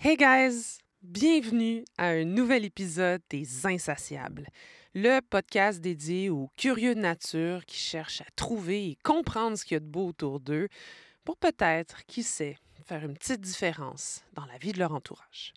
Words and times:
Hey 0.00 0.16
guys! 0.16 0.78
Bienvenue 1.02 1.84
à 1.98 2.10
un 2.10 2.24
nouvel 2.24 2.64
épisode 2.64 3.20
des 3.30 3.66
Insatiables, 3.66 4.46
le 4.94 5.18
podcast 5.18 5.80
dédié 5.80 6.30
aux 6.30 6.52
curieux 6.56 6.94
de 6.94 7.00
nature 7.00 7.66
qui 7.66 7.78
cherchent 7.78 8.20
à 8.20 8.30
trouver 8.36 8.90
et 8.90 8.98
comprendre 9.02 9.58
ce 9.58 9.64
qu'il 9.64 9.74
y 9.74 9.76
a 9.78 9.80
de 9.80 9.86
beau 9.86 10.06
autour 10.06 10.38
d'eux 10.38 10.68
pour 11.24 11.36
peut-être, 11.36 12.06
qui 12.06 12.22
sait, 12.22 12.58
faire 12.86 13.04
une 13.04 13.14
petite 13.14 13.40
différence 13.40 14.22
dans 14.34 14.46
la 14.46 14.56
vie 14.58 14.70
de 14.70 14.78
leur 14.78 14.92
entourage. 14.92 15.52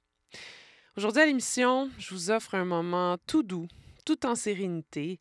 Aujourd'hui 0.97 1.21
à 1.21 1.27
l'émission, 1.27 1.91
je 1.99 2.11
vous 2.11 2.31
offre 2.31 2.55
un 2.55 2.65
moment 2.65 3.19
tout 3.27 3.43
doux, 3.43 3.67
tout 4.07 4.25
en 4.25 4.33
sérénité, 4.33 5.19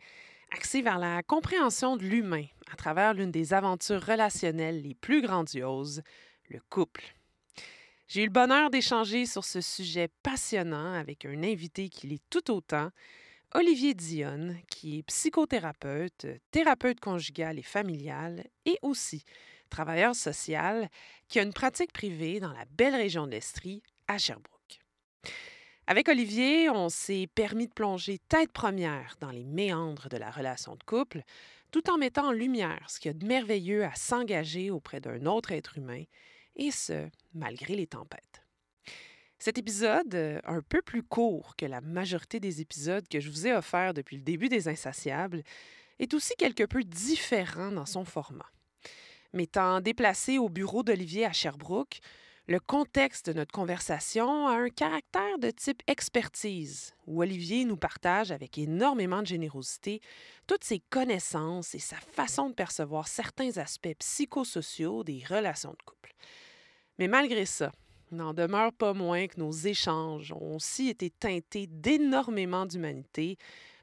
axé 0.51 0.81
vers 0.81 0.99
la 0.99 1.23
compréhension 1.23 1.99
de 1.99 2.05
l'humain 2.05 2.47
à 2.73 2.77
travers 2.77 3.13
l'une 3.13 3.31
des 3.31 3.53
aventures 3.53 4.03
relationnelles 4.03 4.81
les 4.81 4.95
plus 4.95 5.21
grandioses, 5.21 6.01
le 6.49 6.61
couple. 6.71 7.15
J'ai 8.11 8.23
eu 8.23 8.25
le 8.25 8.33
bonheur 8.33 8.71
d'échanger 8.71 9.25
sur 9.25 9.45
ce 9.45 9.61
sujet 9.61 10.09
passionnant 10.25 10.95
avec 10.95 11.25
un 11.25 11.45
invité 11.45 11.89
qui 11.89 12.09
l'est 12.09 12.29
tout 12.29 12.51
autant, 12.51 12.91
Olivier 13.55 13.95
Dionne, 13.95 14.59
qui 14.69 14.99
est 14.99 15.03
psychothérapeute, 15.05 16.27
thérapeute 16.51 16.99
conjugale 16.99 17.61
et 17.61 17.63
familiale 17.63 18.43
et 18.65 18.77
aussi 18.83 19.23
travailleur 19.69 20.17
social, 20.17 20.89
qui 21.29 21.39
a 21.39 21.45
une 21.45 21.53
pratique 21.53 21.93
privée 21.93 22.41
dans 22.41 22.53
la 22.53 22.65
belle 22.73 22.97
région 22.97 23.29
de 23.29 23.31
l'Estrie, 23.31 23.81
à 24.09 24.19
Sherbrooke. 24.19 24.81
Avec 25.87 26.09
Olivier, 26.09 26.69
on 26.69 26.89
s'est 26.89 27.29
permis 27.33 27.69
de 27.69 27.73
plonger 27.73 28.19
tête 28.29 28.51
première 28.51 29.15
dans 29.21 29.31
les 29.31 29.45
méandres 29.45 30.09
de 30.09 30.17
la 30.17 30.33
relation 30.33 30.75
de 30.75 30.83
couple, 30.83 31.23
tout 31.71 31.89
en 31.89 31.97
mettant 31.97 32.31
en 32.31 32.33
lumière 32.33 32.91
ce 32.91 32.99
qu'il 32.99 33.13
y 33.13 33.15
a 33.15 33.17
de 33.17 33.25
merveilleux 33.25 33.85
à 33.85 33.95
s'engager 33.95 34.73
auprès 34.73 34.99
d'un 34.99 35.27
autre 35.27 35.53
être 35.53 35.79
humain 35.79 36.03
et 36.57 36.71
ce, 36.71 37.09
malgré 37.35 37.75
les 37.75 37.87
tempêtes. 37.87 38.43
Cet 39.39 39.57
épisode, 39.57 40.15
euh, 40.15 40.39
un 40.45 40.61
peu 40.61 40.83
plus 40.83 41.03
court 41.03 41.57
que 41.57 41.65
la 41.65 41.81
majorité 41.81 42.41
des 42.41 42.61
épisodes 42.61 43.09
que 43.09 43.21
je 43.21 43.31
vous 43.31 43.47
ai 43.47 43.55
offerts 43.55 43.95
depuis 43.95 44.17
le 44.17 44.23
début 44.23 44.51
des 44.51 44.69
Insatiables, 44.69 45.43
est 45.99 46.13
aussi 46.15 46.35
quelque 46.37 46.65
peu 46.65 46.83
différent 46.83 47.73
dans 47.73 47.87
son 47.87 48.05
format. 48.05 48.51
M'étant 49.33 49.81
déplacé 49.81 50.39
au 50.39 50.49
bureau 50.49 50.83
d'Olivier 50.83 51.25
à 51.25 51.33
Sherbrooke, 51.33 52.01
le 52.49 52.59
contexte 52.59 53.27
de 53.27 53.33
notre 53.33 53.53
conversation 53.53 54.49
a 54.49 54.55
un 54.55 54.71
caractère 54.71 55.39
de 55.39 55.51
type 55.51 55.83
expertise, 55.87 56.95
où 57.07 57.23
Olivier 57.23 57.65
nous 57.65 57.77
partage 57.77 58.33
avec 58.33 58.59
énormément 58.59 59.23
de 59.23 59.27
générosité 59.27 60.01
toutes 60.47 60.65
ses 60.65 60.81
connaissances 60.81 61.75
et 61.75 61.79
sa 61.79 61.97
façon 61.97 62.49
de 62.49 62.55
percevoir 62.55 63.07
certains 63.07 63.57
aspects 63.59 63.95
psychosociaux 63.99 65.05
des 65.05 65.23
relations 65.29 65.71
de 65.71 65.83
couple. 65.85 66.15
Mais 66.99 67.09
malgré 67.09 67.47
ça, 67.47 67.73
n'en 68.11 68.35
demeure 68.35 68.73
pas 68.73 68.93
moins 68.93 69.27
que 69.27 69.39
nos 69.39 69.53
échanges 69.53 70.33
ont 70.33 70.57
aussi 70.57 70.89
été 70.89 71.11
teintés 71.11 71.67
d'énormément 71.69 72.67
d'humanité, 72.67 73.39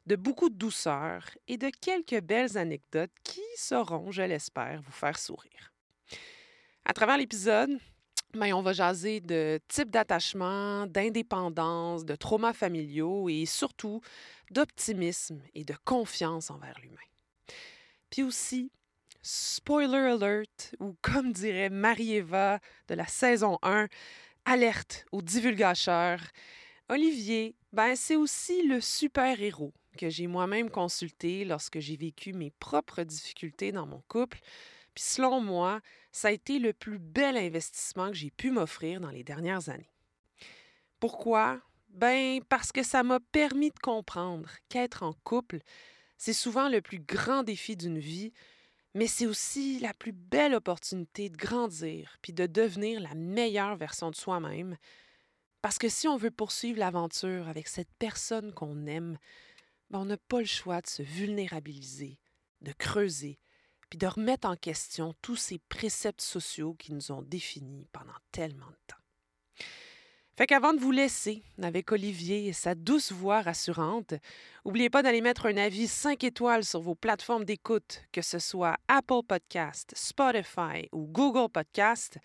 de 0.05 0.15
beaucoup 0.15 0.49
de 0.49 0.55
douceur 0.55 1.29
et 1.47 1.57
de 1.57 1.69
quelques 1.81 2.21
belles 2.21 2.57
anecdotes 2.57 3.11
qui 3.23 3.41
sauront, 3.55 4.11
je 4.11 4.21
l'espère, 4.21 4.81
vous 4.81 4.91
faire 4.91 5.19
sourire. 5.19 5.73
À 6.85 6.93
travers 6.93 7.17
l'épisode, 7.17 7.77
ben, 8.33 8.53
on 8.53 8.61
va 8.61 8.73
jaser 8.73 9.19
de 9.21 9.59
types 9.67 9.89
d'attachement, 9.89 10.85
d'indépendance, 10.87 12.05
de 12.05 12.15
traumas 12.15 12.53
familiaux 12.53 13.29
et 13.29 13.45
surtout 13.45 14.01
d'optimisme 14.51 15.41
et 15.55 15.63
de 15.63 15.75
confiance 15.85 16.51
envers 16.51 16.77
l'humain. 16.81 16.95
Puis 18.09 18.23
aussi 18.23 18.71
spoiler 19.21 19.97
alert, 19.97 20.75
ou 20.79 20.95
comme 21.01 21.33
dirait 21.33 21.69
Marie-Eva 21.69 22.59
de 22.87 22.95
la 22.95 23.07
saison 23.07 23.57
1, 23.61 23.87
alerte 24.45 25.05
aux 25.11 25.21
divulgateurs. 25.21 26.21
Olivier, 26.89 27.55
ben, 27.73 27.95
c'est 27.95 28.15
aussi 28.15 28.63
le 28.65 28.79
super-héros 28.79 29.73
que 29.97 30.09
j'ai 30.09 30.27
moi-même 30.27 30.69
consulté 30.69 31.43
lorsque 31.43 31.79
j'ai 31.79 31.97
vécu 31.97 32.31
mes 32.31 32.51
propres 32.51 33.03
difficultés 33.03 33.71
dans 33.73 33.85
mon 33.85 34.01
couple. 34.07 34.39
Puis 34.93 35.03
selon 35.03 35.41
moi, 35.41 35.81
ça 36.17 36.29
a 36.29 36.31
été 36.31 36.57
le 36.57 36.73
plus 36.73 36.97
bel 36.97 37.37
investissement 37.37 38.07
que 38.09 38.15
j'ai 38.15 38.31
pu 38.31 38.49
m'offrir 38.49 38.99
dans 38.99 39.11
les 39.11 39.23
dernières 39.23 39.69
années. 39.69 39.93
Pourquoi? 40.99 41.61
Ben, 41.89 42.41
parce 42.49 42.71
que 42.71 42.81
ça 42.81 43.03
m'a 43.03 43.19
permis 43.19 43.69
de 43.69 43.77
comprendre 43.77 44.49
qu'être 44.67 45.03
en 45.03 45.13
couple, 45.13 45.59
c'est 46.17 46.33
souvent 46.33 46.69
le 46.69 46.81
plus 46.81 46.97
grand 46.97 47.43
défi 47.43 47.77
d'une 47.77 47.99
vie, 47.99 48.33
mais 48.95 49.05
c'est 49.05 49.27
aussi 49.27 49.79
la 49.79 49.93
plus 49.93 50.11
belle 50.11 50.55
opportunité 50.55 51.29
de 51.29 51.37
grandir 51.37 52.17
puis 52.23 52.33
de 52.33 52.47
devenir 52.47 52.99
la 52.99 53.13
meilleure 53.13 53.75
version 53.75 54.09
de 54.09 54.15
soi-même. 54.15 54.75
Parce 55.61 55.77
que 55.77 55.87
si 55.87 56.07
on 56.07 56.17
veut 56.17 56.31
poursuivre 56.31 56.79
l'aventure 56.79 57.47
avec 57.47 57.67
cette 57.67 57.93
personne 57.99 58.53
qu'on 58.53 58.87
aime, 58.87 59.19
ben, 59.91 59.99
on 59.99 60.05
n'a 60.05 60.17
pas 60.17 60.39
le 60.39 60.45
choix 60.45 60.81
de 60.81 60.87
se 60.87 61.03
vulnérabiliser, 61.03 62.17
de 62.61 62.71
creuser, 62.71 63.37
puis 63.89 63.97
de 63.97 64.07
remettre 64.07 64.47
en 64.47 64.55
question 64.55 65.13
tous 65.21 65.35
ces 65.35 65.59
préceptes 65.69 66.21
sociaux 66.21 66.75
qui 66.77 66.93
nous 66.93 67.11
ont 67.11 67.21
définis 67.21 67.87
pendant 67.91 68.17
tellement 68.31 68.67
de 68.67 68.77
temps. 68.87 69.65
Fait 70.37 70.45
qu'avant 70.45 70.73
de 70.73 70.79
vous 70.79 70.91
laisser 70.91 71.41
avec 71.63 71.91
Olivier 71.91 72.45
et 72.45 72.53
sa 72.53 72.75
douce 72.75 73.11
voix 73.11 73.41
rassurante, 73.41 74.13
n'oubliez 74.63 74.91
pas 74.91 75.01
d'aller 75.01 75.21
mettre 75.21 75.47
un 75.47 75.57
avis 75.57 75.87
5 75.87 76.23
étoiles 76.23 76.63
sur 76.63 76.79
vos 76.79 76.93
plateformes 76.93 77.43
d'écoute, 77.43 78.03
que 78.11 78.21
ce 78.21 78.37
soit 78.37 78.77
Apple 78.87 79.23
Podcast, 79.27 79.93
Spotify 79.95 80.87
ou 80.91 81.07
Google 81.07 81.51
Podcast, 81.51 82.19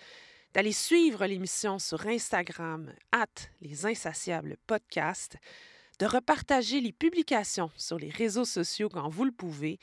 d'aller 0.53 0.73
suivre 0.73 1.25
l'émission 1.25 1.79
sur 1.79 2.06
Instagram, 2.06 2.93
at 3.12 3.49
les 3.62 3.87
insatiables 3.87 4.59
podcasts, 4.67 5.39
de 5.99 6.05
repartager 6.05 6.83
les 6.83 6.93
publications 6.93 7.71
sur 7.77 7.99
les 7.99 8.11
réseaux 8.11 8.44
sociaux 8.44 8.91
quand 8.91 9.09
vous 9.09 9.25
le 9.25 9.33
pouvez, 9.33 9.79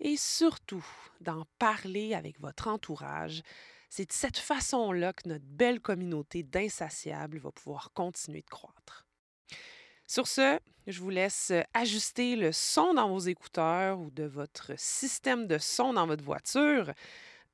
et 0.00 0.16
surtout 0.16 0.86
d'en 1.20 1.44
parler 1.58 2.14
avec 2.14 2.40
votre 2.40 2.68
entourage 2.68 3.42
c'est 3.88 4.06
de 4.06 4.12
cette 4.12 4.38
façon-là 4.38 5.12
que 5.12 5.28
notre 5.28 5.44
belle 5.44 5.80
communauté 5.80 6.42
d'insatiables 6.42 7.38
va 7.38 7.50
pouvoir 7.50 7.90
continuer 7.94 8.42
de 8.42 8.50
croître. 8.50 9.06
Sur 10.06 10.26
ce, 10.26 10.58
je 10.86 11.00
vous 11.00 11.10
laisse 11.10 11.52
ajuster 11.74 12.36
le 12.36 12.52
son 12.52 12.94
dans 12.94 13.08
vos 13.08 13.18
écouteurs 13.18 13.98
ou 13.98 14.10
de 14.10 14.24
votre 14.24 14.72
système 14.78 15.46
de 15.46 15.58
son 15.58 15.92
dans 15.92 16.06
votre 16.06 16.24
voiture, 16.24 16.92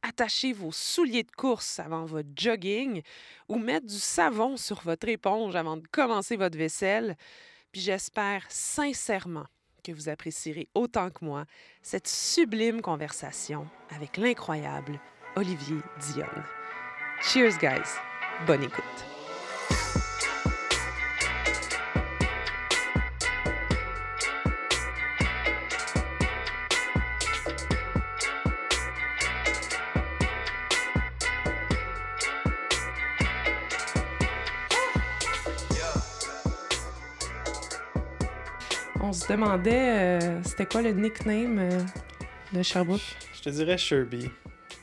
attacher 0.03 0.53
vos 0.53 0.71
souliers 0.71 1.25
de 1.25 1.33
course 1.33 1.79
avant 1.79 2.05
votre 2.05 2.29
jogging 2.37 3.03
ou 3.49 3.59
mettre 3.59 3.87
du 3.87 3.99
savon 3.99 4.57
sur 4.57 4.83
votre 4.83 5.09
éponge 5.09 5.57
avant 5.57 5.77
de 5.77 5.87
commencer 5.89 6.37
votre 6.37 6.59
vaisselle. 6.59 7.17
Puis 7.73 7.81
j'espère 7.81 8.45
sincèrement 8.51 9.47
que 9.85 9.93
vous 9.93 10.09
apprécierez 10.09 10.69
autant 10.75 11.11
que 11.11 11.25
moi 11.25 11.45
cette 11.83 12.09
sublime 12.09 12.81
conversation 12.81 13.67
avec 13.95 14.17
l'incroyable 14.17 14.99
Olivier 15.37 15.79
Dionne. 16.01 16.45
Cheers, 17.21 17.59
guys. 17.59 17.91
Bonne 18.47 18.65
écoute. 18.65 19.14
Se 39.25 39.33
demandait, 39.33 40.21
euh, 40.21 40.43
c'était 40.43 40.67
quoi 40.67 40.83
le 40.83 40.91
nickname 40.91 41.59
euh, 41.59 41.81
de 42.53 42.63
Sherbrooke? 42.63 43.01
Je 43.35 43.41
te 43.41 43.49
dirais 43.49 43.79
Sherby. 43.79 44.29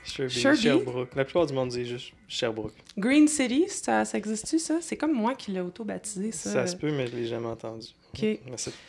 Sherbrooke. 0.04 1.14
La 1.16 1.26
plupart 1.26 1.46
du 1.46 1.54
monde 1.54 1.70
dit 1.70 1.86
juste 1.86 2.14
Sherbrooke. 2.28 2.74
Green 2.98 3.28
City, 3.28 3.66
ça, 3.68 4.04
ça 4.04 4.18
existe-tu, 4.18 4.58
ça? 4.58 4.80
C'est 4.82 4.98
comme 4.98 5.14
moi 5.14 5.36
qui 5.36 5.52
l'ai 5.52 5.62
auto-baptisé, 5.62 6.32
ça. 6.32 6.54
Ça 6.54 6.66
se 6.68 6.76
peut, 6.76 6.92
mais 6.92 7.06
je 7.06 7.16
l'ai 7.16 7.28
jamais 7.28 7.48
entendu. 7.48 7.90
OK. 8.16 8.26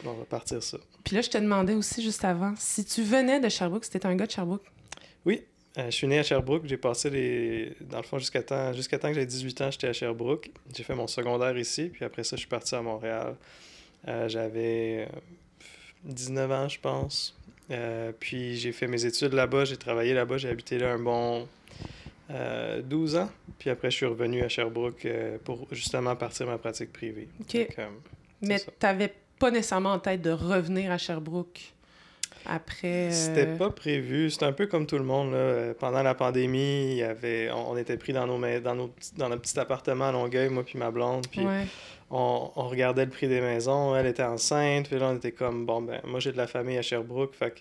On 0.06 0.12
va 0.14 0.24
partir 0.24 0.62
ça. 0.62 0.78
Puis 1.04 1.14
là, 1.14 1.20
je 1.20 1.28
te 1.28 1.36
demandais 1.36 1.74
aussi 1.74 2.02
juste 2.02 2.24
avant, 2.24 2.54
si 2.56 2.86
tu 2.86 3.02
venais 3.02 3.38
de 3.38 3.50
Sherbrooke, 3.50 3.84
c'était 3.84 4.06
un 4.06 4.14
gars 4.14 4.26
de 4.26 4.30
Sherbrooke? 4.30 4.64
Oui. 5.26 5.42
Euh, 5.76 5.86
je 5.86 5.90
suis 5.90 6.06
né 6.06 6.18
à 6.18 6.22
Sherbrooke. 6.22 6.64
J'ai 6.64 6.78
passé 6.78 7.10
les... 7.10 7.76
Dans 7.82 7.98
le 7.98 8.04
fond, 8.04 8.18
jusqu'à 8.18 8.42
temps, 8.42 8.72
jusqu'à 8.72 8.98
temps 8.98 9.08
que 9.08 9.14
j'avais 9.14 9.26
18 9.26 9.60
ans, 9.60 9.70
j'étais 9.70 9.88
à 9.88 9.92
Sherbrooke. 9.92 10.50
J'ai 10.74 10.82
fait 10.82 10.94
mon 10.94 11.06
secondaire 11.06 11.58
ici, 11.58 11.90
puis 11.92 12.06
après 12.06 12.24
ça, 12.24 12.36
je 12.36 12.40
suis 12.40 12.48
parti 12.48 12.74
à 12.74 12.80
Montréal. 12.80 13.36
Euh, 14.08 14.28
j'avais 14.28 15.08
19 16.04 16.50
euh, 16.50 16.54
ans, 16.54 16.68
je 16.68 16.80
pense. 16.80 17.36
Euh, 17.70 18.12
puis 18.18 18.56
j'ai 18.56 18.72
fait 18.72 18.86
mes 18.86 19.04
études 19.04 19.32
là-bas, 19.32 19.64
j'ai 19.64 19.76
travaillé 19.76 20.14
là-bas, 20.14 20.36
j'ai 20.38 20.48
habité 20.48 20.78
là 20.78 20.92
un 20.92 20.98
bon 20.98 21.48
12 22.84 23.16
ans. 23.16 23.30
Puis 23.58 23.68
après, 23.68 23.90
je 23.90 23.96
suis 23.96 24.06
revenu 24.06 24.42
à 24.42 24.48
Sherbrooke 24.48 25.06
pour 25.44 25.66
justement 25.70 26.16
partir 26.16 26.46
ma 26.46 26.56
pratique 26.56 26.92
privée. 26.92 27.28
OK. 27.40 27.68
Mais 28.40 28.58
tu 28.58 28.66
n'avais 28.82 29.12
pas 29.38 29.50
nécessairement 29.50 29.92
en 29.92 29.98
tête 29.98 30.22
de 30.22 30.30
revenir 30.30 30.90
à 30.90 30.98
Sherbrooke 30.98 31.72
après. 32.46 33.10
C'était 33.10 33.46
euh, 33.46 33.56
pas 33.56 33.70
prévu. 33.70 34.30
C'était 34.30 34.46
un 34.46 34.52
peu 34.52 34.66
comme 34.66 34.86
tout 34.86 34.98
le 34.98 35.04
monde. 35.04 35.32
Là. 35.32 35.38
Euh, 35.38 35.74
Pendant 35.78 36.02
la 36.02 36.14
pandémie, 36.14 36.92
il 36.92 36.96
y 36.96 37.02
avait... 37.02 37.50
on, 37.50 37.76
était 37.76 37.96
pris 37.96 38.12
dans, 38.12 38.26
nos 38.26 38.38
dans, 38.60 38.74
nos 38.74 38.92
dans 39.16 39.28
notre 39.28 39.42
petit 39.42 39.58
appartement 39.58 40.08
à 40.08 40.12
Longueuil, 40.12 40.48
moi 40.48 40.64
puis 40.64 40.78
ma 40.78 40.90
blonde. 40.90 41.26
Puis 41.30 41.40
ouais. 41.40 41.66
On, 42.12 42.50
on 42.54 42.68
regardait 42.68 43.04
le 43.04 43.10
prix 43.10 43.26
des 43.26 43.40
maisons. 43.40 43.96
Elle 43.96 44.06
était 44.06 44.22
enceinte. 44.22 44.88
Puis 44.88 44.98
là, 44.98 45.08
on 45.12 45.16
était 45.16 45.32
comme, 45.32 45.66
bon, 45.66 45.82
ben, 45.82 46.00
moi 46.04 46.20
j'ai 46.20 46.30
de 46.30 46.36
la 46.36 46.46
famille 46.46 46.78
à 46.78 46.82
Sherbrooke. 46.82 47.34
Fait 47.34 47.50
que 47.50 47.60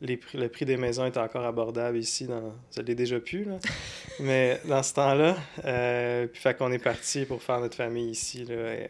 les 0.00 0.16
prix, 0.16 0.38
le 0.38 0.48
prix 0.48 0.64
des 0.64 0.76
maisons 0.76 1.04
était 1.06 1.18
encore 1.18 1.44
abordable 1.44 1.98
ici. 1.98 2.26
Dans... 2.26 2.54
Ça 2.70 2.80
l'est 2.82 2.94
déjà 2.94 3.18
plus, 3.20 3.44
là. 3.44 3.58
Mais 4.20 4.60
dans 4.64 4.82
ce 4.82 4.94
temps-là, 4.94 5.36
euh, 5.64 6.26
puis 6.28 6.40
fait 6.40 6.54
qu'on 6.56 6.72
est 6.72 6.78
parti 6.78 7.24
pour 7.24 7.42
faire 7.42 7.60
notre 7.60 7.76
famille 7.76 8.10
ici, 8.10 8.44
là, 8.44 8.54
euh, 8.54 8.86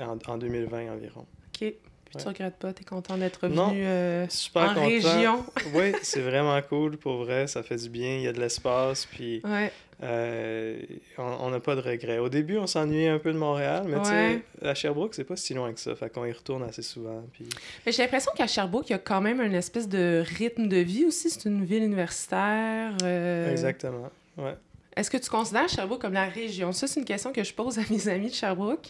en, 0.00 0.18
en 0.32 0.36
2020 0.38 0.92
environ. 0.92 1.20
OK. 1.20 1.58
Puis 1.60 1.74
tu 2.12 2.18
Ouais. 2.18 2.24
regrettes 2.28 2.56
pas, 2.56 2.72
tu 2.72 2.82
es 2.82 2.84
content 2.84 3.16
d'être 3.18 3.38
revenu 3.42 3.82
euh, 3.84 4.26
en 4.54 4.68
content. 4.68 4.86
région. 4.86 5.44
Oui, 5.74 5.92
c'est 6.02 6.20
vraiment 6.20 6.60
cool 6.62 6.96
pour 6.96 7.24
vrai. 7.24 7.46
Ça 7.48 7.62
fait 7.64 7.76
du 7.76 7.88
bien. 7.88 8.16
Il 8.16 8.22
y 8.22 8.28
a 8.28 8.32
de 8.32 8.40
l'espace. 8.40 9.06
Puis 9.06 9.40
Ouais. 9.44 9.72
Euh, 10.02 10.78
on 11.18 11.50
n'a 11.50 11.60
pas 11.60 11.74
de 11.74 11.80
regrets. 11.80 12.18
Au 12.18 12.28
début, 12.28 12.58
on 12.58 12.66
s'ennuyait 12.66 13.08
un 13.08 13.18
peu 13.18 13.32
de 13.32 13.38
Montréal, 13.38 13.84
mais 13.88 13.98
tu 14.00 14.08
sais, 14.08 14.42
à 14.62 14.74
Sherbrooke, 14.74 15.14
c'est 15.14 15.24
pas 15.24 15.36
si 15.36 15.54
loin 15.54 15.72
que 15.72 15.80
ça. 15.80 15.94
Fait 15.96 16.10
qu'on 16.10 16.24
y 16.26 16.32
retourne 16.32 16.62
assez 16.64 16.82
souvent. 16.82 17.22
Puis... 17.32 17.46
Mais 17.86 17.92
j'ai 17.92 18.02
l'impression 18.02 18.32
qu'à 18.36 18.46
Sherbrooke, 18.46 18.88
il 18.90 18.92
y 18.92 18.96
a 18.96 18.98
quand 18.98 19.20
même 19.20 19.40
une 19.40 19.54
espèce 19.54 19.88
de 19.88 20.22
rythme 20.38 20.68
de 20.68 20.76
vie 20.78 21.06
aussi. 21.06 21.30
C'est 21.30 21.46
une 21.48 21.64
ville 21.64 21.82
universitaire. 21.84 22.92
euh, 23.02 23.50
Exactement. 23.50 24.10
Ouais. 24.36 24.56
Est-ce 24.96 25.10
que 25.10 25.18
tu 25.18 25.28
considères 25.30 25.68
Sherbrooke 25.68 26.00
comme 26.00 26.14
la 26.14 26.26
région? 26.28 26.72
Ça, 26.72 26.86
c'est 26.86 27.00
une 27.00 27.06
question 27.06 27.32
que 27.32 27.44
je 27.44 27.52
pose 27.52 27.78
à 27.78 27.82
mes 27.90 28.08
amis 28.08 28.28
de 28.28 28.34
Sherbrooke. 28.34 28.88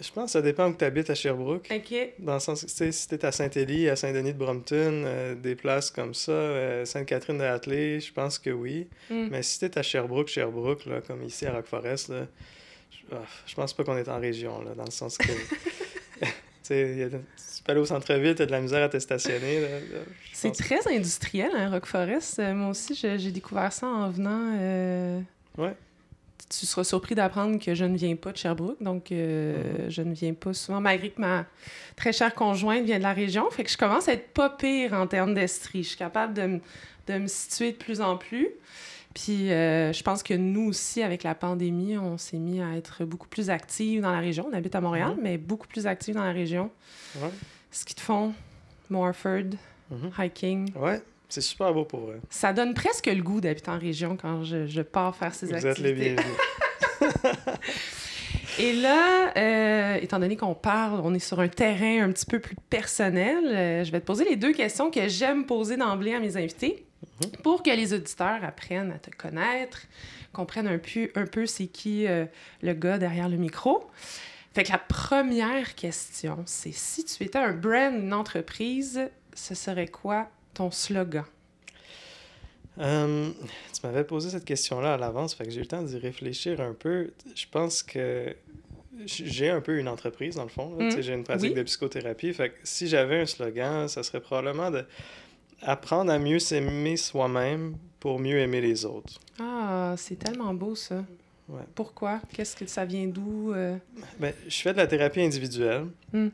Je 0.00 0.10
pense 0.12 0.26
que 0.26 0.30
ça 0.32 0.42
dépend 0.42 0.68
où 0.70 0.74
tu 0.74 0.84
habites 0.84 1.10
à 1.10 1.14
Sherbrooke. 1.14 1.68
OK. 1.74 1.94
Dans 2.18 2.34
le 2.34 2.40
sens 2.40 2.62
que 2.62 2.66
tu 2.66 2.72
sais, 2.74 2.92
si 2.92 3.08
t'es 3.08 3.24
à 3.24 3.32
Saint-Élie, 3.32 3.88
à 3.88 3.96
Saint-Denis 3.96 4.32
de 4.32 4.38
Brompton, 4.38 5.02
euh, 5.04 5.34
des 5.34 5.54
places 5.54 5.90
comme 5.90 6.14
ça, 6.14 6.32
euh, 6.32 6.84
Sainte-Catherine 6.84 7.38
de 7.38 7.44
Hatley, 7.44 8.00
je 8.00 8.12
pense 8.12 8.38
que 8.38 8.50
oui. 8.50 8.88
Mm. 9.10 9.28
Mais 9.30 9.42
si 9.42 9.60
t'es 9.60 9.78
à 9.78 9.82
Sherbrooke, 9.82 10.28
Sherbrooke, 10.28 10.86
là, 10.86 11.00
comme 11.00 11.22
ici 11.22 11.46
à 11.46 11.52
Rock 11.52 11.66
Forest, 11.66 12.08
là, 12.08 12.26
je, 12.90 13.14
ah, 13.14 13.22
je 13.46 13.54
pense 13.54 13.72
pas 13.72 13.84
qu'on 13.84 13.96
est 13.96 14.08
en 14.08 14.20
région, 14.20 14.62
là, 14.62 14.74
dans 14.74 14.84
le 14.84 14.90
sens 14.90 15.16
que. 15.18 15.26
tu 16.66 17.10
tu 17.56 17.62
peux 17.62 17.72
aller 17.72 17.80
au 17.80 17.86
centre-ville, 17.86 18.34
t'as 18.34 18.46
de 18.46 18.50
la 18.50 18.60
misère 18.60 18.82
à 18.84 18.88
te 18.88 18.98
stationner. 18.98 19.66
C'est 20.32 20.52
très 20.52 20.86
industriel, 20.94 21.50
hein, 21.54 21.70
Rock 21.70 21.86
Forest. 21.86 22.38
Euh, 22.38 22.54
moi 22.54 22.70
aussi, 22.70 22.94
j'ai 22.94 23.30
découvert 23.30 23.72
ça 23.72 23.86
en 23.86 24.10
venant. 24.10 24.56
euh, 24.58 25.20
Ouais. 25.56 25.74
Tu 26.50 26.66
seras 26.66 26.84
surpris 26.84 27.14
d'apprendre 27.14 27.58
que 27.58 27.74
je 27.74 27.84
ne 27.84 27.96
viens 27.96 28.14
pas 28.16 28.30
de 28.30 28.36
Sherbrooke, 28.36 28.82
donc 28.82 29.10
euh, 29.10 29.88
je 29.88 30.02
ne 30.02 30.12
viens 30.14 30.34
pas 30.34 30.52
souvent, 30.52 30.80
malgré 30.80 31.10
que 31.10 31.20
ma 31.20 31.46
très 31.96 32.12
chère 32.12 32.34
conjointe 32.34 32.84
vient 32.84 32.98
de 32.98 33.02
la 33.02 33.12
région. 33.14 33.50
Fait 33.50 33.64
que 33.64 33.70
je 33.70 33.76
commence 33.78 34.08
à 34.08 34.12
être 34.12 34.28
pas 34.32 34.50
pire 34.50 34.92
en 34.92 35.06
termes 35.06 35.34
d'estrie. 35.34 35.82
Je 35.82 35.88
suis 35.88 35.96
capable 35.98 36.34
de, 36.34 36.42
me- 36.42 36.60
de 37.08 37.18
me 37.18 37.26
situer 37.26 37.72
de 37.72 37.76
plus 37.76 38.00
en 38.00 38.16
plus. 38.16 38.48
Puis 39.14 39.50
euh, 39.52 39.92
je 39.92 40.02
pense 40.02 40.22
que 40.22 40.34
nous 40.34 40.66
aussi, 40.68 41.02
avec 41.02 41.22
la 41.22 41.34
pandémie, 41.34 41.96
on 41.98 42.18
s'est 42.18 42.38
mis 42.38 42.60
à 42.60 42.76
être 42.76 43.04
beaucoup 43.04 43.28
plus 43.28 43.48
actifs 43.48 44.00
dans 44.02 44.12
la 44.12 44.18
région. 44.20 44.46
On 44.50 44.54
habite 44.54 44.74
à 44.74 44.80
Montréal, 44.80 45.12
Mhm. 45.16 45.22
mais 45.22 45.38
beaucoup 45.38 45.66
plus 45.68 45.86
actifs 45.86 46.14
dans 46.14 46.24
la 46.24 46.32
région. 46.32 46.70
Ouais. 47.16 47.30
Ski 47.70 47.94
de 47.94 48.00
fond, 48.00 48.34
Morford, 48.90 49.56
Mhm. 49.90 50.10
hiking. 50.18 50.72
Ouais, 50.76 51.00
c'est 51.34 51.40
super 51.40 51.74
beau 51.74 51.84
pour 51.84 52.00
vrai. 52.00 52.16
Ça 52.30 52.52
donne 52.52 52.74
presque 52.74 53.06
le 53.06 53.22
goût 53.22 53.40
d'habiter 53.40 53.70
en 53.70 53.78
région 53.78 54.16
quand 54.16 54.44
je, 54.44 54.66
je 54.66 54.82
pars 54.82 55.16
faire 55.16 55.34
ces 55.34 55.46
Vous 55.46 55.54
êtes 55.54 55.78
les 55.78 55.90
activités. 55.90 56.14
bienvenus. 56.14 57.24
Et 58.60 58.72
là, 58.72 59.32
euh, 59.36 59.94
étant 60.00 60.20
donné 60.20 60.36
qu'on 60.36 60.54
parle, 60.54 61.00
on 61.02 61.12
est 61.12 61.18
sur 61.18 61.40
un 61.40 61.48
terrain 61.48 62.04
un 62.04 62.12
petit 62.12 62.26
peu 62.26 62.38
plus 62.38 62.54
personnel, 62.70 63.44
euh, 63.46 63.82
je 63.84 63.90
vais 63.90 64.00
te 64.00 64.06
poser 64.06 64.24
les 64.24 64.36
deux 64.36 64.52
questions 64.52 64.92
que 64.92 65.08
j'aime 65.08 65.44
poser 65.44 65.76
d'emblée 65.76 66.14
à 66.14 66.20
mes 66.20 66.36
invités 66.36 66.86
pour 67.42 67.64
que 67.64 67.70
les 67.70 67.92
auditeurs 67.92 68.44
apprennent 68.44 68.92
à 68.92 68.98
te 68.98 69.10
connaître, 69.10 69.82
comprennent 70.32 70.68
un 70.68 70.78
peu, 70.78 71.10
un 71.16 71.26
peu 71.26 71.46
c'est 71.46 71.66
qui 71.66 72.06
euh, 72.06 72.26
le 72.62 72.74
gars 72.74 72.98
derrière 72.98 73.28
le 73.28 73.38
micro. 73.38 73.90
Fait 74.54 74.62
que 74.62 74.70
la 74.70 74.78
première 74.78 75.74
question, 75.74 76.44
c'est 76.46 76.72
si 76.72 77.04
tu 77.04 77.24
étais 77.24 77.38
un 77.38 77.52
brand, 77.54 77.92
une 77.92 78.14
entreprise, 78.14 79.10
ce 79.34 79.56
serait 79.56 79.88
quoi 79.88 80.28
ton 80.54 80.70
slogan? 80.70 81.24
Euh, 82.78 83.30
tu 83.72 83.86
m'avais 83.86 84.04
posé 84.04 84.30
cette 84.30 84.44
question-là 84.44 84.94
à 84.94 84.96
l'avance, 84.96 85.34
fait 85.34 85.44
que 85.44 85.50
j'ai 85.50 85.58
eu 85.58 85.62
le 85.62 85.68
temps 85.68 85.82
d'y 85.82 85.96
réfléchir 85.96 86.60
un 86.60 86.72
peu. 86.74 87.12
Je 87.34 87.44
pense 87.50 87.82
que 87.82 88.34
j'ai 89.06 89.50
un 89.50 89.60
peu 89.60 89.78
une 89.78 89.88
entreprise, 89.88 90.34
dans 90.36 90.42
le 90.42 90.48
fond. 90.48 90.70
Mm. 90.80 91.00
J'ai 91.00 91.14
une 91.14 91.22
pratique 91.24 91.50
Oui. 91.50 91.54
de 91.54 91.62
psychothérapie. 91.62 92.32
Fait 92.32 92.50
que 92.50 92.56
si 92.64 92.88
j'avais 92.88 93.20
un 93.20 93.26
slogan, 93.26 93.86
ça 93.88 94.02
serait 94.02 94.20
probablement 94.20 94.70
de 94.72 94.84
apprendre 95.62 96.10
à 96.12 96.18
mieux 96.18 96.38
s'aimer 96.40 96.96
soi-même 96.96 97.76
pour 98.00 98.18
mieux 98.18 98.38
aimer 98.38 98.60
les 98.60 98.84
autres. 98.84 99.20
Ah, 99.40 99.94
c'est 99.96 100.18
tellement 100.18 100.52
beau 100.52 100.74
ça. 100.74 101.04
Ouais. 101.48 101.62
Pourquoi? 101.74 102.20
Qu'est-ce 102.32 102.56
que 102.56 102.66
ça 102.66 102.84
vient 102.84 103.06
d'où? 103.06 103.52
euh? 103.54 103.76
Ben, 104.18 104.32
je 104.48 104.56
fais 104.62 104.72
de 104.72 104.78
la 104.78 104.86
thérapie 104.86 105.20
individuelle. 105.20 105.86
Mm. 106.12 106.28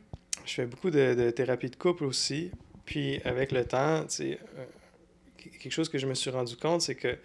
Je 0.47 0.53
fais 0.55 0.67
beaucoup 0.67 0.91
de, 0.91 1.15
de 1.15 1.31
thérapie 1.31 1.69
de 1.69 1.77
couple 1.77 2.05
aussi. 2.05 2.51
Puis 2.91 3.21
avec 3.25 3.53
le 3.53 3.65
temps, 3.65 4.05
euh, 4.21 4.35
quelque 5.61 5.71
chose 5.71 5.89
que 5.89 5.97
je 5.97 6.07
me 6.09 6.15
suis 6.15 6.29
rendu 6.31 6.57
compte, 6.57 6.83
c'est 6.83 6.97
que 6.97 7.17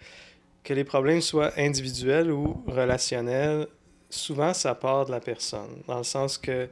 que 0.62 0.72
les 0.74 0.84
problèmes 0.84 1.20
soient 1.20 1.52
individuels 1.58 2.30
ou 2.30 2.62
relationnels, 2.68 3.66
souvent 4.10 4.52
ça 4.54 4.74
part 4.76 5.06
de 5.06 5.10
la 5.12 5.18
personne. 5.20 5.82
Dans 5.88 5.98
le 5.98 6.04
sens 6.04 6.38
que 6.38 6.68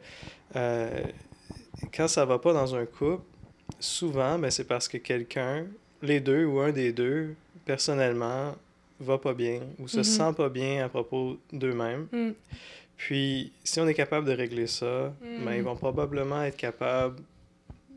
euh, 0.57 1.03
quand 1.95 2.07
ça 2.09 2.25
va 2.25 2.39
pas 2.39 2.53
dans 2.53 2.75
un 2.77 2.87
couple, 2.87 3.23
souvent 3.81 4.39
ben, 4.39 4.51
c'est 4.51 4.65
parce 4.65 4.87
que 4.89 4.97
quelqu'un, 4.99 5.67
les 6.03 6.21
deux 6.21 6.45
ou 6.45 6.61
un 6.61 6.71
des 6.73 6.93
deux, 6.93 7.35
personnellement, 7.65 8.55
va 9.01 9.19
pas 9.19 9.35
bien 9.35 9.61
ou 9.81 9.89
se 9.89 9.99
Mhm. 9.99 10.05
sent 10.05 10.33
pas 10.37 10.49
bien 10.49 10.85
à 10.85 10.89
propos 10.89 11.37
d'eux-mêmes. 11.53 12.07
Hmm. 12.13 12.33
Puis, 12.97 13.53
si 13.65 13.81
on 13.81 13.89
est 13.89 13.95
capable 13.95 14.27
de 14.29 14.33
régler 14.33 14.69
ça, 14.69 15.13
Mm. 15.21 15.45
ben, 15.45 15.55
ils 15.55 15.63
vont 15.65 15.75
probablement 15.77 16.43
être 16.45 16.57
capables 16.57 17.21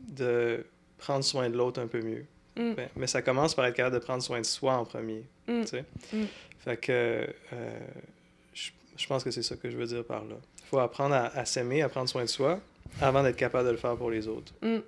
de 0.08 0.64
prendre 0.98 1.24
soin 1.24 1.48
de 1.48 1.56
l'autre 1.56 1.80
un 1.80 1.86
peu 1.86 2.02
mieux. 2.02 2.24
Mm. 2.56 2.74
Ben, 2.74 2.88
mais 2.96 3.06
ça 3.06 3.22
commence 3.22 3.54
par 3.54 3.64
être 3.66 3.76
capable 3.76 3.94
de 3.94 4.04
prendre 4.04 4.22
soin 4.22 4.40
de 4.40 4.46
soi 4.46 4.74
en 4.74 4.84
premier. 4.84 5.24
Mm. 5.46 5.62
Mm. 6.12 6.24
Fait 6.58 6.76
que 6.76 6.92
euh, 6.92 7.78
je, 8.52 8.70
je 8.96 9.06
pense 9.06 9.24
que 9.24 9.30
c'est 9.30 9.42
ça 9.42 9.56
que 9.56 9.70
je 9.70 9.76
veux 9.76 9.86
dire 9.86 10.04
par 10.04 10.24
là. 10.24 10.36
Il 10.58 10.66
faut 10.68 10.78
apprendre 10.78 11.14
à, 11.14 11.26
à 11.28 11.44
s'aimer, 11.44 11.82
à 11.82 11.88
prendre 11.88 12.08
soin 12.08 12.22
de 12.22 12.28
soi, 12.28 12.60
avant 13.00 13.22
d'être 13.22 13.36
capable 13.36 13.66
de 13.66 13.72
le 13.72 13.78
faire 13.78 13.96
pour 13.96 14.10
les 14.10 14.28
autres. 14.28 14.52
Hmm. 14.60 14.80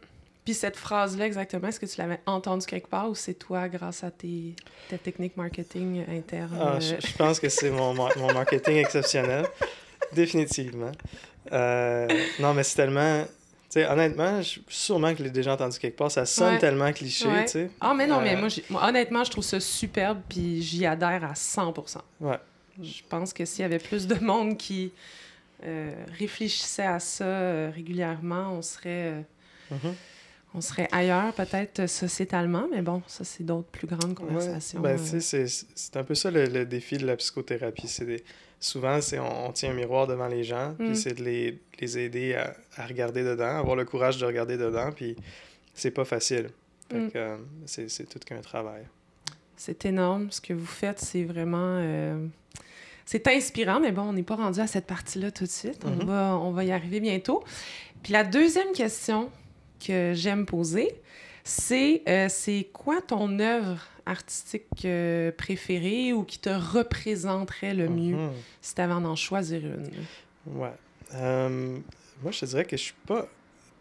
Puis 0.45 0.55
cette 0.55 0.77
phrase-là, 0.77 1.27
exactement, 1.27 1.69
est-ce 1.69 1.79
que 1.79 1.87
tu 1.87 1.99
l'avais 2.01 2.19
entendue 2.27 2.67
quelque 2.67 2.89
part 2.89 3.09
ou 3.09 3.15
c'est 3.15 3.35
toi, 3.35 3.69
grâce 3.69 4.03
à 4.03 4.11
tes, 4.11 4.57
tes 4.89 4.99
techniques 4.99 5.37
marketing 5.37 6.05
internes? 6.09 6.59
Ah, 6.61 6.81
je, 6.81 6.95
je 7.07 7.17
pense 7.17 7.39
que 7.39 7.49
c'est 7.49 7.71
mon, 7.71 7.95
mon 7.95 8.33
marketing 8.33 8.77
exceptionnel. 8.77 9.47
Définitivement. 10.13 10.93
Euh, 11.53 12.09
non, 12.41 12.55
mais 12.55 12.65
c'est 12.65 12.77
tellement. 12.77 13.25
Sais, 13.71 13.87
honnêtement, 13.89 14.43
je, 14.43 14.59
sûrement 14.69 15.13
que 15.13 15.21
je 15.21 15.23
l'ai 15.25 15.31
déjà 15.31 15.53
entendu 15.55 15.79
quelque 15.79 15.97
part. 15.97 16.11
Ça 16.11 16.27
sonne 16.27 16.55
Ouais. 16.55 16.59
tellement 16.59 16.93
cliché, 16.93 17.29
Ouais. 17.29 17.45
tu 17.45 17.53
sais. 17.53 17.71
Ah, 17.81 17.95
mais 17.95 18.07
non, 18.07 18.21
mais 18.21 18.35
Euh, 18.37 18.49
moi, 18.69 18.89
honnêtement, 18.89 19.23
je 19.25 19.31
trouve 19.31 19.45
ça 19.45 19.61
superbe, 19.61 20.21
puis 20.29 20.61
j'y 20.61 20.85
adhère 20.87 21.23
à 21.25 21.35
100 21.37 21.73
Ouais. 22.21 22.39
Je 22.83 23.01
pense 23.09 23.33
que 23.33 23.45
s'il 23.45 23.63
y 23.63 23.65
avait 23.65 23.79
plus 23.79 24.07
de 24.07 24.17
monde 24.17 24.57
qui 24.57 24.93
euh, 25.65 25.93
réfléchissait 26.19 26.87
à 26.87 26.99
ça 26.99 27.25
euh, 27.25 27.71
régulièrement, 27.75 28.55
on 28.55 28.63
serait, 28.63 29.25
Mhm. 29.71 29.95
on 30.55 30.61
serait 30.63 30.89
ailleurs, 30.91 31.33
peut-être 31.35 31.87
sociétalement, 31.87 32.67
mais 32.73 32.81
bon, 32.81 33.03
ça, 33.07 33.25
c'est 33.25 33.45
d'autres 33.45 33.69
plus 33.69 33.87
grandes 33.87 34.19
Ouais. 34.19 34.27
conversations. 34.27 34.81
Ben, 34.81 34.97
tu 34.99 35.21
sais, 35.21 35.21
c'est- 35.21 35.67
c'est 35.75 35.97
un 35.99 36.03
peu 36.03 36.15
ça 36.15 36.31
le, 36.31 36.47
le 36.47 36.65
défi 36.65 36.97
de 36.97 37.07
la 37.07 37.15
psychothérapie. 37.17 37.89
C'est 37.89 38.25
Souvent, 38.61 39.01
c'est 39.01 39.19
on, 39.19 39.47
on 39.49 39.53
tient 39.53 39.71
un 39.71 39.75
miroir 39.75 40.07
devant 40.07 40.29
les 40.29 40.45
gens, 40.45 40.71
Mm. 40.79 40.87
puis 40.87 40.97
c'est 40.97 41.15
de 41.15 41.25
les, 41.25 41.59
les 41.81 41.99
aider 41.99 42.35
à, 42.35 42.55
à 42.77 42.87
regarder 42.87 43.25
dedans, 43.25 43.57
avoir 43.59 43.75
le 43.77 43.85
courage 43.87 44.19
de 44.19 44.27
regarder 44.27 44.57
dedans, 44.59 44.91
puis 44.95 45.17
c'est 45.75 45.91
pas 45.91 46.05
facile. 46.05 46.51
Mm. 46.93 47.09
euh, 47.17 47.37
c'est 47.67 47.89
c'est 47.89 48.05
tout 48.05 48.19
qu'un 48.19 48.41
travail. 48.41 48.83
C'est 49.57 49.85
énorme. 49.87 50.31
Ce 50.31 50.41
que 50.41 50.53
vous 50.55 50.67
faites, 50.67 50.99
c'est 51.01 51.25
vraiment. 51.25 51.79
euh, 51.81 52.27
C'est 53.07 53.27
inspirant, 53.29 53.81
mais 53.81 53.93
bon, 53.93 54.03
on 54.03 54.13
n'est 54.13 54.23
pas 54.23 54.37
rendu 54.37 54.61
à 54.61 54.67
cette 54.67 54.87
partie-là 54.87 55.31
tout 55.31 55.45
de 55.45 55.51
suite. 55.51 55.83
On, 55.85 55.91
Mhm. 55.91 56.05
va, 56.07 56.37
on 56.39 56.53
va 56.53 56.65
y 56.65 56.71
arriver 56.73 57.01
bientôt. 57.01 57.43
Puis 58.03 58.13
la 58.13 58.25
deuxième 58.25 58.73
question 58.73 59.31
que 59.85 60.13
j'aime 60.15 60.47
poser, 60.47 60.95
c'est 61.45 62.03
euh, 62.09 62.29
c'est 62.29 62.69
quoi 62.73 63.01
ton 63.01 63.39
œuvre 63.41 63.79
artistique 64.11 64.67
euh, 64.85 65.31
préférée 65.37 66.13
ou 66.13 66.25
qui 66.25 66.39
te 66.39 66.51
représenterait 66.51 67.75
le 67.75 67.89
mieux 67.89 68.17
Mhm. 68.17 68.31
si 68.61 68.75
tu 68.75 68.81
avais 68.81 68.93
à 68.93 68.97
en 68.97 69.17
choisir 69.17 69.61
une? 69.65 69.89
Ouais. 70.47 70.69
Euh, 71.15 71.79
moi, 72.23 72.33
je 72.33 72.41
te 72.41 72.45
dirais 72.47 72.65
que 72.65 72.77
je 72.77 72.83
suis 72.83 72.95
pas 73.07 73.27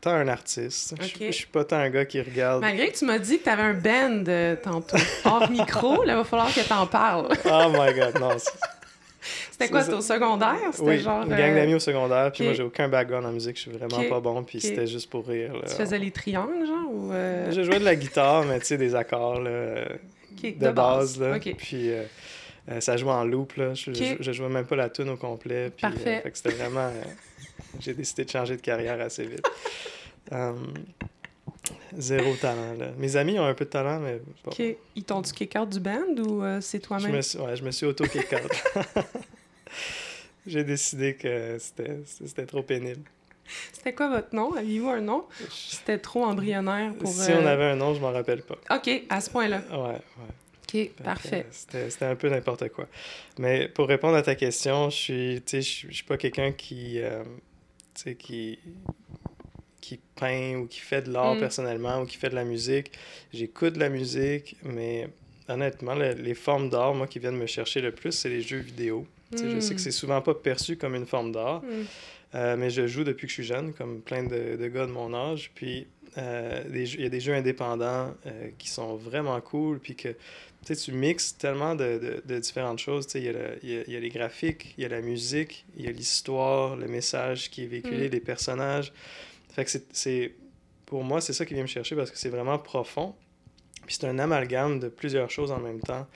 tant 0.01 0.12
un 0.12 0.27
artiste. 0.29 0.95
Je-. 1.01 1.25
Je, 1.27 1.31
suis 1.31 1.48
pas 1.48 1.65
tant 1.65 1.77
un 1.77 1.89
gars 1.89 2.05
qui 2.05 2.21
regarde. 2.21 2.62
Malgré 2.62 2.89
que 2.91 2.98
tu 2.98 3.05
m'as 3.05 3.19
dit 3.19 3.39
que 3.39 3.43
tu 3.43 3.50
avais 3.50 3.63
un 3.63 3.74
band 3.74 4.24
euh, 4.27 4.55
tantôt, 4.55 4.98
hors 5.25 5.50
micro, 5.51 6.03
là, 6.03 6.13
il 6.13 6.17
va 6.17 6.24
falloir 6.24 6.53
que 6.53 6.62
tu 6.62 6.74
en 6.74 6.88
parles. 6.88 7.27
Oh 7.45 7.69
my 7.71 7.93
god, 7.93 8.19
non. 8.19 8.31
C'était 9.51 9.67
quoi, 9.69 9.83
c'était 9.83 9.95
au 9.98 10.01
secondaire? 10.01 10.55
C'était 10.71 10.88
oui, 10.88 11.00
genre. 11.00 11.24
une 11.24 11.29
gang 11.29 11.51
euh, 11.51 11.55
d'amis 11.55 11.74
au 11.75 11.79
secondaire, 11.79 12.31
puis 12.31 12.43
ok. 12.43 12.45
moi, 12.48 12.53
j'ai 12.53 12.63
aucun 12.63 12.88
background 12.88 13.25
en 13.25 13.31
musique, 13.33 13.57
je 13.57 13.63
suis 13.63 13.71
vraiment 13.71 14.01
pas 14.09 14.21
bon, 14.21 14.41
puis 14.43 14.62
c'était 14.62 14.88
juste 14.88 15.09
pour 15.09 15.27
rire. 15.27 15.51
là. 15.53 15.63
Tu 15.67 15.75
faisais 15.75 16.00
les 16.00 16.12
triangles, 16.12 16.65
genre? 16.65 16.89
Ou, 16.89 17.12
euh, 17.12 17.51
Je 17.51 17.63
jouais 17.63 17.79
de 17.79 17.83
la 17.83 17.98
guitare, 17.98 18.45
mais 18.45 18.57
tu 18.59 18.65
sais, 18.67 18.77
des 18.77 18.95
accords, 18.95 19.41
là, 19.41 19.83
de, 20.41 20.72
base, 20.72 21.19
là. 21.19 21.39
Puis 21.39 21.89
euh, 21.91 22.03
euh, 22.69 22.81
ça 22.81 22.98
jouait 22.98 23.12
en 23.12 23.24
loop, 23.25 23.53
là. 23.55 23.74
Je, 23.74 23.91
Ok. 23.91 23.98
je, 23.98 24.24
je 24.24 24.31
jouais 24.31 24.50
même 24.50 24.65
pas 24.65 24.75
la 24.75 24.89
tune 24.89 25.10
au 25.10 25.17
complet. 25.17 25.72
Puis, 25.75 25.86
euh, 25.86 25.89
Parfait. 25.89 26.22
fait 26.22 26.31
que 26.31 26.38
c'était 26.38 26.55
vraiment... 26.55 26.88
euh, 26.88 27.03
j'ai 27.79 27.93
décidé 27.93 28.25
de 28.25 28.29
changer 28.29 28.55
de 28.58 28.62
carrière 28.62 29.00
assez 29.01 29.25
vite. 29.25 29.46
Um, 30.31 30.74
zéro 31.98 32.36
talent, 32.36 32.74
là. 32.77 32.89
Mes 32.98 33.15
amis 33.15 33.39
ont 33.39 33.46
un 33.46 33.53
peu 33.53 33.65
de 33.65 33.69
talent, 33.69 34.00
mais... 34.00 34.22
bon. 34.43 34.51
Ils 34.96 35.03
t'ont-tu 35.03 35.34
kick 35.34 35.55
out 35.55 35.69
du 35.69 35.79
band 35.79 36.15
ou 36.17 36.43
c'est 36.62 36.79
Je 36.79 36.88
toi-même? 36.88 37.12
me 37.12 37.22
suis, 37.22 37.39
ouais, 37.39 37.55
je 37.55 37.63
me 37.63 37.72
suis 37.72 37.86
auto 37.86 38.05
kick 38.05 38.31
out. 38.34 38.96
J'ai 40.48 40.63
décidé 40.63 41.15
que 41.15 41.58
c'était 41.60 42.46
trop 42.46 42.63
pénible. 42.63 43.01
C'était 43.74 43.94
quoi 43.94 44.10
votre 44.10 44.36
nom? 44.36 44.53
Aviez-vous 44.53 44.89
un 44.89 45.01
nom? 45.01 45.25
C'était 45.50 45.98
trop 45.98 46.24
embryonnaire 46.25 46.94
pour. 46.94 47.10
Si 47.10 47.32
euh, 47.32 47.41
on 47.41 47.46
avait 47.46 47.65
un 47.65 47.75
nom, 47.75 47.94
je 47.94 48.00
m'en 48.00 48.12
rappelle 48.12 48.41
pas. 48.44 48.56
Ok, 48.75 48.89
à 49.10 49.22
ce 49.22 49.29
point-là. 49.29 49.62
Ouais, 49.72 49.77
ouais. 49.77 50.00
Ok, 50.88 51.03
parfait. 51.03 51.46
euh, 51.75 51.88
C'était 51.89 52.06
un 52.06 52.15
peu 52.15 52.29
n'importe 52.29 52.70
quoi. 52.70 52.88
Mais 53.39 53.68
pour 53.68 53.88
répondre 53.88 54.15
à 54.15 54.22
ta 54.22 54.36
question, 54.36 54.89
je 54.91 54.96
suis, 54.96 55.41
tu 55.46 55.51
sais, 55.51 55.62
je 55.62 55.70
suis- 55.70 55.88
je 55.89 55.96
suis 55.96 56.03
pas 56.06 56.18
quelqu'un 56.18 56.51
qui, 56.51 57.00
euh, 57.01 57.24
tu 57.96 58.01
sais, 58.03 58.15
qui, 58.15 58.60
qui 59.82 60.00
peint 60.15 60.56
ou 60.58 60.68
qui 60.68 60.79
fait 60.79 61.01
de 61.01 61.12
l'art 61.12 61.36
Mm. 61.36 61.39
personnellement 61.39 62.01
ou 62.01 62.06
qui 62.06 62.18
fait 62.18 62.29
de 62.29 62.36
la 62.36 62.44
musique. 62.44 62.91
J'écoute 63.34 63.74
de 63.74 63.79
la 63.79 63.89
musique, 63.89 64.58
mais 64.63 65.08
honnêtement, 65.48 65.96
le- 65.96 66.13
les 66.13 66.36
formes 66.36 66.70
d'art, 66.70 66.94
moi, 66.94 67.08
qui 67.08 67.18
viennent 67.20 67.38
me 67.38 67.48
chercher 67.48 67.82
le 67.82 67.91
plus, 67.91 68.12
c'est 68.12 68.29
les 68.29 68.41
jeux 68.41 68.60
vidéo. 68.60 69.08
Tu 69.32 69.38
sais, 69.39 69.50
Je 69.50 69.60
sais 69.60 69.70
que 69.74 69.79
Mm. 69.79 69.84
c'est 69.84 69.91
souvent 69.91 70.22
pas 70.22 70.34
perçu 70.36 70.75
comme 70.77 70.96
une 70.96 71.06
forme 71.08 71.32
d'art, 71.32 71.62
Hmm. 71.62 71.86
Euh, 72.36 72.55
mais 72.57 72.69
je 72.69 72.86
joue 72.88 73.03
depuis 73.03 73.25
que 73.27 73.31
je 73.31 73.36
suis 73.36 73.43
jeune, 73.43 73.74
comme 73.74 74.01
plein 74.01 74.24
de, 74.24 74.55
de 74.55 74.67
gars 74.67 74.86
de 74.86 74.91
mon 74.91 75.13
âge. 75.13 75.51
Puis 75.55 75.88
euh, 76.17 76.63
il 76.74 77.01
y 77.01 77.05
a 77.05 77.09
des 77.09 77.19
jeux 77.19 77.33
indépendants 77.33 78.13
euh, 78.25 78.50
qui 78.57 78.69
sont 78.69 78.95
vraiment 78.95 79.39
cool, 79.41 79.79
puis 79.79 79.95
que 79.95 80.09
tu 80.65 80.91
mixes 80.91 81.38
tellement 81.38 81.74
de, 81.75 81.98
de- 81.98 82.21
de 82.33 82.39
différentes 82.39 82.79
choses. 82.79 83.07
Il 83.15 83.24
y, 83.24 83.29
a 83.29 83.31
le- 83.31 83.59
y 83.63 83.77
a- 83.79 83.89
y 83.89 83.95
a 83.95 84.00
les 84.00 84.09
graphiques, 84.09 84.74
il 84.77 84.83
y 84.83 84.86
a 84.86 84.89
la 84.89 85.01
musique, 85.01 85.65
il 85.77 85.86
y 85.86 85.88
a 85.88 85.91
l'histoire, 85.91 86.75
le 86.75 86.88
message 86.88 87.50
qui 87.50 87.63
est 87.63 87.67
véhiculé, 87.67 88.07
Mm. 88.09 88.12
les 88.12 88.19
personnages. 88.19 88.93
Fait 89.51 89.65
que 89.65 89.71
c'est- 89.71 89.88
c'est... 89.93 90.36
Pour 90.86 91.03
moi, 91.03 91.21
c'est 91.21 91.33
ça 91.33 91.45
qui 91.45 91.53
vient 91.53 91.63
me 91.63 91.67
chercher 91.67 91.95
parce 91.95 92.09
que 92.12 92.17
c'est 92.17 92.29
vraiment 92.29 92.57
profond. 92.57 93.15
Puis 93.86 93.98
c'est 94.00 94.07
un 94.07 94.17
amalgame 94.19 94.79
de 94.79 94.88
plusieurs 94.89 95.29
choses 95.29 95.51
en 95.51 95.59
même 95.59 95.79
temps. 95.79 96.07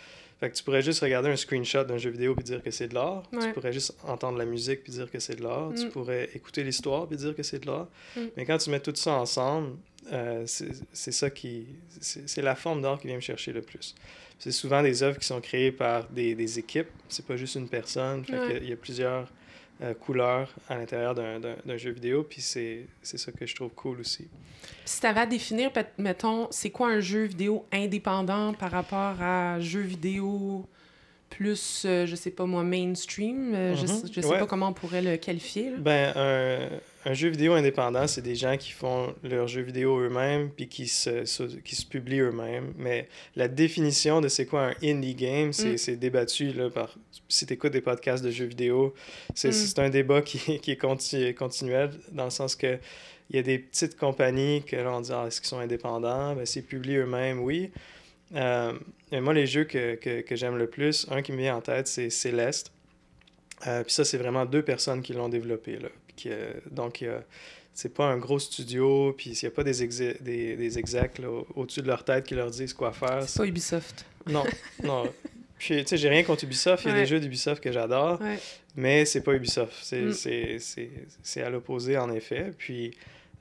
Fait 0.43 0.49
que 0.49 0.55
tu 0.57 0.63
pourrais 0.63 0.81
juste 0.81 0.99
regarder 0.99 1.29
un 1.29 1.37
screenshot 1.37 1.85
d'un 1.85 1.97
jeu 1.97 2.09
vidéo 2.09 2.35
puis 2.35 2.43
dire 2.43 2.61
que 2.61 2.69
c'est 2.69 2.89
de 2.89 2.93
l'art. 2.95 3.23
Ouais. 3.31 3.47
Tu 3.47 3.53
pourrais 3.53 3.71
juste 3.71 3.95
entendre 4.05 4.37
la 4.37 4.43
musique 4.43 4.83
puis 4.83 4.91
dire 4.91 5.09
que 5.09 5.17
c'est 5.17 5.35
de 5.37 5.41
l'art. 5.43 5.71
Tu 5.73 5.85
Mm. 5.85 5.89
pourrais 5.91 6.29
écouter 6.35 6.65
l'histoire 6.65 7.07
puis 7.07 7.15
dire 7.15 7.33
que 7.33 7.43
c'est 7.43 7.59
de 7.59 7.67
l'art. 7.67 7.87
Mm. 8.17 8.21
Mais 8.35 8.45
quand 8.45 8.57
tu 8.57 8.69
mets 8.69 8.81
tout 8.81 8.91
ça 8.93 9.13
ensemble, 9.13 9.77
euh, 10.11 10.43
c'est 10.45 11.11
ça 11.13 11.29
qui... 11.29 11.65
C'est 12.01 12.41
la 12.41 12.55
forme 12.55 12.81
d'art 12.81 12.99
qui 12.99 13.07
vient 13.07 13.15
me 13.15 13.21
chercher 13.21 13.53
le 13.53 13.61
plus. 13.61 13.95
C'est 14.37 14.51
souvent 14.51 14.83
des 14.83 15.01
œuvres 15.01 15.17
qui 15.17 15.25
sont 15.25 15.39
créées 15.39 15.71
par 15.71 16.09
des, 16.09 16.35
des 16.35 16.59
équipes. 16.59 16.89
C'est 17.07 17.25
pas 17.25 17.37
juste 17.37 17.55
une 17.55 17.69
personne. 17.69 18.25
Fait 18.25 18.37
Ouais. 18.37 18.59
il 18.61 18.67
y 18.69 18.73
a 18.73 18.75
plusieurs 18.75 19.31
euh, 19.83 19.93
couleurs 19.93 20.53
à 20.69 20.77
l'intérieur 20.77 21.13
d'un- 21.15 21.77
jeu 21.77 21.91
vidéo. 21.91 22.23
Puis 22.23 22.41
c'est 22.41 22.87
ça 23.03 23.31
que 23.31 23.45
je 23.45 23.55
trouve 23.55 23.71
cool 23.71 23.99
aussi. 23.99 24.27
Si 24.85 25.01
tu 25.01 25.07
avais 25.07 25.21
à 25.21 25.25
définir, 25.25 25.71
mettons, 25.97 26.47
c'est 26.51 26.69
quoi 26.69 26.87
un 26.89 26.99
jeu 26.99 27.23
vidéo 27.23 27.65
indépendant 27.71 28.53
par 28.53 28.71
rapport 28.71 29.21
à 29.21 29.59
jeu 29.59 29.81
vidéo 29.81 30.65
plus, 31.29 31.83
euh, 31.85 32.05
je 32.05 32.15
sais 32.15 32.29
pas 32.31 32.45
moi, 32.45 32.63
mainstream? 32.63 33.53
euh, 33.55 33.75
je, 33.75 33.81
Mhm. 33.81 33.87
sais- 33.87 34.07
je 34.13 34.21
sais 34.21 34.27
Ouais. 34.27 34.39
pas 34.39 34.45
comment 34.45 34.67
on 34.69 34.73
pourrait 34.73 35.01
le 35.01 35.17
qualifier. 35.17 35.71
là. 35.71 35.77
Ben, 35.79 36.13
un, 36.15 36.69
un 37.05 37.13
jeu 37.13 37.29
vidéo 37.29 37.53
indépendant, 37.53 38.07
c'est 38.07 38.21
des 38.21 38.35
gens 38.35 38.55
qui 38.57 38.71
font 38.71 39.13
leurs 39.23 39.47
jeux 39.47 39.61
vidéo 39.61 39.99
eux-mêmes 39.99 40.49
puis 40.49 40.67
qui 40.67 40.87
se, 40.87 41.25
se- 41.25 41.43
qui 41.63 41.75
se 41.75 41.85
publient 41.85 42.19
eux-mêmes. 42.21 42.73
Mais 42.77 43.07
la 43.35 43.47
définition 43.47 44.21
de 44.21 44.27
c'est 44.29 44.45
quoi 44.45 44.67
un 44.69 44.73
indie 44.83 45.15
game, 45.15 45.51
c'est 45.53 45.73
Mm. 45.73 45.77
c'est 45.77 45.95
débattu 45.97 46.53
là, 46.53 46.69
par. 46.69 46.95
Si 47.27 47.45
tu 47.45 47.53
écoutes 47.53 47.73
des 47.73 47.81
podcasts 47.81 48.23
de 48.23 48.31
jeux 48.31 48.45
vidéo, 48.45 48.93
c'est 49.35 49.49
Mm. 49.49 49.81
un 49.81 49.89
débat 49.89 50.21
qui, 50.21 50.37
qui 50.61 50.71
est 50.71 50.81
conti- 50.81 51.33
continuel 51.35 51.91
dans 52.11 52.25
le 52.25 52.29
sens 52.31 52.55
que. 52.55 52.77
Il 53.29 53.37
y 53.37 53.39
a 53.39 53.41
des 53.43 53.57
petites 53.57 53.97
compagnies 53.97 54.63
que 54.63 54.75
là, 54.75 54.91
on 54.91 55.01
dit 55.01 55.11
ah, 55.13 55.25
est-ce 55.27 55.39
qu'ils 55.41 55.47
sont 55.49 55.59
indépendants? 55.59 56.35
Ben, 56.35 56.45
C'est 56.45 56.61
publié 56.61 56.97
eux-mêmes, 56.97 57.39
oui. 57.39 57.71
Euh, 58.35 58.73
mais 59.11 59.21
moi, 59.21 59.33
les 59.33 59.47
jeux 59.47 59.63
que, 59.63 59.95
que, 59.95 60.21
que 60.21 60.35
j'aime 60.35 60.57
le 60.57 60.67
plus, 60.67 61.07
un 61.09 61.21
qui 61.21 61.31
me 61.31 61.37
vient 61.37 61.55
en 61.55 61.61
tête, 61.61 61.87
c'est 61.87 62.09
Céleste. 62.09 62.71
Euh, 63.65 63.83
puis 63.83 63.93
ça, 63.93 64.03
c'est 64.03 64.17
vraiment 64.17 64.45
deux 64.45 64.61
personnes 64.61 65.01
qui 65.01 65.13
l'ont 65.13 65.29
développé. 65.29 65.77
Là. 65.79 65.87
Que- 66.21 66.61
donc, 66.71 67.01
a- 67.03 67.23
c'est 67.73 67.93
pas 67.93 68.05
un 68.05 68.17
gros 68.17 68.37
studio, 68.39 69.13
puis 69.17 69.31
il 69.31 69.39
n'y 69.41 69.47
a 69.47 69.51
pas 69.51 69.63
des, 69.63 69.83
exé- 69.87 70.21
des, 70.21 70.55
des 70.55 70.77
execs 70.79 71.19
au-dessus 71.55 71.81
de 71.81 71.87
leur 71.87 72.03
tête 72.05 72.25
qui 72.25 72.35
leur 72.35 72.51
disent 72.51 72.73
quoi 72.73 72.91
faire. 72.91 73.23
C'est 73.27 73.39
pas 73.39 73.47
Ubisoft. 73.47 74.05
Non, 74.27 74.43
non. 74.83 75.11
Puis, 75.57 75.77
tu 75.83 75.87
sais, 75.87 75.97
j'ai 75.97 76.09
rien 76.09 76.23
contre 76.23 76.43
Ubisoft. 76.43 76.83
Il 76.85 76.91
y 76.91 76.93
a 76.93 76.97
des 76.97 77.05
jeux 77.05 77.19
d'Ubisoft 77.19 77.63
que 77.63 77.71
j'adore, 77.71 78.19
Ouais. 78.21 78.37
mais 78.75 79.05
c'est 79.05 79.21
pas 79.21 79.33
Ubisoft. 79.33 79.73
C'est 79.81 80.01
Mm. 80.01 80.11
c'est- 80.13 80.59
c'est- 80.59 80.91
c'est 81.23 81.41
à 81.41 81.49
l'opposé, 81.49 81.97
en 81.97 82.11
effet. 82.13 82.51
Puis, 82.57 82.91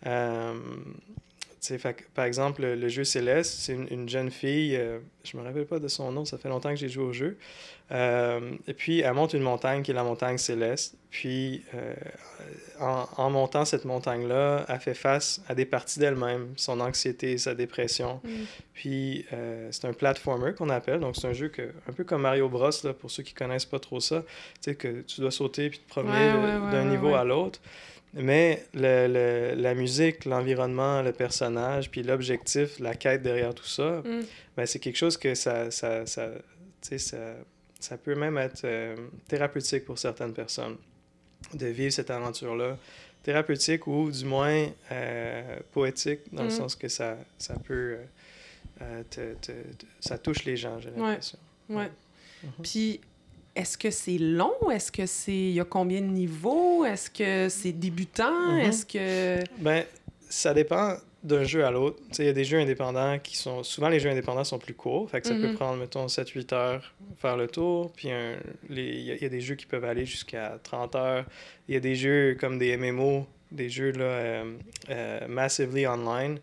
euh, 0.07 0.55
fait 1.63 2.09
par 2.15 2.25
exemple, 2.25 2.63
le, 2.63 2.89
jeu 2.89 3.05
Céleste, 3.05 3.55
c'est 3.61 3.73
une, 3.73 3.87
une 3.91 4.09
jeune 4.09 4.31
fille, 4.31 4.77
euh, 4.77 4.99
je 5.25 5.37
me 5.37 5.43
rappelle 5.43 5.67
pas 5.67 5.79
de 5.79 5.89
son 5.89 6.11
nom, 6.11 6.25
ça 6.25 6.39
fait 6.39 6.49
longtemps 6.49 6.71
que 6.71 6.77
j'ai 6.77 6.89
joué 6.89 7.05
au 7.05 7.13
jeu. 7.13 7.39
Euh, 7.93 8.53
et 8.67 8.75
puis, 8.75 9.01
elle 9.01 9.15
monte 9.15 9.35
une 9.35 9.43
montagne 9.43 9.83
qui 9.83 9.91
est 9.91 9.95
la 9.95 10.05
montagne 10.05 10.39
Céleste. 10.39 10.97
Puis, 11.11 11.65
euh, 11.75 11.95
en, 12.83 13.09
en 13.17 13.31
montant 13.31 13.65
cette 13.65 13.85
montagne-là, 13.85 14.67
elle 14.69 14.81
fait 14.81 14.95
face 14.95 15.41
à 15.49 15.55
des 15.55 15.65
parties 15.65 15.99
d'elle-même, 16.01 16.49
son 16.57 16.81
anxiété, 16.81 17.39
sa 17.39 17.55
dépression. 17.55 18.21
Mm. 18.25 18.29
Puis 18.75 19.25
euh, 19.33 19.69
c'est 19.71 19.87
un 19.87 19.93
platformer 19.93 20.53
qu'on 20.55 20.69
appelle, 20.69 21.01
donc 21.01 21.17
c'est 21.17 21.29
un 21.29 21.33
jeu 21.33 21.49
que, 21.49 21.63
un 21.89 21.93
peu 21.93 22.05
comme 22.05 22.23
Mario 22.23 22.49
Bros, 22.49 22.71
là, 22.85 22.93
pour 22.93 23.11
ceux 23.11 23.23
qui 23.23 23.35
connaissent 23.35 23.65
pas 23.65 23.79
trop 23.79 24.01
ça, 24.01 24.23
tu 24.23 24.29
sais, 24.71 24.75
que 24.75 25.03
tu 25.03 25.21
dois 25.21 25.31
sauter 25.31 25.71
puis 25.71 25.79
te 25.79 25.89
promener 25.89 26.13
Ouais, 26.13 26.33
de- 26.33 26.39
ouais, 26.39 26.65
ouais, 26.67 26.73
d'un 26.73 26.85
niveau 26.85 27.15
à 27.15 27.25
l'autre. 27.25 27.61
Mais 28.15 28.67
le, 28.75 29.07
le- 29.09 29.55
la 29.61 29.75
musique, 29.75 30.27
l'environnement, 30.27 31.01
le 31.01 31.13
personnage, 31.13 31.91
puis 31.91 32.03
l'objectif, 32.03 32.79
la 32.79 32.95
quête 32.95 33.23
derrière 33.23 33.55
tout 33.55 33.65
ça, 33.65 34.03
Mm. 34.05 34.21
ben, 34.57 34.67
c'est 34.67 34.81
quelque 34.81 34.99
chose 34.99 35.17
que 35.17 35.35
ça, 35.35 35.71
ça, 35.71 36.05
ça, 36.05 36.29
ça, 36.83 37.17
ça 37.81 37.97
peut 37.97 38.15
même 38.15 38.37
être 38.39 38.63
euh, 38.65 38.97
thérapeutique 39.29 39.85
pour 39.87 39.99
certaines 39.99 40.35
personnes 40.35 40.77
de 41.55 41.67
vivre 41.67 41.93
cette 41.93 42.11
aventure-là. 42.11 42.77
Thérapeutique 43.23 43.87
ou 43.87 44.11
du 44.11 44.25
moins 44.25 44.67
euh, 44.91 45.59
poétique, 45.73 46.21
dans 46.33 46.43
le 46.43 46.49
Mhm. 46.49 46.57
sens 46.57 46.75
que 46.75 46.89
ça, 46.89 47.17
ça 47.39 47.55
peut... 47.65 47.97
euh, 47.99 48.05
euh, 48.83 49.03
te- 49.09 49.35
te- 49.35 49.53
te- 49.53 49.87
ça 50.01 50.19
touche 50.19 50.45
les 50.45 50.57
gens, 50.57 50.81
j'ai 50.81 50.91
Ouais. 50.91 50.97
l'impression. 51.11 51.39
Ouais. 51.69 51.89
Mhm. 52.43 52.51
Puis, 52.63 53.01
est-ce 53.55 53.79
que 53.79 53.91
c'est 53.93 54.19
long? 54.19 54.71
Est-ce 54.73 54.91
que 54.91 55.07
c'est. 55.07 55.31
Il 55.33 55.53
y 55.53 55.61
a 55.61 55.65
combien 55.65 56.01
de 56.01 56.07
niveaux? 56.07 56.85
Est-ce 56.85 57.09
que 57.11 57.49
c'est 57.49 57.73
débutant? 57.73 58.53
Mhm. 58.55 58.59
Est-ce 58.61 58.85
que. 58.87 59.45
Ben, 59.59 59.85
ça 60.29 60.53
dépend 60.53 60.97
d'un 61.23 61.45
jeu 61.45 61.65
à 61.65 61.71
l'autre. 61.71 61.99
Tu 62.13 62.23
il 62.23 62.27
y 62.27 62.29
a 62.29 62.33
des 62.33 62.45
jeux 62.45 62.59
indépendants 62.59 63.19
qui 63.19 63.37
sont... 63.37 63.63
Souvent, 63.63 63.89
les 63.89 64.01
jeux 64.01 64.11
indépendants 64.11 64.45
sont 64.45 64.59
plus 64.59 64.75
courts. 64.75 65.09
Fait 65.11 65.21
que 65.21 65.29
ça 65.29 65.35
peut 65.35 65.49
Mhm. 65.49 65.55
prendre, 65.55 65.77
mettons, 65.79 66.07
7-8 66.09 66.53
heures 66.53 66.95
faire 67.19 67.37
le 67.37 67.47
tour. 67.47 67.93
Puis 67.93 68.11
un- 68.11 68.37
les... 68.69 68.83
il, 68.83 69.03
y 69.05 69.11
a, 69.13 69.15
il 69.15 69.23
y 69.23 69.27
a 69.27 69.29
des 69.29 69.41
jeux 69.41 69.55
qui 69.55 69.67
peuvent 69.67 69.85
aller 69.85 70.05
jusqu'à 70.05 70.59
30 70.63 70.95
heures. 70.97 71.25
Il 71.69 71.75
y 71.75 71.77
a 71.77 71.81
des 71.81 71.95
jeux 71.95 72.37
comme 72.41 72.59
des 72.59 72.77
MMO, 72.77 73.25
des 73.53 73.69
jeux 73.69 73.93
là, 73.93 74.05
euh, 74.05 74.45
euh, 74.91 75.29
massively 75.29 75.87
online. 75.87 76.39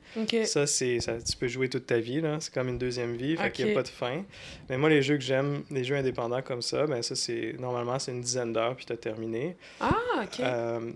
Ça, 0.45 0.65
c'est, 0.67 0.99
ça, 1.01 1.21
tu 1.21 1.35
peux 1.35 1.47
jouer 1.47 1.67
toute 1.67 1.85
ta 1.87 1.97
vie, 1.99 2.21
là. 2.21 2.37
C'est 2.39 2.53
comme 2.53 2.69
une 2.69 2.77
deuxième 2.77 3.15
vie, 3.15 3.35
fait 3.35 3.51
qu'il 3.51 3.65
n'y 3.65 3.71
a 3.71 3.73
pas 3.73 3.83
de 3.83 3.87
fin. 3.89 4.23
Mais 4.69 4.77
moi, 4.77 4.89
les 4.89 5.01
jeux 5.01 5.15
que 5.17 5.23
j'aime, 5.23 5.63
les 5.71 5.83
jeux 5.83 5.95
indépendants 5.95 6.41
comme 6.43 6.61
ça, 6.61 6.85
ben 6.85 7.01
ça, 7.01 7.15
c'est... 7.15 7.55
Normalement, 7.59 7.97
c'est 7.99 8.11
une 8.11 8.21
dizaine 8.21 8.53
d'heures, 8.53 8.75
puis 8.75 8.85
t'as 8.85 8.95
terminé. 8.95 9.57
Ah, 9.81 9.93
OK. 10.23 10.39
Euh, 10.39 10.91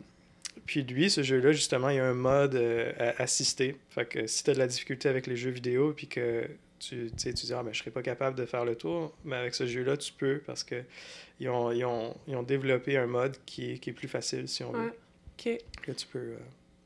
puis 0.65 0.83
lui, 0.83 1.09
ce 1.09 1.23
jeu-là, 1.23 1.51
justement, 1.51 1.89
il 1.89 1.97
y 1.97 1.99
a 1.99 2.05
un 2.05 2.13
mode 2.13 2.55
euh, 2.55 2.91
assisté. 3.17 3.77
Fait 3.89 4.05
que 4.05 4.27
si 4.27 4.43
t'as 4.43 4.53
de 4.53 4.59
la 4.59 4.67
difficulté 4.67 5.09
avec 5.09 5.27
les 5.27 5.35
jeux 5.35 5.51
vidéo, 5.51 5.93
puis 5.95 6.07
que 6.07 6.47
tu, 6.79 7.11
tu 7.17 7.33
tu 7.33 7.45
dis, 7.45 7.53
ah, 7.53 7.63
ben, 7.63 7.73
je 7.73 7.79
serais 7.79 7.91
pas 7.91 8.01
capable 8.01 8.37
de 8.37 8.45
faire 8.45 8.65
le 8.65 8.75
tour, 8.75 9.15
mais 9.25 9.35
avec 9.35 9.55
ce 9.55 9.65
jeu-là, 9.65 9.97
tu 9.97 10.13
peux, 10.13 10.41
parce 10.45 10.63
que 10.63 10.83
ils 11.39 11.49
ont, 11.49 11.71
ils 11.71 11.85
ont, 11.85 12.15
ils 12.27 12.35
ont 12.35 12.43
développé 12.43 12.97
un 12.97 13.07
mode 13.07 13.37
qui 13.45 13.71
est, 13.71 13.77
qui 13.79 13.89
est 13.89 13.93
plus 13.93 14.07
facile, 14.07 14.47
si 14.47 14.63
on 14.63 14.71
veut, 14.71 14.79
Ouais. 14.85 14.93
OK. 15.39 15.57
que 15.81 15.91
tu 15.91 16.07
peux 16.07 16.19
euh, 16.19 16.37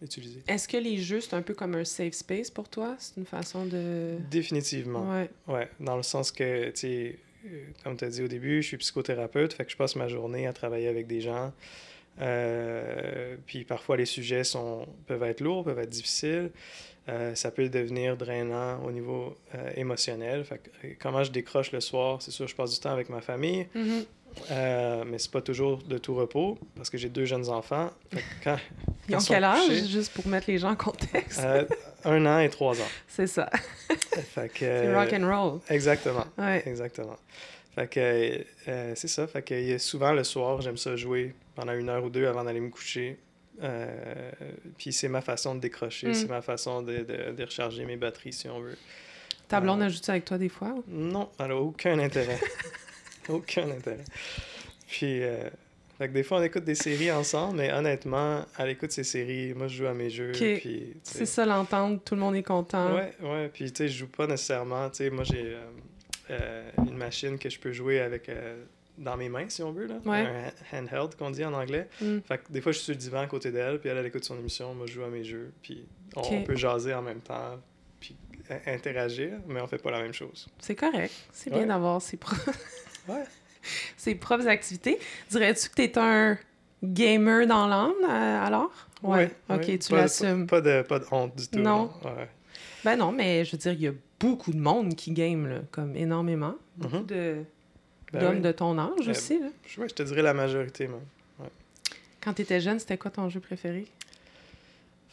utiliser. 0.01 0.41
Est-ce 0.47 0.67
que 0.67 0.77
les 0.77 0.97
jeux, 0.97 1.19
c'est 1.21 1.33
un 1.35 1.41
peu 1.41 1.53
comme 1.53 1.75
un 1.75 1.83
safe 1.83 2.13
space 2.13 2.49
pour 2.49 2.69
toi? 2.69 2.95
C'est 2.99 3.17
une 3.17 3.25
façon 3.25 3.65
de. 3.65 4.17
Définitivement. 4.31 5.11
Ouais. 5.11 5.29
Ouais, 5.47 5.69
dans 5.79 5.97
le 5.97 6.03
sens 6.03 6.31
que, 6.31 6.69
tu 6.69 6.75
sais, 6.75 7.19
euh, 7.45 7.65
comme 7.83 7.97
tu 7.97 8.05
as 8.05 8.09
dit 8.09 8.23
au 8.23 8.27
début, 8.27 8.61
je 8.61 8.67
suis 8.69 8.77
psychothérapeute, 8.77 9.53
fait 9.53 9.65
que 9.65 9.71
je 9.71 9.77
passe 9.77 9.95
ma 9.95 10.07
journée 10.07 10.47
à 10.47 10.53
travailler 10.53 10.87
avec 10.87 11.07
des 11.07 11.21
gens. 11.21 11.53
Euh, 12.21 13.35
puis 13.45 13.63
parfois, 13.63 13.97
les 13.97 14.05
sujets 14.05 14.43
sont, 14.43 14.85
peuvent 15.05 15.23
être 15.23 15.41
lourds, 15.41 15.63
peuvent 15.63 15.79
être 15.79 15.89
difficiles. 15.89 16.51
Euh, 17.09 17.35
ça 17.35 17.51
peut 17.51 17.69
devenir 17.69 18.17
drainant 18.17 18.83
au 18.83 18.91
niveau 18.91 19.35
euh, 19.55 19.69
émotionnel. 19.77 20.43
Fait 20.43 20.57
que, 20.57 20.87
comment 20.99 21.23
je 21.23 21.31
décroche 21.31 21.71
le 21.71 21.79
soir, 21.79 22.21
c'est 22.21 22.31
sûr, 22.31 22.47
je 22.47 22.55
passe 22.55 22.73
du 22.73 22.79
temps 22.79 22.91
avec 22.91 23.07
ma 23.09 23.21
famille, 23.21 23.65
Mhm. 23.73 24.05
euh, 24.51 25.03
mais 25.07 25.17
c'est 25.17 25.31
pas 25.31 25.41
toujours 25.41 25.77
de 25.83 25.97
tout 25.97 26.15
repos 26.15 26.57
parce 26.75 26.89
que 26.89 26.97
j'ai 26.97 27.07
deux 27.07 27.23
jeunes 27.23 27.47
enfants. 27.47 27.91
Fait 28.11 28.19
que 28.19 28.23
quand, 28.43 28.57
Ils 29.09 29.15
ont 29.15 29.19
quel 29.25 29.43
âge, 29.45 29.61
couchés, 29.67 29.85
juste 29.87 30.11
pour 30.13 30.27
mettre 30.27 30.49
les 30.51 30.57
gens 30.57 30.71
en 30.71 30.75
contexte? 30.75 31.41
un 32.03 32.25
an 32.25 32.39
et 32.39 32.49
trois 32.49 32.73
ans. 32.81 32.91
C'est 33.07 33.27
ça. 33.27 33.49
C'est 34.35 34.93
rock 34.93 35.13
and 35.13 35.25
roll. 35.25 35.59
Exactement. 35.69 36.25
Ouais. 36.37 36.61
Exactement. 36.65 37.15
Fait 37.73 37.87
que 37.87 38.43
c'est 38.95 39.07
ça. 39.07 39.27
Fait 39.27 39.43
que 39.43 39.77
souvent 39.77 40.11
le 40.11 40.23
soir, 40.23 40.59
j'aime 40.61 40.77
ça 40.77 40.95
jouer 40.95 41.35
pendant 41.57 41.73
une 41.73 41.89
heure 41.89 42.03
ou 42.05 42.09
deux 42.09 42.25
avant 42.27 42.43
d'aller 42.45 42.61
me 42.61 42.69
coucher. 42.69 43.17
Euh, 43.63 44.31
puis 44.77 44.93
c'est 44.93 45.07
ma 45.09 45.21
façon 45.21 45.55
de 45.55 45.59
décrocher, 45.59 46.09
Mm. 46.09 46.13
c'est 46.13 46.29
ma 46.29 46.41
façon 46.43 46.83
de, 46.83 46.97
de, 46.99 47.31
de 47.35 47.43
recharger 47.43 47.83
mes 47.85 47.97
batteries, 47.97 48.31
si 48.33 48.47
on 48.47 48.59
veut. 48.61 48.77
Ta 49.47 49.59
blonde 49.59 49.81
Euh, 49.81 49.85
ajoute 49.85 50.05
ça 50.05 50.11
avec 50.11 50.25
toi 50.25 50.37
des 50.37 50.49
fois? 50.49 50.75
Non, 50.87 51.29
elle 51.39 51.47
n'a 51.47 51.55
aucun 51.55 51.97
intérêt. 51.99 52.39
aucun 53.29 53.69
intérêt. 53.71 54.03
Puis, 54.87 55.23
euh, 55.23 55.49
fait 55.97 56.09
que 56.09 56.13
des 56.13 56.21
fois, 56.21 56.37
on 56.37 56.43
écoute 56.43 56.65
des 56.65 56.75
séries 56.75 57.11
ensemble, 57.11 57.57
mais 57.57 57.73
honnêtement, 57.73 58.45
elle 58.59 58.69
écoute 58.69 58.91
ses 58.91 59.03
séries, 59.03 59.55
moi, 59.55 59.67
je 59.67 59.77
joue 59.77 59.87
à 59.87 59.93
mes 59.95 60.11
jeux. 60.11 60.33
Puis, 60.33 60.95
C'est 61.01 61.25
ça 61.25 61.43
l'entente, 61.45 62.05
tout 62.05 62.13
le 62.13 62.21
monde 62.21 62.35
est 62.35 62.43
content. 62.43 62.93
Ouais, 62.93 63.11
ouais. 63.23 63.49
Puis, 63.51 63.71
tu 63.71 63.77
sais, 63.77 63.87
je 63.87 63.97
joue 63.99 64.07
pas 64.07 64.27
nécessairement. 64.27 64.87
Tu 64.91 64.97
sais, 64.97 65.09
moi, 65.09 65.23
j'ai 65.23 65.57
euh, 66.29 66.69
une 66.85 66.95
machine 66.97 67.39
que 67.39 67.49
je 67.49 67.57
peux 67.59 67.71
jouer 67.71 68.01
avec 68.01 68.29
dans 68.97 69.15
mes 69.17 69.29
mains, 69.29 69.47
si 69.49 69.61
on 69.63 69.71
veut, 69.71 69.85
là. 69.87 69.95
Ouais. 70.05 70.19
Un 70.19 70.47
ha- 70.47 70.79
handheld, 70.79 71.15
qu'on 71.15 71.29
dit 71.31 71.43
en 71.45 71.53
anglais. 71.53 71.87
Mm. 72.01 72.19
Fait 72.27 72.37
que 72.39 72.51
des 72.51 72.61
fois, 72.61 72.71
je 72.71 72.77
suis 72.77 72.85
sur 72.85 72.93
le 72.93 72.99
divan 72.99 73.19
à 73.21 73.27
côté 73.27 73.51
d'elle, 73.51 73.79
puis 73.79 73.89
elle, 73.89 73.97
elle 73.97 74.05
écoute 74.05 74.23
son 74.23 74.37
émission, 74.37 74.73
moi, 74.73 74.85
je 74.87 74.93
joue 74.93 75.03
à 75.03 75.09
mes 75.09 75.23
jeux. 75.23 75.51
Puis, 75.61 75.85
on, 76.15 76.43
peut 76.43 76.55
jaser 76.55 76.93
en 76.93 77.01
même 77.01 77.19
temps, 77.21 77.59
puis 77.99 78.15
interagir, 78.65 79.33
mais 79.47 79.61
on 79.61 79.67
fait 79.67 79.77
pas 79.77 79.91
la 79.91 80.01
même 80.01 80.13
chose. 80.13 80.47
C'est 80.59 80.75
correct. 80.75 81.13
C'est 81.31 81.51
bien 81.51 81.67
d'avoir 81.67 82.01
ses, 82.01 82.17
pro- 82.17 82.35
Ouais. 83.07 83.23
ses 83.97 84.15
propres 84.15 84.47
activités. 84.47 84.97
Dirais-tu 85.29 85.69
que 85.69 85.75
tu 85.75 85.81
es 85.83 85.97
un 85.97 86.37
gamer 86.83 87.47
dans 87.47 87.67
l'âme, 87.67 87.93
euh, 88.03 88.45
alors? 88.45 88.71
Ouais. 89.03 89.31
Ok, 89.49 89.77
tu 89.79 89.93
l'assumes. 89.93 90.47
Pas, 90.47 90.61
de, 90.61 90.81
pas 90.81 90.99
de 90.99 91.05
honte 91.11 91.35
du 91.35 91.47
tout. 91.47 91.59
Non. 91.59 91.91
Ben 92.83 92.95
non, 92.95 93.11
mais 93.11 93.43
je 93.45 93.51
veux 93.51 93.57
dire, 93.57 93.73
il 93.73 93.81
y 93.81 93.87
a 93.87 93.93
beaucoup 94.19 94.51
de 94.51 94.59
monde 94.59 94.95
qui 94.95 95.11
game, 95.11 95.47
là, 95.47 95.59
comme 95.71 95.95
énormément. 95.95 96.55
Beaucoup 96.77 96.97
Mhm. 96.97 97.05
de- 97.05 97.43
Ben 98.13 98.19
d'hommes 98.21 98.35
oui. 98.35 98.41
de 98.41 98.51
ton 98.51 98.77
âge 98.77 99.07
Euh, 99.07 99.11
aussi. 99.11 99.39
Là. 99.39 99.47
Je, 99.65 99.81
ouais, 99.81 99.89
je 99.89 99.93
te 99.95 100.03
dirais 100.03 100.21
la 100.21 100.33
majorité, 100.33 100.87
même. 100.87 101.01
Quand 102.21 102.33
tu 102.33 102.41
étais 102.41 102.59
jeune, 102.59 102.79
c'était 102.79 102.97
quoi 102.97 103.11
ton 103.11 103.29
jeu 103.29 103.39
préféré? 103.39 103.85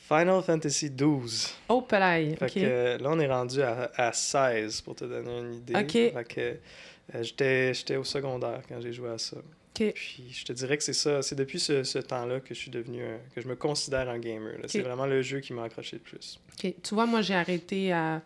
Final 0.09 0.43
Fantasy 0.43 0.91
XII. 0.91 1.53
Oh, 1.69 1.81
Pelaille. 1.83 2.37
Fait 2.37 2.47
que 2.51 2.61
euh, 2.61 2.99
là, 2.99 3.09
on 3.11 3.19
est 3.19 3.27
rendu 3.31 3.63
à, 3.63 3.91
à 3.97 4.13
16 4.13 4.83
pour 4.83 4.95
te 4.95 5.05
donner 5.05 5.39
une 5.41 5.55
idée. 5.55 5.75
Ok. 5.77 5.93
Fait 5.93 6.25
que 6.29 6.41
euh, 6.41 7.23
j'étais, 7.23 7.73
j'étais 7.73 7.97
au 7.97 8.05
secondaire 8.05 8.61
quand 8.69 8.81
j'ai 8.81 8.93
joué 8.93 9.11
à 9.11 9.19
ça. 9.19 9.37
OK. 9.39 9.93
Puis 9.95 10.25
je 10.31 10.45
te 10.45 10.53
dirais 10.53 10.77
que 10.77 10.85
c'est 10.85 10.93
ça, 10.93 11.23
c'est 11.23 11.35
depuis 11.35 11.59
ce, 11.59 11.85
ce 11.85 11.99
temps-là 11.99 12.41
que 12.41 12.49
je 12.55 12.59
suis 12.61 12.71
devenu, 12.71 13.03
un- 13.03 13.19
que 13.35 13.41
je 13.41 13.49
me 13.49 13.57
considère 13.57 14.09
un 14.11 14.19
gamer. 14.19 14.57
C'est 14.67 14.83
vraiment 14.83 15.07
le 15.07 15.23
jeu 15.23 15.41
qui 15.41 15.53
m'a 15.53 15.65
accroché 15.65 15.97
le 15.97 16.03
plus. 16.03 16.39
OK. 16.53 16.75
Tu 16.83 16.95
vois, 16.95 17.07
moi, 17.07 17.23
j'ai 17.23 17.35
arrêté 17.35 17.93
à 17.93 18.21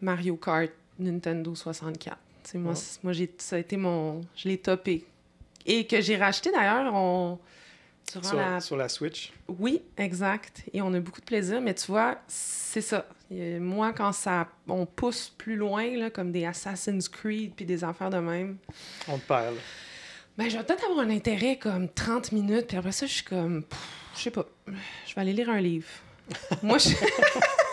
Mario 0.00 0.36
Kart 0.36 0.70
Nintendo 0.98 1.54
64. 1.54 2.16
Moi, 2.54 2.70
Ouais. 2.72 2.76
c- 2.76 2.98
moi 3.02 3.12
j'ai, 3.12 3.30
ça 3.38 3.56
a 3.56 3.58
été 3.58 3.76
mon... 3.76 4.20
Je 4.36 4.48
l'ai 4.48 4.58
topé. 4.58 5.04
Et 5.66 5.86
que 5.86 6.00
j'ai 6.00 6.16
racheté, 6.16 6.50
d'ailleurs, 6.52 6.92
on... 6.94 7.38
Sur, 8.22 8.36
la... 8.36 8.60
sur 8.60 8.76
la 8.76 8.88
Switch. 8.88 9.32
Oui, 9.48 9.82
exact. 9.96 10.62
Et 10.72 10.80
on 10.80 10.94
a 10.94 11.00
beaucoup 11.00 11.20
de 11.20 11.26
plaisir, 11.26 11.60
mais 11.60 11.74
tu 11.74 11.86
vois, 11.88 12.18
c'est 12.28 12.80
ça. 12.80 13.04
Moi, 13.30 13.92
quand 13.92 14.12
ça, 14.12 14.46
on 14.68 14.86
pousse 14.86 15.32
plus 15.36 15.56
loin, 15.56 15.90
là, 15.96 16.08
comme 16.10 16.30
des 16.30 16.44
Assassin's 16.44 17.08
Creed 17.08 17.52
puis 17.56 17.64
des 17.64 17.82
affaires 17.82 18.10
de 18.10 18.18
même, 18.18 18.58
On 19.08 19.18
te 19.18 19.26
perd. 19.26 19.56
là. 19.56 19.60
ben, 20.38 20.48
je 20.48 20.56
vais 20.56 20.62
peut-être 20.62 20.84
avoir 20.84 21.00
un 21.04 21.10
intérêt 21.10 21.56
comme 21.58 21.88
30 21.88 22.30
minutes, 22.30 22.68
puis 22.68 22.76
après 22.76 22.92
ça, 22.92 23.06
je 23.06 23.12
suis 23.14 23.24
comme, 23.24 23.64
je 24.16 24.20
sais 24.22 24.30
pas, 24.30 24.46
je 25.08 25.14
vais 25.16 25.20
aller 25.22 25.32
lire 25.32 25.50
un 25.50 25.60
livre. 25.60 25.88
moi, 26.62 26.78
je... 26.78 26.90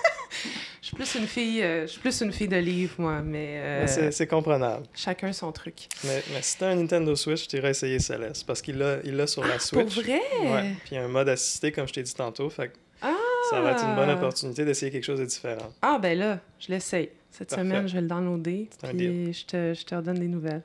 je 1.03 1.09
suis 1.09 1.19
plus 1.19 1.23
une 1.23 1.27
fille, 1.27 1.61
euh, 1.63 1.81
je 1.83 1.91
suis 1.91 1.99
plus 2.01 2.21
une 2.21 2.31
fille 2.31 2.47
de 2.47 2.57
livre, 2.57 2.95
moi, 2.97 3.21
mais 3.21 3.55
euh, 3.57 3.85
Mais 3.97 4.11
c'est, 4.11 4.27
comprenable. 4.27 4.85
chacun 4.93 5.31
son 5.33 5.51
truc. 5.51 5.87
Mais, 6.03 6.23
mais 6.33 6.41
si 6.41 6.57
t'as 6.57 6.69
un 6.69 6.75
Nintendo 6.75 7.15
Switch, 7.15 7.43
je 7.43 7.47
t'irais 7.49 7.71
essayer 7.71 7.99
Céleste. 7.99 8.45
Parce 8.45 8.61
qu'il 8.61 8.77
l'a, 8.77 8.97
il 9.03 9.15
l'a 9.15 9.27
sur 9.27 9.43
la 9.43 9.53
Pour 9.53 9.61
Switch. 9.61 9.95
vrai? 10.01 10.21
Ouais. 10.41 10.75
Puis 10.83 10.91
il 10.91 10.95
y 10.95 10.97
a 10.97 11.03
un 11.03 11.07
mode 11.07 11.29
assisté, 11.29 11.71
comme 11.71 11.87
je 11.87 11.93
t'ai 11.93 12.03
dit 12.03 12.13
tantôt. 12.15 12.49
Fait 12.49 12.69
que 12.69 12.73
Ah! 13.01 13.13
ça 13.49 13.61
va 13.61 13.71
être 13.71 13.83
une 13.83 13.95
bonne 13.95 14.09
opportunité 14.09 14.65
d'essayer 14.65 14.91
quelque 14.91 15.03
chose 15.03 15.19
de 15.19 15.25
différent. 15.25 15.73
Ah, 15.81 15.99
ben 16.01 16.17
là, 16.17 16.39
je 16.59 16.69
l'essaye. 16.69 17.09
Cette 17.31 17.49
Parfait. 17.49 17.63
semaine, 17.63 17.87
je 17.87 17.93
vais 17.95 18.01
le 18.01 18.07
downloader. 18.07 18.69
Puis 18.95 19.33
je 19.33 19.45
te, 19.45 19.73
je 19.73 19.83
te 19.85 19.95
redonne 19.95 20.19
des 20.19 20.27
nouvelles. 20.27 20.61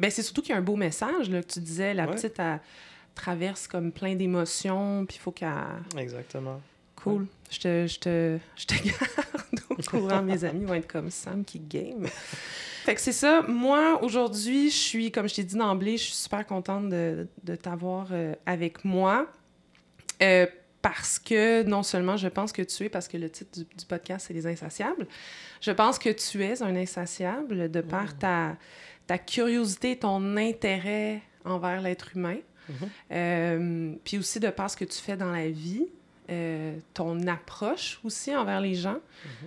Ben, 0.00 0.10
c'est 0.10 0.22
surtout 0.22 0.42
qu'il 0.42 0.50
y 0.50 0.54
a 0.54 0.58
un 0.58 0.62
beau 0.62 0.74
message, 0.76 1.30
là, 1.30 1.40
que 1.42 1.46
tu 1.52 1.60
disais. 1.60 1.94
La 1.94 2.06
Ouais. 2.06 2.14
petite, 2.14 2.34
elle 2.38 2.58
traverse 3.14 3.68
comme 3.68 3.92
plein 3.92 4.14
d'émotions, 4.16 5.04
puis 5.06 5.16
il 5.18 5.20
faut 5.20 5.30
qu'elle. 5.30 5.48
Exactement. 5.96 6.60
Cool. 7.02 7.26
Je 7.50 7.58
te, 7.58 7.86
je, 7.86 7.98
te, 7.98 8.38
je 8.56 8.66
te 8.66 8.74
garde 8.84 9.60
au 9.70 9.76
courant. 9.82 10.22
Mes 10.22 10.44
amis 10.44 10.64
vont 10.64 10.74
être 10.74 10.90
comme 10.90 11.10
Sam 11.10 11.44
qui 11.44 11.58
game. 11.58 12.06
Fait 12.84 12.94
que 12.94 13.00
c'est 13.00 13.12
ça. 13.12 13.42
Moi, 13.42 14.02
aujourd'hui, 14.02 14.70
je 14.70 14.76
suis, 14.76 15.12
comme 15.12 15.28
je 15.28 15.34
t'ai 15.36 15.44
dit 15.44 15.56
d'emblée, 15.56 15.96
je 15.96 16.04
suis 16.04 16.14
super 16.14 16.46
contente 16.46 16.88
de, 16.88 17.28
de 17.44 17.54
t'avoir 17.54 18.08
euh, 18.10 18.34
avec 18.46 18.84
moi. 18.84 19.26
Euh, 20.22 20.46
parce 20.82 21.20
que 21.20 21.62
non 21.62 21.84
seulement 21.84 22.16
je 22.16 22.26
pense 22.26 22.52
que 22.52 22.62
tu 22.62 22.84
es, 22.84 22.88
parce 22.88 23.06
que 23.06 23.16
le 23.16 23.30
titre 23.30 23.60
du, 23.60 23.64
du 23.64 23.86
podcast, 23.86 24.26
c'est 24.26 24.34
Les 24.34 24.48
Insatiables, 24.48 25.06
je 25.60 25.70
pense 25.70 25.98
que 25.98 26.10
tu 26.10 26.42
es 26.42 26.60
un 26.60 26.74
insatiable 26.74 27.70
de 27.70 27.80
par 27.80 28.18
ta, 28.18 28.56
ta 29.06 29.16
curiosité, 29.16 29.96
ton 29.96 30.36
intérêt 30.36 31.22
envers 31.44 31.80
l'être 31.80 32.16
humain. 32.16 32.38
Mhm. 32.68 32.88
Euh, 33.12 33.94
puis 34.04 34.18
aussi 34.18 34.40
de 34.40 34.48
par 34.50 34.70
ce 34.70 34.76
que 34.76 34.84
tu 34.84 34.98
fais 34.98 35.16
dans 35.16 35.30
la 35.30 35.48
vie, 35.48 35.86
euh, 36.32 36.78
ton 36.94 37.26
approche 37.26 38.00
aussi 38.04 38.34
envers 38.34 38.60
les 38.60 38.74
gens. 38.74 38.98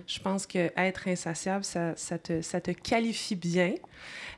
Je 0.06 0.18
pense 0.20 0.46
que 0.46 0.70
être 0.76 1.08
insatiable, 1.08 1.64
ça, 1.64 1.94
ça, 1.96 2.18
te, 2.18 2.40
ça 2.40 2.60
te 2.60 2.70
qualifie 2.70 3.36
bien. 3.36 3.74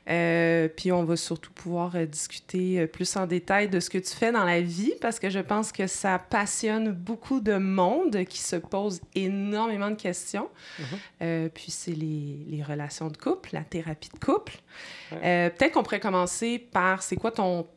Euh, 0.09 0.67
puis 0.67 0.91
on 0.91 1.03
va 1.03 1.15
surtout 1.15 1.51
pouvoir 1.51 1.95
euh, 1.95 2.05
discuter 2.05 2.87
plus 2.87 3.15
en 3.15 3.27
détail 3.27 3.69
de 3.69 3.79
ce 3.79 3.89
que 3.89 3.99
tu 3.99 4.15
fais 4.15 4.31
dans 4.31 4.43
la 4.43 4.59
vie 4.59 4.93
parce 5.01 5.19
que 5.19 5.29
je 5.29 5.39
pense 5.39 5.71
que 5.71 5.85
ça 5.85 6.17
passionne 6.17 6.91
beaucoup 6.91 7.41
de 7.41 7.57
monde 7.57 8.23
qui 8.25 8.39
se 8.39 8.55
pose 8.55 9.01
énormément 9.13 9.91
de 9.91 9.95
questions. 9.95 10.49
Mhm. 10.79 10.85
Euh, 11.21 11.49
puis 11.53 11.69
c'est 11.69 11.91
les, 11.91 12.39
les 12.47 12.63
relations 12.63 13.09
de 13.09 13.17
couple, 13.17 13.51
la 13.53 13.63
thérapie 13.63 14.09
de 14.09 14.19
couple. 14.19 14.57
Ouais. 15.11 15.51
Peut-être 15.51 15.73
qu'on 15.73 15.83
pourrait 15.83 15.99
commencer 15.99 16.57
par 16.57 17.03
c'est 17.03 17.15
quoi 17.15 17.31
ton 17.31 17.67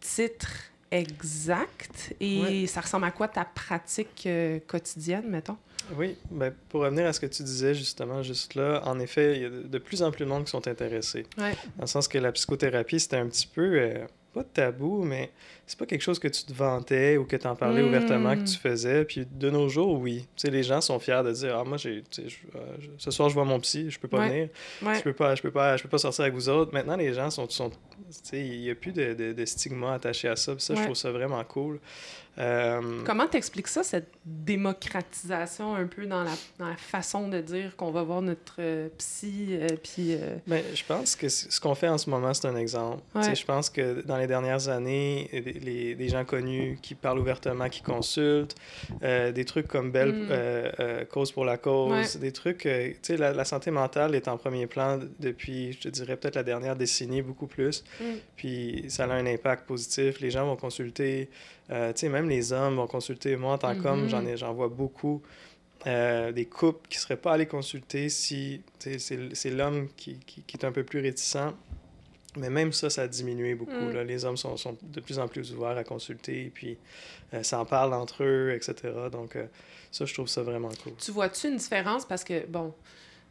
titre 0.00 0.70
exact 0.90 2.14
et 2.20 2.40
Ouais. 2.40 2.66
ça 2.66 2.80
ressemble 2.80 3.04
à 3.06 3.10
quoi 3.10 3.28
ta 3.28 3.44
pratique 3.44 4.24
euh, 4.26 4.58
quotidienne, 4.66 5.28
mettons? 5.28 5.56
Oui, 5.96 6.16
ben, 6.30 6.52
pour 6.68 6.82
revenir 6.82 7.06
à 7.06 7.12
ce 7.12 7.20
que 7.20 7.26
tu 7.26 7.42
disais 7.42 7.74
justement, 7.74 8.22
juste 8.22 8.54
là, 8.54 8.82
en 8.84 8.98
effet, 9.00 9.36
il 9.36 9.42
y 9.42 9.44
a 9.44 9.50
de, 9.50 9.78
plus 9.78 10.02
en 10.02 10.10
plus 10.10 10.24
de 10.24 10.30
monde 10.30 10.44
qui 10.44 10.50
sont 10.50 10.66
intéressés. 10.68 11.26
Ouais. 11.38 11.52
Dans 11.76 11.82
le 11.82 11.86
sens 11.86 12.06
que 12.06 12.18
la 12.18 12.32
psychothérapie, 12.32 13.00
c'était 13.00 13.16
un 13.16 13.26
petit 13.26 13.46
peu, 13.46 13.80
euh, 13.80 14.06
pas 14.32 14.44
tabou, 14.44 15.02
mais 15.02 15.30
c'est 15.70 15.78
pas 15.78 15.86
quelque 15.86 16.02
chose 16.02 16.18
que 16.18 16.26
tu 16.26 16.42
te 16.42 16.52
vantais 16.52 17.16
ou 17.16 17.24
que 17.24 17.36
tu 17.36 17.46
en 17.46 17.54
parlais 17.54 17.80
ouvertement 17.82 18.34
que 18.36 18.42
tu 18.42 18.56
faisais. 18.58 19.04
Puis 19.04 19.24
de 19.30 19.50
nos 19.50 19.68
jours, 19.68 20.00
oui. 20.00 20.26
Tu 20.34 20.42
sais, 20.46 20.50
les 20.50 20.64
gens 20.64 20.80
sont 20.80 20.98
fiers 20.98 21.22
de 21.24 21.30
dire 21.30 21.56
Ah, 21.58 21.62
moi, 21.64 21.76
j'ai, 21.76 22.02
je- 22.12 22.18
euh, 22.56 22.76
je- 22.80 22.88
ce 22.98 23.10
soir, 23.12 23.28
je 23.28 23.34
vois 23.34 23.44
mon 23.44 23.60
psy, 23.60 23.88
je 23.88 23.98
peux 24.00 24.08
pas 24.08 24.18
Ouais. 24.18 24.28
venir, 24.28 24.48
Ouais. 24.82 24.96
je 24.96 25.02
peux 25.02 25.12
pas, 25.12 25.36
je 25.36 25.42
peux 25.42 25.52
pas, 25.52 25.76
je 25.76 25.82
peux 25.84 25.88
pas 25.88 25.98
sortir 25.98 26.22
avec 26.22 26.34
vous 26.34 26.48
autres. 26.48 26.72
Maintenant, 26.74 26.96
les 26.96 27.14
gens 27.14 27.30
sont, 27.30 27.48
sont 27.48 27.70
il 28.32 28.56
y 28.62 28.70
a 28.70 28.74
plus 28.74 28.90
de, 28.92 29.14
de, 29.14 29.32
de 29.32 29.44
stigma 29.44 29.94
attaché 29.94 30.26
à 30.26 30.34
ça. 30.34 30.52
Puis 30.56 30.62
ça, 30.64 30.74
je 30.74 30.82
trouve 30.82 30.96
ça 30.96 31.12
vraiment 31.12 31.44
cool. 31.44 31.78
Euh, 32.38 33.02
Comment 33.04 33.26
t'expliques 33.26 33.68
ça, 33.68 33.82
cette 33.82 34.08
démocratisation 34.24 35.74
un 35.74 35.86
peu 35.86 36.06
dans 36.06 36.22
la, 36.22 36.30
dans 36.58 36.68
la 36.68 36.76
façon 36.76 37.28
de 37.28 37.40
dire 37.40 37.76
qu'on 37.76 37.90
va 37.90 38.02
voir 38.02 38.22
notre 38.22 38.54
euh, 38.60 38.88
psy, 38.98 39.48
euh, 39.50 39.66
puis... 39.82 40.16
Ben, 40.46 40.62
je 40.74 40.84
pense 40.84 41.16
que 41.16 41.28
ce 41.28 41.60
qu'on 41.60 41.74
fait 41.74 41.88
en 41.88 41.98
ce 41.98 42.08
moment, 42.08 42.32
c'est 42.32 42.46
un 42.46 42.56
exemple. 42.56 43.02
Ouais. 43.14 43.22
Tu 43.22 43.28
sais, 43.30 43.34
Je 43.34 43.44
pense 43.44 43.68
que 43.68 44.02
dans 44.02 44.16
les 44.16 44.26
dernières 44.26 44.68
années, 44.68 45.28
les, 45.60 45.94
les 45.94 46.08
gens 46.08 46.24
connus 46.24 46.78
qui 46.82 46.94
parlent 46.94 47.18
ouvertement, 47.18 47.68
qui 47.68 47.82
consultent, 47.82 48.54
euh, 49.02 49.32
des 49.32 49.44
trucs 49.44 49.68
comme 49.68 49.90
Belle 49.92 50.12
Mm. 50.12 50.28
euh, 50.30 50.72
euh, 50.80 51.04
Cause 51.04 51.32
pour 51.32 51.44
la 51.44 51.56
cause, 51.58 51.90
Ouais. 52.14 52.20
des 52.20 52.32
trucs... 52.32 52.58
tu 52.60 52.96
sais, 53.02 53.16
la, 53.16 53.32
la 53.32 53.44
santé 53.44 53.70
mentale 53.70 54.14
est 54.14 54.28
en 54.28 54.36
premier 54.36 54.66
plan 54.66 54.98
depuis, 55.18 55.72
je 55.72 55.78
te 55.80 55.88
dirais, 55.88 56.16
peut-être 56.16 56.34
la 56.36 56.42
dernière 56.42 56.76
décennie, 56.76 57.22
beaucoup 57.22 57.46
plus. 57.46 57.84
Mm. 58.00 58.04
Puis 58.36 58.84
ça 58.88 59.04
a 59.04 59.12
un 59.12 59.26
impact 59.26 59.66
positif. 59.66 60.20
Les 60.20 60.30
gens 60.30 60.46
vont 60.46 60.56
consulter, 60.56 61.28
tu 61.68 61.74
sais, 61.94 62.08
même 62.08 62.28
les 62.28 62.52
hommes 62.52 62.76
vont 62.76 62.86
consulter. 62.86 63.36
Moi, 63.36 63.52
en 63.54 63.58
tant 63.58 63.74
qu'homme, 63.80 64.02
Mhm. 64.04 64.08
j'en 64.08 64.26
ai- 64.26 64.36
j'en 64.36 64.52
vois 64.52 64.68
beaucoup. 64.68 65.22
euh, 65.86 66.30
des 66.30 66.44
couples 66.44 66.86
qui 66.90 66.98
seraient 66.98 67.16
pas 67.16 67.32
allés 67.32 67.46
consulter 67.46 68.10
si 68.10 68.60
c'est 68.78 68.98
c'est 68.98 69.50
l'homme 69.50 69.88
qui, 69.96 70.18
qui, 70.26 70.42
qui 70.42 70.56
est 70.58 70.64
un 70.66 70.72
peu 70.72 70.84
plus 70.84 71.00
réticent. 71.00 71.54
Mais 72.36 72.50
même 72.50 72.72
ça, 72.72 72.90
ça 72.90 73.02
a 73.02 73.08
diminué 73.08 73.54
beaucoup. 73.54 73.72
Mm. 73.72 73.92
là. 73.92 74.04
Les 74.04 74.24
hommes 74.24 74.36
sont, 74.36 74.56
sont 74.56 74.76
de 74.82 75.00
plus 75.00 75.18
en 75.18 75.28
plus 75.28 75.52
ouverts 75.52 75.76
à 75.76 75.84
consulter, 75.84 76.50
puis 76.54 76.78
euh, 77.34 77.42
s'en 77.42 77.64
parlent 77.64 77.94
entre 77.94 78.22
eux, 78.24 78.52
etc. 78.54 78.94
Donc, 79.10 79.36
euh, 79.36 79.46
ça, 79.90 80.04
je 80.04 80.14
trouve 80.14 80.28
ça 80.28 80.42
vraiment 80.42 80.70
cool. 80.82 80.94
Tu 80.96 81.10
vois-tu 81.10 81.48
une 81.48 81.56
différence? 81.56 82.04
Parce 82.04 82.22
que, 82.22 82.46
bon, 82.46 82.72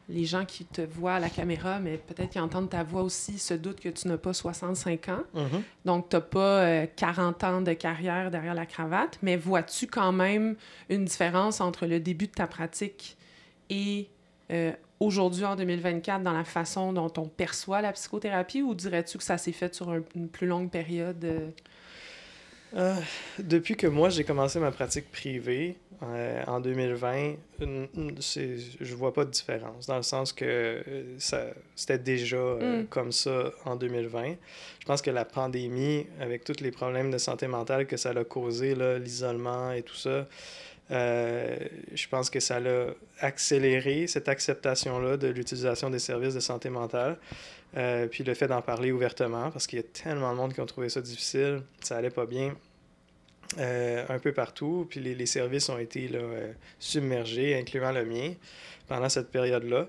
les 0.10 0.26
gens 0.26 0.44
qui 0.44 0.66
te 0.66 0.82
voient 0.82 1.14
à 1.14 1.20
la 1.20 1.30
caméra, 1.30 1.80
mais 1.80 1.98
peut-être 1.98 2.32
qui 2.32 2.40
entendent 2.40 2.70
ta 2.70 2.84
voix 2.84 3.04
aussi, 3.04 3.38
se 3.38 3.54
doutent 3.54 3.80
que 3.80 3.90
tu 3.90 4.08
n'as 4.08 4.18
pas 4.18 4.34
65 4.34 5.10
ans. 5.10 5.24
Mhm. 5.34 5.64
Donc, 5.86 6.10
tu 6.10 6.16
n'as 6.16 6.22
pas 6.22 6.64
euh, 6.64 6.88
40 6.96 7.44
ans 7.44 7.62
de 7.62 7.74
carrière 7.74 8.32
derrière 8.32 8.56
la 8.56 8.66
cravate. 8.66 9.20
Mais 9.22 9.38
vois-tu 9.38 9.88
quand 9.88 10.12
même 10.12 10.56
une 10.90 11.06
différence 11.06 11.62
entre 11.62 11.86
le 11.86 12.00
début 12.00 12.28
de 12.28 12.34
ta 12.34 12.48
pratique 12.48 13.18
et 13.70 14.10
euh, 14.52 14.74
aujourd'hui, 15.00 15.46
en 15.46 15.56
2024, 15.56 16.24
dans 16.24 16.34
la 16.34 16.44
façon 16.44 16.94
dont 16.94 17.12
on 17.18 17.26
perçoit 17.28 17.82
la 17.82 17.92
psychothérapie? 17.94 18.62
Ou 18.62 18.74
dirais-tu 18.76 19.18
que 19.18 19.24
ça 19.24 19.38
s'est 19.38 19.52
fait 19.52 19.74
sur 19.74 19.90
un- 19.90 20.04
une 20.16 20.30
plus 20.30 20.48
longue 20.48 20.70
période? 20.70 21.24
euh? 21.26 21.50
Euh, 22.76 22.94
depuis 23.40 23.76
que 23.76 23.88
moi, 23.88 24.10
j'ai 24.10 24.24
commencé 24.24 24.60
ma 24.60 24.70
pratique 24.70 25.12
privée 25.12 25.76
euh, 26.04 26.44
en 26.46 26.60
2020, 26.60 27.34
n- 27.62 27.88
n- 27.98 28.16
c'est- 28.22 28.58
je 28.80 28.96
vois 28.96 29.12
pas 29.12 29.26
de 29.26 29.32
différence, 29.32 29.88
dans 29.88 29.98
le 29.98 30.04
sens 30.04 30.32
que 30.32 30.84
ça, 31.18 31.46
c'était 31.76 31.98
déjà 31.98 32.38
euh, 32.38 32.84
Mm. 32.84 32.88
comme 32.88 33.12
ça 33.12 33.52
en 33.66 33.76
2020. 33.76 34.36
Je 34.82 34.86
pense 34.86 35.02
que 35.02 35.10
la 35.10 35.26
pandémie, 35.26 36.06
avec 36.22 36.44
tous 36.44 36.62
les 36.62 36.70
problèmes 36.72 37.10
de 37.10 37.18
santé 37.18 37.48
mentale 37.48 37.88
que 37.88 37.98
ça 37.98 38.12
a 38.12 38.24
causé, 38.24 38.76
l'isolement 39.00 39.72
et 39.72 39.82
tout 39.82 39.96
ça, 39.96 40.28
euh, 40.92 41.58
je 41.94 42.08
pense 42.08 42.30
que 42.30 42.40
ça 42.40 42.60
l'a 42.60 42.88
accéléré 43.20 44.08
cette 44.08 44.28
acceptation-là 44.28 45.18
de 45.18 45.28
l'utilisation 45.28 45.90
des 45.90 46.00
services 46.00 46.34
de 46.34 46.40
santé 46.40 46.70
mentale. 46.70 47.18
Euh, 47.78 48.08
puis 48.08 48.24
le 48.24 48.34
fait 48.34 48.48
d'en 48.48 48.62
parler 48.62 48.92
ouvertement, 48.92 49.52
parce 49.52 49.68
qu'il 49.68 49.78
y 49.78 49.82
a 49.82 49.86
tellement 49.86 50.32
de 50.32 50.38
monde 50.38 50.54
qui 50.54 50.62
ont 50.62 50.66
trouvé 50.66 50.90
ça 50.90 51.02
difficile, 51.02 51.62
ça 51.82 51.98
allait 51.98 52.10
pas 52.10 52.26
bien 52.26 52.56
euh, 53.60 54.04
un 54.10 54.18
peu 54.18 54.32
partout. 54.32 54.88
Puis 54.90 55.00
les, 55.00 55.14
les 55.14 55.28
services 55.28 55.70
ont 55.70 55.78
été 55.78 56.08
là, 56.08 56.22
submergés, 56.80 57.56
incluant 57.56 57.92
le 57.92 58.06
mien, 58.06 58.34
pendant 58.88 59.10
cette 59.10 59.30
période-là. 59.30 59.88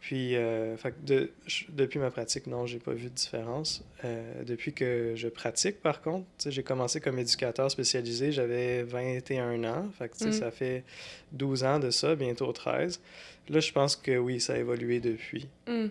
Puis, 0.00 0.36
euh, 0.36 0.76
fait 0.76 0.94
de- 1.04 1.30
je- 1.46 1.64
depuis 1.70 1.98
ma 1.98 2.10
pratique, 2.12 2.46
non, 2.46 2.66
j'ai 2.66 2.78
pas 2.78 2.92
vu 2.92 3.04
de 3.04 3.08
différence. 3.14 3.82
Euh, 4.04 4.44
depuis 4.44 4.72
que 4.72 5.14
je 5.16 5.26
pratique, 5.28 5.82
par 5.82 6.00
contre, 6.02 6.24
j'ai 6.46 6.62
commencé 6.62 7.00
comme 7.00 7.18
éducateur 7.18 7.68
spécialisé, 7.70 8.30
j'avais 8.30 8.84
21 8.84 9.64
ans. 9.64 9.88
Fait 9.98 10.08
que, 10.08 10.28
Mm. 10.28 10.32
ça 10.32 10.50
fait 10.52 10.84
12 11.32 11.64
ans 11.64 11.80
de 11.80 11.90
ça, 11.90 12.14
bientôt 12.14 12.52
13. 12.52 13.00
Là, 13.48 13.58
je 13.60 13.72
pense 13.72 13.96
que 13.96 14.16
oui, 14.16 14.40
ça 14.40 14.52
a 14.54 14.58
évolué 14.58 15.00
depuis, 15.00 15.48
Hmm. 15.66 15.86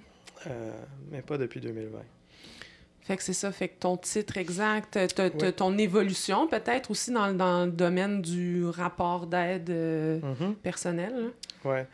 euh, 0.47 0.71
mais 1.11 1.21
pas 1.21 1.37
depuis 1.37 1.59
2020. 1.59 1.99
Fait 3.01 3.15
que 3.17 3.23
c'est 3.23 3.33
ça, 3.33 3.51
fait 3.53 3.69
que 3.69 3.79
ton 3.79 3.95
titre 3.97 4.37
exact, 4.37 4.95
Ouais. 5.17 5.51
ton 5.53 5.77
évolution 5.77 6.45
peut-être 6.47 6.91
aussi 6.91 7.11
dans, 7.11 7.33
dans 7.33 7.65
le 7.65 7.71
domaine 7.71 8.21
du 8.21 8.65
rapport 8.65 9.27
d'aide 9.27 9.69
euh, 9.69 10.19
Mhm. 10.21 10.55
personnel. 10.55 11.13
là. 11.63 11.85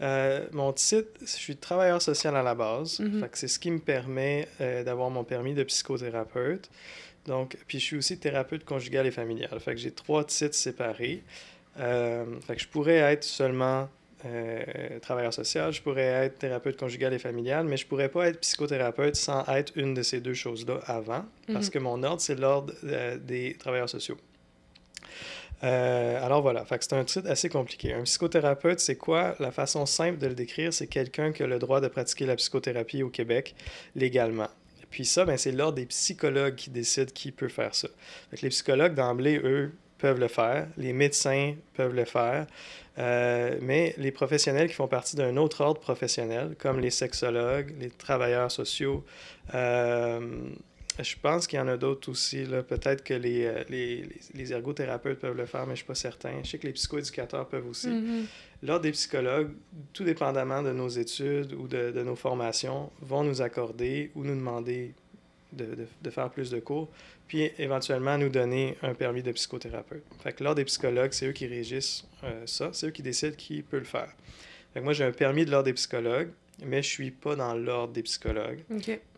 Euh, 0.00 0.46
mon 0.52 0.72
titre, 0.72 1.08
je 1.20 1.26
suis 1.26 1.56
travailleur 1.56 2.02
social 2.02 2.34
à 2.36 2.42
la 2.42 2.54
base. 2.54 2.98
Mhm. 3.00 3.26
C'est 3.32 3.48
ce 3.48 3.58
qui 3.58 3.70
me 3.70 3.78
permet 3.78 4.48
euh, 4.60 4.82
d'avoir 4.82 5.08
mon 5.10 5.24
permis 5.24 5.54
de 5.54 5.62
psychothérapeute. 5.62 6.68
Donc, 7.26 7.56
puis 7.68 7.78
je 7.78 7.84
suis 7.84 7.96
aussi 7.96 8.18
thérapeute 8.18 8.64
conjugale 8.64 9.06
et 9.06 9.10
familiale. 9.10 9.58
Fait 9.60 9.72
que 9.74 9.80
j'ai 9.80 9.92
trois 9.92 10.24
titres 10.24 10.54
séparés. 10.56 11.22
Euh, 11.78 12.24
fait 12.46 12.56
que 12.56 12.62
je 12.62 12.68
pourrais 12.68 12.96
être 12.98 13.24
seulement 13.24 13.88
travailleur 15.02 15.34
social, 15.34 15.70
je 15.70 15.82
pourrais 15.82 16.00
être 16.24 16.38
thérapeute 16.38 16.78
conjugale 16.78 17.12
et 17.12 17.18
familiale, 17.18 17.66
mais 17.66 17.76
je 17.76 17.86
pourrais 17.86 18.08
pas 18.08 18.28
être 18.28 18.40
psychothérapeute 18.40 19.16
sans 19.16 19.44
être 19.48 19.72
une 19.76 19.92
de 19.92 20.02
ces 20.02 20.20
deux 20.22 20.32
choses-là 20.32 20.80
avant, 20.86 21.26
parce 21.52 21.66
Mhm. 21.66 21.70
que 21.72 21.78
mon 21.78 22.02
ordre, 22.02 22.22
c'est 22.22 22.34
l'ordre 22.40 22.72
des 23.18 23.54
travailleurs 23.58 23.90
sociaux. 23.90 24.16
Euh, 25.62 26.24
alors 26.24 26.42
voilà, 26.42 26.64
c'est 26.68 26.92
un 26.92 27.04
titre 27.04 27.30
assez 27.30 27.48
compliqué. 27.48 27.94
Un 27.94 28.02
psychothérapeute, 28.02 28.80
c'est 28.80 28.96
quoi? 28.96 29.34
La 29.38 29.50
façon 29.50 29.86
simple 29.86 30.18
de 30.18 30.26
le 30.26 30.34
décrire, 30.34 30.72
c'est 30.72 30.86
quelqu'un 30.86 31.32
qui 31.32 31.42
a 31.42 31.46
le 31.46 31.58
droit 31.58 31.80
de 31.80 31.88
pratiquer 31.88 32.26
la 32.26 32.36
psychothérapie 32.36 33.02
au 33.02 33.08
Québec 33.08 33.54
légalement. 33.94 34.48
Puis 34.90 35.04
ça, 35.04 35.24
ben, 35.24 35.36
c'est 35.36 35.52
l'ordre 35.52 35.76
des 35.76 35.86
psychologues 35.86 36.54
qui 36.54 36.70
décident 36.70 37.10
qui 37.12 37.32
peut 37.32 37.48
faire 37.48 37.74
ça. 37.74 37.88
Les 38.42 38.48
psychologues, 38.50 38.94
d'emblée, 38.94 39.40
eux, 39.42 39.72
peuvent 39.98 40.20
le 40.20 40.28
faire. 40.28 40.68
Les 40.76 40.92
médecins 40.92 41.54
peuvent 41.74 41.94
le 41.94 42.04
faire. 42.04 42.46
Euh, 42.98 43.56
mais 43.60 43.94
les 43.98 44.12
professionnels 44.12 44.68
qui 44.68 44.74
font 44.74 44.86
partie 44.86 45.16
d'un 45.16 45.36
autre 45.36 45.62
ordre 45.62 45.80
professionnel, 45.80 46.54
comme 46.58 46.78
les 46.78 46.90
sexologues, 46.90 47.74
les 47.80 47.90
travailleurs 47.90 48.50
sociaux, 48.50 49.04
euh, 49.54 50.20
je 51.02 51.16
pense 51.20 51.46
qu'il 51.46 51.58
y 51.58 51.62
en 51.62 51.68
a 51.68 51.76
d'autres 51.76 52.10
aussi. 52.10 52.44
Peut-être 52.68 53.02
que 53.02 53.14
les, 53.14 53.44
euh, 53.46 53.64
les, 53.68 53.96
les- 54.02 54.10
les 54.34 54.52
ergothérapeutes 54.52 55.18
peuvent 55.18 55.36
le 55.36 55.46
faire, 55.46 55.62
mais 55.62 55.68
je 55.68 55.70
ne 55.72 55.76
suis 55.76 55.84
pas 55.86 55.94
certain. 55.94 56.32
Je 56.44 56.50
sais 56.50 56.58
que 56.58 56.66
les 56.66 56.72
psychoéducateurs 56.72 57.48
peuvent 57.48 57.66
aussi. 57.66 57.88
Mhm. 57.88 58.26
L'ordre 58.62 58.82
des 58.82 58.92
psychologues, 58.92 59.50
tout 59.92 60.04
dépendamment 60.04 60.62
de 60.62 60.72
nos 60.72 60.88
études 60.88 61.52
ou 61.54 61.66
de, 61.68 61.90
de 61.90 62.02
nos 62.02 62.16
formations, 62.16 62.90
vont 63.02 63.24
nous 63.24 63.42
accorder 63.42 64.10
ou 64.14 64.22
nous 64.24 64.34
demander 64.36 64.94
de, 65.52 65.64
de- 65.64 65.86
de 66.02 66.10
faire 66.10 66.30
plus 66.30 66.50
de 66.50 66.60
cours, 66.60 66.88
puis 67.28 67.50
éventuellement 67.58 68.16
nous 68.18 68.28
donner 68.28 68.76
un 68.82 68.94
permis 68.94 69.22
de 69.22 69.32
psychothérapeute. 69.32 70.02
Fait 70.22 70.32
que 70.32 70.42
l'ordre 70.44 70.56
des 70.56 70.64
psychologues, 70.64 71.12
c'est 71.12 71.26
eux 71.26 71.32
qui 71.32 71.46
régissent 71.46 72.04
euh, 72.24 72.42
ça, 72.46 72.70
c'est 72.72 72.86
eux 72.88 72.90
qui 72.90 73.02
décident 73.02 73.36
qui 73.36 73.62
peut 73.62 73.78
le 73.78 73.84
faire. 73.84 74.12
Fait 74.72 74.80
que 74.80 74.84
moi, 74.84 74.92
j'ai 74.92 75.04
un 75.04 75.12
permis 75.12 75.44
de 75.44 75.50
l'ordre 75.50 75.66
des 75.66 75.72
psychologues, 75.74 76.30
mais 76.62 76.82
je 76.82 76.88
suis 76.88 77.10
pas 77.10 77.36
dans 77.36 77.54
l'ordre 77.54 77.92
des 77.92 78.02
psychologues. 78.02 78.62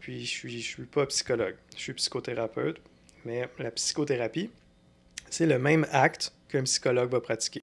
Puis 0.01 0.25
je 0.25 0.31
suis, 0.31 0.61
je 0.61 0.66
suis 0.66 0.85
pas 0.85 1.07
psychologue, 1.07 1.57
je 1.75 1.81
suis 1.81 1.92
psychothérapeute, 1.94 2.81
mais 3.25 3.49
la 3.59 3.70
psychothérapie, 3.70 4.51
c'est 5.31 5.46
le 5.46 5.59
même 5.59 5.87
acte 5.92 6.33
qu'un 6.49 6.62
psychologue 6.64 7.11
va 7.11 7.20
pratiquer. 7.20 7.61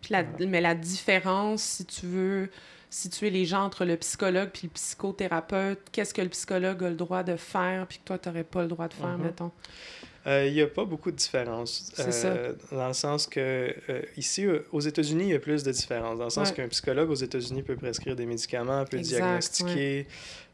Puis 0.00 0.12
la- 0.12 0.22
Voilà. 0.22 0.46
Mais 0.46 0.60
la 0.60 0.74
différence, 0.74 1.62
si 1.62 1.84
tu 1.86 2.06
veux 2.06 2.50
situer 2.90 3.30
les 3.30 3.46
gens 3.46 3.64
entre 3.64 3.84
le 3.86 3.96
psychologue 3.96 4.50
puis 4.52 4.62
le 4.66 4.72
psychothérapeute, 4.72 5.80
qu'est-ce 5.92 6.12
que 6.12 6.20
le 6.20 6.28
psychologue 6.28 6.84
a 6.84 6.90
le 6.90 6.96
droit 6.96 7.22
de 7.22 7.36
faire 7.36 7.86
puis 7.86 7.98
que 7.98 8.04
toi, 8.04 8.18
tu 8.18 8.28
n'aurais 8.28 8.44
pas 8.44 8.62
le 8.62 8.68
droit 8.68 8.88
de 8.88 8.94
faire, 8.94 9.16
Mhm. 9.16 9.24
mettons? 9.24 9.50
Euh, 10.26 10.46
Il 10.46 10.52
n'y 10.54 10.60
a 10.60 10.66
pas 10.68 10.84
beaucoup 10.84 11.10
de 11.10 11.16
différence. 11.16 11.90
C'est 11.94 12.12
ça. 12.12 12.34
Dans 12.70 12.86
le 12.88 12.92
sens 12.94 13.26
que, 13.26 13.74
euh, 13.88 14.02
ici, 14.16 14.46
euh, 14.46 14.60
aux 14.70 14.80
États-Unis, 14.80 15.24
il 15.24 15.30
y 15.30 15.34
a 15.34 15.40
plus 15.40 15.64
de 15.64 15.72
différence. 15.72 16.18
Dans 16.18 16.24
le 16.24 16.30
sens 16.30 16.50
Ouais. 16.50 16.54
qu'un 16.56 16.68
psychologue 16.68 17.10
aux 17.10 17.14
États-Unis 17.16 17.62
peut 17.62 17.74
prescrire 17.76 18.14
des 18.14 18.26
médicaments, 18.26 18.84
peut 18.84 18.98
Exact, 18.98 19.16
diagnostiquer. 19.18 20.06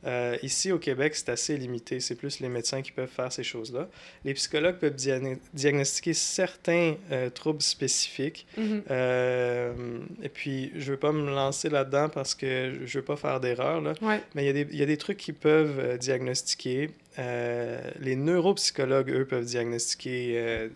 Euh, 0.06 0.36
ici, 0.42 0.70
au 0.70 0.78
Québec, 0.78 1.14
c'est 1.16 1.28
assez 1.28 1.56
limité. 1.56 2.00
C'est 2.00 2.14
plus 2.14 2.40
les 2.40 2.48
médecins 2.48 2.82
qui 2.82 2.92
peuvent 2.92 3.08
faire 3.10 3.32
ces 3.32 3.42
choses-là. 3.42 3.88
Les 4.24 4.34
psychologues 4.34 4.76
peuvent 4.76 4.94
diagno- 4.94 5.38
diagnostiquer 5.54 6.14
certains 6.14 6.94
euh, 7.10 7.30
troubles 7.30 7.62
spécifiques. 7.62 8.46
Mhm. 8.56 8.82
Euh, 8.90 10.00
et 10.22 10.28
puis, 10.28 10.70
je 10.76 10.86
ne 10.86 10.90
veux 10.92 10.96
pas 10.96 11.12
me 11.12 11.28
lancer 11.30 11.68
là-dedans 11.68 12.08
parce 12.08 12.34
que 12.34 12.74
je 12.84 12.96
ne 12.98 13.00
veux 13.00 13.04
pas 13.04 13.16
faire 13.16 13.40
d'erreur. 13.40 13.82
Ouais. 14.00 14.20
Mais 14.34 14.44
il 14.44 14.46
y, 14.46 14.50
a 14.50 14.52
des, 14.52 14.66
il 14.70 14.78
y 14.78 14.82
a 14.82 14.86
des 14.86 14.96
trucs 14.98 15.18
qui 15.18 15.32
peuvent 15.32 15.98
diagnostiquer. 15.98 16.90
Les 17.18 18.14
neuropsychologues, 18.14 19.10
eux, 19.10 19.24
peuvent 19.26 19.44
diagnostiquer, 19.44 20.68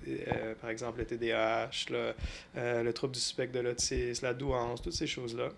par 0.61 0.71
exemple, 0.71 0.99
le 0.99 1.05
TDAH, 1.05 1.71
là, 1.91 2.15
le 2.83 2.91
trouble 2.93 3.15
du 3.15 3.21
spectre 3.21 3.55
de 3.55 3.61
l'autisme, 3.61 4.27
la 4.27 4.35
douance, 4.35 4.83
toutes 4.83 4.93
ces 4.95 5.07
choses-là. 5.07 5.51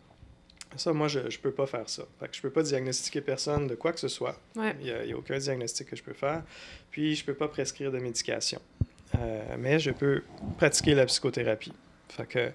Ça, 0.76 0.92
moi, 0.92 1.08
je 1.08 1.20
ne 1.20 1.28
peux 1.42 1.52
pas 1.52 1.66
faire 1.66 1.88
ça. 1.88 2.02
Fait 2.20 2.28
que 2.28 2.36
je 2.36 2.40
peux 2.42 2.50
pas 2.50 2.62
diagnostiquer 2.62 3.20
personne 3.20 3.66
de 3.66 3.74
quoi 3.74 3.92
que 3.92 4.00
ce 4.00 4.08
soit. 4.08 4.38
Ouais. 4.56 4.74
Il 4.80 4.86
n'y 5.06 5.12
a, 5.12 5.16
aucun 5.16 5.38
diagnostic 5.38 5.88
que 5.90 5.96
je 5.96 6.02
peux 6.02 6.12
faire. 6.14 6.42
Puis, 6.90 7.14
je 7.14 7.24
peux 7.24 7.34
pas 7.34 7.48
prescrire 7.48 7.90
de 7.92 7.98
médication. 7.98 8.60
Euh, 9.18 9.42
mais 9.58 9.78
je 9.78 9.90
peux 9.92 10.22
pratiquer 10.58 10.94
la 10.94 11.06
psychothérapie. 11.06 11.72
Fait 12.08 12.26
que, 12.28 12.50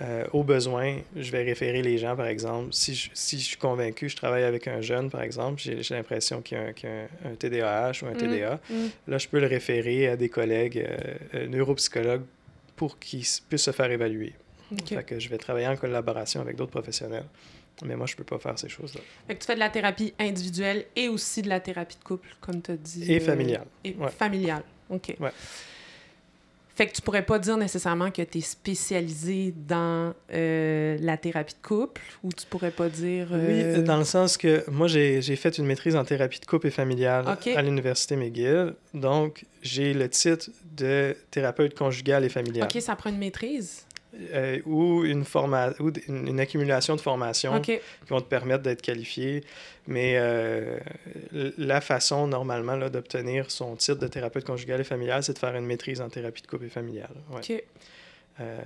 euh, 0.00 0.24
au 0.32 0.42
besoin, 0.42 0.98
je 1.16 1.30
vais 1.30 1.42
référer 1.42 1.82
les 1.82 1.98
gens, 1.98 2.16
par 2.16 2.26
exemple. 2.26 2.68
Si 2.72 2.94
je, 2.94 3.10
si 3.14 3.38
je 3.38 3.44
suis 3.44 3.56
convaincu, 3.56 4.08
je 4.08 4.16
travaille 4.16 4.44
avec 4.44 4.68
un 4.68 4.80
jeune, 4.80 5.10
par 5.10 5.22
exemple, 5.22 5.60
j'ai 5.60 5.82
l'impression 5.94 6.40
qu'il 6.40 6.56
y 6.56 6.60
a, 6.60 6.64
un, 6.64 6.72
qu'il 6.72 6.88
y 6.88 6.92
a 6.92 6.96
un- 7.28 7.32
un 7.32 7.34
TDAH 7.34 8.02
ou 8.02 8.06
un 8.06 8.12
Mhm. 8.12 8.16
TDA. 8.16 8.60
Mhm. 8.70 8.90
Là, 9.08 9.18
je 9.18 9.28
peux 9.28 9.40
le 9.40 9.46
référer 9.46 10.08
à 10.08 10.16
des 10.16 10.28
collègues 10.28 10.86
euh, 11.34 11.46
neuropsychologues 11.48 12.24
pour 12.74 12.98
qu'ils 12.98 13.24
puissent 13.48 13.62
se 13.64 13.70
faire 13.72 13.90
évaluer. 13.90 14.32
OK. 14.72 14.88
Fait 14.88 15.04
que 15.04 15.18
je 15.18 15.28
vais 15.28 15.38
travailler 15.38 15.66
en 15.68 15.76
collaboration 15.76 16.40
avec 16.40 16.56
d'autres 16.56 16.70
professionnels. 16.72 17.26
Mais 17.84 17.94
moi, 17.94 18.06
je 18.06 18.16
peux 18.16 18.24
pas 18.24 18.38
faire 18.38 18.58
ces 18.58 18.68
choses-là. 18.70 19.00
Fait 19.26 19.34
que 19.34 19.40
tu 19.40 19.46
fais 19.46 19.54
de 19.54 19.60
la 19.60 19.68
thérapie 19.68 20.14
individuelle 20.18 20.86
et 20.96 21.08
aussi 21.08 21.42
de 21.42 21.48
la 21.50 21.60
thérapie 21.60 21.96
de 21.98 22.04
couple, 22.04 22.28
comme 22.40 22.62
tu 22.62 22.70
as 22.70 22.76
dit. 22.76 23.12
Et 23.12 23.20
euh, 23.20 23.24
familiale. 23.24 23.66
Et 23.84 23.94
Ouais. 23.98 24.08
familiale. 24.10 24.62
OK. 24.88 25.14
Ouais. 25.20 25.30
Fait 26.74 26.86
que 26.86 26.92
tu 26.92 27.00
pourrais 27.00 27.24
pas 27.24 27.38
dire 27.38 27.56
nécessairement 27.56 28.10
que 28.10 28.20
tu 28.20 28.38
es 28.38 28.40
spécialisé 28.42 29.54
dans 29.56 30.12
euh, 30.32 30.98
la 31.00 31.16
thérapie 31.16 31.54
de 31.54 31.66
couple 31.66 32.02
ou 32.22 32.30
tu 32.32 32.44
pourrais 32.46 32.70
pas 32.70 32.90
dire. 32.90 33.28
euh, 33.32 33.76
Oui, 33.76 33.82
dans 33.82 33.96
le 33.96 34.04
sens 34.04 34.36
que 34.36 34.62
moi, 34.70 34.86
j'ai 34.86 35.22
fait 35.36 35.56
une 35.56 35.64
maîtrise 35.64 35.96
en 35.96 36.04
thérapie 36.04 36.38
de 36.38 36.44
couple 36.44 36.66
et 36.66 36.70
familiale 36.70 37.24
à 37.54 37.62
l'Université 37.62 38.14
McGill. 38.16 38.74
Donc, 38.92 39.46
j'ai 39.62 39.94
le 39.94 40.08
titre 40.10 40.50
de 40.76 41.16
thérapeute 41.30 41.74
conjugale 41.76 42.24
et 42.24 42.28
familiale. 42.28 42.68
OK, 42.74 42.80
ça 42.82 42.94
prend 42.94 43.08
une 43.10 43.18
maîtrise? 43.18 43.86
Euh, 44.32 44.60
ou, 44.64 45.04
une, 45.04 45.24
forma 45.24 45.72
ou 45.80 45.90
une, 46.08 46.40
accumulation 46.40 46.96
de 46.96 47.00
formations 47.00 47.60
qui 47.60 47.78
vont 48.08 48.20
te 48.20 48.28
permettre 48.28 48.62
d'être 48.62 48.82
qualifié. 48.82 49.44
Mais 49.86 50.14
euh, 50.16 50.78
la 51.32 51.80
façon, 51.80 52.26
normalement, 52.26 52.76
d'obtenir 52.88 53.50
son 53.50 53.76
titre 53.76 53.98
de 53.98 54.08
thérapeute 54.08 54.44
conjugale 54.44 54.80
et 54.80 54.84
familiale, 54.84 55.22
c'est 55.22 55.34
de 55.34 55.38
faire 55.38 55.54
une 55.54 55.66
maîtrise 55.66 56.00
en 56.00 56.08
thérapie 56.08 56.42
de 56.42 56.46
couple 56.46 56.66
et 56.66 56.70
familiale. 56.70 57.14
Ouais. 57.30 57.64
Euh, 58.40 58.60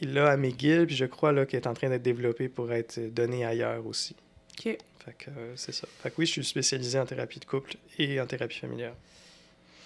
il 0.00 0.12
l'a 0.14 0.30
à 0.30 0.36
McGill, 0.36 0.86
puis 0.86 0.96
je 0.96 1.04
crois 1.04 1.32
là, 1.32 1.46
qu'il 1.46 1.58
est 1.58 1.66
en 1.66 1.74
train 1.74 1.88
d'être 1.88 2.02
développé 2.02 2.48
pour 2.48 2.72
être 2.72 2.98
donné 2.98 3.44
ailleurs 3.44 3.86
aussi. 3.86 4.16
OK. 4.58 4.64
Fait 4.64 5.12
que 5.16 5.30
euh, 5.30 5.52
c'est 5.56 5.72
ça. 5.72 5.86
Fait 6.02 6.10
que 6.10 6.16
oui, 6.18 6.26
je 6.26 6.32
suis 6.32 6.44
spécialisé 6.44 6.98
en 6.98 7.06
thérapie 7.06 7.38
de 7.38 7.44
couple 7.44 7.76
et 7.98 8.20
en 8.20 8.26
thérapie 8.26 8.58
familiale. 8.58 8.94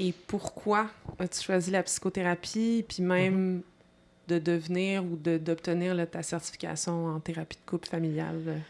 Et 0.00 0.14
pourquoi 0.26 0.88
as-tu 1.18 1.42
choisi 1.42 1.70
la 1.70 1.82
psychothérapie, 1.82 2.84
puis 2.88 3.02
même 3.02 3.58
Mm-hmm. 3.58 3.71
De 4.32 4.38
devenir 4.38 5.04
ou 5.04 5.16
d'obtenir 5.16 5.96
ta 6.10 6.22
certification 6.22 7.06
en 7.06 7.20
thérapie 7.20 7.56
de 7.56 7.70
couple 7.70 7.88
familiale? 7.88 8.62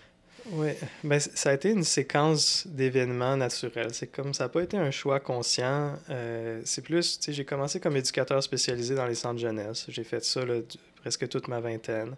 Oui, 0.51 0.71
ben, 1.05 1.21
ça 1.21 1.51
a 1.51 1.55
été 1.55 1.71
une 1.71 1.85
séquence 1.85 2.67
d'événements 2.67 3.37
naturels. 3.37 3.95
C'est 3.95 4.09
comme 4.09 4.35
ça 4.35 4.45
n'a 4.45 4.49
pas 4.49 4.63
été 4.63 4.77
un 4.77 4.91
choix 4.91 5.21
conscient. 5.21 5.97
euh, 6.11 6.61
c'est 6.65 6.83
plus, 6.83 7.19
tu 7.19 7.27
sais, 7.27 7.33
j'ai 7.33 7.45
commencé 7.45 7.79
comme 7.79 7.97
éducateur 7.97 8.43
spécialisé 8.43 8.95
dans 8.95 9.07
les 9.07 9.15
centres 9.15 9.39
jeunesse. 9.39 9.87
J'ai 9.89 10.03
fait 10.03 10.25
ça 10.25 10.45
là, 10.45 10.57
presque 11.01 11.29
toute 11.29 11.47
ma 11.49 11.61
vingtaine. 11.61 12.17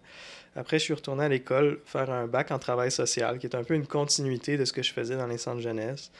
Après, 0.55 0.79
je 0.79 0.85
suis 0.85 0.93
retourné 0.93 1.25
à 1.25 1.29
l'école 1.29 1.79
faire 1.85 2.09
un 2.09 2.27
bac 2.27 2.51
en 2.51 2.59
travail 2.59 2.91
social, 2.91 3.37
qui 3.37 3.45
est 3.45 3.55
un 3.55 3.63
peu 3.63 3.75
une 3.75 3.85
continuité 3.87 4.57
de 4.57 4.65
ce 4.65 4.73
que 4.73 4.81
je 4.81 4.91
faisais 4.91 5.17
dans 5.17 5.27
les 5.27 5.37
centres 5.37 5.61
jeunesse. 5.61 6.11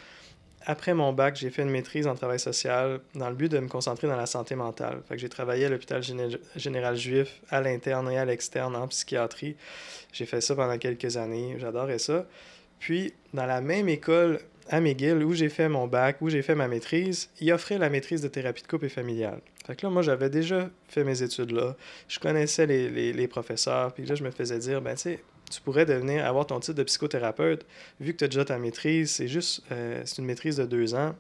Après 0.67 0.95
mon 0.95 1.13
bac, 1.13 1.35
j'ai 1.35 1.51
fait 1.51 1.61
une 1.61 1.69
maîtrise 1.69 2.07
en 2.07 2.15
travail 2.15 2.39
social 2.39 2.99
dans 3.13 3.29
le 3.29 3.35
but 3.35 3.51
de 3.51 3.59
me 3.59 3.67
concentrer 3.67 4.07
dans 4.07 4.15
la 4.15 4.25
santé 4.25 4.55
mentale. 4.55 5.01
Fait 5.07 5.15
que 5.15 5.21
j'ai 5.21 5.29
travaillé 5.29 5.65
à 5.65 5.69
l'hôpital 5.69 6.01
Géné- 6.01 6.39
général 6.55 6.95
juif, 6.95 7.41
à 7.51 7.61
l'interne 7.61 8.09
et 8.11 8.17
à 8.17 8.25
l'externe 8.25 8.75
en 8.75 8.87
psychiatrie. 8.87 9.55
J'ai 10.11 10.25
fait 10.25 10.41
ça 10.41 10.55
pendant 10.55 10.77
quelques 10.79 11.17
années. 11.17 11.57
J'adorais 11.59 11.99
ça. 11.99 12.25
Puis, 12.79 13.13
dans 13.33 13.45
la 13.45 13.61
même 13.61 13.89
école 13.89 14.39
à 14.69 14.81
McGill, 14.81 15.23
où 15.23 15.33
j'ai 15.35 15.49
fait 15.49 15.69
mon 15.69 15.85
bac, 15.85 16.17
où 16.21 16.29
j'ai 16.29 16.41
fait 16.41 16.55
ma 16.55 16.67
maîtrise, 16.67 17.29
il 17.39 17.53
offrait 17.53 17.77
la 17.77 17.89
maîtrise 17.91 18.21
de 18.21 18.27
thérapie 18.27 18.63
de 18.63 18.67
couple 18.67 18.85
et 18.85 18.89
familiale. 18.89 19.41
Fait 19.67 19.75
que 19.75 19.85
là, 19.85 19.91
moi, 19.91 20.01
j'avais 20.01 20.31
déjà 20.31 20.69
fait 20.87 21.03
mes 21.03 21.21
études 21.21 21.51
là. 21.51 21.75
Je 22.07 22.19
connaissais 22.19 22.65
les 22.65 23.27
professeurs. 23.27 23.93
Puis 23.93 24.05
là, 24.05 24.15
je 24.15 24.23
me 24.23 24.31
faisais 24.31 24.57
dire, 24.57 24.81
ben, 24.81 24.95
tu 24.95 25.01
sais, 25.01 25.19
tu 25.51 25.61
pourrais 25.61 25.85
devenir, 25.85 26.25
avoir 26.25 26.47
ton 26.47 26.59
titre 26.59 26.77
de 26.77 26.83
psychothérapeute, 26.83 27.65
vu 27.99 28.13
que 28.13 28.17
tu 28.17 28.23
as 28.25 28.27
déjà 28.27 28.45
ta 28.45 28.57
maîtrise, 28.57 29.11
c'est 29.11 29.27
juste, 29.27 29.61
euh, 29.71 30.01
c'est 30.05 30.17
une 30.17 30.25
maîtrise 30.25 30.57
de 30.57 30.65
deux 30.65 30.95
ans. 30.95 31.15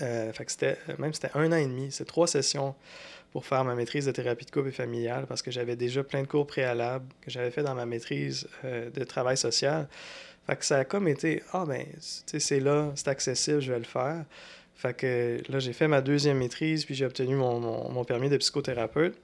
Euh, 0.00 0.32
fait 0.32 0.44
que 0.44 0.52
c'était, 0.52 0.78
même 0.98 1.12
c'était 1.12 1.30
un 1.34 1.52
an 1.52 1.56
et 1.56 1.66
demi, 1.66 1.92
c'est 1.92 2.04
trois 2.04 2.26
sessions 2.26 2.74
pour 3.32 3.44
faire 3.46 3.64
ma 3.64 3.74
maîtrise 3.74 4.06
de 4.06 4.12
thérapie 4.12 4.44
de 4.44 4.50
couple 4.50 4.68
et 4.68 4.72
familiale 4.72 5.26
parce 5.26 5.42
que 5.42 5.50
j'avais 5.50 5.76
déjà 5.76 6.02
plein 6.04 6.22
de 6.22 6.26
cours 6.26 6.46
préalables 6.46 7.06
que 7.20 7.30
j'avais 7.30 7.50
fait 7.50 7.62
dans 7.62 7.74
ma 7.74 7.86
maîtrise 7.86 8.46
euh, 8.64 8.90
de 8.90 9.04
travail 9.04 9.36
social. 9.36 9.88
Fait 10.46 10.56
que 10.56 10.64
ça 10.64 10.78
a 10.78 10.84
comme 10.84 11.08
été, 11.08 11.42
ah 11.52 11.64
ben, 11.66 11.84
tu 11.84 11.96
sais, 12.00 12.40
c'est 12.40 12.60
là, 12.60 12.90
c'est 12.94 13.08
accessible, 13.08 13.60
je 13.60 13.72
vais 13.72 13.78
le 13.78 13.84
faire. 13.84 14.24
Fait 14.74 14.94
que 14.94 15.40
là, 15.48 15.60
j'ai 15.60 15.72
fait 15.72 15.88
ma 15.88 16.00
deuxième 16.00 16.38
maîtrise, 16.38 16.84
puis 16.84 16.94
j'ai 16.94 17.06
obtenu 17.06 17.36
mon, 17.36 17.60
mon, 17.60 17.90
mon 17.90 18.04
permis 18.04 18.28
de 18.28 18.36
psychothérapeute. 18.36 19.16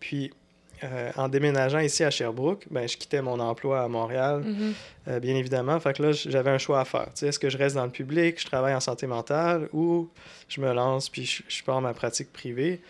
Puis, 0.00 0.32
euh, 0.82 1.10
en 1.16 1.28
déménageant 1.28 1.78
ici 1.78 2.02
à 2.04 2.10
Sherbrooke, 2.10 2.66
ben, 2.70 2.88
je 2.88 2.96
quittais 2.96 3.22
mon 3.22 3.38
emploi 3.40 3.82
à 3.82 3.88
Montréal, 3.88 4.42
Mhm. 4.44 4.74
euh, 5.08 5.20
bien 5.20 5.36
évidemment. 5.36 5.78
Fait 5.80 5.94
que 5.96 6.02
là, 6.02 6.12
j'avais 6.12 6.50
un 6.50 6.58
choix 6.58 6.80
à 6.80 6.84
faire. 6.84 7.08
Est-ce 7.22 7.38
que 7.38 7.48
je 7.48 7.56
reste 7.58 7.76
dans 7.76 7.84
le 7.84 7.90
public, 7.92 8.40
je 8.40 8.46
travaille 8.46 8.74
en 8.74 8.80
santé 8.80 9.06
mentale, 9.06 9.68
ou 9.72 10.10
je 10.48 10.60
me 10.60 10.72
lance, 10.74 11.08
puis 11.08 11.24
je, 11.26 11.42
je 11.48 11.62
pars 11.62 11.80
ma 11.80 11.94
pratique 11.94 12.32
privée. 12.32 12.80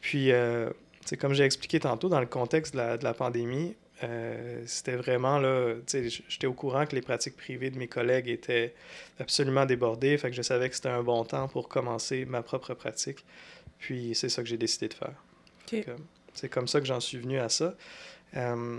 Puis, 0.00 0.32
euh, 0.32 0.70
comme 1.20 1.34
j'ai 1.34 1.44
expliqué 1.44 1.80
tantôt, 1.80 2.08
dans 2.08 2.20
le 2.20 2.26
contexte 2.26 2.72
de 2.72 2.78
la, 2.78 2.96
de 2.96 3.04
la 3.04 3.14
pandémie, 3.14 3.74
euh, 4.04 4.62
c'était 4.66 4.94
vraiment 4.94 5.38
là, 5.38 5.74
j'étais 5.92 6.46
au 6.46 6.52
courant 6.52 6.86
que 6.86 6.94
les 6.94 7.02
pratiques 7.02 7.36
privées 7.36 7.70
de 7.70 7.78
mes 7.78 7.88
collègues 7.88 8.28
étaient 8.28 8.72
absolument 9.18 9.66
débordées, 9.66 10.16
fait 10.18 10.30
que 10.30 10.36
je 10.36 10.42
savais 10.42 10.68
que 10.68 10.76
c'était 10.76 10.88
un 10.88 11.02
bon 11.02 11.24
temps 11.24 11.48
pour 11.48 11.68
commencer 11.68 12.24
ma 12.24 12.42
propre 12.42 12.74
pratique. 12.74 13.24
Puis 13.80 14.12
c'est 14.14 14.28
ça 14.28 14.42
que 14.42 14.48
j'ai 14.48 14.56
décidé 14.56 14.86
de 14.88 14.94
faire. 14.94 15.14
Fait 15.68 15.80
Ok. 15.80 15.84
que 15.86 15.90
C'est 16.38 16.48
comme 16.48 16.68
ça 16.68 16.80
que 16.80 16.86
j'en 16.86 17.00
suis 17.00 17.18
venu 17.18 17.38
à 17.38 17.48
ça. 17.48 17.74
Euh, 18.36 18.78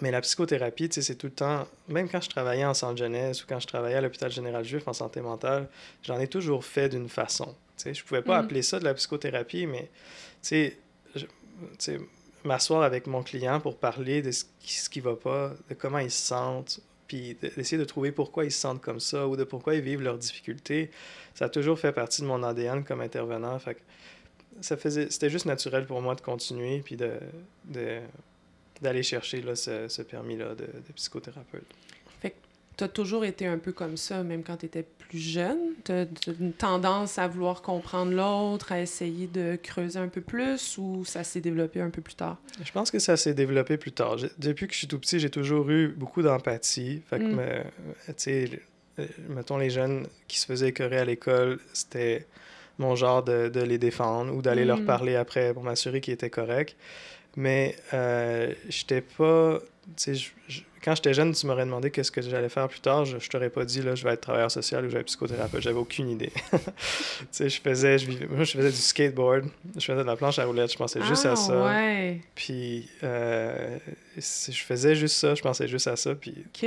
mais 0.00 0.10
la 0.12 0.20
psychothérapie, 0.20 0.88
c'est 0.92 1.16
tout 1.16 1.26
le 1.26 1.32
temps, 1.32 1.66
même 1.88 2.08
quand 2.08 2.20
je 2.20 2.28
travaillais 2.28 2.64
en 2.64 2.74
centre 2.74 2.96
jeunesse 2.96 3.42
ou 3.42 3.46
quand 3.48 3.58
je 3.58 3.66
travaillais 3.66 3.96
à 3.96 4.00
l'hôpital 4.00 4.30
général 4.30 4.64
juif 4.64 4.86
en 4.86 4.92
santé 4.92 5.20
mentale, 5.20 5.68
j'en 6.04 6.20
ai 6.20 6.28
toujours 6.28 6.64
fait 6.64 6.88
d'une 6.88 7.08
façon. 7.08 7.46
Tu 7.76 7.84
sais, 7.84 7.94
je 7.94 8.04
pouvais 8.04 8.22
pas 8.22 8.38
Mhm. 8.38 8.44
appeler 8.44 8.62
ça 8.62 8.78
de 8.78 8.84
la 8.84 8.94
psychothérapie, 8.94 9.66
mais 9.66 9.90
m'asseoir 12.44 12.82
avec 12.82 13.06
mon 13.06 13.22
client 13.22 13.60
pour 13.60 13.76
parler 13.76 14.22
de 14.22 14.30
ce 14.30 14.44
qui, 14.60 14.74
ce 14.74 14.88
qui 14.88 15.00
va 15.00 15.16
pas, 15.16 15.52
de 15.68 15.74
comment 15.74 15.98
ils 15.98 16.10
se 16.10 16.26
sentent, 16.26 16.80
puis 17.08 17.36
de- 17.42 17.48
d'essayer 17.48 17.78
de 17.78 17.84
trouver 17.84 18.12
pourquoi 18.12 18.44
ils 18.44 18.52
se 18.52 18.60
sentent 18.60 18.80
comme 18.80 19.00
ça 19.00 19.26
ou 19.26 19.36
de 19.36 19.44
pourquoi 19.44 19.74
ils 19.74 19.80
vivent 19.80 20.02
leurs 20.02 20.18
difficultés, 20.18 20.90
ça 21.34 21.46
a 21.46 21.48
toujours 21.48 21.78
fait 21.78 21.92
partie 21.92 22.22
de 22.22 22.26
mon 22.26 22.42
ADN 22.42 22.84
comme 22.84 23.00
intervenant. 23.00 23.58
Fait 23.58 23.74
que 23.74 23.80
ça 24.60 24.76
faisait, 24.76 25.10
c'était 25.10 25.30
juste 25.30 25.46
naturel 25.46 25.86
pour 25.86 26.00
moi 26.02 26.14
de 26.14 26.20
continuer 26.20 26.80
puis 26.84 26.96
de, 26.96 27.12
de- 27.66 28.00
d'aller 28.82 29.02
chercher 29.02 29.40
là, 29.42 29.56
ce, 29.56 29.88
ce 29.88 30.02
permis-là 30.02 30.54
de, 30.54 30.64
de 30.66 30.92
psychothérapeute. 30.94 31.64
Tu 32.76 32.84
as 32.84 32.88
toujours 32.88 33.24
été 33.24 33.44
un 33.44 33.58
peu 33.58 33.72
comme 33.72 33.96
ça, 33.96 34.22
même 34.22 34.44
quand 34.44 34.58
tu 34.58 34.66
étais 34.66 34.84
plus 34.84 35.18
jeune? 35.18 35.58
Tu 35.84 35.90
as 35.90 36.06
une 36.38 36.52
tendance 36.52 37.18
à 37.18 37.26
vouloir 37.26 37.60
comprendre 37.60 38.12
l'autre, 38.12 38.70
à 38.70 38.80
essayer 38.80 39.26
de 39.26 39.58
creuser 39.60 39.98
un 39.98 40.06
peu 40.06 40.20
plus, 40.20 40.78
ou 40.78 41.04
ça 41.04 41.24
s'est 41.24 41.40
développé 41.40 41.80
un 41.80 41.90
peu 41.90 42.02
plus 42.02 42.14
tard? 42.14 42.36
Je 42.62 42.70
pense 42.70 42.92
que 42.92 43.00
ça 43.00 43.16
s'est 43.16 43.34
développé 43.34 43.78
plus 43.78 43.90
tard. 43.90 44.14
Depuis 44.38 44.68
que 44.68 44.74
je 44.74 44.78
suis 44.78 44.86
tout 44.86 45.00
petit, 45.00 45.18
j'ai 45.18 45.28
toujours 45.28 45.68
eu 45.70 45.88
beaucoup 45.88 46.22
d'empathie. 46.22 47.02
Fait 47.10 47.18
que, 47.18 47.24
Mm. 47.24 47.34
me- 47.34 47.62
tu 48.06 48.12
sais, 48.18 48.60
euh, 49.00 49.06
mettons 49.28 49.58
les 49.58 49.70
jeunes 49.70 50.06
qui 50.28 50.38
se 50.38 50.46
faisaient 50.46 50.68
écœurer 50.68 50.98
à 50.98 51.04
l'école, 51.04 51.58
c'était 51.72 52.28
mon 52.78 52.94
genre 52.96 53.22
de, 53.22 53.48
de 53.48 53.60
les 53.60 53.78
défendre 53.78 54.34
ou 54.34 54.42
d'aller 54.42 54.64
leur 54.64 54.78
Mm. 54.80 54.84
parler 54.86 55.16
après 55.16 55.52
pour 55.52 55.62
m'assurer 55.62 56.00
qu'ils 56.00 56.14
étaient 56.14 56.30
corrects. 56.30 56.76
Mais 57.36 57.76
euh, 57.94 58.52
j'étais 58.68 59.00
pas. 59.00 59.58
Je- 60.06 60.12
je- 60.48 60.60
quand 60.84 60.94
j'étais 60.94 61.12
jeune, 61.12 61.32
tu 61.32 61.46
m'aurais 61.46 61.64
demandé 61.64 61.90
qu'est-ce 61.90 62.10
que 62.12 62.22
j'allais 62.22 62.48
faire 62.48 62.68
plus 62.68 62.80
tard. 62.80 63.04
Je, 63.04 63.18
je 63.18 63.28
t'aurais 63.28 63.50
pas 63.50 63.64
dit, 63.64 63.82
là, 63.82 63.94
je 63.96 64.04
vais 64.04 64.12
être 64.14 64.20
travailleur 64.20 64.50
social 64.50 64.84
ou 64.84 64.88
je 64.88 64.94
vais 64.94 65.00
être 65.00 65.06
psychothérapeute. 65.06 65.60
J'avais 65.60 65.76
aucune 65.78 66.08
idée. 66.08 66.30
tu 67.32 67.48
je 67.48 67.60
faisais, 67.60 67.98
je 67.98 68.06
vivais, 68.06 68.26
moi, 68.26 68.44
je 68.44 68.52
faisais 68.56 68.70
du 68.70 68.76
skateboard. 68.76 69.46
Je 69.76 69.80
faisais 69.84 69.98
de 70.02 70.06
la 70.06 70.16
planche 70.16 70.38
à 70.38 70.44
roulettes. 70.44 70.72
Je 70.72 70.78
pensais 70.78 71.02
juste 71.02 71.26
ah, 71.26 71.32
à 71.32 71.36
ça. 71.36 71.64
ouais. 71.64 72.20
Puis 72.34 72.88
euh, 73.02 73.76
si 74.18 74.52
je 74.52 74.62
faisais 74.64 74.94
juste 74.94 75.16
ça, 75.16 75.34
je 75.34 75.42
pensais 75.42 75.66
juste 75.68 75.88
à 75.88 75.96
ça, 75.96 76.14
puis 76.14 76.34
OK. 76.46 76.66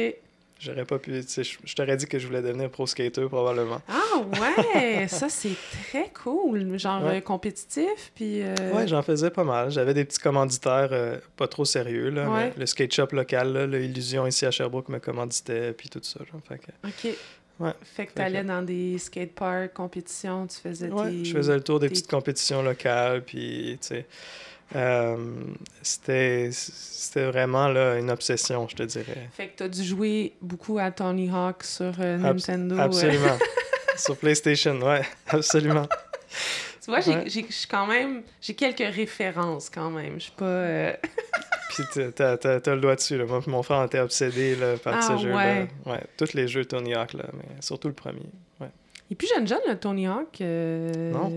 J'aurais 0.62 0.86
pas 0.86 1.00
pu... 1.00 1.24
tu 1.26 1.44
Je, 1.44 1.76
t'aurais 1.76 1.98
dit 1.98 2.06
que 2.06 2.20
je 2.20 2.28
voulais 2.28 2.42
devenir 2.42 2.70
pro 2.70 2.86
skater 2.88 3.26
probablement. 3.28 3.82
Ah, 3.88 4.20
ouais! 4.20 5.08
ça, 5.10 5.28
c'est 5.30 5.56
très 5.90 6.10
cool. 6.24 6.78
Genre 6.80 7.04
Ouais. 7.04 7.18
euh, 7.18 7.22
compétitif, 7.22 8.12
puis... 8.16 8.42
euh, 8.44 8.56
Ouais, 8.74 8.88
j'en 8.88 9.02
faisais 9.02 9.30
pas 9.32 9.44
mal. 9.44 9.72
J'avais 9.72 9.94
des 9.94 10.06
petits 10.06 10.20
commanditaires 10.20 10.90
euh, 10.92 11.18
pas 11.36 11.48
trop 11.48 11.66
sérieux, 11.66 12.10
là, 12.10 12.30
Ouais. 12.30 12.46
mais 12.50 12.54
le 12.60 12.66
skate 12.66 12.94
shop 12.94 13.08
local, 13.14 13.52
là, 13.54 13.66
le 13.68 13.84
Illusion 13.84 14.28
ici 14.28 14.46
à 14.46 14.52
Sherbrooke 14.52 14.90
me 14.90 15.00
commanditait, 15.00 15.74
puis 15.74 15.90
tout 15.90 16.00
ça. 16.04 16.20
Genre, 16.32 16.42
fait 16.48 16.60
que, 16.60 16.88
OK. 16.88 17.16
Ouais. 17.60 17.72
Fait 17.84 18.06
que 18.06 18.12
Fait 18.12 18.16
t'allais 18.16 18.42
que- 18.42 18.48
dans 18.48 18.62
des 18.64 18.98
skateparks, 18.98 19.74
compétitions, 19.74 20.48
tu 20.48 20.58
faisais 20.58 20.90
ouais, 20.90 21.10
tes... 21.12 21.26
je 21.26 21.34
faisais 21.36 21.54
le 21.56 21.62
tour 21.62 21.80
des 21.80 21.88
tes- 21.88 21.94
petites 21.94 22.10
compétitions 22.10 22.62
locales, 22.64 23.24
puis 23.24 23.78
tu 23.82 23.88
sais... 23.90 24.06
euh, 24.76 25.18
c'était 25.82 26.50
vraiment 27.16 27.68
là, 27.68 27.96
une 27.98 28.10
obsession, 28.12 28.68
je 28.68 28.76
te 28.76 28.84
dirais. 28.84 29.30
Fait 29.34 29.48
que 29.48 29.58
t'as 29.58 29.68
dû 29.68 29.84
jouer 29.84 30.34
beaucoup 30.42 30.80
à 30.80 30.92
Tony 30.92 31.30
Hawk 31.30 31.64
sur 31.64 31.94
euh, 32.00 32.18
Nintendo. 32.18 32.76
euh. 32.76 32.80
Absolument. 32.80 33.38
Sur 33.98 34.16
PlayStation, 34.18 34.80
ouais, 34.82 35.02
absolument. 35.28 35.88
Tu 36.84 36.90
vois, 36.90 37.02
j'ai 37.02 37.14
Ouais. 37.14 37.46
quand 37.70 37.86
même... 37.86 38.24
J'ai 38.42 38.56
quelques 38.56 38.96
références, 38.96 39.70
quand 39.70 39.92
même. 39.92 40.14
Je 40.16 40.20
suis 40.24 40.32
pas... 40.32 40.46
euh, 40.46 40.94
Puis 41.70 41.84
t'as- 42.16 42.38
le 42.74 42.80
doigt 42.80 42.96
dessus, 42.96 43.18
là. 43.18 43.26
Moi 43.26 43.42
mon 43.48 43.62
frère 43.62 43.84
était 43.84 44.00
obsédé 44.00 44.56
là, 44.56 44.78
par 44.78 44.96
Ah, 44.98 45.02
ce 45.02 45.22
jeu-là. 45.22 45.36
ouais. 45.36 45.68
Ouais, 45.86 46.02
tous 46.18 46.34
les 46.34 46.48
jeux 46.48 46.66
Tony 46.66 46.96
Hawk, 46.96 47.14
là, 47.14 47.26
mais 47.34 47.44
surtout 47.62 47.90
le 47.90 47.94
premier. 47.94 48.26
Est 49.12 49.16
plus 49.16 49.28
jeune 49.28 49.46
jeune, 49.48 49.60
le 49.68 49.76
Tony 49.78 50.08
Hawk. 50.08 50.40
euh, 50.40 51.12
Non. 51.12 51.30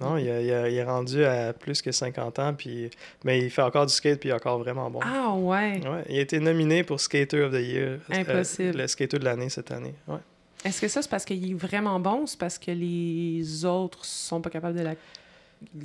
Non, 0.00 0.18
il, 0.18 0.28
a- 0.30 0.42
il 0.42 0.52
a- 0.52 0.68
il 0.68 0.74
est 0.76 0.84
rendu 0.84 1.24
à 1.24 1.54
plus 1.54 1.80
que 1.80 1.90
50 1.90 2.38
ans, 2.38 2.52
puis... 2.52 2.90
mais 3.24 3.38
il 3.40 3.50
fait 3.50 3.62
encore 3.62 3.86
du 3.86 3.92
skate, 3.94 4.20
puis 4.20 4.28
il 4.28 4.32
est 4.32 4.34
encore 4.34 4.58
vraiment 4.58 4.90
bon. 4.90 5.00
Ah, 5.02 5.32
ouais. 5.34 5.80
Ouais, 5.88 6.04
il 6.10 6.18
a 6.18 6.20
été 6.20 6.38
nominé 6.38 6.84
pour 6.84 7.00
Skater 7.00 7.40
of 7.42 7.52
the 7.52 7.60
Year. 7.60 7.98
euh, 8.10 8.14
Impossible. 8.14 8.76
le 8.78 8.86
skater 8.86 9.18
de 9.18 9.24
l'année 9.24 9.48
cette 9.48 9.70
année. 9.70 9.94
Ouais. 10.06 10.18
Est-ce 10.64 10.80
que 10.82 10.88
ça, 10.88 11.00
c'est 11.02 11.10
parce 11.10 11.24
qu'il 11.24 11.50
est 11.50 11.54
vraiment 11.54 11.98
bon 11.98 12.22
ou 12.22 12.26
c'est 12.26 12.38
parce 12.38 12.58
que 12.58 12.72
les 12.72 13.64
autres 13.64 14.04
sont 14.04 14.40
pas 14.42 14.50
capables 14.50 14.76
de 14.78 14.82
la... 14.84 14.94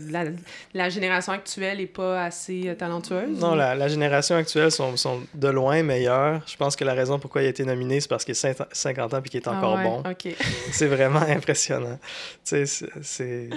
La, 0.09 0.25
la 0.73 0.89
génération 0.89 1.33
actuelle 1.33 1.81
est 1.81 1.87
pas 1.87 2.23
assez 2.25 2.69
euh, 2.69 2.75
talentueuse? 2.75 3.39
Non, 3.39 3.53
ou- 3.53 3.55
la, 3.55 3.73
la 3.75 3.87
génération 3.87 4.35
actuelle 4.35 4.71
sont, 4.71 4.95
sont 4.97 5.21
de 5.33 5.47
loin 5.47 5.81
meilleures. 5.83 6.41
Je 6.47 6.55
pense 6.57 6.75
que 6.75 6.83
la 6.83 6.93
raison 6.93 7.17
pourquoi 7.19 7.41
il 7.41 7.45
a 7.45 7.49
été 7.49 7.65
nominé, 7.65 7.99
c'est 7.99 8.07
parce 8.09 8.23
qu'il 8.23 8.35
a 8.35 8.53
50 8.71 9.13
ans 9.13 9.21
puis 9.21 9.31
qu'il 9.31 9.39
est 9.39 9.47
Ah 9.47 9.57
encore 9.57 9.75
ouais, 9.77 9.83
bon. 9.83 10.03
C'est 10.71 10.87
vraiment 10.87 11.21
impressionnant. 11.21 11.97
Tu 12.45 12.65
sais, 12.67 12.87
c'est-. 13.01 13.49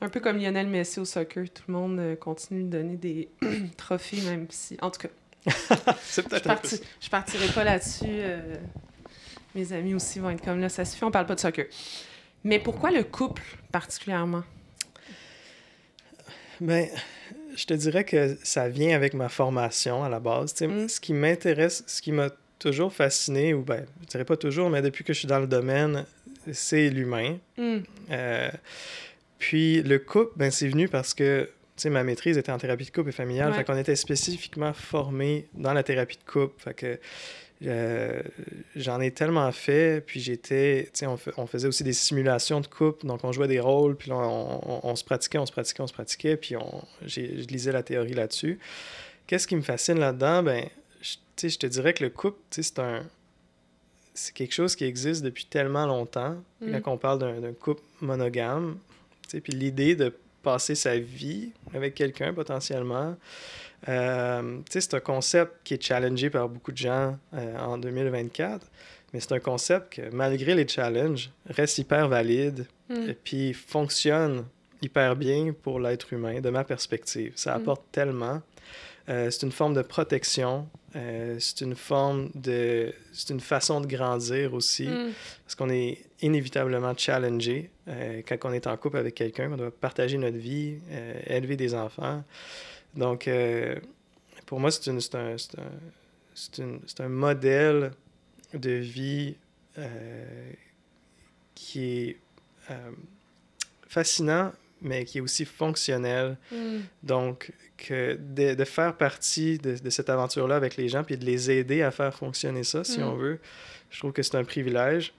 Un 0.00 0.08
peu 0.08 0.20
comme 0.20 0.38
Lionel 0.38 0.66
Messi 0.68 1.00
au 1.00 1.04
soccer, 1.04 1.44
tout 1.50 1.62
le 1.68 1.74
monde 1.74 1.98
euh, 1.98 2.16
continue 2.16 2.64
de 2.64 2.68
donner 2.68 2.96
des 2.96 3.28
trophées, 3.76 4.20
même 4.22 4.46
si. 4.50 4.76
En 4.82 4.90
tout 4.90 5.00
cas. 5.00 5.08
je, 6.14 6.20
parti... 6.40 6.80
je 7.00 7.08
partirai 7.08 7.46
pas 7.48 7.64
là-dessus. 7.64 8.04
Euh, 8.06 8.56
mes 9.54 9.72
amis 9.72 9.94
aussi 9.94 10.18
vont 10.18 10.30
être 10.30 10.44
comme 10.44 10.60
là, 10.60 10.68
ça 10.68 10.84
suffit, 10.84 11.04
on 11.04 11.10
parle 11.10 11.26
pas 11.26 11.34
de 11.34 11.40
soccer. 11.40 11.66
Mais 12.44 12.58
pourquoi 12.58 12.90
le 12.90 13.02
couple 13.02 13.42
particulièrement? 13.72 14.42
Ben, 16.60 16.86
je 17.56 17.64
te 17.64 17.74
dirais 17.74 18.04
que 18.04 18.36
ça 18.42 18.68
vient 18.68 18.94
avec 18.94 19.14
ma 19.14 19.28
formation 19.28 20.04
à 20.04 20.08
la 20.08 20.20
base. 20.20 20.54
Mm. 20.60 20.88
Ce 20.88 21.00
qui 21.00 21.12
m'intéresse, 21.12 21.84
ce 21.86 22.02
qui 22.02 22.12
m'a 22.12 22.30
toujours 22.58 22.92
fasciné, 22.92 23.54
ou 23.54 23.62
ben, 23.62 23.84
je 24.02 24.06
dirais 24.06 24.24
pas 24.24 24.36
toujours, 24.36 24.70
mais 24.70 24.82
depuis 24.82 25.04
que 25.04 25.12
je 25.12 25.20
suis 25.20 25.28
dans 25.28 25.40
le 25.40 25.46
domaine, 25.46 26.04
c'est 26.52 26.90
l'humain. 26.90 27.38
Mm. 27.56 27.78
Euh, 28.10 28.50
puis 29.38 29.82
le 29.82 29.98
couple, 29.98 30.32
ben, 30.36 30.50
c'est 30.50 30.68
venu 30.68 30.88
parce 30.88 31.14
que 31.14 31.48
ma 31.86 32.02
maîtrise 32.02 32.36
était 32.36 32.50
en 32.50 32.58
thérapie 32.58 32.86
de 32.86 32.90
couple 32.90 33.10
et 33.10 33.12
familiale. 33.12 33.54
Fait 33.54 33.64
qu'on 33.64 33.78
était 33.78 33.94
spécifiquement 33.94 34.72
formé 34.72 35.46
dans 35.54 35.72
la 35.72 35.84
thérapie 35.84 36.16
de 36.16 36.30
couple. 36.30 36.60
Fait 36.60 36.74
que 36.74 36.98
euh, 37.66 38.22
j'en 38.76 39.00
ai 39.00 39.10
tellement 39.10 39.50
fait, 39.50 40.04
puis 40.06 40.20
j'étais, 40.20 40.90
on, 41.02 41.18
on, 41.36 41.46
faisait 41.46 41.66
aussi 41.66 41.82
des 41.82 41.92
simulations 41.92 42.60
de 42.60 42.68
couple, 42.68 43.06
donc 43.06 43.24
on 43.24 43.32
jouait 43.32 43.48
des 43.48 43.58
rôles, 43.58 43.96
puis 43.96 44.12
on, 44.12 44.94
se 44.94 45.04
pratiquait, 45.04 45.38
on 45.38 45.46
se 45.46 45.52
pratiquait, 45.52 45.82
on 45.82 45.88
se 45.88 45.92
pratiquait, 45.92 46.36
puis 46.36 46.56
on, 46.56 46.84
je 47.04 47.20
lisais 47.20 47.72
la 47.72 47.82
théorie 47.82 48.14
là-dessus. 48.14 48.58
Qu'est-ce 49.26 49.48
qui 49.48 49.56
me 49.56 49.62
fascine 49.62 49.98
là-dedans? 49.98 50.42
Ben, 50.44 50.68
je, 51.00 51.48
je 51.48 51.58
te 51.58 51.66
dirais 51.66 51.94
que 51.94 52.04
le 52.04 52.10
couple, 52.10 52.38
c'est 52.50 52.78
un, 52.78 53.04
c'est 54.14 54.34
quelque 54.34 54.54
chose 54.54 54.76
qui 54.76 54.84
existe 54.84 55.22
depuis 55.22 55.44
tellement 55.44 55.86
longtemps. 55.86 56.36
Mm. 56.60 56.80
Quand 56.80 56.92
on 56.92 56.98
parle 56.98 57.18
d'un 57.18 57.52
couple 57.52 57.82
monogame, 58.00 58.78
puis 59.28 59.52
l'idée 59.52 59.96
de 59.96 60.14
passer 60.48 60.74
sa 60.74 60.98
vie 60.98 61.50
avec 61.74 61.94
quelqu'un 61.94 62.32
potentiellement, 62.32 63.16
euh, 63.86 64.60
c'est 64.70 64.94
un 64.94 65.00
concept 65.00 65.52
qui 65.62 65.74
est 65.74 65.82
challengé 65.82 66.30
par 66.30 66.48
beaucoup 66.48 66.72
de 66.72 66.78
gens 66.78 67.18
euh, 67.34 67.58
en 67.58 67.76
2024, 67.76 68.66
mais 69.12 69.20
c'est 69.20 69.32
un 69.32 69.40
concept 69.40 69.92
que, 69.96 70.10
malgré 70.10 70.54
les 70.54 70.66
challenges, 70.66 71.30
reste 71.50 71.76
hyper 71.76 72.08
valide 72.08 72.66
mm. 72.88 73.10
et 73.10 73.12
puis 73.12 73.52
fonctionne 73.52 74.46
hyper 74.80 75.16
bien 75.16 75.52
pour 75.52 75.80
l'être 75.80 76.14
humain, 76.14 76.40
de 76.40 76.48
ma 76.48 76.64
perspective. 76.64 77.32
Ça 77.36 77.52
mm. 77.52 77.60
apporte 77.60 77.82
tellement. 77.92 78.40
Euh, 79.10 79.30
c'est 79.30 79.44
une 79.44 79.52
forme 79.52 79.74
de 79.74 79.82
protection, 79.82 80.66
c'est 80.94 81.60
une 81.60 81.76
forme 81.76 82.30
de... 82.34 82.92
C'est 83.12 83.30
une 83.30 83.40
façon 83.40 83.82
de 83.82 83.86
grandir 83.86 84.54
aussi, 84.54 84.88
mm. 84.88 85.12
parce 85.44 85.54
qu'on 85.56 85.68
est 85.68 86.07
inévitablement 86.20 86.94
challengé 86.96 87.70
quand 87.86 88.36
on 88.44 88.52
est 88.52 88.66
en 88.66 88.76
couple 88.76 88.98
avec 88.98 89.14
quelqu'un, 89.14 89.50
on 89.52 89.56
doit 89.56 89.70
partager 89.70 90.18
notre 90.18 90.36
vie, 90.36 90.78
élever 91.26 91.56
des 91.56 91.74
enfants. 91.74 92.22
Donc, 92.94 93.28
euh, 93.28 93.76
pour 94.46 94.60
moi, 94.60 94.70
c'est 94.70 94.90
un, 94.90 95.36
un, 96.58 96.78
un, 96.98 97.08
modèle 97.08 97.92
de 98.54 98.70
vie 98.70 99.36
euh, 99.78 100.50
qui 101.54 101.84
est 101.84 102.16
euh, 102.70 102.90
fascinant, 103.86 104.52
mais 104.80 105.04
qui 105.04 105.18
est 105.18 105.20
aussi 105.20 105.44
fonctionnel. 105.44 106.36
Mm. 106.50 106.78
Donc, 107.02 107.52
que 107.76 108.18
de, 108.20 108.54
de, 108.54 108.64
faire 108.64 108.96
partie 108.96 109.58
de, 109.58 109.76
de 109.76 109.90
cette 109.90 110.10
aventure-là 110.10 110.56
avec 110.56 110.76
les 110.76 110.88
gens, 110.88 111.04
puis 111.04 111.16
de 111.16 111.24
les 111.24 111.50
aider 111.50 111.82
à 111.82 111.90
faire 111.90 112.14
fonctionner 112.14 112.64
ça, 112.64 112.84
si 112.84 112.98
mm. 112.98 113.04
on 113.04 113.14
veut, 113.14 113.38
je 113.90 113.98
trouve 113.98 114.12
que 114.12 114.22
c'est 114.22 114.36
un 114.36 114.44
privilège. 114.44 115.14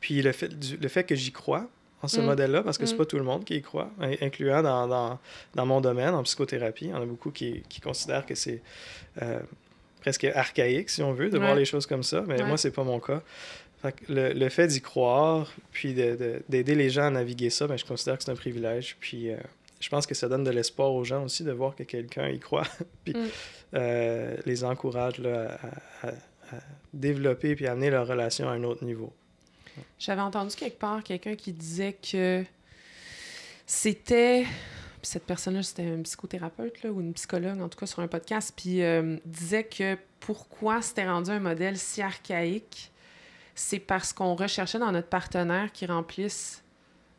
Puis 0.00 0.22
le 0.22 0.32
fait, 0.32 0.50
le 0.80 0.88
fait 0.88 1.04
que 1.04 1.14
j'y 1.14 1.32
crois, 1.32 1.68
en 2.02 2.08
ce 2.08 2.20
mm. 2.20 2.24
modèle-là, 2.24 2.62
parce 2.62 2.78
que 2.78 2.86
c'est 2.86 2.94
mm. 2.94 2.98
pas 2.98 3.04
tout 3.06 3.16
le 3.16 3.24
monde 3.24 3.44
qui 3.44 3.56
y 3.56 3.62
croit, 3.62 3.90
incluant 4.20 4.62
dans, 4.62 4.86
dans, 4.86 5.18
dans, 5.54 5.66
mon 5.66 5.80
domaine, 5.80 6.14
en 6.14 6.22
psychothérapie. 6.22 6.86
Il 6.86 6.90
y 6.90 6.94
en 6.94 7.02
a 7.02 7.06
beaucoup 7.06 7.30
qui, 7.30 7.62
qui 7.68 7.80
considèrent 7.80 8.26
que 8.26 8.34
c'est 8.34 8.60
euh, 9.22 9.38
presque 10.00 10.24
archaïque, 10.24 10.90
si 10.90 11.02
on 11.02 11.12
veut, 11.12 11.30
de 11.30 11.38
voir 11.38 11.54
les 11.54 11.64
choses 11.64 11.86
comme 11.86 12.02
ça, 12.02 12.24
mais 12.26 12.42
moi, 12.44 12.56
c'est 12.56 12.72
pas 12.72 12.84
mon 12.84 12.98
cas. 12.98 13.22
le, 14.08 14.32
le, 14.32 14.48
fait 14.48 14.66
d'y 14.68 14.80
croire, 14.80 15.52
puis 15.70 15.94
d'aider 15.94 16.62
de, 16.62 16.72
les 16.72 16.90
gens 16.90 17.04
à 17.04 17.10
naviguer 17.10 17.50
ça, 17.50 17.66
ben, 17.66 17.76
je 17.76 17.84
considère 17.84 18.18
que 18.18 18.24
c'est 18.24 18.30
un 18.30 18.36
privilège. 18.36 18.96
Puis 19.00 19.30
euh, 19.30 19.36
je 19.80 19.88
pense 19.88 20.06
que 20.06 20.14
ça 20.14 20.28
donne 20.28 20.44
de 20.44 20.50
l'espoir 20.50 20.92
aux 20.92 21.04
gens 21.04 21.24
aussi 21.24 21.44
de 21.44 21.52
voir 21.52 21.74
que 21.74 21.82
quelqu'un 21.82 22.28
y 22.28 22.38
croit, 22.38 22.66
puis 23.04 23.14
mm. 23.14 23.28
euh, 23.74 24.36
les 24.44 24.64
encourage 24.64 25.18
là, 25.18 25.58
à, 26.02 26.08
à, 26.08 26.12
développer 26.92 27.56
puis 27.56 27.66
amener 27.66 27.90
leur 27.90 28.06
relation 28.06 28.48
à 28.48 28.52
un 28.52 28.62
autre 28.64 28.84
niveau. 28.84 29.12
J'avais 29.98 30.20
entendu 30.20 30.54
quelque 30.54 30.78
part 30.78 31.02
quelqu'un 31.02 31.34
qui 31.34 31.52
disait 31.52 31.94
que 31.94 32.44
c'était. 33.66 34.46
Cette 35.04 35.24
personne-là, 35.26 35.64
c'était 35.64 35.90
un 35.90 36.02
psychothérapeute 36.02 36.82
là, 36.84 36.92
ou 36.92 37.00
une 37.00 37.12
psychologue, 37.14 37.60
en 37.60 37.68
tout 37.68 37.78
cas, 37.78 37.86
sur 37.86 37.98
un 38.00 38.06
podcast, 38.06 38.52
puis 38.56 38.82
euh, 38.82 39.16
disait 39.24 39.64
que 39.64 39.98
pourquoi 40.20 40.80
c'était 40.80 41.08
rendu 41.08 41.30
un 41.30 41.40
modèle 41.40 41.76
si 41.76 42.02
archaïque, 42.02 42.92
c'est 43.56 43.80
parce 43.80 44.12
qu'on 44.12 44.36
recherchait 44.36 44.78
dans 44.78 44.92
notre 44.92 45.08
partenaire 45.08 45.72
qui 45.72 45.86
remplisse 45.86 46.62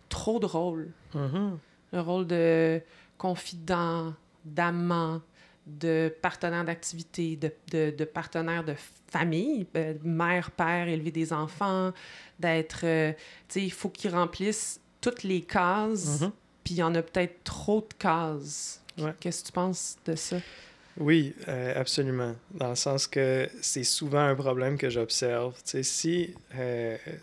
trop 0.07 0.39
de 0.39 0.45
rôles. 0.45 0.91
Mm-hmm. 1.13 1.57
Le 1.91 1.99
rôle 1.99 2.25
de 2.25 2.81
confident, 3.17 4.13
d'amant, 4.45 5.21
de 5.65 6.13
partenaire 6.21 6.65
d'activité, 6.65 7.35
de, 7.35 7.51
de, 7.71 7.91
de, 7.91 8.05
partenaire 8.05 8.63
de 8.63 8.75
famille, 9.07 9.65
euh, 9.75 9.93
mère, 10.03 10.51
père, 10.51 10.87
élever 10.87 11.11
des 11.11 11.31
enfants, 11.31 11.91
d'être... 12.39 12.81
Euh, 12.83 13.13
tu 13.47 13.59
sais, 13.59 13.61
il 13.63 13.71
faut 13.71 13.89
qu'ils 13.89 14.11
remplissent 14.11 14.81
toutes 14.99 15.23
les 15.23 15.41
cases, 15.41 16.21
mm-hmm. 16.21 16.31
puis 16.63 16.73
il 16.73 16.77
y 16.77 16.83
en 16.83 16.93
a 16.95 17.01
peut-être 17.01 17.43
trop 17.43 17.81
de 17.81 17.93
cases. 17.97 18.81
Qu'est-ce 19.19 19.41
que 19.41 19.47
tu 19.47 19.51
penses 19.53 19.97
de 20.05 20.15
ça? 20.15 20.37
Oui, 20.97 21.33
euh, 21.47 21.79
absolument. 21.79 22.35
Dans 22.51 22.69
le 22.69 22.75
sens 22.75 23.07
que 23.07 23.49
c'est 23.61 23.83
souvent 23.83 24.19
un 24.19 24.35
problème 24.35 24.77
que 24.77 24.89
j'observe. 24.89 25.55
Tu 25.63 25.71
sais, 25.71 25.83
si, 25.83 26.35
tu 26.51 26.57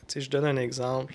sais, 0.08 0.20
je 0.20 0.30
donne 0.30 0.44
un 0.44 0.56
exemple, 0.56 1.14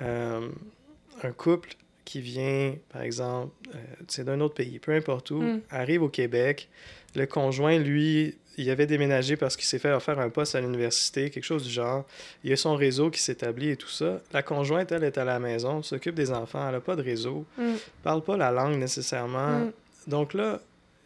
un 0.00 1.32
couple 1.36 1.76
qui 2.10 2.20
vient, 2.20 2.74
par 2.92 3.02
exemple, 3.02 3.52
euh, 3.72 4.24
d'un 4.24 4.40
autre 4.40 4.54
pays, 4.54 4.80
peu 4.80 4.92
importe 4.92 5.30
où, 5.30 5.40
mm. 5.40 5.60
arrive 5.70 6.02
au 6.02 6.08
Québec, 6.08 6.68
le 7.14 7.24
conjoint, 7.24 7.78
lui, 7.78 8.36
il 8.56 8.68
avait 8.68 8.88
déménagé 8.88 9.36
parce 9.36 9.56
qu'il 9.56 9.66
s'est 9.66 9.78
fait 9.78 9.92
offrir 9.92 10.18
un 10.18 10.28
poste 10.28 10.56
à 10.56 10.60
l'université, 10.60 11.30
quelque 11.30 11.44
chose 11.44 11.62
du 11.62 11.70
genre. 11.70 12.04
Il 12.42 12.50
y 12.50 12.52
a 12.52 12.56
son 12.56 12.74
réseau 12.74 13.10
qui 13.10 13.22
s'établit 13.22 13.68
et 13.68 13.76
tout 13.76 13.88
ça. 13.88 14.20
La 14.32 14.42
conjointe, 14.42 14.90
elle, 14.90 15.04
est 15.04 15.18
à 15.18 15.24
la 15.24 15.38
maison, 15.38 15.84
s'occupe 15.84 16.16
des 16.16 16.32
enfants, 16.32 16.66
elle 16.66 16.74
n'a 16.74 16.80
pas 16.80 16.96
de 16.96 17.02
réseau, 17.02 17.46
mm. 17.56 17.74
parle 18.02 18.24
pas 18.24 18.36
la 18.36 18.50
langue 18.50 18.76
nécessairement. 18.76 19.60
Mm. 19.60 19.72
Donc 20.08 20.34
là, 20.34 20.58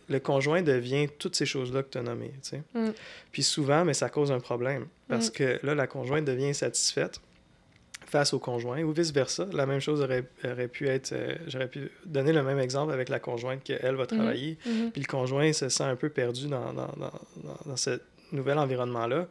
le 0.09 0.21
conjoint 0.21 0.63
devient 0.63 1.09
toutes 1.19 1.37
ces 1.37 1.45
choses-là 1.45 1.83
que 1.83 1.91
tu 1.91 1.99
as 1.99 2.03
nommées. 2.03 2.33
Mm. 2.73 2.93
Puis 3.31 3.43
souvent, 3.43 3.85
mais 3.85 3.93
ça 3.93 4.09
cause 4.09 4.33
un 4.33 4.41
problème 4.41 4.87
parce 5.07 5.29
que 5.29 5.61
là, 5.63 5.75
la 5.75 5.87
conjointe 5.87 6.25
devient 6.25 6.47
insatisfaite 6.47 7.21
face 8.15 8.33
au 8.33 8.39
conjoint 8.39 8.81
ou 8.85 8.93
vice-versa. 8.93 9.47
La 9.53 9.67
même 9.67 9.81
chose 9.81 10.01
aurait, 10.01 10.25
aurait 10.45 10.69
pu 10.69 10.87
être... 10.89 11.11
Euh, 11.13 11.35
j'aurais 11.49 11.67
pu 11.67 11.91
donner 12.07 12.33
le 12.33 12.45
même 12.45 12.61
exemple 12.61 12.93
avec 12.93 13.09
la 13.09 13.19
conjointe 13.19 13.65
qu'elle 13.65 13.97
va 13.97 14.05
Mhm. 14.05 14.07
travailler, 14.19 14.57
Mhm. 14.67 14.93
puis 14.93 15.01
le 15.03 15.07
conjoint 15.09 15.53
se 15.53 15.69
sent 15.69 15.83
un 15.83 15.97
peu 15.97 16.11
perdu 16.11 16.47
dans, 16.47 16.73
dans, 16.73 16.93
dans, 16.97 17.13
dans, 17.67 17.77
ce 17.77 17.99
nouvel 18.31 18.57
environnement-là. 18.59 19.27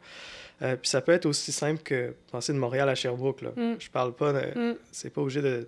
Euh, 0.60 0.76
puis 0.76 0.90
ça 0.90 1.00
peut 1.00 1.12
être 1.12 1.24
aussi 1.24 1.50
simple 1.50 1.82
que 1.82 2.14
penser 2.30 2.52
de 2.52 2.58
Montréal 2.58 2.86
à 2.90 2.94
Sherbrooke. 2.94 3.40
Là. 3.40 3.50
Mm. 3.56 3.76
Je 3.78 3.88
parle 3.90 4.12
pas 4.12 4.34
de... 4.34 4.58
Mm. 4.72 4.76
C'est 4.92 5.08
pas 5.08 5.22
obligé 5.22 5.40
de, 5.40 5.64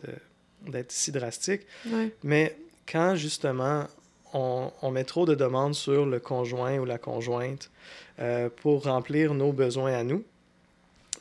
de- 0.66 0.70
d'être 0.72 0.92
si 0.92 1.11
drastique. 1.11 1.62
Ouais. 1.90 2.12
Mais 2.22 2.55
quand 2.87 3.14
justement 3.16 3.87
on, 4.35 4.70
on 4.83 4.90
met 4.90 5.05
trop 5.05 5.24
de 5.24 5.35
demandes 5.35 5.74
sur 5.74 6.05
le 6.05 6.20
conjoint 6.20 6.76
ou 6.79 6.85
la 6.85 6.98
conjointe 6.98 7.70
euh, 8.18 8.50
pour 8.62 8.85
remplir 8.85 9.33
nos 9.33 9.52
besoins 9.55 9.94
à 9.94 10.05
nous, 10.05 10.22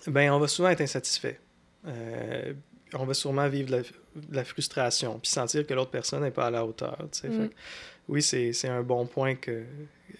ben 0.08 0.30
on 0.34 0.40
va 0.40 0.48
souvent 0.50 0.70
être 0.70 0.82
insatisfait. 0.82 1.40
Euh, 1.88 2.54
on 2.94 3.06
va 3.06 3.14
sûrement 3.14 3.48
vivre 3.50 3.70
de 3.70 3.78
la, 3.78 3.82
de 3.82 4.36
la 4.36 4.46
frustration, 4.46 5.20
puis 5.20 5.30
sentir 5.30 5.66
que 5.66 5.74
l'autre 5.74 5.92
personne 5.92 6.22
n'est 6.22 6.32
pas 6.32 6.48
à 6.48 6.52
la 6.52 6.66
hauteur. 6.66 6.98
tu 7.12 7.20
sais. 7.20 7.30
Mm. 7.30 7.50
Fait 7.50 7.56
oui, 8.08 8.22
c'est, 8.22 8.68
un 8.68 8.84
bon 8.84 9.08
point 9.08 9.36
que, 9.36 9.64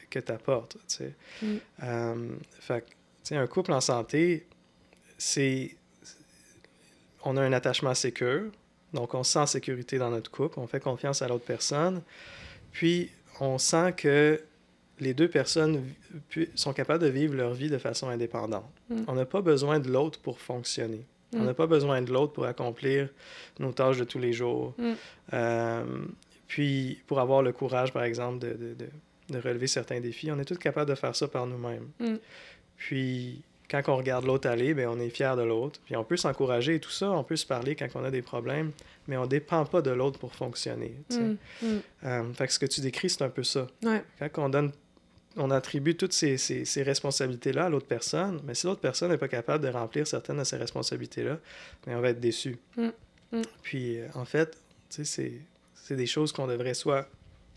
que 0.10 0.20
tu 0.20 0.32
apportes. 0.32 0.78
tu 0.88 0.96
sais. 0.96 1.14
Mm. 1.42 1.56
Euh, 1.84 2.36
fait 2.60 2.82
que, 2.82 2.90
tu 2.90 2.96
sais, 3.24 3.36
un 3.36 3.48
couple 3.48 3.72
en 3.74 3.82
santé, 3.82 4.48
c'est. 5.18 5.76
On 7.24 7.38
a 7.38 7.42
un 7.42 7.54
attachement 7.54 7.96
sécure, 7.96 8.52
donc 8.94 9.16
on 9.16 9.24
se 9.24 9.34
sent 9.34 9.40
en 9.40 9.46
sécurité 9.48 9.98
dans 9.98 10.12
notre 10.12 10.30
couple, 10.30 10.60
on 10.60 10.68
fait 10.68 10.80
confiance 10.80 11.24
à 11.24 11.28
l'autre 11.28 11.46
personne, 11.46 12.04
puis 12.72 13.10
on 13.40 13.58
sent 13.58 13.94
que 13.98 14.40
les 15.00 15.16
deux 15.16 15.28
personnes 15.28 15.84
sont 16.54 16.72
capables 16.72 17.04
de 17.04 17.10
vivre 17.10 17.36
leur 17.36 17.54
vie 17.54 17.70
de 17.70 17.80
façon 17.80 18.10
indépendante. 18.10 18.72
Mm. 18.90 19.04
On 19.08 19.14
n'a 19.14 19.26
pas 19.26 19.42
besoin 19.42 19.80
de 19.80 19.90
l'autre 19.90 20.20
pour 20.20 20.40
fonctionner. 20.40 21.04
On 21.34 21.40
Mm. 21.40 21.46
n'a 21.46 21.54
pas 21.54 21.68
besoin 21.68 22.02
de 22.02 22.12
l'autre 22.14 22.34
pour 22.34 22.46
accomplir 22.46 23.10
nos 23.60 23.72
tâches 23.72 23.98
de 23.98 24.04
tous 24.04 24.20
les 24.20 24.32
jours. 24.34 24.74
Mm. 24.78 24.92
Euh, 25.34 25.84
puis, 26.48 27.02
pour 27.08 27.20
avoir 27.20 27.42
le 27.42 27.52
courage, 27.52 27.92
par 27.92 28.04
exemple, 28.04 28.40
de, 28.40 28.54
de, 28.54 28.74
de, 28.76 28.88
de 29.30 29.40
relever 29.40 29.68
certains 29.68 30.00
défis, 30.00 30.32
on 30.32 30.40
est 30.40 30.46
tous 30.46 30.58
capables 30.58 30.90
de 30.90 30.96
faire 30.96 31.16
ça 31.16 31.28
par 31.28 31.48
nous-mêmes. 31.48 31.88
Mm. 32.00 32.16
Puis, 32.78 33.42
quand 33.70 33.82
on 33.88 33.98
regarde 33.98 34.26
l'autre 34.26 34.48
aller, 34.48 34.74
ben, 34.76 34.88
on 34.88 35.00
est 35.00 35.10
fier 35.10 35.36
de 35.36 35.42
l'autre. 35.42 35.80
Puis 35.86 35.96
on 35.96 36.04
peut 36.04 36.18
s'encourager 36.18 36.76
et 36.76 36.80
tout 36.80 36.92
ça, 36.92 37.10
on 37.12 37.24
peut 37.24 37.36
se 37.36 37.46
parler 37.48 37.76
quand 37.76 37.88
on 37.96 38.04
a 38.04 38.12
des 38.12 38.22
problèmes, 38.22 38.72
mais 39.08 39.18
on 39.18 39.24
ne 39.24 39.28
dépend 39.28 39.66
pas 39.66 39.82
de 39.82 39.90
l'autre 39.90 40.20
pour 40.20 40.36
fonctionner. 40.36 40.96
Mm, 41.10 41.36
mm. 41.64 41.80
Euh, 42.04 42.34
fait 42.34 42.46
que 42.48 42.54
ce 42.54 42.60
que 42.60 42.66
tu 42.68 42.82
décris, 42.82 43.10
c'est 43.10 43.24
un 43.24 43.30
peu 43.30 43.44
ça. 43.44 43.66
Ouais. 43.84 44.04
Quand 44.20 44.46
on 44.46 44.50
donne 44.50 44.72
on 45.38 45.52
attribue 45.52 45.96
toutes 45.96 46.14
ces, 46.14 46.38
ces, 46.38 46.66
ces 46.66 46.84
responsabilités-là 46.84 47.66
à 47.66 47.70
l'autre 47.70 47.88
personne, 47.88 48.40
mais 48.46 48.54
si 48.56 48.66
l'autre 48.68 48.82
personne 48.82 49.12
n'est 49.12 49.18
pas 49.18 49.28
capable 49.28 49.64
de 49.64 49.70
remplir 49.70 50.08
certaines 50.08 50.38
de 50.38 50.44
ces 50.44 50.58
responsabilités-là, 50.58 51.40
ben, 51.86 51.98
on 51.98 52.02
va 52.02 52.10
être 52.10 52.20
déçu. 52.20 52.58
Mm, 52.78 52.88
mm. 53.34 53.42
Puis, 53.62 53.98
euh, 54.00 54.08
en 54.16 54.26
fait, 54.26 54.58
c'est- 54.90 55.34
des 55.90 56.06
choses 56.08 56.32
qu'on 56.32 56.48
devrait 56.48 56.74
soit 56.74 57.08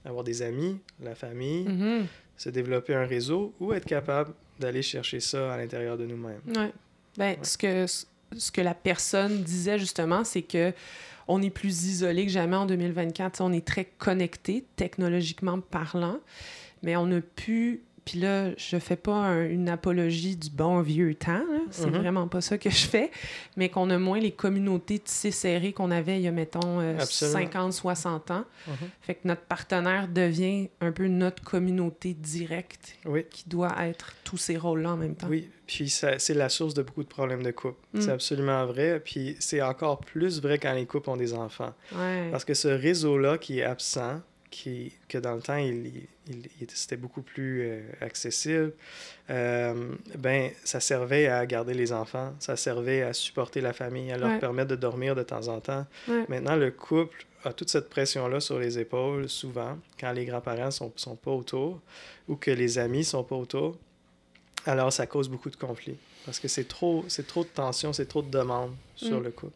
avoir 0.04 0.22
des 0.24 0.42
amis, 0.42 0.78
la 1.02 1.14
famille, 1.14 1.64
Mhm. 1.68 2.06
se 2.36 2.50
développer 2.50 2.94
un 2.94 3.06
réseau 3.06 3.54
ou 3.60 3.72
être 3.72 3.86
capable 3.86 4.32
d'aller 4.60 4.82
chercher 4.82 5.20
ça 5.20 5.52
à 5.52 5.56
l'intérieur 5.56 5.96
de 5.96 6.04
nous-mêmes. 6.04 6.40
Ouais. 6.48 6.72
Ben, 7.16 7.30
Ouais. 7.30 7.38
ce, 7.42 7.56
que, 7.58 7.86
ce 8.36 8.50
que 8.52 8.60
la 8.60 8.74
personne 8.74 9.42
disait 9.42 9.78
justement, 9.78 10.24
c'est 10.24 10.42
que 10.42 10.72
on 11.26 11.42
est 11.42 11.50
plus 11.50 11.84
isolé 11.86 12.24
que 12.26 12.32
jamais 12.32 12.56
en 12.56 12.64
2024. 12.66 13.32
T'sais, 13.34 13.42
On 13.42 13.52
est 13.52 13.66
très 13.66 13.84
connecté, 13.84 14.64
technologiquement 14.76 15.60
parlant, 15.60 16.20
mais 16.82 16.96
on 16.96 17.10
a 17.12 17.20
pu. 17.20 17.82
Puis 18.04 18.20
là, 18.20 18.52
je 18.56 18.78
fais 18.78 18.96
pas 18.96 19.12
un- 19.16 19.46
une 19.50 19.68
apologie 19.68 20.34
du 20.34 20.48
bon 20.48 20.80
vieux 20.80 21.14
temps, 21.14 21.42
c'est 21.70 21.88
Mhm. 21.90 21.98
vraiment 21.98 22.26
pas 22.26 22.40
ça 22.40 22.56
que 22.56 22.70
je 22.70 22.86
fais, 22.86 23.10
mais 23.58 23.68
qu'on 23.68 23.90
a 23.90 23.98
moins 23.98 24.18
les 24.18 24.30
communautés 24.30 24.98
tissées 24.98 25.30
serrées 25.30 25.74
qu'on 25.74 25.90
avait 25.90 26.16
il 26.16 26.22
y 26.22 26.26
a, 26.26 26.32
mettons, 26.32 26.80
euh, 26.80 26.96
Absolument. 26.98 27.38
50, 27.38 27.72
60 27.74 28.30
ans. 28.30 28.44
Mhm. 28.66 28.74
Fait 29.02 29.14
que 29.16 29.28
notre 29.28 29.42
partenaire 29.42 30.08
devient 30.08 30.70
un 30.80 30.90
peu 30.90 31.06
notre 31.06 31.42
communauté 31.44 32.14
directe 32.14 32.96
Oui. 33.04 33.26
qui 33.28 33.46
doit 33.46 33.74
être 33.86 34.14
tous 34.24 34.38
ces 34.38 34.56
rôles-là 34.56 34.92
en 34.92 34.96
même 34.96 35.14
temps. 35.14 35.26
Oui, 35.28 35.50
puis 35.66 35.90
c'est 35.90 36.30
la 36.34 36.48
source 36.48 36.72
de 36.72 36.80
beaucoup 36.82 37.02
de 37.02 37.08
problèmes 37.08 37.42
de 37.42 37.50
couple. 37.50 37.76
Mm. 37.92 38.00
C'est 38.00 38.10
absolument 38.12 38.64
vrai. 38.64 39.00
Puis 39.04 39.36
c'est 39.38 39.60
encore 39.60 40.00
plus 40.00 40.40
vrai 40.40 40.56
quand 40.58 40.72
les 40.72 40.86
couples 40.86 41.10
ont 41.10 41.16
des 41.18 41.34
enfants. 41.34 41.74
Ouais. 41.94 42.28
Parce 42.30 42.46
que 42.46 42.54
ce 42.54 42.68
réseau-là 42.68 43.36
qui 43.36 43.58
est 43.58 43.64
absent, 43.64 44.22
qui, 44.50 44.92
que 45.08 45.18
dans 45.18 45.34
le 45.34 45.42
temps, 45.42 45.56
il, 45.56 45.86
il- 45.86 46.06
il- 46.28 46.48
il 46.58 46.62
était- 46.64 46.74
c'était 46.74 46.96
beaucoup 46.96 47.22
plus 47.22 47.62
euh, 47.62 47.82
accessible, 48.00 48.72
euh, 49.30 49.94
ben, 50.16 50.50
ça 50.64 50.80
servait 50.80 51.26
à 51.28 51.44
garder 51.46 51.74
les 51.74 51.92
enfants, 51.92 52.34
ça 52.38 52.56
servait 52.56 53.02
à 53.02 53.12
supporter 53.12 53.60
la 53.60 53.72
famille, 53.72 54.10
à 54.12 54.16
leur 54.18 54.30
Ouais. 54.30 54.38
permettre 54.38 54.68
de 54.70 54.76
dormir 54.76 55.14
de 55.14 55.22
temps 55.22 55.48
en 55.48 55.60
temps. 55.60 55.86
Ouais. 56.08 56.24
Maintenant, 56.28 56.56
le 56.56 56.70
couple 56.70 57.24
a 57.44 57.52
toute 57.52 57.70
cette 57.70 57.88
pression-là 57.88 58.40
sur 58.40 58.58
les 58.58 58.78
épaules, 58.78 59.28
souvent, 59.28 59.78
quand 60.00 60.12
les 60.12 60.24
grands-parents 60.24 60.70
sont, 60.70 60.92
sont 60.96 61.16
pas 61.16 61.30
autour 61.30 61.80
ou 62.26 62.36
que 62.36 62.50
les 62.50 62.78
amis 62.78 63.04
sont 63.04 63.22
pas 63.24 63.36
autour. 63.36 63.76
Alors, 64.66 64.92
ça 64.92 65.06
cause 65.06 65.28
beaucoup 65.28 65.50
de 65.50 65.56
conflits. 65.56 65.96
Parce 66.26 66.40
que 66.40 66.48
c'est 66.48 66.66
trop, 66.68 67.04
c'est 67.08 67.26
trop 67.26 67.44
de 67.44 67.48
tension, 67.48 67.92
c'est 67.92 68.06
trop 68.06 68.22
de 68.22 68.30
demandes 68.30 68.74
sur 68.96 69.20
Mm. 69.20 69.24
le 69.24 69.30
couple. 69.30 69.52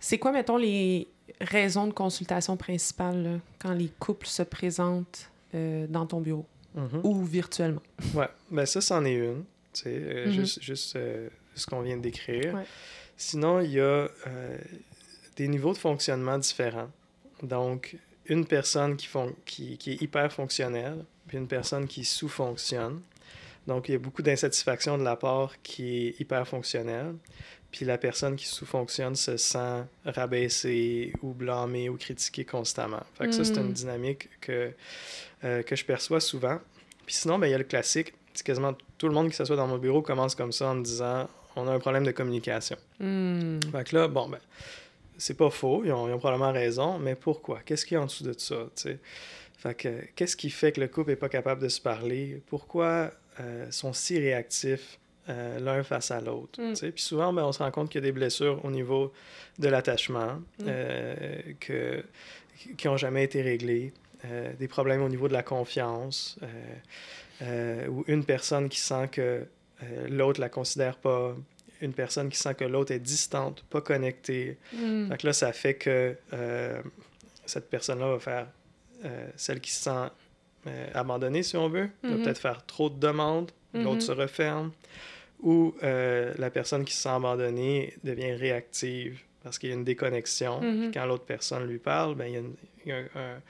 C'est 0.00 0.18
quoi, 0.18 0.32
mettons, 0.32 0.56
les 0.56 1.06
raisons 1.40 1.86
de 1.86 1.92
consultation 1.92 2.56
principales 2.56 3.22
là, 3.22 3.38
quand 3.58 3.72
les 3.72 3.88
couples 3.98 4.26
se 4.26 4.42
présentent 4.42 5.30
euh, 5.54 5.86
dans 5.88 6.06
ton 6.06 6.20
bureau 6.20 6.46
Mhm. 6.74 7.00
ou 7.04 7.22
virtuellement? 7.24 7.82
Ouais, 8.14 8.28
ben 8.50 8.66
ça, 8.66 8.80
c'en 8.80 9.04
est 9.04 9.14
une. 9.14 9.44
tu 9.72 9.82
sais, 9.82 9.90
euh, 9.90 10.26
Mhm. 10.26 10.32
Juste, 10.32 10.62
juste 10.62 10.96
euh, 10.96 11.28
ce 11.54 11.66
qu'on 11.66 11.82
vient 11.82 11.96
de 11.96 12.02
décrire. 12.02 12.54
Ouais. 12.54 12.64
Sinon, 13.16 13.60
il 13.60 13.70
y 13.72 13.80
a 13.80 13.84
euh, 14.26 14.58
des 15.36 15.46
niveaux 15.48 15.72
de 15.72 15.78
fonctionnement 15.78 16.36
différents. 16.38 16.90
Donc, 17.42 17.96
une 18.26 18.44
personne 18.46 18.96
qui, 18.96 19.06
fon- 19.06 19.34
qui, 19.44 19.76
qui 19.78 19.92
est 19.92 20.02
hyper 20.02 20.32
fonctionnelle, 20.32 21.04
puis 21.28 21.38
une 21.38 21.46
personne 21.46 21.86
qui 21.86 22.04
sous-fonctionne. 22.04 23.00
Donc, 23.68 23.88
il 23.88 23.92
y 23.92 23.94
a 23.94 23.98
beaucoup 23.98 24.22
d'insatisfaction 24.22 24.98
de 24.98 25.04
la 25.04 25.14
part 25.16 25.60
qui 25.62 26.08
est 26.08 26.20
hyper 26.20 26.46
fonctionnelle. 26.48 27.14
Puis 27.74 27.84
la 27.84 27.98
personne 27.98 28.36
qui 28.36 28.46
sous-fonctionne 28.46 29.16
se 29.16 29.36
sent 29.36 29.82
rabaissée 30.06 31.12
ou 31.22 31.32
blâmée 31.32 31.88
ou 31.88 31.96
critiquée 31.96 32.44
constamment. 32.44 33.02
Fait 33.18 33.26
que 33.26 33.32
ça, 33.32 33.42
c'est 33.42 33.56
Mm. 33.58 33.66
une 33.66 33.72
dynamique 33.72 34.28
que, 34.40 34.70
euh, 35.42 35.62
que 35.64 35.74
je 35.74 35.84
perçois 35.84 36.20
souvent. 36.20 36.60
Puis 37.04 37.16
sinon, 37.16 37.36
ben, 37.36 37.48
il 37.48 37.50
y 37.50 37.54
a 37.54 37.58
le 37.58 37.64
classique. 37.64 38.14
C'est 38.32 38.46
quasiment 38.46 38.74
tout 38.96 39.08
le 39.08 39.14
monde 39.14 39.28
qui 39.28 39.34
s'assoit 39.34 39.56
dans 39.56 39.66
mon 39.66 39.78
bureau 39.78 40.02
commence 40.02 40.36
comme 40.36 40.52
ça 40.52 40.68
en 40.68 40.76
me 40.76 40.84
disant 40.84 41.28
on 41.56 41.66
a 41.66 41.72
un 41.72 41.80
problème 41.80 42.04
de 42.04 42.12
communication. 42.12 42.76
Hmm. 43.00 43.58
Fait 43.72 43.88
que 43.88 43.96
là, 43.96 44.06
bon, 44.06 44.28
ben, 44.28 44.38
c'est 45.18 45.36
pas 45.36 45.50
faux, 45.50 45.82
ils 45.84 45.90
ont, 45.90 46.08
ils 46.08 46.12
ont 46.12 46.18
probablement 46.20 46.52
raison, 46.52 47.00
mais 47.00 47.16
pourquoi? 47.16 47.58
Qu'est-ce 47.66 47.84
qu'il 47.86 47.96
y 47.96 47.98
a 47.98 48.02
en 48.02 48.06
dessous 48.06 48.22
de 48.22 48.34
ça 48.38 48.68
tu 48.76 48.82
sais? 48.82 48.98
Fait 49.58 49.74
que 49.74 49.88
qu'est-ce 50.14 50.36
qui 50.36 50.50
fait 50.50 50.70
que 50.70 50.80
le 50.80 50.86
couple 50.86 51.10
n'est 51.10 51.16
pas 51.16 51.28
capable 51.28 51.60
de 51.60 51.68
se 51.68 51.80
parler? 51.80 52.40
Pourquoi 52.46 53.10
euh, 53.40 53.68
sont 53.72 53.92
si 53.92 54.16
réactifs? 54.20 55.00
Euh, 55.28 55.58
l'un 55.58 55.82
face 55.82 56.10
à 56.10 56.20
l'autre 56.20 56.60
Mm. 56.60 56.74
Puis 56.92 57.02
souvent, 57.02 57.32
ben, 57.32 57.44
on 57.44 57.52
se 57.52 57.60
rend 57.62 57.70
compte 57.70 57.88
qu'il 57.90 58.00
y 58.00 58.04
a 58.04 58.06
des 58.06 58.12
blessures 58.12 58.62
au 58.64 58.70
niveau 58.70 59.12
de 59.58 59.68
l'attachement 59.68 60.34
Mm. 60.58 60.64
euh, 60.66 61.40
que, 61.60 62.04
qui 62.76 62.86
n'ont 62.86 62.96
jamais 62.96 63.24
été 63.24 63.40
réglées, 63.42 63.92
euh, 64.26 64.52
des 64.58 64.68
problèmes 64.68 65.02
au 65.02 65.08
niveau 65.08 65.28
de 65.28 65.32
la 65.32 65.42
confiance, 65.42 66.38
ou 67.90 68.04
une 68.06 68.24
personne 68.24 68.68
qui 68.68 68.78
sent 68.80 69.08
que 69.12 69.44
l'autre 70.08 70.40
la 70.40 70.48
considère 70.48 70.96
pas, 70.96 71.34
une 71.80 71.92
personne 71.92 72.30
qui 72.30 72.38
sent 72.38 72.54
que 72.54 72.64
l'autre 72.64 72.92
est 72.92 72.98
distante, 73.00 73.64
pas 73.68 73.80
connectée. 73.82 74.56
Hmm. 74.72 75.08
Fait 75.10 75.18
que 75.18 75.26
là, 75.26 75.32
ça 75.34 75.52
fait 75.52 75.74
que 75.74 76.16
cette 77.44 77.68
personne-là 77.68 78.12
va 78.12 78.18
faire 78.18 78.46
celle 79.36 79.60
qui 79.60 79.72
se 79.72 79.82
sent 79.84 80.70
abandonnée, 80.94 81.42
si 81.42 81.56
on 81.58 81.68
veut, 81.68 81.90
va 82.02 82.08
Mhm. 82.10 82.22
peut-être 82.22 82.38
faire 82.38 82.64
trop 82.64 82.88
de 82.88 82.98
demandes, 82.98 83.50
l'autre 83.74 83.96
Mhm. 83.96 84.00
se 84.00 84.12
referme, 84.12 84.70
ou 85.42 85.74
euh, 85.82 86.32
la 86.38 86.50
personne 86.50 86.84
qui 86.84 86.94
se 86.94 87.02
sent 87.02 87.08
abandonnée 87.10 87.94
devient 88.04 88.32
réactive 88.32 89.20
parce 89.42 89.58
qu'il 89.58 89.68
y 89.68 89.72
a 89.72 89.74
une 89.74 89.84
déconnexion. 89.84 90.60
Puis 90.60 90.90
quand 90.92 91.04
l'autre 91.06 91.24
personne 91.24 91.66
lui 91.66 91.78
parle, 91.78 92.14
ben, 92.14 92.26
il 92.26 92.32
y 92.32 92.36
a, 92.36 92.40
une- 92.40 92.54
il 92.86 92.88
y 92.88 92.92
a 92.92 92.98
un, 92.98 93.40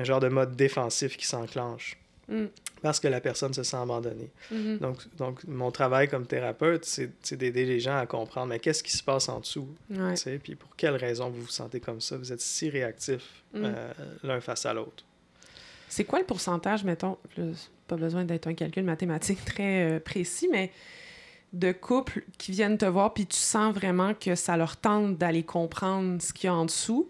un 0.00 0.04
genre 0.04 0.20
de 0.20 0.28
mode 0.28 0.56
défensif 0.56 1.16
qui 1.16 1.26
s'enclenche 1.26 1.96
Hmm. 2.28 2.46
parce 2.80 3.00
que 3.00 3.08
la 3.08 3.20
personne 3.20 3.52
se 3.52 3.64
sent 3.64 3.76
abandonnée. 3.76 4.30
Mhm. 4.52 4.78
Donc, 4.78 4.98
donc 5.16 5.42
mon 5.48 5.72
travail 5.72 6.06
comme 6.06 6.28
thérapeute, 6.28 6.84
c'est 6.84 7.10
d'aider 7.36 7.64
les 7.64 7.80
gens 7.80 7.96
à 7.98 8.06
comprendre, 8.06 8.50
mais 8.50 8.60
qu'est-ce 8.60 8.84
qui 8.84 8.92
se 8.96 9.02
passe 9.02 9.28
en 9.28 9.40
dessous? 9.40 9.66
Ouais. 9.90 10.14
Puis 10.40 10.54
pour 10.54 10.76
quelles 10.76 10.94
raisons 10.94 11.28
vous 11.28 11.40
vous 11.42 11.48
sentez 11.48 11.80
comme 11.80 12.00
ça? 12.00 12.16
Vous 12.16 12.32
êtes 12.32 12.40
si 12.40 12.70
réactifs 12.70 13.42
Mm. 13.52 13.62
euh, 13.64 13.92
l'un 14.22 14.40
face 14.40 14.64
à 14.64 14.72
l'autre. 14.72 15.04
C'est 15.88 16.04
quoi 16.04 16.20
le 16.20 16.24
pourcentage, 16.24 16.84
mettons, 16.84 17.18
c'est 17.34 17.68
pas 17.88 17.96
besoin 17.96 18.24
d'être 18.24 18.46
un 18.46 18.54
calcul 18.54 18.84
mathématique 18.84 19.44
très 19.44 19.90
euh, 19.90 19.98
précis, 19.98 20.48
mais 20.52 20.70
de 21.52 21.72
couples 21.72 22.22
qui 22.38 22.52
viennent 22.52 22.78
te 22.78 22.84
voir 22.84 23.12
puis 23.12 23.26
tu 23.26 23.36
sens 23.38 23.74
vraiment 23.74 24.14
que 24.14 24.34
ça 24.34 24.56
leur 24.56 24.76
tente 24.76 25.18
d'aller 25.18 25.42
comprendre 25.42 26.20
ce 26.22 26.32
qu'il 26.32 26.46
y 26.46 26.50
a 26.50 26.54
en 26.54 26.64
dessous 26.64 27.08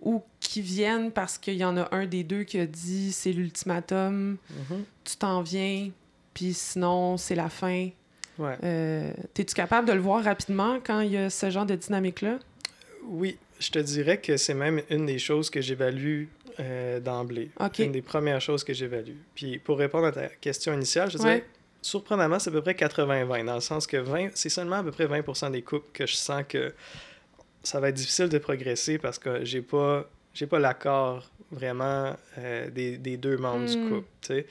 ou 0.00 0.22
qui 0.40 0.60
viennent 0.60 1.10
parce 1.12 1.38
qu'il 1.38 1.54
y 1.56 1.64
en 1.64 1.76
a 1.76 1.88
un 1.94 2.06
des 2.06 2.24
deux 2.24 2.44
qui 2.44 2.58
a 2.58 2.66
dit 2.66 3.12
c'est 3.12 3.32
l'ultimatum, 3.32 4.36
tu 5.04 5.16
t'en 5.16 5.42
viens, 5.42 5.90
puis 6.34 6.52
sinon 6.54 7.16
c'est 7.16 7.34
la 7.34 7.48
fin. 7.48 7.88
Ouais. 8.38 8.56
Euh, 8.64 9.12
T'es-tu 9.32 9.54
capable 9.54 9.88
de 9.88 9.92
le 9.92 10.00
voir 10.00 10.22
rapidement 10.24 10.78
quand 10.84 11.00
il 11.00 11.12
y 11.12 11.16
a 11.16 11.30
ce 11.30 11.50
genre 11.50 11.66
de 11.66 11.74
dynamique-là? 11.74 12.38
Oui, 13.06 13.38
je 13.60 13.70
te 13.70 13.78
dirais 13.78 14.20
que 14.20 14.36
c'est 14.36 14.54
même 14.54 14.82
une 14.90 15.06
des 15.06 15.18
choses 15.18 15.48
que 15.50 15.60
j'évalue 15.60 16.24
euh, 16.60 17.00
d'emblée. 17.00 17.50
Une 17.78 17.92
des 17.92 18.02
premières 18.02 18.40
choses 18.40 18.64
que 18.64 18.72
j'évalue. 18.74 19.16
Puis 19.34 19.58
pour 19.58 19.78
répondre 19.78 20.06
à 20.06 20.12
ta 20.12 20.28
question 20.28 20.72
initiale, 20.74 21.10
je 21.10 21.18
Ouais. 21.18 21.44
Surprenamment, 21.84 22.38
c'est 22.38 22.50
à 22.50 22.52
peu 22.52 22.62
près 22.62 22.72
80-20, 22.74 23.44
dans 23.44 23.54
le 23.56 23.60
sens 23.60 23.86
que 23.86 23.96
20, 23.98 24.30
c'est 24.34 24.48
seulement 24.48 24.76
à 24.76 24.82
peu 24.82 24.90
près 24.90 25.06
20% 25.06 25.50
des 25.50 25.62
couples 25.62 25.88
que 25.92 26.06
je 26.06 26.14
sens 26.14 26.42
que 26.48 26.72
ça 27.62 27.80
va 27.80 27.88
être 27.90 27.94
difficile 27.94 28.28
de 28.28 28.38
progresser 28.38 28.98
parce 28.98 29.18
que 29.18 29.44
j'ai 29.44 29.62
pas 29.62 30.08
j'ai 30.32 30.46
pas 30.46 30.58
l'accord 30.58 31.30
vraiment 31.52 32.16
euh, 32.38 32.68
des, 32.70 32.98
des 32.98 33.16
deux 33.16 33.36
membres 33.36 33.66
du 33.66 33.76
Mm. 33.78 33.88
couple. 33.88 34.08
tu 34.22 34.26
sais. 34.28 34.46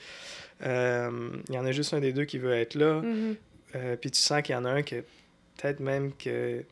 Euh, 0.64 1.28
Il 1.48 1.54
y 1.54 1.58
en 1.58 1.66
a 1.66 1.72
juste 1.72 1.92
un 1.92 2.00
des 2.00 2.12
deux 2.12 2.24
qui 2.24 2.38
veut 2.38 2.54
être 2.54 2.74
là. 2.74 3.02
Mhm. 3.02 3.36
Euh, 3.74 3.96
puis 3.96 4.10
tu 4.10 4.18
sens 4.20 4.40
qu'il 4.42 4.54
y 4.54 4.56
en 4.58 4.64
a 4.64 4.70
un 4.70 4.82
que 4.82 4.96
peut-être 5.56 5.80
même 5.80 6.12
que 6.14 6.64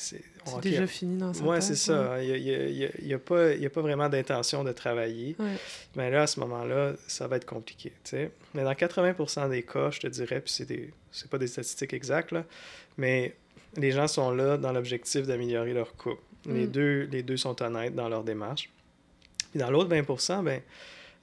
c'est 0.00 0.60
déjà 0.62 0.86
fini 0.86 1.16
dans 1.18 1.32
sa 1.34 1.44
Ouais, 1.44 1.60
c'est 1.60 1.74
ça. 1.76 2.22
Il 2.22 2.28
n'y 2.28 2.54
a, 2.54 2.68
y 2.68 2.84
a- 2.86 2.90
il 3.00 3.06
y 3.08 3.14
a 3.14 3.18
pas, 3.18 3.52
il 3.52 3.60
y 3.62 3.66
a 3.66 3.70
pas 3.70 3.80
vraiment 3.82 4.08
d'intention 4.08 4.64
de 4.64 4.72
travailler. 4.72 5.36
Ouais. 5.38 5.56
Mais 5.96 6.10
là, 6.10 6.22
à 6.22 6.26
ce 6.26 6.40
moment-là, 6.40 6.94
ça 7.06 7.26
va 7.28 7.36
être 7.36 7.44
compliqué. 7.46 7.90
tu 8.04 8.10
sais. 8.10 8.30
Mais 8.54 8.62
dans 8.64 8.74
80 8.74 9.48
des 9.48 9.62
cas, 9.62 9.90
je 9.90 10.00
te 10.00 10.06
dirais, 10.06 10.40
puis 10.40 10.52
c'est 10.52 10.64
des- 10.66 10.92
pas 11.28 11.38
des 11.38 11.46
statistiques 11.46 11.92
exactes, 11.92 12.32
là, 12.32 12.44
mais 12.96 13.34
les 13.76 13.90
gens 13.92 14.08
sont 14.08 14.30
là 14.30 14.56
dans 14.56 14.72
l'objectif 14.72 15.26
d'améliorer 15.26 15.72
leur 15.74 15.94
couple. 15.96 16.22
Les, 16.46 16.66
Mm. 16.66 16.70
deux, 16.70 17.02
les 17.12 17.22
deux 17.22 17.36
sont 17.36 17.60
honnêtes 17.62 17.94
dans 17.94 18.08
leur 18.08 18.24
démarche. 18.24 18.70
Puis 19.50 19.60
dans 19.60 19.70
l'autre 19.70 19.90
20 19.90 20.42
ben, 20.42 20.60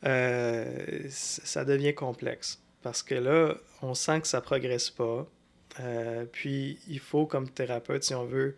euh, 0.06 1.02
ça 1.10 1.66
devient 1.66 1.94
complexe. 1.94 2.60
Parce 2.84 3.02
que 3.04 3.16
là, 3.16 3.56
on 3.82 3.94
sent 3.94 4.22
que 4.22 4.28
ça 4.28 4.42
progresse 4.42 4.90
pas. 4.90 5.28
Euh, 5.80 6.26
puis 6.32 6.80
il 6.88 7.00
faut, 7.00 7.26
comme 7.26 7.50
thérapeute, 7.50 8.04
si 8.04 8.14
on 8.16 8.26
veut, 8.26 8.56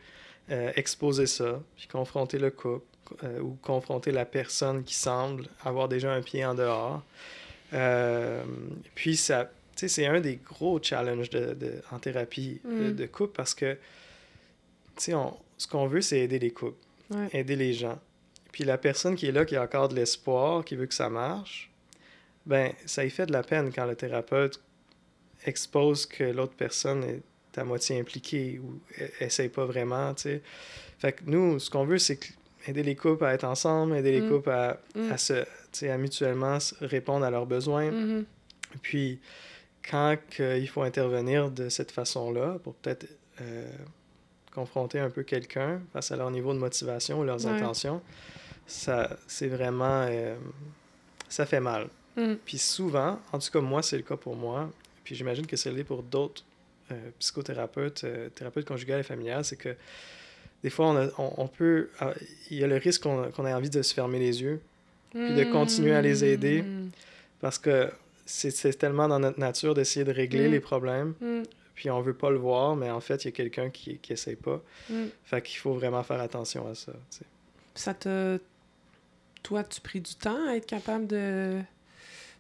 euh, 0.51 0.72
exposer 0.76 1.26
ça, 1.28 1.61
puis 1.78 1.88
confronter 1.88 2.39
le 2.39 2.49
couple, 2.51 2.86
euh, 3.24 3.39
ou 3.39 3.57
confronter 3.61 4.11
la 4.11 4.26
personne 4.26 4.84
qui 4.84 4.95
semble 4.95 5.47
avoir 5.63 5.88
déjà 5.89 6.13
un 6.13 6.22
pied 6.22 6.45
en 6.45 6.53
dehors. 6.55 7.03
Puis 8.95 9.17
ça, 9.17 9.45
tu 9.76 9.82
sais, 9.82 9.88
c'est 9.88 10.05
un 10.07 10.20
des 10.20 10.38
gros 10.38 10.80
challenges 10.82 11.30
de, 11.30 11.53
de- 11.53 11.82
en 11.91 11.99
thérapie 11.99 12.59
de, 12.65 12.91
Mm. 12.91 12.95
de 12.95 13.05
couple 13.05 13.34
parce 13.36 13.53
que, 13.53 13.74
tu 13.74 13.80
sais, 14.97 15.13
on- 15.13 15.38
ce 15.57 15.67
qu'on 15.67 15.88
veut, 15.88 16.01
c'est 16.01 16.20
aider 16.20 16.39
les 16.39 16.51
couples, 16.51 16.84
Ouais. 17.11 17.30
aider 17.34 17.55
les 17.55 17.74
gens. 17.74 17.99
Puis 18.51 18.63
la 18.63 18.78
personne 18.78 19.15
qui 19.15 19.28
est 19.28 19.32
là, 19.32 19.45
qui 19.45 19.55
a 19.55 19.61
encore 19.63 19.89
de 19.89 19.95
l'espoir, 19.95 20.65
qui 20.65 20.76
veut 20.76 20.86
que 20.88 20.93
ça 20.93 21.09
marche, 21.09 21.70
ben, 22.45 22.74
ça 22.86 23.05
y 23.05 23.09
fait 23.09 23.26
de 23.26 23.32
la 23.34 23.43
peine 23.43 23.72
quand 23.74 23.86
le 23.86 23.95
thérapeute 23.95 24.59
expose 25.45 26.05
que 26.05 26.23
l'autre 26.23 26.53
personne 26.57 27.03
est 27.03 27.21
à 27.57 27.63
moitié 27.63 27.99
impliquée 27.99 28.59
ou 28.63 28.79
e- 29.01 29.09
essaye 29.23 29.49
pas 29.49 29.65
vraiment, 29.65 30.13
tu 30.13 30.23
sais. 30.23 30.41
Fait 30.99 31.13
que 31.13 31.23
nous, 31.25 31.59
ce 31.59 31.69
qu'on 31.69 31.85
veut, 31.85 31.97
c'est 31.97 32.19
aider 32.67 32.83
les 32.83 32.95
couples 32.95 33.23
à 33.25 33.33
être 33.33 33.45
ensemble, 33.45 33.95
aider 33.95 34.11
les 34.11 34.21
Mm. 34.21 34.29
couples 34.29 34.49
à, 34.51 34.79
Mm. 34.95 35.11
à 35.11 35.17
se, 35.17 35.33
tu 35.43 35.47
sais, 35.71 35.89
à 35.89 35.97
mutuellement 35.97 36.57
répondre 36.81 37.25
à 37.25 37.29
leurs 37.31 37.45
besoins. 37.45 37.89
Mhm. 37.91 38.25
Puis, 38.81 39.19
quand 39.89 40.17
il 40.39 40.67
faut 40.67 40.83
intervenir 40.83 41.49
de 41.49 41.69
cette 41.69 41.91
façon-là, 41.91 42.59
pour 42.63 42.75
peut-être 42.75 43.07
euh, 43.41 43.65
confronter 44.53 44.99
un 44.99 45.09
peu 45.09 45.23
quelqu'un 45.23 45.81
face 45.93 46.11
à 46.11 46.17
leur 46.17 46.29
niveau 46.31 46.53
de 46.53 46.59
motivation 46.59 47.21
ou 47.21 47.23
leurs 47.23 47.45
Ouais. 47.45 47.51
intentions, 47.53 48.01
ça, 48.67 49.17
c'est 49.27 49.47
vraiment... 49.47 50.05
euh, 50.09 50.35
ça 51.29 51.45
fait 51.45 51.59
mal. 51.61 51.87
Mm. 52.17 52.33
Puis 52.45 52.57
souvent, 52.57 53.19
en 53.31 53.39
tout 53.39 53.49
cas, 53.51 53.61
moi, 53.61 53.81
c'est 53.81 53.97
le 53.97 54.03
cas 54.03 54.17
pour 54.17 54.35
moi, 54.35 54.69
puis 55.10 55.16
j'imagine 55.16 55.47
que 55.47 55.57
c'est 55.57 55.72
le 55.72 55.78
cas 55.78 55.84
pour 55.84 56.03
d'autres 56.03 56.43
euh, 56.91 57.10
psychothérapeutes, 57.18 58.03
euh, 58.03 58.30
thérapeutes 58.30 58.68
conjugales 58.68 58.99
et 58.99 59.03
familiales, 59.03 59.43
c'est 59.43 59.55
que 59.55 59.76
des 60.62 60.70
fois, 60.70 60.86
on, 60.89 60.97
a- 60.97 61.10
on, 61.18 61.34
on 61.38 61.47
peut... 61.47 61.89
ah, 61.99 62.14
Il 62.51 62.57
y 62.60 62.64
a 62.64 62.68
le 62.68 62.76
risque 62.78 63.01
qu'on 63.01 63.32
qu'on 63.32 63.47
ait 63.47 63.53
envie 63.53 63.72
de 63.72 63.82
se 63.82 63.91
fermer 63.91 64.20
les 64.20 64.43
yeux, 64.43 64.62
Puis 65.10 65.34
de 65.34 65.43
continuer 65.45 65.95
à 65.95 66.01
les 66.03 66.24
aider. 66.24 66.62
Mm. 66.62 66.91
parce 67.41 67.57
que 67.57 67.89
c'est 68.28 68.51
c'est 68.51 68.74
tellement 68.74 69.07
dans 69.07 69.18
notre 69.20 69.39
nature 69.39 69.74
d'essayer 69.74 70.05
de 70.05 70.12
régler 70.12 70.47
Mm. 70.47 70.51
les 70.51 70.60
problèmes, 70.60 71.14
Mm. 71.20 71.41
puis 71.74 71.89
on 71.89 72.01
veut 72.01 72.14
pas 72.14 72.30
le 72.30 72.38
voir, 72.38 72.76
mais 72.76 72.91
en 72.91 72.99
fait, 73.01 73.24
il 73.24 73.30
y 73.30 73.30
a 73.30 73.32
quelqu'un 73.32 73.72
qui, 73.72 73.97
qui 73.97 74.14
essaye 74.14 74.36
pas. 74.36 74.62
Mm. 74.91 75.05
Fait 75.26 75.41
qu'il 75.41 75.57
faut 75.57 75.74
vraiment 75.74 76.03
faire 76.03 76.22
attention 76.22 76.68
à 76.68 76.76
ça. 76.76 76.93
Ça 77.74 77.95
te. 77.95 78.39
Toi, 79.41 79.64
tu 79.64 79.82
pris 79.82 80.01
du 80.01 80.14
temps 80.14 80.47
à 80.47 80.55
être 80.57 80.68
capable 80.68 81.07
de 81.07 81.60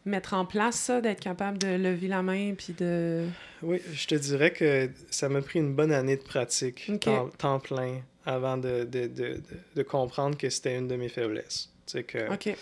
mettre 0.05 0.33
en 0.33 0.45
place 0.45 0.75
ça, 0.75 1.01
d'être 1.01 1.19
capable 1.19 1.57
de 1.57 1.67
lever 1.67 2.07
la 2.07 2.21
main 2.21 2.53
puis 2.55 2.73
de. 2.73 3.25
Oui, 3.61 3.81
je 3.93 4.07
te 4.07 4.15
dirais 4.15 4.51
que 4.51 4.89
ça 5.09 5.29
m'a 5.29 5.41
pris 5.41 5.59
une 5.59 5.73
bonne 5.73 5.91
année 5.91 6.15
de 6.17 6.21
pratique, 6.23 6.87
Ok. 6.89 6.99
temps, 7.01 7.29
temps 7.37 7.59
plein, 7.59 8.01
avant 8.25 8.57
de, 8.57 8.83
de, 8.85 9.07
de, 9.07 9.41
de, 9.75 9.83
comprendre 9.83 10.37
que 10.37 10.49
c'était 10.49 10.77
une 10.77 10.87
de 10.87 10.95
mes 10.95 11.09
faiblesses. 11.09 11.69
Tu 11.85 12.03
que 12.03 12.31
OK. 12.33 12.55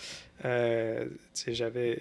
euh, 0.44 1.06
j'avais, 1.46 2.00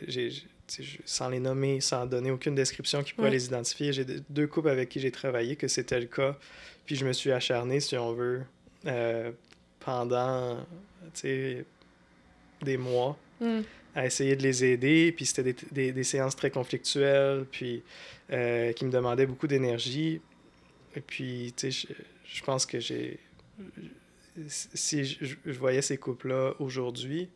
sans 1.05 1.29
les 1.29 1.39
nommer, 1.39 1.81
sans 1.81 2.05
donner 2.05 2.31
aucune 2.31 2.55
description 2.55 3.03
qui 3.03 3.13
pourrait 3.13 3.27
Ouais. 3.27 3.33
les 3.35 3.45
identifier, 3.45 3.93
j'ai 3.93 4.05
de- 4.05 4.23
deux 4.29 4.47
couples 4.47 4.69
avec 4.69 4.89
qui 4.89 4.99
j'ai 4.99 5.11
travaillé 5.11 5.55
que 5.55 5.67
c'était 5.67 5.99
le 5.99 6.05
cas, 6.07 6.38
puis 6.85 6.95
je 6.95 7.05
me 7.05 7.13
suis 7.13 7.31
acharné, 7.31 7.79
si 7.79 7.95
on 7.97 8.13
veut, 8.13 8.41
euh, 8.85 9.31
pendant, 9.81 10.57
tu 11.13 11.21
sais, 11.21 11.65
des 12.63 12.77
mois 12.77 13.17
Mm. 13.39 13.59
À 13.97 14.05
essayer 14.05 14.35
de 14.35 14.43
les 14.43 14.63
aider. 14.63 15.11
Puis 15.15 15.25
c'était 15.25 15.43
des, 15.51 15.55
des, 15.71 15.91
des 15.91 16.03
séances 16.03 16.35
très 16.35 16.51
conflictuelles, 16.51 17.45
puis 17.51 17.81
euh, 18.31 18.71
qui 18.73 18.85
me 18.85 18.91
demandaient 18.91 19.25
beaucoup 19.31 19.47
d'énergie. 19.47 20.21
Et 20.95 21.01
puis, 21.01 21.53
tu 21.57 21.71
sais, 21.71 21.87
je, 21.89 21.93
je 22.35 22.43
pense 22.43 22.65
que 22.65 22.79
j'ai... 22.79 23.19
Si 24.47 25.03
je, 25.03 25.25
je 25.45 25.57
voyais 25.59 25.81
ces 25.81 25.97
couples-là 25.97 26.53
aujourd'hui, 26.59 27.27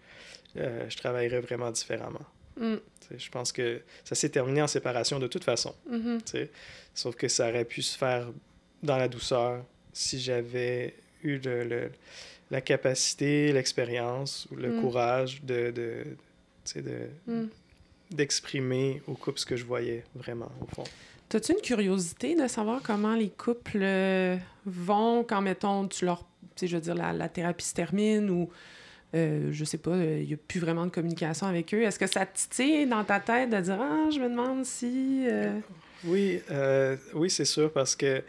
euh, 0.57 0.87
je 0.87 0.95
travaillerais 0.97 1.39
vraiment 1.41 1.71
différemment. 1.71 2.25
Mm. 2.59 2.75
Je 3.17 3.29
pense 3.29 3.51
que 3.51 3.81
ça 4.05 4.13
s'est 4.15 4.29
terminé 4.29 4.61
en 4.61 4.67
séparation 4.67 5.17
de 5.19 5.27
toute 5.27 5.43
façon. 5.43 5.73
Tu 5.91 5.99
sais. 6.25 6.49
Sauf 6.93 7.15
que 7.15 7.27
ça 7.27 7.49
aurait 7.49 7.65
pu 7.65 7.81
se 7.81 7.97
faire 7.97 8.27
dans 8.83 8.97
la 8.97 9.07
douceur 9.07 9.65
si 9.93 10.19
j'avais 10.19 10.93
eu 11.23 11.37
le, 11.39 11.63
le- 11.63 11.91
la 12.51 12.61
capacité, 12.61 13.51
l'expérience 13.51 14.47
ou 14.51 14.55
le 14.55 14.69
Mm. 14.69 14.81
courage 14.81 15.41
de, 15.43 15.71
de, 15.71 16.03
tu 16.65 16.71
sais, 16.73 16.81
de, 16.81 17.09
Mm. 17.27 17.47
d'exprimer 18.11 19.01
au 19.07 19.13
couple 19.13 19.39
ce 19.39 19.45
que 19.45 19.55
je 19.55 19.65
voyais 19.65 20.03
vraiment, 20.15 20.51
au 20.61 20.67
fond. 20.75 20.83
T'as-tu 21.29 21.53
une 21.53 21.61
curiosité 21.61 22.35
de 22.35 22.47
savoir 22.47 22.81
comment 22.83 23.15
les 23.15 23.29
couples 23.29 23.79
euh, 23.81 24.35
vont 24.65 25.23
quand, 25.23 25.41
mettons, 25.41 25.87
tu 25.87 26.03
leur. 26.05 26.19
Tu 26.55 26.61
sais, 26.61 26.67
je 26.67 26.75
veux 26.75 26.81
dire, 26.81 26.95
la, 26.95 27.13
la 27.13 27.29
thérapie 27.29 27.63
se 27.65 27.73
termine 27.73 28.29
ou. 28.29 28.49
euh, 29.13 29.49
je 29.51 29.63
sais 29.65 29.77
pas, 29.77 29.95
il 29.95 30.27
n'y 30.27 30.33
a 30.33 30.37
plus 30.37 30.59
vraiment 30.59 30.85
de 30.85 30.91
communication 30.91 31.47
avec 31.47 31.73
eux? 31.73 31.83
Est-ce 31.83 31.97
que 31.99 32.07
ça 32.07 32.25
te 32.25 32.37
titille 32.37 32.85
dans 32.85 33.03
ta 33.05 33.19
tête 33.21 33.49
de 33.49 33.59
dire 33.61 33.77
Ah, 33.81 34.09
je 34.13 34.19
me 34.19 34.27
demande 34.29 34.65
si. 34.65 35.25
euh, 35.27 35.57
Oui, 36.03 36.41
euh, 36.51 36.97
oui, 37.13 37.29
c'est 37.29 37.45
sûr, 37.45 37.71
parce 37.71 37.95
que 37.95 38.21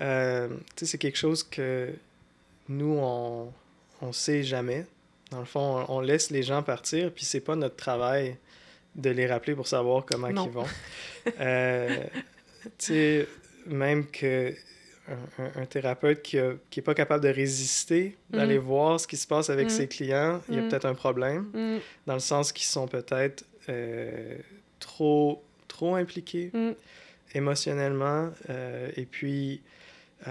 euh, 0.00 0.48
tu 0.48 0.54
sais, 0.76 0.86
c'est 0.86 0.98
quelque 0.98 1.18
chose 1.18 1.42
que 1.44 1.90
nous, 2.68 2.96
on 2.98 3.52
on 4.02 4.12
sait 4.12 4.42
jamais. 4.42 4.86
Dans 5.30 5.38
le 5.40 5.44
fond, 5.44 5.84
on, 5.88 6.00
laisse 6.00 6.30
les 6.30 6.42
gens 6.42 6.62
partir, 6.62 7.12
puis 7.12 7.24
c'est 7.24 7.40
pas 7.40 7.54
notre 7.56 7.76
travail 7.76 8.36
de 8.96 9.10
les 9.10 9.26
rappeler 9.26 9.54
pour 9.54 9.68
savoir 9.68 10.04
comment 10.04 10.28
ils 10.28 10.50
vont. 10.50 10.66
Euh, 11.38 12.04
tu 12.78 12.86
sais, 12.86 13.28
même 13.66 14.06
que 14.06 14.52
un, 15.38 15.62
un- 15.62 15.66
thérapeute 15.66 16.22
qui, 16.22 16.38
a- 16.38 16.54
qui 16.70 16.80
est 16.80 16.82
pas 16.82 16.94
capable 16.94 17.22
de 17.24 17.28
résister, 17.30 18.16
d'aller 18.30 18.58
Mm. 18.58 18.62
voir 18.62 19.00
ce 19.00 19.06
qui 19.06 19.16
se 19.16 19.26
passe 19.26 19.50
avec 19.50 19.66
Mm. 19.66 19.70
ses 19.70 19.88
clients, 19.88 20.40
il 20.48 20.54
y 20.56 20.58
a 20.58 20.62
Mm. 20.62 20.68
peut-être 20.68 20.84
un 20.86 20.94
problème, 20.94 21.80
dans 22.06 22.14
le 22.14 22.20
sens 22.20 22.52
qu'ils 22.52 22.66
sont 22.66 22.86
peut-être 22.88 23.44
euh, 23.68 24.36
trop, 24.80 25.42
trop 25.68 25.94
impliqués 25.94 26.50
émotionnellement. 27.34 28.30
euh, 28.48 28.90
et 28.96 29.04
puis, 29.06 29.62
tu 30.24 30.30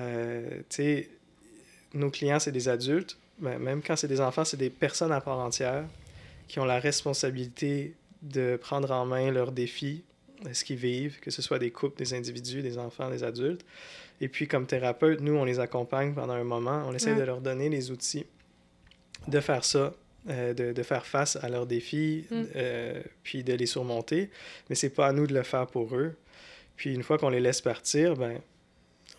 sais, 0.70 1.10
nos 1.94 2.10
clients, 2.10 2.40
c'est 2.40 2.52
des 2.52 2.68
adultes. 2.70 3.18
Mais 3.40 3.58
même 3.60 3.82
quand 3.82 3.96
c'est 3.96 4.08
des 4.08 4.22
enfants, 4.22 4.46
c'est 4.46 4.58
des 4.58 4.70
personnes 4.70 5.12
à 5.12 5.22
part 5.22 5.40
entière 5.40 5.86
qui 6.48 6.60
ont 6.60 6.66
la 6.66 6.80
responsabilité 6.80 7.94
de 8.22 8.58
prendre 8.58 8.92
en 8.92 9.06
main 9.06 9.32
leurs 9.32 9.52
défis, 9.52 10.04
ce 10.52 10.64
qu'ils 10.64 10.78
vivent, 10.78 11.20
que 11.20 11.32
ce 11.32 11.42
soit 11.42 11.60
des 11.60 11.72
couples, 11.72 11.98
des 11.98 12.14
individus, 12.14 12.62
des 12.62 12.78
enfants, 12.78 13.10
des 13.10 13.24
adultes. 13.24 13.66
Et 14.22 14.28
puis, 14.28 14.48
comme 14.48 14.66
thérapeute, 14.66 15.22
nous, 15.22 15.34
on 15.36 15.46
les 15.46 15.60
accompagne 15.60 16.14
pendant 16.14 16.34
un 16.34 16.44
moment. 16.44 16.84
On 16.88 16.94
essaie 16.94 17.12
Ouais. 17.14 17.20
de 17.20 17.24
leur 17.24 17.40
donner 17.42 17.70
les 17.70 17.92
outils 17.92 18.26
de 19.28 19.40
faire 19.40 19.64
ça, 19.64 19.94
euh, 20.30 20.54
de, 20.54 20.72
de 20.74 20.84
faire 20.84 21.06
face 21.06 21.36
à 21.38 21.48
leurs 21.50 21.66
défis, 21.66 22.26
Mm. 22.32 22.44
euh, 22.56 23.02
puis 23.24 23.44
de 23.44 23.54
les 23.54 23.66
surmonter. 23.66 24.30
Mais 24.70 24.76
c'est 24.76 24.90
pas 24.90 25.08
à 25.08 25.12
nous 25.14 25.28
de 25.28 25.34
le 25.34 25.44
faire 25.44 25.68
pour 25.68 25.96
eux. 25.96 26.16
Puis 26.76 26.94
une 26.94 27.04
fois 27.04 27.18
qu'on 27.18 27.30
les 27.30 27.40
laisse 27.42 27.62
partir, 27.62 28.16
ben, 28.16 28.40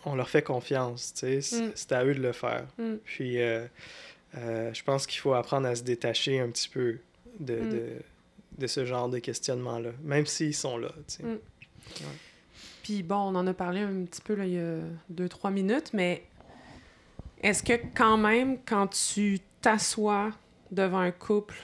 on 0.05 0.15
leur 0.15 0.29
fait 0.31 0.43
confiance. 0.43 1.13
tu 1.15 1.21
sais. 1.21 1.41
C'est 1.43 1.63
Mm. 1.63 1.73
c'est 1.75 1.93
à 1.93 2.05
eux 2.05 2.15
de 2.15 2.21
le 2.23 2.33
faire. 2.33 2.67
mm. 2.79 2.95
Puis 3.05 3.41
euh, 3.41 3.67
euh, 4.37 4.73
je 4.75 4.83
pense 4.85 5.07
qu'il 5.07 5.21
faut 5.21 5.35
apprendre 5.35 5.67
à 5.67 5.75
se 5.75 5.83
détacher 5.83 6.41
un 6.41 6.49
petit 6.51 6.69
peu 6.69 6.99
de, 7.39 7.57
Mm. 7.57 7.71
de, 7.71 7.87
de 8.59 8.67
ce 8.67 8.85
genre 8.85 9.09
de 9.09 9.19
questionnement-là, 9.19 9.91
même 10.03 10.27
s'ils 10.27 10.55
sont 10.55 10.77
là. 10.79 10.93
Mm. 11.23 11.35
Puis 12.83 13.03
bon, 13.03 13.17
on 13.17 13.35
en 13.35 13.47
a 13.47 13.55
parlé 13.55 13.81
un 13.81 14.05
petit 14.05 14.21
peu 14.21 14.35
là, 14.35 14.45
il 14.47 14.53
y 14.55 14.59
a 14.59 14.79
deux, 15.09 15.29
trois 15.29 15.51
minutes, 15.51 15.91
mais 15.93 16.25
est-ce 17.43 17.63
que 17.63 17.73
quand 17.95 18.17
même, 18.17 18.59
quand 18.67 18.89
tu 18.89 19.39
t'assois 19.61 20.31
devant 20.71 20.99
un 20.99 21.11
couple, 21.11 21.57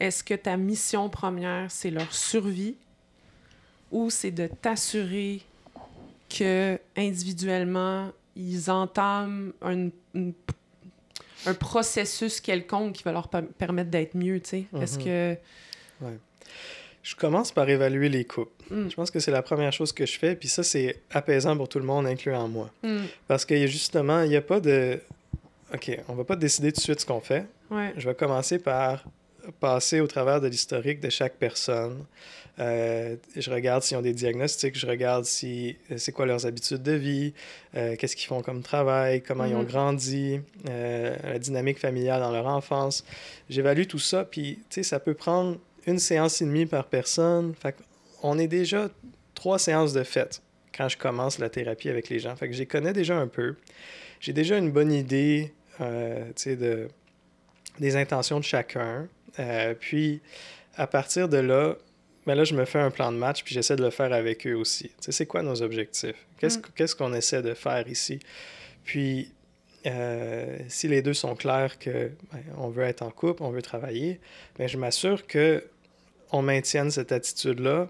est-ce 0.00 0.22
que 0.24 0.34
ta 0.34 0.56
mission 0.56 1.08
première, 1.08 1.70
c'est 1.70 1.90
leur 1.90 2.12
survie 2.12 2.76
ou 3.90 4.10
c'est 4.10 4.30
de 4.32 4.46
t'assurer 4.46 5.42
que 6.28 6.78
individuellement, 6.96 8.10
ils 8.36 8.70
entament 8.70 9.52
un, 9.62 9.88
une- 10.14 10.32
un 11.46 11.54
processus 11.54 12.40
quelconque 12.40 12.94
qui 12.94 13.02
va 13.02 13.12
leur 13.12 13.28
per- 13.28 13.42
permettre 13.58 13.90
d'être 13.90 14.14
mieux, 14.14 14.40
tu 14.40 14.48
sais? 14.48 14.64
Est-ce 14.80 14.98
Mhm. 14.98 15.04
que... 15.04 15.36
Je 17.02 17.14
commence 17.14 17.52
par 17.52 17.68
évaluer 17.68 18.08
les 18.08 18.24
couples. 18.24 18.50
Mm, 18.70 18.88
Je 18.88 18.94
pense 18.94 19.10
que 19.10 19.20
c'est 19.20 19.30
la 19.30 19.42
première 19.42 19.72
chose 19.72 19.92
que 19.92 20.06
je 20.06 20.18
fais, 20.18 20.34
puis 20.34 20.48
ça, 20.48 20.62
c'est 20.62 21.00
apaisant 21.10 21.54
pour 21.56 21.68
tout 21.68 21.78
le 21.78 21.84
monde, 21.84 22.06
incluant 22.06 22.48
moi. 22.48 22.70
mm, 22.82 22.98
Parce 23.28 23.44
que 23.44 23.66
justement, 23.66 24.22
il 24.22 24.30
n'y 24.30 24.36
a 24.36 24.42
pas 24.42 24.58
de... 24.60 25.00
OK, 25.74 25.98
on 26.08 26.14
va 26.14 26.24
pas 26.24 26.36
décider 26.36 26.72
tout 26.72 26.78
de 26.78 26.82
suite 26.82 27.00
ce 27.00 27.06
qu'on 27.06 27.20
fait. 27.20 27.44
ouais. 27.70 27.92
Je 27.96 28.08
vais 28.08 28.14
commencer 28.14 28.58
par 28.58 29.04
passer 29.60 30.00
au 30.00 30.06
travers 30.06 30.40
de 30.40 30.46
l'historique 30.48 31.00
de 31.00 31.10
chaque 31.10 31.34
personne. 31.34 32.04
Euh, 32.60 33.16
je 33.34 33.50
regarde 33.50 33.82
s'ils 33.82 33.96
ont 33.96 34.02
des 34.02 34.12
diagnostics, 34.12 34.78
je 34.78 34.86
regarde 34.86 35.24
si 35.24 35.76
euh, 35.90 35.98
c'est 35.98 36.12
quoi 36.12 36.24
leurs 36.24 36.46
habitudes 36.46 36.82
de 36.84 36.92
vie, 36.92 37.32
euh, 37.74 37.96
qu'est-ce 37.96 38.14
qu'ils 38.14 38.28
font 38.28 38.42
comme 38.42 38.62
travail, 38.62 39.22
comment 39.22 39.44
ils 39.44 39.54
ont 39.56 39.62
Mhm. 39.62 39.66
grandi, 39.66 40.40
euh, 40.68 41.16
la 41.24 41.38
dynamique 41.40 41.80
familiale 41.80 42.20
dans 42.20 42.30
leur 42.30 42.46
enfance. 42.46 43.04
J'évalue 43.50 43.86
tout 43.86 43.98
ça, 43.98 44.24
puis 44.24 44.60
tu 44.70 44.76
sais, 44.76 44.82
ça 44.84 45.00
peut 45.00 45.14
prendre 45.14 45.58
une 45.86 45.98
séance 45.98 46.40
et 46.42 46.44
demie 46.44 46.66
par 46.66 46.86
personne. 46.86 47.54
Fait 47.60 47.74
on 48.22 48.38
est 48.38 48.46
déjà 48.46 48.88
trois 49.34 49.58
séances 49.58 49.92
de 49.92 50.04
fête 50.04 50.40
quand 50.76 50.88
je 50.88 50.96
commence 50.96 51.38
la 51.40 51.48
thérapie 51.50 51.88
avec 51.90 52.08
les 52.08 52.20
gens. 52.20 52.36
Fait 52.36 52.48
que 52.48 52.54
les 52.54 52.66
connais 52.66 52.92
déjà 52.92 53.16
un 53.18 53.26
peu. 53.26 53.56
J'ai 54.20 54.32
déjà 54.32 54.56
une 54.58 54.70
bonne 54.70 54.92
idée, 54.92 55.52
tu 55.78 55.84
sais, 56.36 56.56
de 56.56 56.88
des 57.80 57.96
intentions 57.96 58.38
de 58.38 58.44
chacun. 58.44 59.08
Puis, 59.80 60.20
à 60.76 60.86
partir 60.86 61.28
de 61.28 61.36
là, 61.38 61.76
ben 62.26 62.34
là, 62.34 62.44
je 62.44 62.54
me 62.54 62.64
fais 62.64 62.78
un 62.78 62.90
plan 62.90 63.12
de 63.12 63.16
match, 63.18 63.42
puis 63.44 63.54
j'essaie 63.54 63.76
de 63.76 63.82
le 63.82 63.90
faire 63.90 64.12
avec 64.12 64.46
eux 64.46 64.54
aussi. 64.54 64.84
Tu 64.88 64.94
sais, 65.00 65.12
c'est 65.12 65.26
quoi 65.26 65.42
nos 65.42 65.62
objectifs? 65.62 66.16
Qu'est-ce 66.38 66.58
Mm. 66.58 66.96
qu'on 66.98 67.12
essaie 67.14 67.42
de 67.42 67.54
faire 67.54 67.86
ici? 67.88 68.18
Puis, 68.84 69.32
euh, 69.86 70.58
si 70.68 70.88
les 70.88 71.02
deux 71.02 71.14
sont 71.14 71.34
clairs 71.34 71.78
que 71.78 72.10
ben, 72.32 72.42
on 72.56 72.68
veut 72.68 72.84
être 72.84 73.02
en 73.02 73.10
couple, 73.10 73.42
on 73.42 73.50
veut 73.50 73.62
travailler, 73.62 74.20
ben, 74.58 74.66
je 74.68 74.78
m'assure 74.78 75.26
que 75.26 75.64
on 76.32 76.42
maintienne 76.42 76.90
cette 76.90 77.12
attitude-là, 77.12 77.88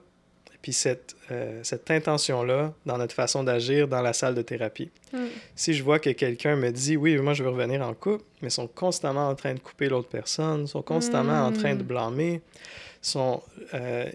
puis 0.65 0.73
cette, 0.73 1.15
euh, 1.31 1.61
cette 1.62 1.91
intention-là 1.91 2.73
dans 2.87 2.97
notre 2.97 3.15
façon 3.15 3.45
d'agir 3.45 3.87
dans 3.87 4.01
la 4.01 4.15
salle 4.15 4.35
de 4.35 4.41
thérapie. 4.41 4.91
Mm. 5.12 5.19
Si 5.55 5.75
je 5.75 5.85
vois 5.85 5.99
que 5.99 6.09
quelqu'un 6.09 6.57
me 6.57 6.71
dit 6.71 6.97
oui, 6.97 7.19
moi 7.19 7.35
je 7.35 7.43
veux 7.43 7.51
revenir 7.51 7.83
en 7.87 7.93
couple, 7.93 8.25
mais 8.41 8.49
sont 8.49 8.67
constamment 8.67 9.29
en 9.29 9.35
train 9.35 9.53
de 9.53 9.59
couper 9.61 9.91
l'autre 9.91 10.09
personne, 10.09 10.67
sont 10.67 10.81
constamment 10.81 11.45
en 11.47 11.53
train 11.53 11.75
de 11.75 11.83
Mm. 11.83 11.87
blâmer, 11.87 12.41
sont, 13.03 13.43
euh, 13.75 14.07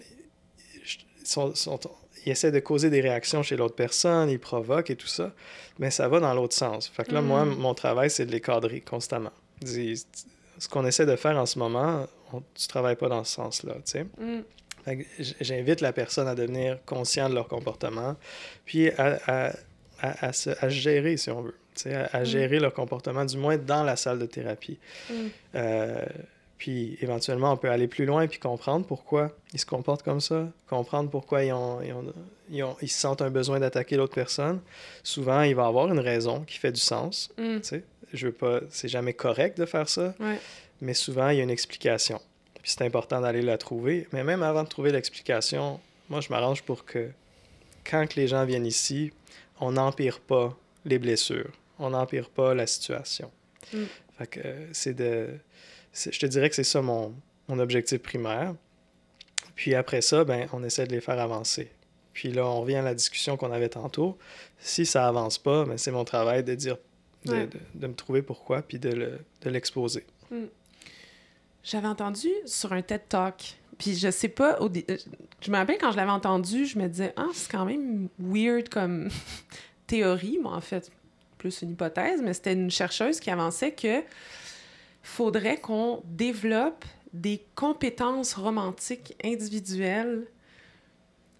sont, 1.24 1.54
sont- 1.54 1.78
ils 2.26 2.32
essaient 2.32 2.50
de 2.50 2.58
causer 2.58 2.90
des 2.90 3.00
réactions 3.00 3.44
chez 3.44 3.56
l'autre 3.56 3.76
personne, 3.76 4.28
ils 4.28 4.40
provoquent 4.40 4.90
et 4.90 4.96
tout 4.96 5.06
ça, 5.06 5.32
mais 5.78 5.92
ça 5.92 6.08
va 6.08 6.18
dans 6.18 6.34
l'autre 6.34 6.56
sens. 6.56 6.88
Fait 6.88 7.04
que 7.04 7.12
là, 7.12 7.22
moi, 7.22 7.44
Mm. 7.44 7.54
mon 7.58 7.74
travail, 7.74 8.10
c'est 8.10 8.26
de 8.26 8.32
les 8.32 8.40
cadrer 8.40 8.80
constamment. 8.80 9.32
Dis- 9.62 10.04
Ce 10.58 10.68
qu'on 10.68 10.84
essaie 10.84 11.06
de 11.06 11.16
faire 11.16 11.38
en 11.38 11.46
ce 11.46 11.58
moment, 11.60 12.06
on, 12.34 12.42
tu 12.54 12.66
travailles 12.68 12.96
pas 12.96 13.08
dans 13.08 13.24
ce 13.24 13.34
sens-là, 13.36 13.76
tu 13.76 13.92
sais. 13.92 14.06
J'invite 15.40 15.80
la 15.80 15.92
personne 15.92 16.28
à 16.28 16.34
devenir 16.34 16.78
conscient 16.86 17.28
de 17.28 17.34
leur 17.34 17.48
comportement, 17.48 18.16
puis 18.64 18.90
à, 18.90 19.18
à, 19.26 19.46
à, 20.00 20.26
à 20.28 20.32
se, 20.32 20.50
à 20.50 20.62
se 20.62 20.68
gérer, 20.70 21.16
si 21.16 21.30
on 21.30 21.42
veut. 21.42 21.54
À, 22.12 22.20
Mm. 22.20 22.24
gérer 22.24 22.58
leur 22.58 22.74
comportement, 22.74 23.24
du 23.24 23.36
moins 23.38 23.56
dans 23.56 23.84
la 23.84 23.96
salle 23.96 24.18
de 24.18 24.26
thérapie. 24.26 24.78
Mm. 25.08 25.14
Euh, 25.54 26.04
puis 26.58 26.98
éventuellement, 27.00 27.52
on 27.52 27.56
peut 27.56 27.70
aller 27.70 27.86
plus 27.88 28.04
loin 28.04 28.26
puis 28.26 28.38
comprendre 28.38 28.84
pourquoi 28.84 29.30
ils 29.54 29.58
se 29.60 29.64
comportent 29.64 30.02
comme 30.02 30.20
ça, 30.20 30.48
comprendre 30.68 31.08
pourquoi 31.08 31.42
ils, 31.44 31.52
ont, 31.52 31.80
ils, 31.80 31.92
ont- 31.94 32.12
ils 32.50 32.62
ont- 32.64 32.76
ils 32.82 32.90
sentent 32.90 33.22
un 33.22 33.30
besoin 33.30 33.60
d'attaquer 33.60 33.96
l'autre 33.96 34.14
personne. 34.14 34.60
Souvent, 35.02 35.40
il 35.42 35.54
va 35.54 35.62
y 35.64 35.66
avoir 35.68 35.86
une 35.90 36.00
raison 36.00 36.40
qui 36.42 36.58
fait 36.58 36.72
du 36.72 36.80
sens. 36.80 37.30
Mm. 37.38 37.58
Je 38.12 38.26
veux 38.26 38.32
pas, 38.32 38.60
c'est 38.68 38.88
jamais 38.88 39.14
correct 39.14 39.56
de 39.56 39.64
faire 39.64 39.88
ça, 39.88 40.12
Ouais. 40.20 40.38
mais 40.82 40.92
souvent, 40.92 41.28
il 41.30 41.38
y 41.38 41.40
a 41.40 41.44
une 41.44 41.50
explication. 41.50 42.20
Puis 42.62 42.72
c'est 42.76 42.84
important 42.84 43.20
d'aller 43.20 43.42
la 43.42 43.58
trouver. 43.58 44.06
Mais 44.12 44.22
même 44.24 44.42
avant 44.42 44.62
de 44.64 44.68
trouver 44.68 44.92
l'explication, 44.92 45.80
moi, 46.08 46.20
je 46.20 46.28
m'arrange 46.28 46.62
pour 46.62 46.84
que 46.84 47.10
quand 47.84 48.06
que 48.06 48.16
les 48.16 48.28
gens 48.28 48.44
viennent 48.44 48.66
ici, 48.66 49.12
on 49.60 49.72
n'empire 49.72 50.20
pas 50.20 50.56
les 50.84 50.98
blessures. 50.98 51.50
On 51.78 51.90
n'empire 51.90 52.28
pas 52.28 52.54
la 52.54 52.66
situation. 52.66 53.30
Mm. 53.72 53.78
Fait 54.18 54.26
que 54.26 54.40
euh, 54.44 54.66
c'est 54.72 54.94
de... 54.94 55.28
Je 55.94 56.18
te 56.18 56.26
dirais 56.26 56.48
que 56.50 56.54
c'est 56.56 56.64
ça 56.64 56.82
mon, 56.82 57.14
mon 57.48 57.58
objectif 57.58 57.98
primaire. 58.00 58.54
Puis 59.54 59.74
après 59.74 60.00
ça, 60.02 60.24
ben, 60.24 60.48
on 60.52 60.62
essaie 60.64 60.86
de 60.86 60.92
les 60.92 61.00
faire 61.00 61.18
avancer. 61.18 61.70
Puis 62.12 62.32
là, 62.32 62.46
on 62.46 62.60
revient 62.60 62.76
à 62.76 62.82
la 62.82 62.94
discussion 62.94 63.36
qu'on 63.36 63.52
avait 63.52 63.68
tantôt. 63.68 64.18
Si 64.58 64.84
ça 64.86 65.06
avance 65.08 65.38
pas, 65.38 65.64
ben, 65.64 65.78
c'est 65.78 65.90
mon 65.90 66.04
travail 66.04 66.44
de 66.44 66.54
dire, 66.54 66.76
de, 67.24 67.32
Ouais. 67.32 67.46
de- 67.46 67.58
de 67.74 67.86
me 67.86 67.94
trouver 67.94 68.22
pourquoi, 68.22 68.62
puis 68.62 68.78
de 68.78 68.90
le- 68.90 69.18
de 69.42 69.50
l'exposer. 69.50 70.04
J'avais 71.62 71.88
entendu 71.88 72.28
sur 72.46 72.72
un 72.72 72.82
TED 72.82 73.02
Talk, 73.08 73.56
puis 73.78 73.94
je 73.94 74.10
sais 74.10 74.28
pas, 74.28 74.60
au 74.60 74.70
je 75.40 75.50
me 75.50 75.56
rappelle 75.56 75.78
quand 75.78 75.90
je 75.90 75.96
l'avais 75.96 76.10
entendu, 76.10 76.66
je 76.66 76.78
me 76.78 76.88
disais, 76.88 77.12
ah, 77.16 77.28
c'est 77.32 77.50
quand 77.50 77.64
même 77.64 78.08
weird 78.18 78.68
comme 78.68 79.08
théorie, 79.86 80.38
mais 80.42 80.48
en 80.48 80.60
fait, 80.60 80.90
plus 81.38 81.62
une 81.62 81.72
hypothèse, 81.72 82.20
mais 82.22 82.34
c'était 82.34 82.52
une 82.52 82.70
chercheuse 82.70 83.20
qui 83.20 83.30
avançait 83.30 83.72
que 83.72 84.02
faudrait 85.02 85.56
qu'on 85.56 86.02
développe 86.04 86.84
des 87.12 87.42
compétences 87.54 88.34
romantiques 88.34 89.14
individuelles 89.24 90.26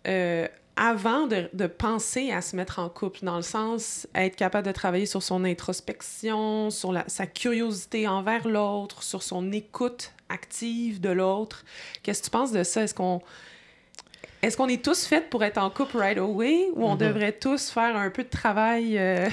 euh, 0.06 0.48
avant 0.82 1.26
de, 1.26 1.50
de 1.52 1.66
penser 1.66 2.32
à 2.32 2.40
se 2.40 2.56
mettre 2.56 2.78
en 2.78 2.88
couple, 2.88 3.18
dans 3.22 3.36
le 3.36 3.42
sens 3.42 4.08
être 4.14 4.34
capable 4.34 4.66
de 4.66 4.72
travailler 4.72 5.04
sur 5.04 5.22
son 5.22 5.44
introspection, 5.44 6.70
sur 6.70 6.90
la- 6.90 7.04
sa 7.06 7.26
curiosité 7.26 8.08
envers 8.08 8.48
l'autre, 8.48 9.02
sur 9.02 9.22
son 9.22 9.52
écoute 9.52 10.12
active 10.30 10.98
de 11.00 11.10
l'autre. 11.10 11.64
Qu'est-ce 12.02 12.20
que 12.20 12.24
tu 12.24 12.30
penses 12.30 12.52
de 12.52 12.62
ça? 12.64 12.82
Est-ce 12.82 12.94
qu'on 12.94 14.68
est 14.68 14.82
tous 14.82 15.04
faits 15.06 15.28
pour 15.28 15.44
être 15.44 15.58
en 15.58 15.68
couple 15.68 15.98
right 15.98 16.16
away 16.18 16.68
ou 16.74 16.86
on 16.86 16.92
Mhm. 16.94 16.98
devrait 16.98 17.32
tous 17.32 17.68
faire 17.70 17.94
un 17.94 18.08
peu 18.08 18.24
de 18.24 18.30
travail 18.30 18.96
euh, 18.96 19.28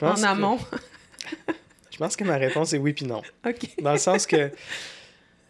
en 0.00 0.14
que- 0.14 0.24
amont? 0.24 0.58
Je 1.90 1.98
pense 1.98 2.16
que 2.16 2.24
ma 2.24 2.36
réponse 2.38 2.72
est 2.72 2.78
oui 2.78 2.94
puis 2.94 3.04
non. 3.04 3.20
Dans 3.82 3.92
le 3.92 3.98
sens 3.98 4.26
que 4.26 4.50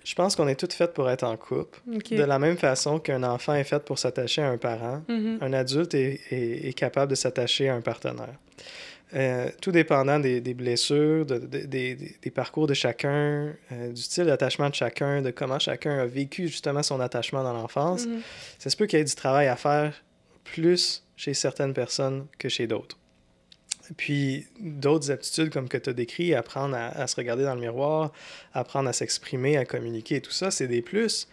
je 0.04 0.14
pense 0.14 0.36
qu'on 0.36 0.48
est 0.48 0.54
toutes 0.54 0.72
faites 0.72 0.92
pour 0.94 1.08
être 1.10 1.22
en 1.24 1.36
couple. 1.36 1.78
De 2.10 2.22
la 2.22 2.38
même 2.38 2.56
façon 2.56 2.98
qu'un 2.98 3.22
enfant 3.22 3.54
est 3.54 3.64
fait 3.64 3.82
pour 3.84 3.98
s'attacher 3.98 4.42
à 4.42 4.48
un 4.48 4.58
parent, 4.58 5.02
Mhm. 5.08 5.38
un 5.40 5.52
adulte 5.52 5.94
est, 5.94 6.20
est- 6.30 6.68
est 6.68 6.72
capable 6.72 7.10
de 7.10 7.16
s'attacher 7.16 7.68
à 7.68 7.74
un 7.74 7.80
partenaire. 7.80 8.34
Euh, 9.14 9.50
tout 9.60 9.72
dépendant 9.72 10.18
des, 10.18 10.40
des 10.40 10.54
blessures, 10.54 11.26
de- 11.26 11.36
de- 11.38 11.46
des, 11.66 11.94
des- 11.94 12.16
des 12.22 12.30
parcours 12.30 12.66
de 12.66 12.72
chacun, 12.72 13.52
euh, 13.70 13.92
du 13.92 14.00
style 14.00 14.24
d'attachement 14.24 14.70
de 14.70 14.74
chacun, 14.74 15.20
de 15.20 15.30
comment 15.30 15.58
chacun 15.58 15.98
a 15.98 16.06
vécu 16.06 16.48
justement 16.48 16.82
son 16.82 16.98
attachement 16.98 17.42
dans 17.42 17.52
l'enfance, 17.52 18.06
Mhm. 18.06 18.20
ça 18.58 18.70
se 18.70 18.76
peut 18.76 18.86
qu'il 18.86 18.98
y 18.98 19.02
ait 19.02 19.04
du 19.04 19.14
travail 19.14 19.48
à 19.48 19.56
faire 19.56 19.92
plus 20.44 21.04
chez 21.16 21.34
certaines 21.34 21.74
personnes 21.74 22.26
que 22.38 22.48
chez 22.48 22.66
d'autres. 22.66 22.96
Puis 23.96 24.46
d'autres 24.60 25.10
aptitudes 25.10 25.50
comme 25.50 25.68
que 25.68 25.76
tu 25.76 25.90
as 25.90 25.92
décrit, 25.92 26.34
apprendre 26.34 26.74
à, 26.76 26.86
à 26.88 27.06
se 27.06 27.16
regarder 27.16 27.44
dans 27.44 27.54
le 27.54 27.60
miroir, 27.60 28.12
apprendre 28.54 28.88
à 28.88 28.92
s'exprimer, 28.92 29.56
à 29.56 29.64
communiquer 29.64 30.16
et 30.16 30.20
tout 30.20 30.30
ça, 30.32 30.50
c'est 30.50 30.66
des 30.68 30.82
plus. 30.82 31.28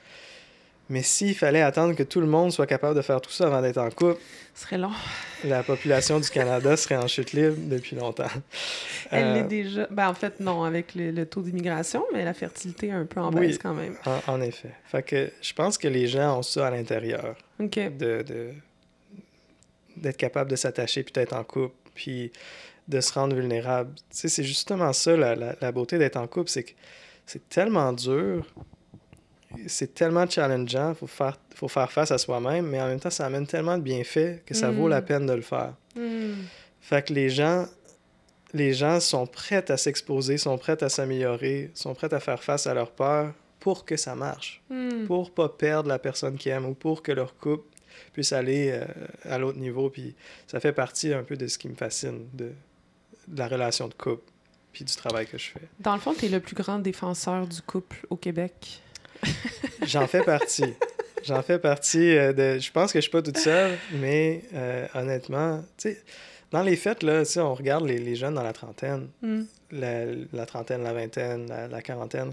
Mais 0.91 1.03
s'il 1.03 1.35
fallait 1.35 1.61
attendre 1.61 1.93
que 1.95 2.01
tout 2.01 2.19
le 2.19 2.25
monde 2.25 2.51
soit 2.51 2.65
capable 2.65 2.95
de 2.95 3.03
faire 3.03 3.21
tout 3.21 3.29
ça 3.29 3.45
avant 3.45 3.61
d'être 3.61 3.77
en 3.77 3.91
couple, 3.91 4.19
Ce 4.55 4.63
serait 4.63 4.79
long. 4.79 4.89
la 5.43 5.61
population 5.61 6.19
du 6.19 6.27
Canada 6.27 6.75
serait 6.75 6.97
en 6.97 7.07
chute 7.07 7.31
libre 7.33 7.55
depuis 7.59 7.95
longtemps. 7.95 8.25
Elle 9.11 9.23
Euh, 9.23 9.33
l'est 9.35 9.43
déjà. 9.43 9.87
Ben, 9.91 10.09
en 10.09 10.15
fait, 10.15 10.39
non, 10.39 10.63
avec 10.63 10.95
le, 10.95 11.11
le 11.11 11.25
taux 11.27 11.41
d'immigration, 11.43 12.03
mais 12.11 12.25
la 12.25 12.33
fertilité 12.33 12.87
est 12.87 12.91
un 12.91 13.05
peu 13.05 13.19
en 13.21 13.31
Oui. 13.31 13.41
baisse 13.49 13.59
quand 13.59 13.75
même. 13.75 13.95
en, 14.07 14.33
en 14.33 14.41
effet. 14.41 14.71
Fait 14.85 15.03
que 15.03 15.29
je 15.41 15.53
pense 15.53 15.77
que 15.77 15.87
les 15.87 16.07
gens 16.07 16.39
ont 16.39 16.43
ça 16.43 16.65
à 16.67 16.71
l'intérieur. 16.71 17.35
OK. 17.59 17.75
de, 17.75 18.23
de- 18.23 18.49
d'être 19.95 20.17
capable 20.17 20.49
de 20.49 20.55
s'attacher 20.55 21.03
puis 21.03 21.13
d'être 21.13 21.33
en 21.33 21.43
couple 21.43 21.75
puis 21.99 22.31
de 22.87 23.01
se 23.01 23.11
rendre 23.13 23.35
vulnérable. 23.35 23.93
Tu 24.09 24.17
sais, 24.17 24.29
c'est 24.29 24.43
justement 24.43 24.93
ça 24.93 25.15
la, 25.17 25.35
la, 25.35 25.55
la 25.59 25.71
beauté 25.71 25.97
d'être 25.97 26.15
en 26.15 26.27
couple, 26.27 26.49
c'est 26.49 26.63
que 26.63 26.71
c'est 27.25 27.47
tellement 27.49 27.91
dur, 27.93 28.45
c'est 29.67 29.93
tellement 29.93 30.27
challengeant, 30.29 30.93
faut 30.95 31.07
faire 31.07 31.37
faut 31.55 31.67
faire 31.67 31.91
face 31.91 32.11
à 32.11 32.17
soi-même, 32.17 32.67
mais 32.67 32.81
en 32.81 32.87
même 32.87 32.99
temps 32.99 33.09
ça 33.09 33.25
amène 33.25 33.45
tellement 33.45 33.77
de 33.77 33.83
bienfaits 33.83 34.43
que 34.45 34.53
ça 34.53 34.71
vaut 34.71 34.87
Mm. 34.87 34.89
la 34.91 35.01
peine 35.01 35.25
de 35.25 35.33
le 35.33 35.41
faire. 35.41 35.73
Hmm. 35.95 36.33
Fait 36.81 37.05
que 37.05 37.13
les 37.13 37.29
gens 37.29 37.65
les 38.53 38.73
gens 38.73 38.99
sont 38.99 39.27
prêts 39.27 39.69
à 39.69 39.77
s'exposer, 39.77 40.37
sont 40.39 40.57
prêts 40.57 40.81
à 40.83 40.89
s'améliorer, 40.89 41.69
sont 41.75 41.93
prêts 41.93 42.11
à 42.13 42.19
faire 42.19 42.41
face 42.43 42.65
à 42.65 42.73
leur 42.73 42.91
peur 42.91 43.33
pour 43.59 43.85
que 43.85 43.97
ça 43.97 44.15
marche 44.15 44.61
Hmm. 44.69 45.05
pour 45.05 45.31
pas 45.31 45.49
perdre 45.49 45.89
la 45.89 45.99
personne 45.99 46.37
qu'ils 46.37 46.53
aiment 46.53 46.65
ou 46.65 46.73
pour 46.73 47.03
que 47.03 47.11
leur 47.11 47.35
couple 47.35 47.65
puisse 48.13 48.33
aller 48.33 48.69
euh, 48.71 48.85
à 49.29 49.37
l'autre 49.37 49.57
niveau. 49.59 49.89
Puis 49.89 50.15
ça 50.47 50.59
fait 50.59 50.73
partie 50.73 51.13
un 51.13 51.23
peu 51.23 51.35
de 51.37 51.47
ce 51.47 51.57
qui 51.57 51.67
me 51.69 51.75
fascine, 51.75 52.27
de, 52.33 52.51
de 53.27 53.37
la 53.39 53.47
relation 53.47 53.87
de 53.87 53.93
couple, 53.93 54.23
puis 54.73 54.85
du 54.85 54.95
travail 54.95 55.27
que 55.27 55.37
je 55.37 55.49
fais. 55.49 55.61
Dans 55.79 55.93
le 55.93 55.99
fond, 55.99 56.13
tu 56.13 56.25
es 56.25 56.29
le 56.29 56.39
plus 56.39 56.55
grand 56.55 56.79
défenseur 56.79 57.47
du 57.47 57.61
couple 57.61 58.05
au 58.09 58.15
Québec. 58.15 58.81
J'en 59.85 60.07
fais 60.07 60.23
partie. 60.23 60.73
J'en 61.25 61.41
fais 61.41 61.59
partie. 61.59 62.15
euh, 62.17 62.33
de, 62.33 62.59
je 62.59 62.71
pense 62.71 62.91
que 62.93 62.99
je 62.99 63.03
suis 63.03 63.11
pas 63.11 63.21
toute 63.21 63.37
seule, 63.37 63.77
mais 63.93 64.43
euh, 64.53 64.87
honnêtement, 64.95 65.59
tu 65.77 65.89
sais, 65.91 66.01
dans 66.51 66.63
les 66.63 66.75
fêtes, 66.75 67.03
là, 67.03 67.23
on 67.37 67.53
regarde 67.53 67.85
les, 67.85 67.97
les 67.99 68.15
jeunes 68.15 68.33
dans 68.35 68.43
la 68.43 68.53
trentaine, 68.53 69.09
Hmm. 69.21 69.43
la, 69.71 70.05
la 70.33 70.45
trentaine, 70.45 70.83
la 70.83 70.93
vingtaine, 70.93 71.47
la, 71.47 71.67
la 71.67 71.81
quarantaine. 71.81 72.31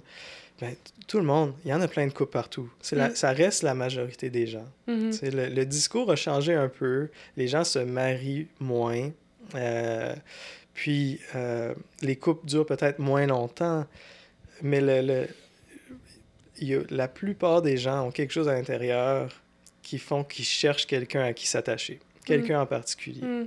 Ben, 0.61 0.74
tout 1.07 1.18
le 1.18 1.24
monde, 1.24 1.52
il 1.64 1.70
y 1.70 1.74
en 1.74 1.80
a 1.82 1.88
plein 1.88 2.07
de 2.07 2.12
couples 2.12 2.32
partout. 2.32 2.70
La- 2.92 3.09
Mm. 3.11 3.16
Ça 3.16 3.30
reste 3.32 3.62
la 3.62 3.74
majorité 3.74 4.30
des 4.30 4.46
gens. 4.46 4.64
Sais, 5.12 5.30
Le, 5.30 5.48
le 5.48 5.66
discours 5.66 6.11
a 6.11 6.16
changé 6.16 6.54
un 6.54 6.68
peu. 6.68 7.09
Les 7.36 7.46
gens 7.48 7.62
se 7.64 7.78
marient 7.78 8.48
moins. 8.59 9.11
Euh, 9.54 10.14
puis 10.74 11.20
euh, 11.34 11.74
les 12.02 12.16
couples 12.16 12.46
durent 12.46 12.66
peut-être 12.66 12.98
moins 12.98 13.26
longtemps. 13.26 13.86
Mais 14.62 14.80
le, 14.80 15.02
le- 15.02 15.28
y 16.61 16.74
a- 16.74 16.80
la 16.90 17.09
plupart 17.09 17.61
des 17.62 17.76
gens 17.76 18.07
ont 18.07 18.11
quelque 18.11 18.32
chose 18.32 18.48
à 18.48 18.54
l'intérieur 18.54 19.30
qui 19.82 19.98
font 19.98 20.24
qu'ils 20.24 20.44
cherchent 20.46 20.86
quelqu'un 20.86 21.22
à 21.22 21.32
qui 21.32 21.46
s'attacher. 21.46 22.00
Quelqu'un 22.24 22.61
en 22.62 22.66
particulier. 22.66 23.22
Hmm. 23.22 23.46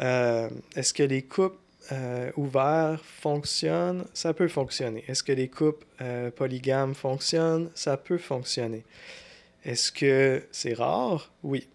Euh, 0.00 0.48
Est-ce 0.76 0.92
que 0.94 1.02
les 1.02 1.22
couples 1.22 1.56
euh, 1.92 2.30
ouverts 2.36 3.00
fonctionnent? 3.04 4.04
Ça 4.14 4.34
peut 4.34 4.48
fonctionner. 4.48 5.04
Est-ce 5.08 5.22
que 5.22 5.32
les 5.32 5.48
couples 5.48 5.86
euh, 6.00 6.30
polygames 6.30 6.94
fonctionnent? 6.94 7.70
Ça 7.74 7.96
peut 7.96 8.18
fonctionner. 8.18 8.84
Est-ce 9.64 9.90
que 9.90 10.44
c'est 10.52 10.74
rare? 10.74 11.32
Oui. 11.42 11.68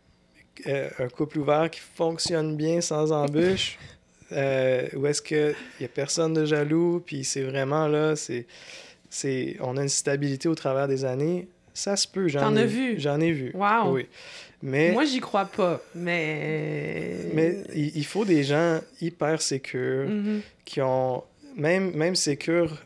Euh, 0.67 0.89
un 0.99 1.07
couple 1.09 1.39
ouvert 1.39 1.69
qui 1.69 1.79
fonctionne 1.79 2.55
bien 2.55 2.81
sans 2.81 3.11
embûche? 3.11 3.77
euh, 4.31 4.87
ou 4.95 5.07
est-ce 5.07 5.21
qu'il 5.21 5.55
n'y 5.79 5.85
a 5.85 5.89
personne 5.89 6.33
de 6.33 6.45
jaloux? 6.45 7.01
Puis 7.05 7.23
c'est 7.23 7.43
vraiment 7.43 7.87
là, 7.87 8.15
c'est, 8.15 8.45
c'est, 9.09 9.57
on 9.59 9.77
a 9.77 9.81
une 9.81 9.89
stabilité 9.89 10.47
au 10.47 10.55
travers 10.55 10.87
des 10.87 11.05
années? 11.05 11.47
Ça 11.73 11.95
se 11.95 12.07
peut, 12.07 12.27
j'en 12.27 12.41
T'en 12.41 12.55
ai 12.55 12.65
vu? 12.65 12.99
J'en 12.99 13.19
ai 13.19 13.31
vu. 13.31 13.51
Wow. 13.53 13.93
Oui. 13.93 14.07
Mais, 14.63 14.91
Moi, 14.91 15.05
j'y 15.05 15.19
crois 15.19 15.45
pas, 15.45 15.81
mais... 15.95 17.15
mais 17.33 17.57
il, 17.75 18.05
faut 18.05 18.25
des 18.25 18.43
gens 18.43 18.79
hyper 19.01 19.41
sécures 19.41 20.07
Mhm. 20.07 20.41
qui 20.65 20.81
ont, 20.81 21.23
même, 21.55 21.91
même 21.95 22.15
sécures 22.15 22.77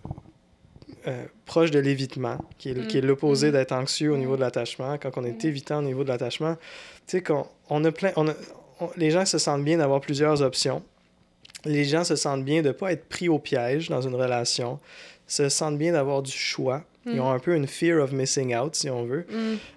euh, 1.08 1.24
proches 1.46 1.70
de 1.72 1.80
l'évitement, 1.80 2.38
qui 2.58 2.70
est, 2.70 2.96
est 2.96 3.02
Mm. 3.02 3.06
l'opposé 3.06 3.50
Mm. 3.50 3.52
d'être 3.52 3.72
anxieux 3.74 4.12
au 4.12 4.18
niveau 4.18 4.36
de 4.38 4.42
l'attachement. 4.42 4.98
Quand 4.98 5.12
on 5.18 5.24
est 5.26 5.44
évitant 5.46 5.80
au 5.80 5.84
niveau 5.84 6.04
de 6.04 6.10
l'attachement, 6.10 6.56
tu 6.56 6.62
sais, 7.08 7.22
qu'on 7.22 7.46
on 7.70 7.84
a 7.86 7.92
plein... 7.92 8.12
On 8.16 8.28
a, 8.28 8.34
on- 8.80 8.90
les 8.98 9.12
gens 9.12 9.26
se 9.26 9.38
sentent 9.38 9.64
bien 9.64 9.78
d'avoir 9.78 10.02
plusieurs 10.02 10.42
options. 10.42 10.82
Les 11.66 11.84
gens 11.86 12.04
se 12.04 12.16
sentent 12.16 12.44
bien 12.46 12.62
de 12.64 12.70
ne 12.70 12.74
pas 12.74 12.92
être 12.92 13.06
pris 13.08 13.30
au 13.30 13.38
piège 13.38 13.90
dans 13.90 14.02
une 14.02 14.16
relation, 14.16 14.80
se 15.28 15.48
sentent 15.50 15.78
bien 15.78 15.92
d'avoir 15.94 16.22
du 16.24 16.32
choix. 16.32 16.84
Ils 17.08 17.20
ont 17.22 17.30
un 17.30 17.38
peu 17.40 17.56
une 17.56 17.68
fear 17.68 18.02
of 18.04 18.12
missing 18.12 18.56
out, 18.56 18.76
si 18.76 18.90
on 18.90 19.04
veut. 19.06 19.28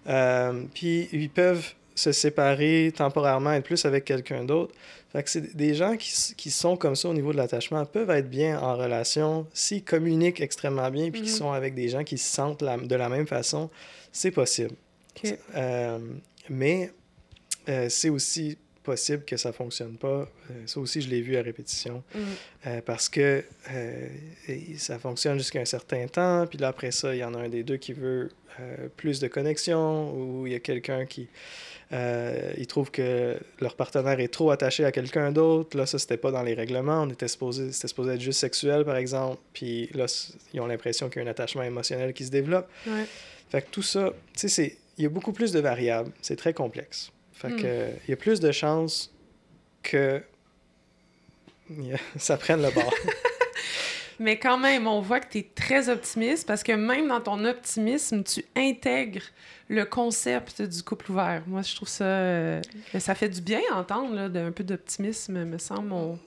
Euh, 0.09 0.62
puis 0.72 1.11
ils 1.12 1.28
peuvent 1.28 1.74
se 1.99 2.12
séparer 2.12 2.92
temporairement, 2.96 3.53
être 3.53 3.64
plus 3.64 3.84
avec 3.84 4.05
quelqu'un 4.05 4.44
d'autre. 4.44 4.74
Fait 5.11 5.22
que 5.22 5.30
c'est 5.30 5.57
des 5.57 5.74
gens 5.74 5.96
qui, 5.96 6.12
qui 6.36 6.51
sont 6.51 6.76
comme 6.76 6.94
ça 6.94 7.09
au 7.09 7.14
niveau 7.14 7.32
de 7.32 7.38
l'attachement 7.38 7.84
peuvent 7.86 8.11
être 8.11 8.28
bien 8.30 8.61
en 8.61 8.76
relation 8.76 9.46
s'ils 9.55 9.82
communiquent 9.82 10.40
extrêmement 10.40 10.90
bien 10.90 11.11
puis 11.11 11.22
qu'ils 11.22 11.30
Mhm. 11.32 11.36
sont 11.38 11.53
avec 11.53 11.74
des 11.74 11.88
gens 11.88 12.05
qui 12.05 12.18
se 12.18 12.30
sentent 12.32 12.62
la- 12.62 12.76
de 12.76 12.94
la 12.94 13.09
même 13.09 13.26
façon, 13.26 13.70
c'est 14.12 14.30
possible. 14.30 14.74
Euh, 15.57 15.99
mais 16.49 16.92
euh, 17.68 17.88
c'est 17.88 18.09
aussi 18.11 18.57
possible 18.89 19.24
que 19.24 19.36
ça 19.36 19.53
fonctionne 19.53 19.97
pas. 19.99 20.26
Euh, 20.51 20.55
ça 20.64 20.80
aussi, 20.80 21.03
je 21.03 21.11
l'ai 21.11 21.20
vu 21.20 21.36
à 21.36 21.43
répétition. 21.43 22.03
Mm. 22.14 22.18
Euh, 22.66 22.80
parce 22.84 23.11
que 23.11 23.45
euh, 23.70 24.09
ça 24.78 24.99
fonctionne 24.99 25.36
jusqu'à 25.36 25.61
un 25.61 25.66
certain 25.66 26.07
temps, 26.07 26.47
puis 26.47 26.59
là, 26.59 26.68
après 26.68 26.91
ça, 26.91 27.14
il 27.14 27.18
y 27.18 27.24
en 27.24 27.34
a 27.34 27.39
un 27.39 27.51
des 27.51 27.62
deux 27.62 27.76
qui 27.76 27.93
veut 27.93 28.30
euh, 28.61 28.89
plus 28.97 29.20
de 29.20 29.28
connexion, 29.28 30.11
ou 30.14 30.47
il 30.47 30.55
y 30.55 30.57
a 30.57 30.61
quelqu'un 30.61 31.05
qui 31.05 31.28
il 32.59 32.66
trouve 32.66 32.91
que 32.91 33.39
leur 33.61 33.74
partenaire 33.74 34.20
est 34.20 34.28
trop 34.28 34.51
attaché 34.51 34.84
à 34.84 34.93
quelqu'un 34.93 35.32
d'autre. 35.32 35.74
Là, 35.74 35.86
ça, 35.86 35.99
c'était 35.99 36.18
pas 36.18 36.30
dans 36.30 36.43
les 36.43 36.53
règlements. 36.53 37.03
On 37.03 37.09
était 37.09 37.28
supposé, 37.28 37.72
c'était 37.72 37.89
supposé 37.89 38.12
être 38.12 38.20
juste 38.20 38.41
sexuel, 38.41 38.84
par 38.84 38.97
exemple. 38.97 39.41
Puis 39.55 39.89
là, 39.95 40.05
ils 40.53 40.61
ont 40.61 40.66
l'impression 40.66 41.09
qu'il 41.09 41.22
y 41.22 41.24
a 41.24 41.26
un 41.26 41.30
attachement 41.30 41.62
émotionnel 41.62 42.12
qui 42.12 42.26
se 42.26 42.30
développe. 42.30 42.68
Ouais. 42.86 43.07
Fait 43.49 43.62
que 43.62 43.70
tout 43.70 43.82
ça, 43.82 44.12
tu 44.36 44.51
sais, 44.51 44.76
il 44.99 45.05
y 45.05 45.07
a 45.07 45.09
beaucoup 45.09 45.32
plus 45.32 45.51
de 45.51 45.61
variables. 45.61 46.12
C'est 46.20 46.36
très 46.36 46.53
complexe. 46.53 47.11
Fait 47.39 47.49
Hmm. 47.51 47.57
que, 47.62 47.89
il 48.07 48.11
y 48.11 48.12
a 48.12 48.16
plus 48.16 48.41
de 48.41 48.51
chances 48.53 49.12
que 49.82 50.22
ça 52.16 52.36
prenne 52.36 52.62
le 52.62 52.70
bord. 52.70 52.93
Mais 54.20 54.36
quand 54.39 54.59
même, 54.59 54.89
on 54.89 55.01
voit 55.01 55.20
que 55.20 55.30
tu 55.30 55.39
es 55.39 55.51
très 55.55 55.89
optimiste 55.89 56.45
parce 56.47 56.64
que 56.64 56.72
même 56.72 57.07
dans 57.07 57.20
ton 57.20 57.45
optimisme, 57.45 58.24
tu 58.24 58.45
intègres 58.57 59.22
le 59.68 59.84
concept 59.84 60.61
du 60.62 60.82
couple 60.82 61.12
ouvert. 61.12 61.45
Moi, 61.47 61.62
je 61.62 61.76
trouve 61.76 61.86
ça... 61.89 62.05
euh, 62.05 62.61
ça 62.99 63.14
fait 63.14 63.28
du 63.28 63.41
bien 63.41 63.61
à 63.72 63.76
entendre, 63.76 64.14
là, 64.16 64.28
d'un 64.28 64.51
peu 64.51 64.64
d'optimisme, 64.64 65.45
me 65.45 65.59
semble. 65.59 65.93
On 65.93 66.18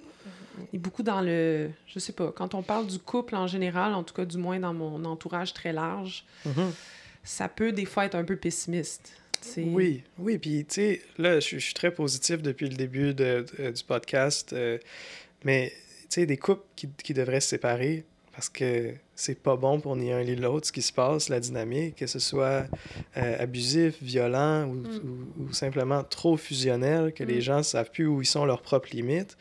est 0.74 0.78
beaucoup 0.78 1.04
dans 1.04 1.20
le... 1.20 1.70
Je 1.88 2.00
sais 2.00 2.14
pas, 2.14 2.32
quand 2.32 2.54
on 2.54 2.62
parle 2.62 2.88
du 2.88 2.98
couple 2.98 3.36
en 3.36 3.48
général, 3.48 3.94
en 3.94 4.04
tout 4.04 4.14
cas 4.14 4.24
du 4.24 4.38
moins 4.38 4.60
dans 4.60 4.74
mon 4.74 5.04
entourage 5.04 5.54
très 5.54 5.74
large, 5.74 6.24
Mhm. 6.46 6.72
ça 7.26 7.50
peut 7.50 7.74
des 7.74 7.86
fois 7.86 8.06
être 8.06 8.16
un 8.16 8.24
peu 8.24 8.38
pessimiste. 8.38 9.12
C'est- 9.42 9.64
Oui, 9.64 10.04
oui, 10.20 10.38
puis 10.38 10.66
tu 10.66 10.76
sais, 10.76 11.02
là, 11.18 11.40
je, 11.40 11.58
suis 11.58 11.74
très 11.74 11.92
positif 11.92 12.42
depuis 12.42 12.70
le 12.70 12.76
début 12.76 13.14
de- 13.14 13.46
de- 13.58 13.72
du 13.72 13.84
podcast, 13.84 14.54
euh, 14.54 14.78
mais 15.44 15.72
tu 16.04 16.06
sais, 16.22 16.26
des 16.26 16.38
couples 16.38 16.64
qui, 16.76 16.88
qui 17.04 17.14
devraient 17.14 17.40
se 17.42 17.50
séparer 17.50 18.04
parce 18.34 18.48
que 18.50 18.94
c'est 19.14 19.38
pas 19.38 19.58
bon 19.58 19.82
pour 19.82 19.96
ni 19.98 20.12
un 20.12 20.24
ni 20.24 20.36
l'autre 20.38 20.68
ce 20.68 20.72
qui 20.72 20.82
se 20.82 20.94
passe, 20.94 21.28
la 21.28 21.40
dynamique, 21.42 21.96
que 21.98 22.08
ce 22.08 22.18
soit 22.20 22.66
euh, 23.18 23.36
abusif, 23.40 24.02
violent 24.02 24.66
ou, 24.68 24.74
Mm. 24.76 24.86
ou- 25.04 25.44
ou 25.50 25.54
simplement 25.54 26.04
trop 26.04 26.38
fusionnel, 26.38 27.12
que 27.14 27.24
Mm. 27.24 27.28
les 27.28 27.42
gens 27.42 27.58
ne 27.58 27.64
savent 27.64 27.92
plus 27.92 28.08
où 28.08 28.22
ils 28.22 28.26
sont 28.26 28.46
leurs 28.46 28.62
propres 28.62 28.90
limites, 28.94 29.38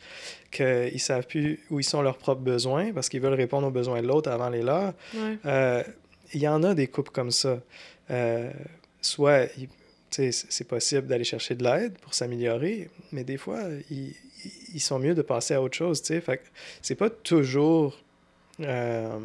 qu'ils 0.51 0.99
savent 0.99 1.25
plus 1.25 1.61
où 1.69 1.79
ils 1.79 1.83
sont 1.85 2.01
leurs 2.01 2.17
propres 2.17 2.41
besoins 2.41 2.91
parce 2.91 3.07
qu'ils 3.07 3.21
veulent 3.21 3.33
répondre 3.33 3.65
aux 3.67 3.71
besoins 3.71 4.01
de 4.01 4.07
l'autre 4.07 4.29
avant 4.29 4.49
les 4.49 4.61
leurs. 4.61 4.93
Ouais. 5.15 5.37
Euh, 5.45 5.83
Il 6.33 6.41
y 6.41 6.47
en 6.47 6.63
a 6.63 6.73
des 6.75 6.87
couples 6.87 7.11
comme 7.11 7.31
ça. 7.31 7.61
Euh, 8.09 8.51
soit, 9.01 9.47
c'est 10.11 10.67
possible 10.67 11.07
d'aller 11.07 11.23
chercher 11.23 11.55
de 11.55 11.63
l'aide 11.63 11.97
pour 11.99 12.13
s'améliorer, 12.13 12.89
mais 13.11 13.23
des 13.23 13.37
fois, 13.37 13.61
ils, 13.89 14.13
ils- 14.73 14.79
sont 14.79 14.99
mieux 14.99 15.15
de 15.15 15.21
passer 15.21 15.53
à 15.53 15.61
autre 15.61 15.77
chose. 15.77 16.01
c'est 16.81 16.95
pas 16.95 17.09
toujours 17.09 17.97
euh, 18.59 19.17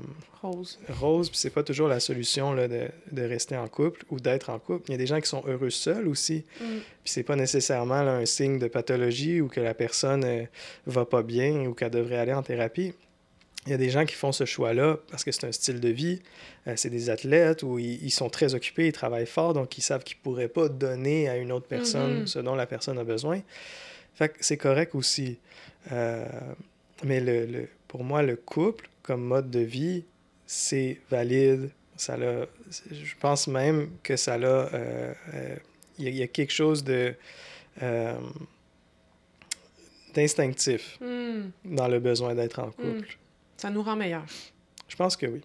Rose. 0.43 0.79
rose, 0.89 1.29
puis 1.29 1.39
c'est 1.39 1.51
pas 1.51 1.63
toujours 1.65 1.89
la 1.89 1.99
solution 2.01 2.53
là, 2.53 2.69
de, 2.69 2.89
de 3.11 3.23
rester 3.23 3.57
en 3.57 3.67
couple 3.69 4.05
ou 4.11 4.21
d'être 4.21 4.49
en 4.51 4.59
couple. 4.59 4.85
Il 4.89 4.93
y 4.93 4.95
a 4.95 4.99
des 4.99 5.07
gens 5.07 5.21
qui 5.21 5.29
sont 5.29 5.43
heureux 5.47 5.71
seuls 5.71 6.07
aussi. 6.09 6.45
Mm. 6.61 6.65
Puis 6.65 7.13
c'est 7.13 7.23
pas 7.25 7.37
nécessairement 7.37 8.03
là, 8.03 8.13
un 8.17 8.27
signe 8.27 8.59
de 8.59 8.69
pathologie 8.69 9.41
ou 9.41 9.49
que 9.49 9.61
la 9.61 9.75
personne 9.75 10.25
euh, 10.25 10.45
va 10.87 11.05
pas 11.05 11.23
bien 11.23 11.67
ou 11.67 11.75
qu'elle 11.75 11.91
devrait 11.91 12.19
aller 12.19 12.33
en 12.33 12.43
thérapie. 12.43 12.93
Il 13.67 13.71
y 13.71 13.75
a 13.75 13.79
des 13.79 13.91
gens 13.91 14.05
qui 14.05 14.15
font 14.15 14.33
ce 14.33 14.45
choix-là 14.45 14.99
parce 15.11 15.25
que 15.25 15.33
c'est 15.33 15.45
un 15.47 15.53
style 15.53 15.81
de 15.81 15.89
vie. 15.89 16.23
Euh, 16.69 16.75
c'est 16.77 16.91
des 16.91 17.11
athlètes 17.11 17.63
ou 17.65 17.79
ils, 17.79 18.03
ils 18.05 18.11
sont 18.11 18.31
très 18.31 18.55
occupés, 18.55 18.87
ils 18.89 18.93
travaillent 18.93 19.27
fort, 19.27 19.55
donc 19.55 19.77
ils 19.79 19.83
savent 19.83 20.05
qu'ils 20.05 20.19
pourraient 20.19 20.49
pas 20.49 20.69
donner 20.69 21.29
à 21.29 21.37
une 21.37 21.51
autre 21.53 21.67
personne 21.67 22.21
Mhm. 22.21 22.27
ce 22.27 22.39
dont 22.39 22.55
la 22.55 22.67
personne 22.67 22.99
a 22.99 23.05
besoin. 23.05 23.41
Fait 24.15 24.29
que 24.29 24.37
c'est 24.41 24.57
correct 24.57 24.95
aussi. 24.95 25.39
Euh, 25.93 26.25
mais 27.05 27.21
le, 27.21 27.47
le- 27.47 27.69
pour 27.89 28.05
moi, 28.05 28.23
le 28.23 28.37
couple 28.37 28.89
comme 29.03 29.23
mode 29.23 29.51
de 29.51 29.61
vie, 29.61 30.05
c'est 30.47 31.01
valide. 31.11 31.71
Ça 31.97 32.17
je 32.19 33.15
pense 33.21 33.47
même 33.49 33.91
que 34.03 34.17
ça 34.17 34.37
l'a. 34.39 34.49
euh, 34.73 35.15
euh, 35.35 35.57
Il 35.99 36.05
y, 36.05 36.09
a- 36.09 36.11
il 36.11 36.17
y 36.17 36.23
a 36.23 36.27
quelque 36.27 36.53
chose 36.53 36.85
de 36.85 37.15
d'instinctif 40.15 40.99
Mm. 41.01 41.51
dans 41.65 41.89
le 41.89 41.99
besoin 42.01 42.35
d'être 42.35 42.59
en 42.59 42.71
couple. 42.71 42.87
Mm. 43.09 43.26
Ça 43.57 43.71
nous 43.71 43.83
rend 43.83 43.97
meilleurs. 43.97 44.27
Je 44.89 44.97
pense 44.97 45.17
que 45.17 45.27
oui. 45.27 45.43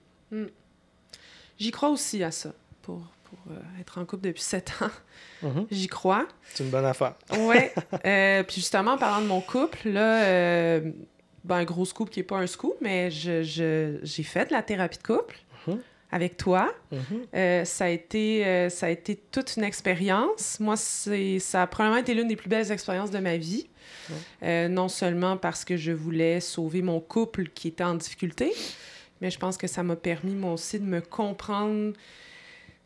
J'y 1.59 1.72
crois 1.72 1.89
aussi 1.89 2.24
à 2.24 2.32
ça, 2.32 2.53
pour, 2.82 3.01
pour 3.24 3.39
euh, 3.51 3.59
être 3.80 3.97
en 3.99 4.05
couple 4.05 4.24
depuis 4.28 4.41
sept 4.41 4.72
ans. 4.82 4.89
Mhm. 5.47 5.68
J'y 5.72 5.88
crois. 5.88 6.28
C'est 6.53 6.64
une 6.64 6.70
bonne 6.72 6.86
affaire. 6.86 7.16
Ouais. 7.38 7.74
Euh, 8.05 8.43
puis 8.43 8.55
justement, 8.55 8.91
en 8.93 8.97
parlant 8.97 9.22
de 9.22 9.28
mon 9.28 9.41
couple, 9.41 9.89
là, 9.89 10.24
euh, 10.24 10.91
ben, 11.43 11.57
un 11.57 11.64
gros 11.64 11.86
scoop 11.86 12.09
qui 12.09 12.20
n'est 12.20 12.24
pas 12.26 12.38
un 12.38 12.47
scoop, 12.47 12.76
mais 12.82 13.12
je, 13.12 13.43
je- 13.43 13.99
j'ai 14.01 14.24
fait 14.24 14.45
de 14.47 14.53
la 14.53 14.64
thérapie 14.64 14.97
de 14.97 15.03
couple 15.03 15.38
Mhm. 15.68 15.80
avec 16.12 16.38
toi. 16.38 16.74
Mhm. 16.91 17.66
Ça, 17.66 17.86
a 17.86 17.89
été, 17.89 18.70
ça 18.70 18.88
a 18.88 18.89
été 18.89 19.16
toute 19.16 19.55
une 19.57 19.64
expérience. 19.64 20.59
Moi, 20.59 20.76
ça 20.78 21.62
a 21.62 21.68
probablement 21.68 22.01
été 22.01 22.14
l'une 22.16 22.28
des 22.28 22.36
plus 22.36 22.49
belles 22.49 22.72
expériences 22.72 23.12
de 23.12 23.20
ma 23.20 23.38
vie. 23.38 23.68
Euh, 24.44 24.68
non 24.68 24.88
seulement 24.88 25.38
parce 25.38 25.64
que 25.66 25.78
je 25.78 25.92
voulais 25.92 26.39
sauver 26.39 26.82
mon 26.82 27.00
couple 27.00 27.48
qui 27.50 27.68
était 27.70 27.84
en 27.84 27.96
difficulté, 27.96 28.54
mais 29.22 29.30
je 29.32 29.38
pense 29.39 29.58
que 29.58 29.68
ça 29.68 29.84
m'a 29.84 29.96
permis, 29.96 30.34
moi 30.36 30.54
aussi, 30.54 30.80
de 30.80 30.86
me 30.86 31.02
comprendre 31.02 31.94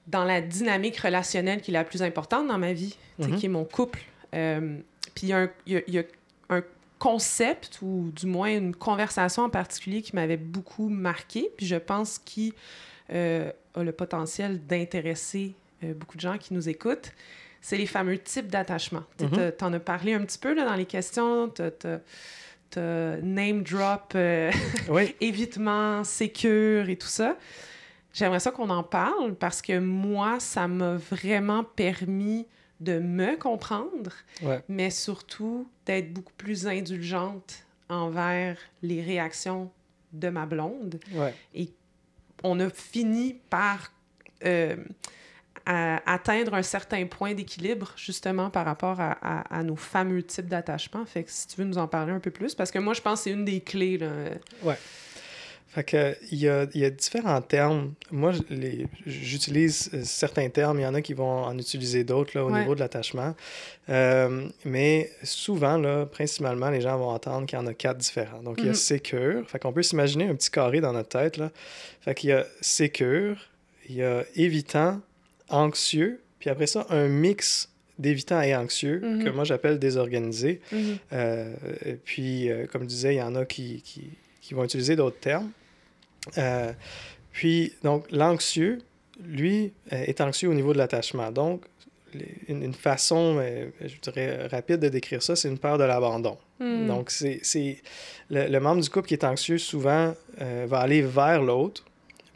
dans 0.08 0.24
la 0.24 0.42
dynamique 0.42 0.98
relationnelle 0.98 1.62
qui 1.62 1.72
est 1.72 1.74
la 1.74 1.84
plus 1.84 2.04
importante 2.04 2.48
dans 2.48 2.58
ma 2.60 2.74
vie, 2.74 2.96
Mhm. 3.20 3.36
qui 3.38 3.46
est 3.48 3.50
mon 3.50 3.66
couple. 3.66 4.02
Euh, 4.34 4.78
puis 5.16 5.28
il 5.28 5.30
y, 5.30 5.34
a 5.34 5.40
un- 5.40 5.50
il 5.66 5.74
y 5.74 5.78
a- 5.78 5.82
il 5.88 5.94
y 5.94 6.00
a 6.00 6.04
un 6.50 6.62
concept, 7.00 7.80
ou 7.82 8.12
du 8.16 8.26
moins 8.26 8.50
une 8.56 8.76
conversation 8.76 9.44
en 9.44 9.50
particulier 9.50 10.02
qui 10.02 10.16
m'avait 10.16 10.38
beaucoup 10.38 10.90
marqué, 10.90 11.50
puis 11.58 11.66
je 11.66 11.76
pense 11.76 12.20
qui 12.20 12.54
euh, 13.12 13.52
a 13.76 13.84
le 13.84 13.92
potentiel 13.92 14.66
d'intéresser 14.66 15.54
euh, 15.84 15.94
beaucoup 15.94 16.16
de 16.18 16.22
gens 16.22 16.38
qui 16.40 16.56
nous 16.56 16.68
écoutent, 16.70 17.12
c'est 17.66 17.78
les 17.78 17.88
fameux 17.88 18.20
types 18.20 18.46
d'attachement. 18.46 19.02
Tu 19.18 19.26
Mhm. 19.26 19.52
en 19.60 19.74
as 19.74 19.80
parlé 19.80 20.14
un 20.14 20.24
petit 20.24 20.38
peu 20.38 20.54
là, 20.54 20.66
dans 20.66 20.76
les 20.76 20.86
questions, 20.86 21.50
tu 21.50 21.64
as 22.80 23.18
name 23.24 23.64
drop, 23.64 24.12
euh, 24.14 24.52
Oui. 24.90 25.16
évitement, 25.20 26.04
sécure 26.04 26.90
et 26.90 26.96
tout 26.96 27.08
ça. 27.08 27.38
J'aimerais 28.14 28.40
ça 28.40 28.52
qu'on 28.52 28.70
en 28.70 28.84
parle 28.84 29.34
parce 29.34 29.64
que 29.64 29.80
moi, 29.80 30.40
ça 30.40 30.68
m'a 30.68 30.96
vraiment 30.96 31.64
permis 31.64 32.46
de 32.82 33.00
me 33.00 33.36
comprendre, 33.36 34.12
Ouais. 34.44 34.62
mais 34.70 34.92
surtout 34.92 35.68
d'être 35.88 36.14
beaucoup 36.14 36.34
plus 36.38 36.68
indulgente 36.68 37.64
envers 37.90 38.58
les 38.84 39.02
réactions 39.02 39.72
de 40.14 40.30
ma 40.30 40.46
blonde. 40.46 41.00
Ouais. 41.14 41.34
On 42.44 42.60
a 42.60 42.70
fini 42.70 43.40
par 43.50 43.92
euh, 44.46 44.76
à- 45.66 46.02
atteindre 46.12 46.54
un 46.54 46.62
certain 46.64 47.06
point 47.06 47.34
d'équilibre, 47.34 47.92
justement, 47.98 48.50
par 48.50 48.66
rapport 48.66 49.00
à, 49.02 49.18
à- 49.22 49.60
à 49.60 49.64
nos 49.64 49.76
fameux 49.76 50.24
types 50.24 50.48
d'attachement. 50.48 51.06
Fait 51.06 51.24
que 51.24 51.32
si 51.32 51.48
tu 51.48 51.58
veux 51.58 51.66
nous 51.66 51.78
en 51.78 51.88
parler 51.88 52.12
un 52.12 52.20
peu 52.20 52.32
plus, 52.32 52.54
parce 52.56 52.72
que 52.72 52.80
moi, 52.80 52.94
je 52.94 53.02
pense 53.02 53.20
que 53.20 53.24
c'est 53.26 53.32
une 53.32 53.46
des 53.46 53.62
clés. 53.62 53.98
Là. 53.98 54.08
Fait 55.68 55.84
que 55.84 56.16
il 56.32 56.38
y 56.40 56.48
a, 56.48 56.68
il 56.74 56.80
y 56.80 56.86
a 56.86 56.90
différents 56.90 57.42
termes. 57.42 57.94
Moi, 58.10 58.32
j'utilise 59.06 59.90
euh, 59.94 60.02
certains 60.06 60.48
termes. 60.50 60.80
Il 60.80 60.84
y 60.84 60.86
en 60.86 60.94
a 60.94 61.02
qui 61.02 61.14
vont 61.14 61.44
en 61.44 61.58
utiliser 61.58 62.06
d'autres 62.06 62.40
au 62.40 62.50
Ouais. 62.50 62.60
niveau 62.62 62.76
de 62.76 62.80
l'attachement. 62.80 63.36
Euh, 63.90 64.48
mais 64.64 65.12
souvent, 65.24 65.78
là, 65.78 66.06
principalement, 66.06 66.70
les 66.70 66.80
gens 66.80 66.98
vont 66.98 67.10
entendre 67.10 67.46
qu'il 67.46 67.60
y 67.60 67.62
en 67.62 67.68
a 67.68 67.74
quatre 67.74 67.98
différents. 67.98 68.42
Donc, 68.42 68.56
il 68.60 68.66
y 68.66 68.68
a 68.68 68.72
Mhm. 68.72 68.76
sécure. 68.76 69.50
Fait 69.50 69.60
qu'on 69.60 69.74
peut 69.74 69.84
s'imaginer 69.84 70.30
un 70.30 70.36
petit 70.36 70.50
carré 70.52 70.80
dans 70.80 70.94
notre 70.94 71.10
tête. 71.10 71.36
Là. 71.38 71.52
Fait 72.00 72.16
qu'il 72.16 72.30
y 72.30 72.34
a 72.34 72.46
sécure, 72.62 73.36
il 73.90 73.96
y 73.96 74.04
a 74.04 74.24
évitant, 74.36 75.02
anxieux, 75.50 76.22
puis 76.40 76.50
après 76.50 76.68
ça, 76.68 76.86
un 76.90 77.08
mix 77.08 77.70
d'évitant 77.98 78.42
et 78.42 78.54
anxieux, 78.56 79.00
Mhm. 79.02 79.24
que 79.24 79.30
moi 79.30 79.44
j'appelle 79.46 79.80
désorganisé. 79.80 80.60
Mhm. 80.72 80.98
Euh, 81.14 81.54
puis, 82.04 82.50
euh, 82.52 82.66
comme 82.68 82.82
je 82.84 82.88
disais, 82.88 83.16
il 83.16 83.18
y 83.18 83.22
en 83.22 83.36
a 83.36 83.46
qui, 83.46 83.82
qui, 83.84 84.10
qui 84.42 84.54
vont 84.54 84.64
utiliser 84.66 84.96
d'autres 84.96 85.20
termes. 85.20 85.50
Euh, 86.38 86.72
puis, 87.32 87.74
donc, 87.84 88.06
l'anxieux, 88.12 88.80
lui, 89.24 89.72
est 89.92 90.20
anxieux 90.20 90.50
au 90.50 90.54
niveau 90.54 90.74
de 90.74 90.78
l'attachement. 90.78 91.32
Donc, 91.32 91.64
une, 92.48 92.64
une 92.64 92.74
façon, 92.74 93.42
je 93.82 93.96
dirais, 94.02 94.48
rapide 94.48 94.80
de 94.80 94.90
décrire 94.90 95.22
ça, 95.24 95.36
c'est 95.36 95.48
une 95.50 95.58
peur 95.60 95.78
de 95.78 95.84
l'abandon. 95.86 96.38
Mhm. 96.60 96.88
Donc, 96.88 97.12
c'est 97.12 97.40
c'est- 97.44 97.82
le, 98.30 98.48
le 98.48 98.60
membre 98.60 98.82
du 98.82 98.90
couple 98.90 99.08
qui 99.08 99.14
est 99.14 99.24
anxieux, 99.24 99.58
souvent, 99.58 100.14
va 100.38 100.80
aller 100.80 101.02
vers 101.02 101.42
l'autre 101.42 101.86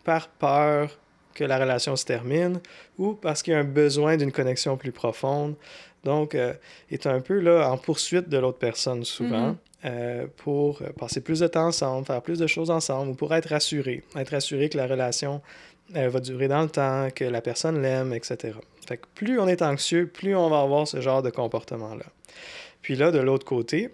par 0.05 0.29
peur 0.29 0.97
que 1.39 1.45
la 1.45 1.57
relation 1.57 1.95
se 1.95 2.03
termine 2.05 2.59
ou 2.97 3.13
parce 3.13 3.41
qu'il 3.41 3.53
y 3.53 3.55
a 3.55 3.59
un 3.59 3.63
besoin 3.63 4.17
d'une 4.17 4.31
connexion 4.33 4.75
plus 4.77 4.91
profonde. 4.91 5.55
Donc, 6.03 6.35
euh, 6.35 6.53
est 6.91 7.07
un 7.07 7.21
peu 7.21 7.39
là 7.39 7.69
en 7.71 7.77
poursuite 7.77 8.27
de 8.29 8.37
l'autre 8.37 8.57
personne 8.59 9.03
souvent 9.05 9.47
Mhm. 9.49 9.57
euh, 9.85 10.27
pour 10.43 10.81
euh, 10.81 10.89
passer 10.97 11.21
plus 11.21 11.39
de 11.39 11.47
temps 11.47 11.67
ensemble, 11.67 12.05
faire 12.05 12.21
plus 12.21 12.39
de 12.39 12.47
choses 12.47 12.69
ensemble 12.69 13.11
ou 13.11 13.15
pour 13.15 13.33
être 13.33 13.49
rassuré, 13.49 14.03
être 14.17 14.31
rassuré 14.31 14.67
que 14.69 14.77
la 14.77 14.87
relation 14.87 15.41
euh, 15.95 16.09
va 16.09 16.19
durer 16.19 16.47
dans 16.49 16.61
le 16.61 16.69
temps, 16.69 17.07
que 17.15 17.23
la 17.25 17.41
personne 17.41 17.81
l'aime, 17.81 18.13
etc. 18.13 18.53
Fait 18.87 18.97
que 18.97 19.05
plus 19.15 19.39
on 19.39 19.47
est 19.47 19.61
anxieux, 19.61 20.07
plus 20.07 20.35
on 20.35 20.49
va 20.49 20.59
avoir 20.61 20.87
ce 20.87 20.99
genre 21.01 21.21
de 21.23 21.29
comportement-là. 21.29 22.05
Puis 22.81 22.95
là, 22.95 23.11
de 23.11 23.19
l'autre 23.19 23.45
côté, 23.45 23.89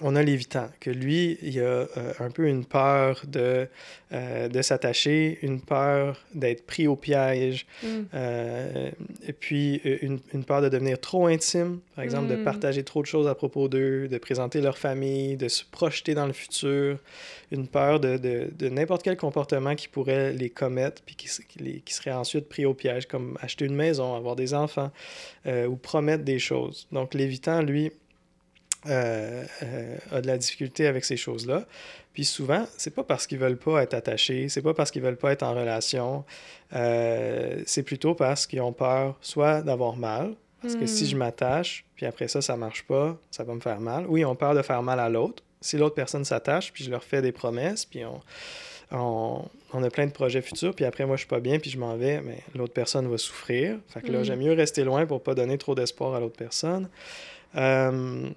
on 0.00 0.14
a 0.14 0.22
l'évitant, 0.22 0.68
que 0.78 0.90
lui, 0.90 1.38
il 1.42 1.58
a 1.58 1.62
euh, 1.64 1.86
un 2.20 2.30
peu 2.30 2.46
une 2.46 2.64
peur 2.64 3.22
de, 3.26 3.66
euh, 4.12 4.48
de 4.48 4.62
s'attacher, 4.62 5.38
une 5.42 5.60
peur 5.60 6.24
d'être 6.34 6.64
pris 6.66 6.86
au 6.86 6.94
piège, 6.94 7.66
Mhm. 7.82 8.06
euh, 8.14 8.90
et 9.26 9.32
puis 9.32 9.76
une, 10.02 10.20
une 10.34 10.44
peur 10.44 10.62
de 10.62 10.68
devenir 10.68 11.00
trop 11.00 11.26
intime, 11.26 11.80
par 11.96 12.04
exemple, 12.04 12.28
de 12.28 12.36
Mm. 12.36 12.44
partager 12.44 12.84
trop 12.84 13.02
de 13.02 13.06
choses 13.06 13.26
à 13.26 13.34
propos 13.34 13.66
d'eux, 13.68 14.06
de 14.08 14.18
présenter 14.18 14.60
leur 14.60 14.78
famille, 14.78 15.36
de 15.36 15.48
se 15.48 15.64
projeter 15.64 16.14
dans 16.14 16.26
le 16.26 16.32
futur, 16.32 16.98
une 17.50 17.66
peur 17.66 17.98
de, 17.98 18.18
de, 18.18 18.50
de 18.56 18.68
n'importe 18.68 19.02
quel 19.02 19.16
comportement 19.16 19.74
qui 19.74 19.88
pourrait 19.88 20.32
les 20.32 20.50
commettre, 20.50 21.02
puis 21.04 21.16
qui, 21.16 21.28
qui 21.48 21.58
les- 21.58 21.80
qui 21.80 21.92
serait 21.94 22.12
ensuite 22.12 22.48
pris 22.48 22.64
au 22.66 22.74
piège, 22.74 23.06
comme 23.06 23.36
acheter 23.40 23.64
une 23.64 23.74
maison, 23.74 24.14
avoir 24.14 24.36
des 24.36 24.54
enfants, 24.54 24.92
ou 25.46 25.76
promettre 25.76 26.24
des 26.24 26.38
choses. 26.38 26.86
Donc 26.92 27.14
l'évitant, 27.14 27.62
lui, 27.62 27.90
euh, 28.86 29.44
euh, 29.62 29.96
a 30.12 30.20
de 30.20 30.26
la 30.26 30.38
difficulté 30.38 30.86
avec 30.86 31.04
ces 31.04 31.16
choses-là. 31.16 31.64
Puis 32.12 32.24
souvent, 32.24 32.66
c'est 32.76 32.94
pas 32.94 33.04
parce 33.04 33.26
qu'ils 33.26 33.38
veulent 33.38 33.56
pas 33.58 33.82
être 33.82 33.94
attachés, 33.94 34.48
c'est 34.48 34.62
pas 34.62 34.74
parce 34.74 34.90
qu'ils 34.90 35.02
veulent 35.02 35.16
pas 35.16 35.32
être 35.32 35.42
en 35.42 35.54
relation, 35.54 36.24
euh, 36.74 37.62
c'est 37.66 37.82
plutôt 37.82 38.14
parce 38.14 38.46
qu'ils 38.46 38.60
ont 38.60 38.72
peur 38.72 39.16
soit 39.20 39.62
d'avoir 39.62 39.96
mal, 39.96 40.34
parce 40.60 40.74
que 40.74 40.86
si 40.86 41.06
je 41.06 41.16
m'attache, 41.16 41.84
puis 41.94 42.04
après 42.06 42.26
ça, 42.26 42.40
ça 42.42 42.56
marche 42.56 42.82
pas, 42.84 43.16
ça 43.30 43.44
va 43.44 43.54
me 43.54 43.60
faire 43.60 43.78
mal. 43.80 44.06
Ou 44.08 44.16
ils 44.16 44.24
ont 44.24 44.34
peur 44.34 44.54
de 44.54 44.62
faire 44.62 44.82
mal 44.82 44.98
à 44.98 45.08
l'autre. 45.08 45.44
Si 45.60 45.76
l'autre 45.76 45.94
personne 45.94 46.24
s'attache, 46.24 46.72
puis 46.72 46.82
je 46.82 46.90
leur 46.90 47.04
fais 47.04 47.22
des 47.22 47.30
promesses, 47.30 47.84
puis 47.84 48.04
on, 48.04 48.20
on, 48.90 49.44
on 49.72 49.82
a 49.84 49.90
plein 49.90 50.06
de 50.06 50.12
projets 50.12 50.42
futurs, 50.42 50.74
puis 50.74 50.84
après 50.84 51.06
moi 51.06 51.14
je 51.14 51.20
suis 51.20 51.28
pas 51.28 51.38
bien, 51.40 51.60
puis 51.60 51.70
je 51.70 51.78
m'en 51.78 51.96
vais, 51.96 52.20
mais 52.20 52.38
l'autre 52.56 52.72
personne 52.72 53.08
va 53.08 53.18
souffrir. 53.18 53.78
Fait 53.88 54.00
que 54.00 54.10
là, 54.10 54.20
Mm. 54.20 54.24
j'aime 54.24 54.40
mieux 54.40 54.52
rester 54.52 54.82
loin 54.82 55.06
pour 55.06 55.22
pas 55.22 55.34
donner 55.36 55.58
trop 55.58 55.76
d'espoir 55.76 56.14
à 56.16 56.20
l'autre 56.20 56.36
personne. 56.36 56.88
Euh, 57.56 58.28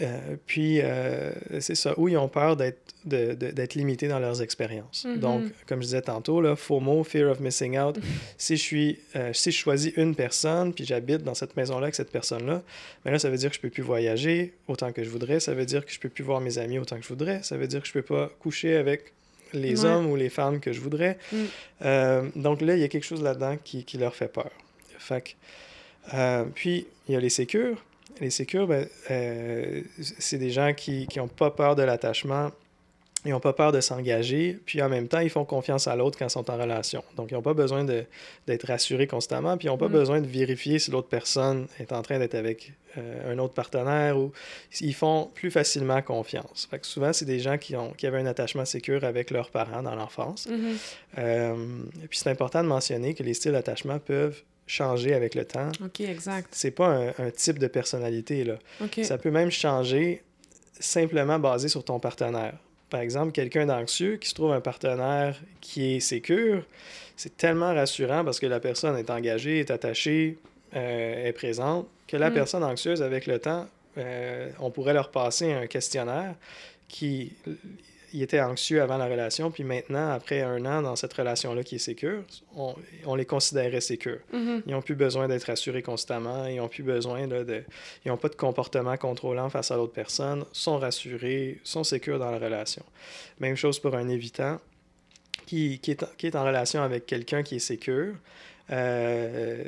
euh, 0.00 0.36
puis, 0.46 0.80
euh, 0.80 1.32
c'est 1.60 1.74
ça, 1.74 1.94
où 1.98 2.08
ils 2.08 2.16
ont 2.16 2.28
peur 2.28 2.56
d'être 2.56 2.78
de- 3.04 3.34
de- 3.34 3.50
d'être 3.50 3.74
limités 3.74 4.08
dans 4.08 4.18
leurs 4.18 4.40
expériences. 4.40 5.04
Mhm. 5.04 5.18
Donc, 5.18 5.42
comme 5.66 5.80
je 5.80 5.84
disais 5.86 6.00
tantôt, 6.02 6.40
là, 6.40 6.56
FOMO, 6.56 7.04
Fear 7.04 7.30
of 7.30 7.38
Missing 7.40 7.78
Out, 7.78 7.98
si 8.38 8.56
je 8.56 8.62
suis, 8.62 8.98
euh, 9.14 9.30
si 9.34 9.50
je 9.52 9.58
choisis 9.58 9.92
une 9.98 10.14
personne, 10.14 10.72
puis 10.72 10.86
j'habite 10.86 11.22
dans 11.22 11.34
cette 11.34 11.54
maison-là 11.56 11.82
avec 11.84 11.94
cette 11.94 12.10
personne-là, 12.10 12.62
mais 13.04 13.10
là, 13.10 13.18
ça 13.18 13.28
veut 13.28 13.36
dire 13.36 13.50
que 13.50 13.56
je 13.56 13.60
peux 13.60 13.68
plus 13.68 13.82
voyager 13.82 14.54
autant 14.68 14.90
que 14.92 15.04
je 15.04 15.10
voudrais, 15.10 15.38
ça 15.38 15.52
veut 15.52 15.66
dire 15.66 15.84
que 15.84 15.92
je 15.92 16.00
peux 16.00 16.08
plus 16.08 16.24
voir 16.24 16.40
mes 16.40 16.56
amis 16.58 16.78
autant 16.78 16.96
que 16.96 17.02
je 17.02 17.08
voudrais, 17.08 17.42
ça 17.42 17.56
veut 17.58 17.66
dire 17.66 17.82
que 17.82 17.86
je 17.88 17.92
peux 17.92 18.02
pas 18.02 18.30
coucher 18.40 18.76
avec 18.76 19.12
les 19.52 19.84
Ouais. 19.84 19.90
hommes 19.90 20.06
ou 20.10 20.16
les 20.16 20.30
femmes 20.30 20.58
que 20.58 20.72
je 20.72 20.80
voudrais. 20.80 21.18
Mm. 21.30 22.30
Donc 22.36 22.60
là, 22.62 22.74
il 22.74 22.80
y 22.80 22.84
a 22.84 22.88
quelque 22.88 23.04
chose 23.06 23.22
là-dedans 23.22 23.56
qui, 23.62 23.84
qui 23.84 23.98
leur 23.98 24.14
fait 24.16 24.28
peur. 24.32 24.50
Fait 24.98 25.36
que, 26.10 26.44
puis, 26.54 26.86
il 27.08 27.12
y 27.12 27.16
a 27.16 27.20
les 27.20 27.28
sécures. 27.28 27.84
Les 28.20 28.30
sécures, 28.30 28.66
ben, 28.66 28.86
euh, 29.10 29.80
c'est 29.98 30.38
des 30.38 30.50
gens 30.50 30.72
qui 30.74 31.06
n'ont 31.16 31.28
pas 31.28 31.50
peur 31.50 31.74
de 31.76 31.82
l'attachement, 31.82 32.50
ils 33.26 33.30
n'ont 33.30 33.40
pas 33.40 33.54
peur 33.54 33.72
de 33.72 33.80
s'engager, 33.80 34.58
puis 34.66 34.82
en 34.82 34.88
même 34.90 35.08
temps, 35.08 35.18
ils 35.20 35.30
font 35.30 35.46
confiance 35.46 35.88
à 35.88 35.96
l'autre 35.96 36.18
quand 36.18 36.26
ils 36.26 36.30
sont 36.30 36.50
en 36.50 36.58
relation. 36.58 37.02
Donc, 37.16 37.30
ils 37.30 37.34
n'ont 37.34 37.42
pas 37.42 37.54
besoin 37.54 37.82
de- 37.82 38.04
d'être 38.46 38.66
rassurés 38.66 39.06
constamment, 39.06 39.56
puis 39.56 39.66
ils 39.66 39.70
n'ont 39.70 39.78
pas 39.78 39.88
Mm. 39.88 39.92
besoin 39.92 40.20
de 40.20 40.26
vérifier 40.26 40.78
si 40.78 40.90
l'autre 40.90 41.08
personne 41.08 41.66
est 41.80 41.92
en 41.92 42.02
train 42.02 42.18
d'être 42.18 42.34
avec 42.34 42.72
euh, 42.96 43.32
un 43.32 43.38
autre 43.40 43.54
partenaire 43.54 44.16
ou 44.16 44.30
ils 44.80 44.94
font 44.94 45.28
plus 45.34 45.50
facilement 45.50 46.00
confiance. 46.00 46.68
Fait 46.70 46.78
que 46.78 46.86
souvent, 46.86 47.12
c'est 47.12 47.24
des 47.24 47.40
gens 47.40 47.58
qui, 47.58 47.74
ont, 47.74 47.90
qui 47.90 48.06
avaient 48.06 48.20
un 48.20 48.26
attachement 48.26 48.64
sécure 48.64 49.02
avec 49.02 49.32
leurs 49.32 49.50
parents 49.50 49.82
dans 49.82 49.96
l'enfance. 49.96 50.46
Mhm. 50.48 50.76
Euh, 51.18 51.56
et 52.04 52.06
puis 52.06 52.18
c'est 52.18 52.30
important 52.30 52.62
de 52.62 52.68
mentionner 52.68 53.14
que 53.14 53.24
les 53.24 53.34
styles 53.34 53.50
d'attachement 53.50 53.98
peuvent 53.98 54.42
changer 54.66 55.14
avec 55.14 55.34
le 55.34 55.44
temps. 55.44 55.70
OK, 55.84 56.00
exact. 56.00 56.48
C'est 56.52 56.70
pas 56.70 56.88
un, 56.88 57.08
un 57.18 57.30
type 57.30 57.58
de 57.58 57.66
personnalité, 57.66 58.44
là. 58.44 58.54
OK. 58.82 59.00
Ça 59.02 59.18
peut 59.18 59.30
même 59.30 59.50
changer 59.50 60.22
simplement 60.80 61.38
basé 61.38 61.68
sur 61.68 61.84
ton 61.84 62.00
partenaire. 62.00 62.54
Par 62.90 63.00
exemple, 63.00 63.32
quelqu'un 63.32 63.66
d'anxieux 63.66 64.16
qui 64.16 64.28
se 64.28 64.34
trouve 64.34 64.52
un 64.52 64.60
partenaire 64.60 65.36
qui 65.60 65.96
est 65.96 66.00
sécure, 66.00 66.64
c'est 67.16 67.36
tellement 67.36 67.74
rassurant 67.74 68.24
parce 68.24 68.38
que 68.40 68.46
la 68.46 68.60
personne 68.60 68.96
est 68.96 69.10
engagée, 69.10 69.60
est 69.60 69.70
attachée, 69.70 70.38
euh, 70.76 71.26
est 71.26 71.32
présente, 71.32 71.88
que 72.08 72.16
la 72.16 72.30
Mm. 72.30 72.34
personne 72.34 72.64
anxieuse, 72.64 73.02
avec 73.02 73.26
le 73.26 73.38
temps, 73.38 73.66
euh, 73.98 74.50
on 74.60 74.70
pourrait 74.70 74.92
leur 74.94 75.10
passer 75.10 75.52
un 75.52 75.66
questionnaire 75.66 76.34
qui 76.88 77.32
il 78.14 78.22
était 78.22 78.40
anxieux 78.40 78.80
avant 78.80 78.96
la 78.96 79.06
relation, 79.06 79.50
puis 79.50 79.64
maintenant, 79.64 80.12
après 80.12 80.40
un 80.40 80.64
an 80.66 80.82
dans 80.82 80.94
cette 80.94 81.12
relation-là 81.12 81.64
qui 81.64 81.74
est 81.74 81.78
sécure, 81.78 82.22
on, 82.56 82.74
on 83.06 83.16
les 83.16 83.24
considérait 83.26 83.80
sécures. 83.80 84.20
Mhm. 84.32 84.62
Ils 84.66 84.72
n'ont 84.72 84.82
plus 84.82 84.94
besoin 84.94 85.26
d'être 85.26 85.44
rassurés 85.44 85.82
constamment. 85.82 86.46
Ils 86.46 86.56
n'ont 86.58 86.68
plus 86.68 86.84
besoin 86.84 87.26
là, 87.26 87.42
de. 87.42 87.64
Ils 88.04 88.08
n'ont 88.10 88.16
pas 88.16 88.28
de 88.28 88.36
comportement 88.36 88.96
contrôlant 88.96 89.50
face 89.50 89.70
à 89.72 89.76
l'autre 89.76 89.92
personne. 89.92 90.44
sont 90.52 90.78
rassurés, 90.78 91.58
sont 91.64 91.82
sécures 91.82 92.18
dans 92.20 92.30
la 92.30 92.38
relation. 92.38 92.84
Même 93.40 93.56
chose 93.56 93.80
pour 93.80 93.94
un 93.96 94.08
évitant 94.08 94.60
qui, 95.46 95.78
qui, 95.80 95.90
est, 95.90 96.02
en- 96.04 96.08
qui 96.16 96.26
est 96.28 96.36
en 96.36 96.44
relation 96.44 96.82
avec 96.82 97.06
quelqu'un 97.06 97.42
qui 97.42 97.56
est 97.56 97.58
sécure. 97.58 98.14
Euh, 98.70 99.64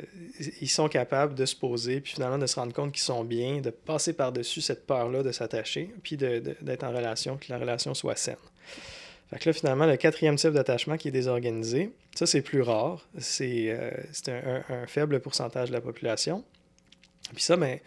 ils 0.61 0.69
sont 0.69 0.89
capables 0.89 1.35
de 1.35 1.45
se 1.45 1.55
poser, 1.55 2.01
puis 2.01 2.13
finalement 2.13 2.39
de 2.39 2.47
se 2.47 2.55
rendre 2.55 2.73
compte 2.73 2.91
qu'ils 2.91 3.03
sont 3.03 3.23
bien, 3.23 3.61
de 3.61 3.69
passer 3.69 4.13
par-dessus 4.13 4.61
cette 4.61 4.87
peur-là 4.87 5.23
de 5.23 5.31
s'attacher, 5.31 5.91
puis 6.01 6.17
d'être 6.17 6.83
en 6.83 6.91
relation, 6.91 7.37
que 7.37 7.45
la 7.49 7.59
relation 7.59 7.93
soit 7.93 8.15
saine. 8.15 8.35
Fait 9.29 9.39
que 9.39 9.49
là, 9.49 9.53
finalement, 9.53 9.85
le 9.85 9.97
quatrième 9.97 10.37
type 10.37 10.51
d'attachement 10.51 10.97
qui 10.97 11.09
est 11.09 11.11
désorganisé, 11.11 11.91
ça, 12.15 12.25
c'est 12.25 12.41
plus 12.41 12.61
rare. 12.61 13.05
C'est 13.19 13.65
euh, 13.67 14.61
un, 14.69 14.87
faible 14.87 15.19
pourcentage 15.19 15.67
de 15.67 15.73
la 15.73 15.81
population. 15.81 16.43
Puis 17.33 17.43
ça, 17.43 17.57
ben, 17.57 17.77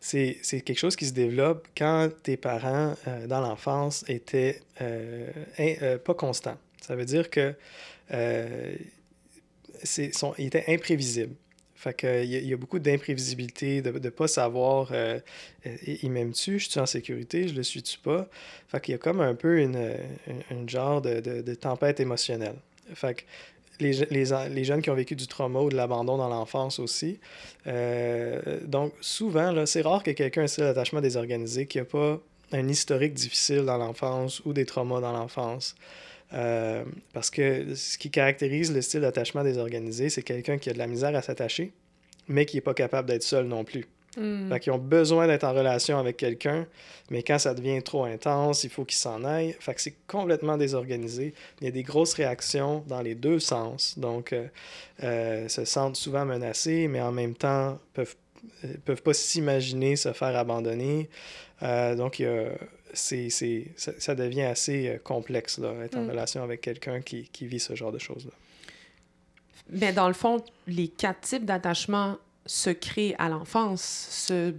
c'est 0.00 0.40
quelque 0.42 0.78
chose 0.78 0.96
qui 0.96 1.04
se 1.04 1.12
développe 1.12 1.68
quand 1.76 2.08
tes 2.22 2.38
parents, 2.38 2.94
euh, 3.06 3.26
dans 3.26 3.40
l'enfance, 3.40 4.04
étaient 4.08 4.62
euh, 4.80 5.98
pas 5.98 6.14
constants. 6.14 6.56
Ça 6.80 6.96
veut 6.96 7.04
dire 7.04 7.28
que 7.28 7.54
sont, 9.84 10.34
ils 10.38 10.46
étaient 10.46 10.64
imprévisibles. 10.68 11.34
Fait 11.74 11.96
il 12.02 12.30
y, 12.30 12.34
a- 12.36 12.38
il 12.40 12.48
y 12.48 12.52
a 12.52 12.56
beaucoup 12.56 12.80
d'imprévisibilité, 12.80 13.82
de 13.82 13.92
ne 13.92 14.08
pas 14.10 14.26
savoir 14.26 14.88
euh, 14.92 15.20
euh, 15.66 15.76
il 16.02 16.10
m'aime-tu, 16.10 16.58
je 16.58 16.68
suis 16.68 16.80
en 16.80 16.86
sécurité, 16.86 17.46
je 17.46 17.54
le 17.54 17.62
suis-tu 17.62 17.98
pas? 18.00 18.28
Fait 18.66 18.80
qu'il 18.80 18.92
y 18.92 18.94
a 18.96 18.98
comme 18.98 19.20
un 19.20 19.36
peu 19.36 19.60
une, 19.60 19.94
une, 20.50 20.68
genre 20.68 21.00
de, 21.00 21.20
de- 21.20 21.40
de 21.40 21.54
tempête 21.54 22.00
émotionnelle. 22.00 22.56
Fait 22.94 23.24
les, 23.78 23.92
les, 24.10 24.24
les 24.50 24.64
jeunes 24.64 24.82
qui 24.82 24.90
ont 24.90 24.94
vécu 24.94 25.14
du 25.14 25.28
trauma 25.28 25.60
ou 25.60 25.68
de 25.68 25.76
l'abandon 25.76 26.16
dans 26.16 26.28
l'enfance 26.28 26.80
aussi. 26.80 27.20
euh, 27.68 28.58
donc, 28.64 28.92
souvent, 29.00 29.52
là, 29.52 29.66
c'est 29.66 29.82
rare 29.82 30.02
que 30.02 30.10
quelqu'un 30.10 30.40
ait 30.40 30.44
un 30.44 30.48
style 30.48 30.64
d'attachement 30.64 31.00
désorganisé 31.00 31.66
qui 31.66 31.78
n'a 31.78 31.84
pas 31.84 32.20
un 32.50 32.66
historique 32.68 33.14
difficile 33.14 33.64
dans 33.64 33.76
l'enfance 33.76 34.40
ou 34.44 34.52
des 34.52 34.64
traumas 34.66 35.00
dans 35.00 35.12
l'enfance. 35.12 35.76
Euh, 36.34 36.84
parce 37.14 37.30
que 37.30 37.74
ce 37.74 37.96
qui 37.96 38.10
caractérise 38.10 38.72
le 38.72 38.82
style 38.82 39.00
d'attachement 39.00 39.42
désorganisé, 39.44 40.10
c'est 40.10 40.22
quelqu'un 40.22 40.58
qui 40.58 40.68
a 40.70 40.72
de 40.74 40.78
la 40.78 40.86
misère 40.86 41.14
à 41.16 41.22
s'attacher, 41.22 41.72
mais 42.28 42.44
qui 42.44 42.56
n'est 42.56 42.62
pas 42.62 42.74
capable 42.74 43.08
d'être 43.08 43.22
seul 43.22 43.46
non 43.46 43.64
plus. 43.64 43.86
Mm. 44.16 44.50
Fait 44.50 44.60
qu'ils 44.60 44.72
ont 44.72 44.78
besoin 44.78 45.26
d'être 45.26 45.44
en 45.44 45.52
relation 45.52 45.98
avec 45.98 46.16
quelqu'un, 46.16 46.66
mais 47.10 47.22
quand 47.22 47.38
ça 47.38 47.54
devient 47.54 47.82
trop 47.82 48.04
intense, 48.04 48.64
il 48.64 48.70
faut 48.70 48.84
qu'ils 48.84 48.98
s'en 48.98 49.24
aillent. 49.24 49.54
Fait 49.60 49.74
que 49.74 49.80
c'est 49.80 49.94
complètement 50.06 50.56
désorganisé. 50.56 51.34
Il 51.60 51.64
y 51.64 51.68
a 51.68 51.70
des 51.70 51.82
grosses 51.82 52.14
réactions 52.14 52.82
dans 52.88 53.00
les 53.00 53.14
deux 53.14 53.38
sens. 53.38 53.98
Donc, 53.98 54.32
euh, 54.32 54.46
euh, 55.02 55.48
se 55.48 55.64
sentent 55.64 55.96
souvent 55.96 56.24
menacés, 56.24 56.88
mais 56.88 57.00
en 57.00 57.12
même 57.12 57.34
temps, 57.34 57.78
peuvent 57.94 58.16
euh, 58.64 58.68
peuvent 58.84 59.02
pas 59.02 59.14
s'imaginer 59.14 59.96
se 59.96 60.12
faire 60.12 60.36
abandonner. 60.36 61.08
Euh, 61.62 61.94
donc, 61.96 62.18
il 62.18 62.22
y 62.22 62.26
a- 62.26 62.52
c'est, 62.92 63.30
c'est, 63.30 63.66
ça, 63.76 63.92
ça 63.98 64.14
devient 64.14 64.42
assez 64.42 64.88
euh, 64.88 64.98
complexe, 64.98 65.58
là, 65.58 65.72
être 65.84 65.96
en 65.96 66.02
Mm. 66.04 66.10
relation 66.10 66.42
avec 66.42 66.60
quelqu'un 66.60 67.00
qui, 67.00 67.28
qui 67.32 67.46
vit 67.46 67.60
ce 67.60 67.74
genre 67.74 67.92
de 67.92 67.98
choses-là. 67.98 68.32
Mais 69.70 69.92
dans 69.92 70.08
le 70.08 70.14
fond, 70.14 70.42
les 70.66 70.88
quatre 70.88 71.20
types 71.20 71.44
d'attachement 71.44 72.16
se 72.46 72.70
créent 72.70 73.14
à 73.18 73.28
l'enfance, 73.28 73.82
ce, 74.10 74.54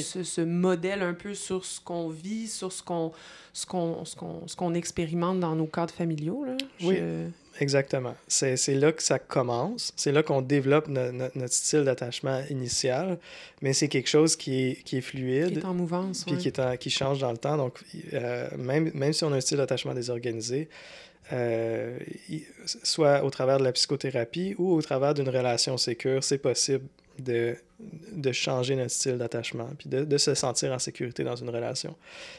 ce, 0.00 0.22
ce, 0.24 0.40
modèle 0.40 1.02
un 1.02 1.14
peu 1.14 1.34
sur 1.34 1.64
ce 1.64 1.80
qu'on 1.80 2.08
vit, 2.08 2.48
sur 2.48 2.72
ce 2.72 2.82
qu'on 2.82 3.12
ce 3.52 3.66
qu'on 3.66 4.04
ce 4.04 4.56
qu'on 4.56 4.74
expérimente 4.74 5.38
dans 5.38 5.54
nos 5.54 5.66
cadres 5.66 5.94
familiaux. 5.94 6.44
Là. 6.44 6.56
Oui, 6.82 6.96
exactement. 7.60 8.14
C'est 8.28 8.74
là 8.74 8.92
que 8.92 9.02
ça 9.02 9.18
commence. 9.18 9.92
C'est 9.96 10.12
là 10.12 10.22
qu'on 10.22 10.42
développe 10.42 10.88
notre 10.88 11.52
style 11.52 11.84
d'attachement 11.84 12.42
initial, 12.50 13.18
mais 13.60 13.72
c'est 13.72 13.88
quelque 13.88 14.08
chose 14.08 14.36
qui 14.36 14.62
est, 14.62 14.82
qui 14.84 14.98
est 14.98 15.02
fluide. 15.02 15.52
Qui 15.52 15.58
est 15.58 15.64
en 15.64 15.74
mouvance. 15.74 16.24
Puis 16.24 16.36
qui, 16.38 16.48
est 16.48 16.78
qui 16.78 16.90
change 16.90 17.18
dans 17.18 17.32
le 17.32 17.38
temps. 17.38 17.56
Donc, 17.56 17.78
euh, 18.12 18.48
même, 18.56 18.90
même 18.94 19.12
si 19.12 19.24
on 19.24 19.32
a 19.32 19.36
un 19.36 19.40
style 19.40 19.58
d'attachement 19.58 19.94
désorganisé, 19.94 20.68
euh, 21.32 21.98
soit 22.82 23.24
au 23.24 23.30
travers 23.30 23.58
de 23.58 23.64
la 23.64 23.72
psychothérapie 23.72 24.54
ou 24.58 24.72
au 24.72 24.82
travers 24.82 25.14
d'une 25.14 25.28
relation 25.28 25.76
sécure, 25.76 26.24
c'est 26.24 26.38
possible 26.38 26.84
de, 27.18 27.56
de 28.12 28.32
changer 28.32 28.76
notre 28.76 28.90
style 28.90 29.18
d'attachement, 29.18 29.68
puis 29.78 29.88
de, 29.88 30.04
de, 30.04 30.18
se 30.18 30.34
sentir 30.34 30.72
en 30.72 30.78
sécurité 30.78 31.24
dans 31.24 31.36
une 31.36 31.50
relation. 31.50 31.94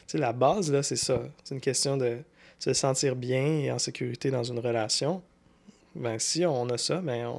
Tu 0.07 0.13
sais, 0.13 0.17
la 0.17 0.33
base, 0.33 0.71
là, 0.71 0.83
c'est 0.83 0.95
ça. 0.95 1.21
C'est 1.43 1.55
une 1.55 1.61
question 1.61 1.97
de 1.97 2.17
se 2.63 2.71
sentir 2.71 3.17
bien 3.17 3.45
et 3.45 3.71
en 3.71 3.79
sécurité 3.79 4.31
dans 4.31 4.45
une 4.45 4.59
relation. 4.59 5.21
Ben, 5.95 6.17
si 6.17 6.45
on 6.45 6.69
a 6.69 6.77
ça, 6.77 7.01
ben, 7.01 7.29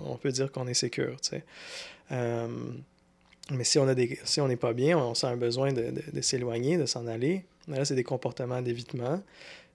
on, 0.00 0.16
peut 0.16 0.30
dire 0.30 0.52
qu'on 0.52 0.66
est 0.66 0.74
sécure. 0.74 1.16
Euh, 2.12 2.48
mais 3.50 3.64
si 3.64 3.78
on 3.78 3.86
si 4.24 4.40
n'est 4.42 4.56
pas 4.56 4.74
bien, 4.74 4.98
on 4.98 5.14
sent 5.14 5.26
un 5.26 5.38
besoin 5.38 5.72
de, 5.72 6.20
s'éloigner, 6.20 6.76
de 6.76 6.84
s'en 6.84 7.06
aller. 7.06 7.46
Là, 7.66 7.86
c'est 7.86 7.94
des 7.94 8.04
comportements 8.04 8.60
d'évitement. 8.60 9.22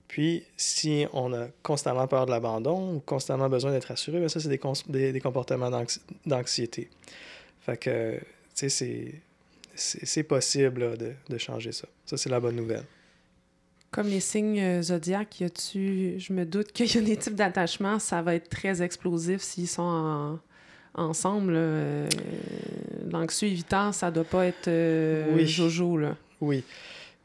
Puis, 0.07 0.43
si 0.57 1.07
on 1.11 1.33
a 1.33 1.47
constamment 1.63 2.07
peur 2.07 2.27
de 2.27 2.31
l'abandon 2.31 2.93
ou 2.93 2.99
constamment 2.99 3.49
besoin 3.49 3.71
d'être 3.71 3.89
assuré, 3.89 4.19
bien 4.19 4.29
ça, 4.29 4.39
c'est 4.39 4.47
des, 4.47 5.11
des, 5.11 5.21
comportements 5.21 5.71
d'anxiété. 6.27 6.87
Fait 7.61 7.77
tu 8.55 8.69
sais, 8.69 9.21
c'est 9.75 10.23
possible 10.23 10.97
de, 10.97 11.13
de, 11.27 11.37
changer 11.39 11.71
ça. 11.71 11.87
Ça, 12.05 12.15
c'est 12.15 12.29
la 12.29 12.39
bonne 12.39 12.55
nouvelle. 12.55 12.85
Comme 13.91 14.07
les 14.07 14.19
signes 14.19 14.59
euh, 14.59 14.81
zodiaques, 14.83 15.39
y 15.39 15.45
a-tu. 15.45 16.15
Je 16.19 16.31
me 16.33 16.45
doute 16.45 16.71
qu'il 16.71 16.93
y 16.93 16.97
a 16.97 17.01
des 17.01 17.17
types 17.17 17.33
d'attachement, 17.33 17.97
ça 17.97 18.21
va 18.21 18.35
être 18.35 18.49
très 18.49 18.83
explosif 18.83 19.41
s'ils 19.41 19.67
sont 19.67 19.81
en, 19.81 20.39
ensemble. 20.93 21.53
Euh, 21.55 22.07
L'anxieux 23.09 23.47
évitant, 23.47 23.91
ça 23.91 24.11
doit 24.11 24.23
pas 24.23 24.45
être 24.45 24.67
euh, 24.67 25.33
oui. 25.33 25.47
Jojo, 25.47 25.97
là. 25.97 26.15
Oui. 26.39 26.63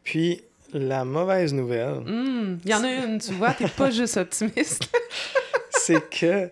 Puis, 0.05 0.43
la 0.73 1.05
mauvaise 1.05 1.53
nouvelle. 1.53 2.01
Hmm, 2.01 2.59
il 2.65 2.71
y 2.71 2.75
en 2.75 2.83
a 2.83 2.93
une, 3.05 3.19
tu 3.19 3.33
vois, 3.35 3.53
t'es 3.53 3.69
pas 3.69 3.91
juste 3.91 4.17
optimiste. 4.17 4.91
c'est 5.71 6.09
que 6.09 6.51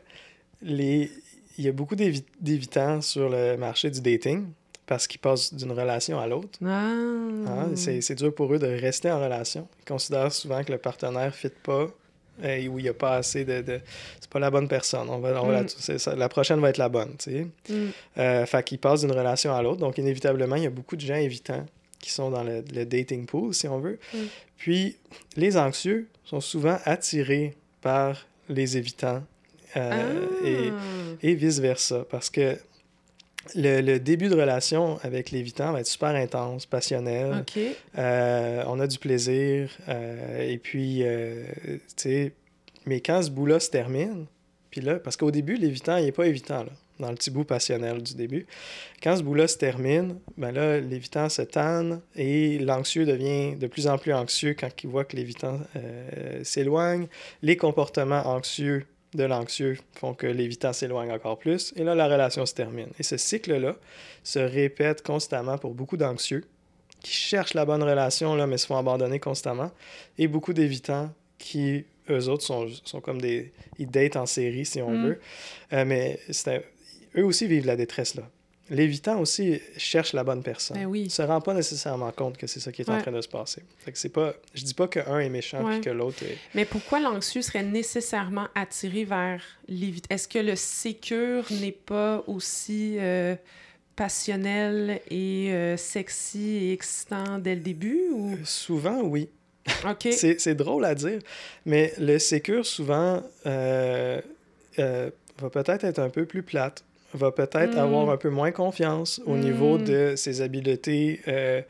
les... 0.60 1.10
il 1.56 1.64
y 1.64 1.68
a 1.68 1.72
beaucoup 1.72 1.96
d'évitants 1.96 3.00
sur 3.00 3.30
le 3.30 3.56
marché 3.56 3.90
du 3.90 4.00
dating 4.00 4.46
parce 4.87 5.07
qu'ils 5.07 5.20
passent 5.20 5.55
d'une 5.55 5.72
relation 5.72 6.18
à 6.18 6.26
l'autre. 6.26 6.59
Ah. 6.64 6.68
Hein, 6.68 7.70
c'est 7.76 8.14
dur 8.14 8.35
pour 8.35 8.53
eux 8.53 8.59
de 8.59 8.66
rester 8.66 9.11
en 9.11 9.20
relation. 9.20 9.68
Ils 9.80 9.89
considèrent 9.89 10.33
souvent 10.33 10.62
que 10.64 10.72
le 10.72 10.78
partenaire 10.78 11.26
ne 11.26 11.30
fit 11.30 11.53
pas 11.62 11.89
et 12.43 12.68
où 12.68 12.78
il 12.78 12.83
n'y 12.83 12.89
a 12.89 12.95
pas 12.95 13.16
assez 13.16 13.45
de. 13.45 13.61
de... 13.61 13.80
C'est 14.20 14.30
pas 14.30 14.39
la 14.39 14.51
bonne 14.51 14.68
personne. 14.68 15.09
On 15.09 15.18
va, 15.18 15.43
on 15.43 15.47
va 15.47 15.62
mm. 15.62 15.66
la, 15.89 15.99
ça, 15.99 16.16
la, 16.16 16.28
prochaine 16.28 16.61
va 16.61 16.70
être 16.70 16.78
la 16.78 16.89
bonne. 16.89 17.16
Tu 17.18 17.30
sais. 17.30 17.47
Mm. 17.68 17.91
Euh, 18.18 18.47
fait 18.47 18.62
qu'ils 18.64 18.78
passent 18.78 19.03
d'une 19.03 19.12
relation 19.12 19.55
à 19.55 19.62
l'autre. 19.62 19.80
Donc, 19.80 19.99
inévitablement, 19.99 20.57
il 20.57 20.64
y 20.64 20.66
a 20.66 20.70
beaucoup 20.70 20.97
de 20.97 21.01
gens 21.01 21.16
évitants 21.16 21.66
qui 22.01 22.11
sont 22.11 22.30
dans 22.30 22.43
le, 22.43 22.64
le 22.74 22.85
dating 22.85 23.26
pool, 23.26 23.55
si 23.55 23.68
on 23.68 23.78
veut. 23.78 23.99
Mm. 24.12 24.18
Puis, 24.57 24.97
les 25.37 25.57
anxieux 25.57 26.09
sont 26.24 26.41
souvent 26.41 26.78
attirés 26.85 27.55
par 27.80 28.26
les 28.49 28.76
évitants 28.76 29.22
euh, 29.76 30.26
ah. 30.43 30.47
et, 30.47 31.30
et 31.30 31.35
vice-versa. 31.35 32.05
Parce 32.11 32.30
que 32.30 32.59
le, 33.55 33.80
le, 33.80 33.99
début 33.99 34.28
de 34.28 34.34
relation 34.34 34.99
avec 35.03 35.30
l'évitant 35.30 35.72
va 35.72 35.80
être 35.80 35.86
super 35.86 36.11
intense, 36.11 36.66
passionnel. 36.66 37.38
Okay. 37.40 37.76
Euh, 37.99 38.64
on 38.66 38.80
a 38.80 38.86
du 38.86 38.99
plaisir. 38.99 39.70
Euh, 39.88 40.51
et 40.51 40.59
puis, 40.59 41.03
euh, 41.03 41.45
tu 41.66 41.78
sais, 41.97 42.32
mais 42.86 43.01
quand 43.01 43.22
ce 43.22 43.30
bout-là 43.30 43.61
se 43.61 43.70
termine, 43.70 44.26
puis 44.70 44.80
là, 44.80 44.99
parce 44.99 45.16
qu'au 45.16 45.30
début, 45.30 45.57
l'évitant, 45.57 45.97
il 45.97 46.07
n'est 46.07 46.12
pas 46.12 46.26
évitant, 46.26 46.64
là 46.64 46.70
dans 47.01 47.09
le 47.09 47.16
petit 47.16 47.32
bout 47.32 47.43
passionnel 47.43 48.01
du 48.01 48.14
début. 48.14 48.47
Quand 49.03 49.16
ce 49.16 49.24
bout-là 49.24 49.49
se 49.49 49.57
termine, 49.57 50.20
ben 50.36 50.53
là, 50.53 50.78
l'évitant 50.78 51.28
se 51.28 51.43
tanne 51.43 52.01
et 52.14 52.61
l'anxieux 52.61 53.05
devient 53.05 53.57
de 53.57 53.66
plus 53.66 53.88
en 53.88 53.99
plus 53.99 54.12
anxieux 54.12 54.55
quand 54.57 54.68
il 54.84 54.88
voit 54.88 55.05
que 55.05 55.16
l'évitant 55.16 55.59
s'éloigne. 56.45 57.09
Les 57.40 57.57
comportements 57.57 58.24
anxieux 58.28 58.86
de 59.14 59.24
l'anxieux 59.24 59.76
font 59.98 60.14
que 60.14 60.26
l'évitant 60.26 60.72
s'éloigne 60.72 61.10
encore 61.12 61.38
plus. 61.38 61.72
Et 61.76 61.84
là, 61.84 61.94
la 61.94 62.06
relation 62.06 62.46
se 62.46 62.54
termine. 62.54 62.88
Et 62.98 63.02
ce 63.02 63.16
cycle-là 63.16 63.76
se 64.24 64.38
répète 64.38 65.02
constamment 65.02 65.58
pour 65.58 65.74
beaucoup 65.74 65.96
d'anxieux 65.96 66.44
qui 67.00 67.12
cherchent 67.12 67.54
la 67.54 67.64
bonne 67.64 67.82
relation, 67.82 68.34
là, 68.36 68.46
mais 68.46 68.58
se 68.58 68.66
font 68.66 68.76
abandonner 68.76 69.18
constamment. 69.18 69.70
Et 70.18 70.28
beaucoup 70.28 70.52
d'évitants 70.52 71.10
qui 71.38 71.84
eux 72.10 72.28
autres 72.28 72.44
sont, 72.44 72.68
sont 72.84 73.00
comme 73.00 73.20
des. 73.20 73.52
Ils 73.78 73.90
datent 73.90 74.16
en 74.16 74.26
série, 74.26 74.64
si 74.64 74.80
on 74.80 74.90
Mm. 74.90 75.06
veut. 75.06 75.20
Euh, 75.72 75.84
mais 75.84 76.18
c'est 76.30 76.64
eux 77.16 77.24
aussi 77.24 77.46
vivent 77.46 77.66
la 77.66 77.76
détresse 77.76 78.14
là. 78.14 78.22
L'évitant 78.73 79.20
aussi 79.20 79.61
cherche 79.77 80.14
la 80.14 80.25
bonne 80.25 80.43
personne. 80.43 80.79
Ben 80.79 80.87
oui. 80.87 81.03
Il 81.03 81.11
se 81.11 81.20
rend 81.23 81.41
pas 81.41 81.53
nécessairement 81.53 82.11
compte 82.11 82.39
que 82.39 82.47
c'est 82.47 82.59
ça 82.59 82.73
qui 82.73 82.83
est 82.83 82.89
en 82.89 83.01
train 83.01 83.12
de 83.12 83.20
se 83.20 83.29
passer. 83.29 83.62
Fait 83.79 83.93
que 83.93 83.99
c'est 83.99 84.09
pas, 84.09 84.33
je 84.55 84.64
dis 84.64 84.75
pas 84.75 84.89
qu'un 84.89 85.18
est 85.18 85.29
méchant 85.29 85.62
Ouais. 85.62 85.73
puis 85.75 85.81
que 85.83 85.91
l'autre 85.91 86.23
est. 86.23 86.39
Mais 86.55 86.64
pourquoi 86.64 86.99
l'anxieux 86.99 87.43
serait 87.43 87.62
nécessairement 87.62 88.49
attiré 88.55 89.05
vers 89.05 89.43
l'évitement? 89.68 90.14
Est-ce 90.14 90.27
que 90.27 90.39
le 90.39 90.57
sécure 90.57 91.45
n'est 91.51 91.70
pas 91.70 92.25
aussi 92.27 92.97
euh, 92.99 93.37
passionnel 93.95 95.01
et 95.11 95.53
euh, 95.53 95.77
sexy 95.77 96.57
et 96.57 96.73
excitant 96.73 97.39
dès 97.39 97.55
le 97.55 97.61
début? 97.61 98.01
Ou... 98.11 98.39
Souvent, 98.45 99.03
oui. 99.03 99.29
C'est 100.11 100.55
drôle 100.55 100.85
à 100.85 100.95
dire, 100.95 101.20
mais 101.66 101.93
le 101.99 102.18
sécure, 102.18 102.66
souvent, 102.66 103.23
euh, 103.47 104.20
euh, 104.79 105.11
va 105.39 105.51
peut-être 105.51 105.85
être 105.85 105.99
un 105.99 106.09
peu 106.09 106.25
plus 106.27 106.43
plate, 106.43 106.85
va 107.14 107.30
peut-être 107.32 107.74
Mm. 107.76 107.78
avoir 107.78 108.10
un 108.10 108.16
peu 108.16 108.30
moins 108.30 108.50
confiance 108.52 109.20
au 109.26 109.34
Mm. 109.34 109.40
niveau 109.40 109.78
de 109.78 110.14
ses 110.16 110.40
habiletés 110.42 111.20
euh, 111.28 111.62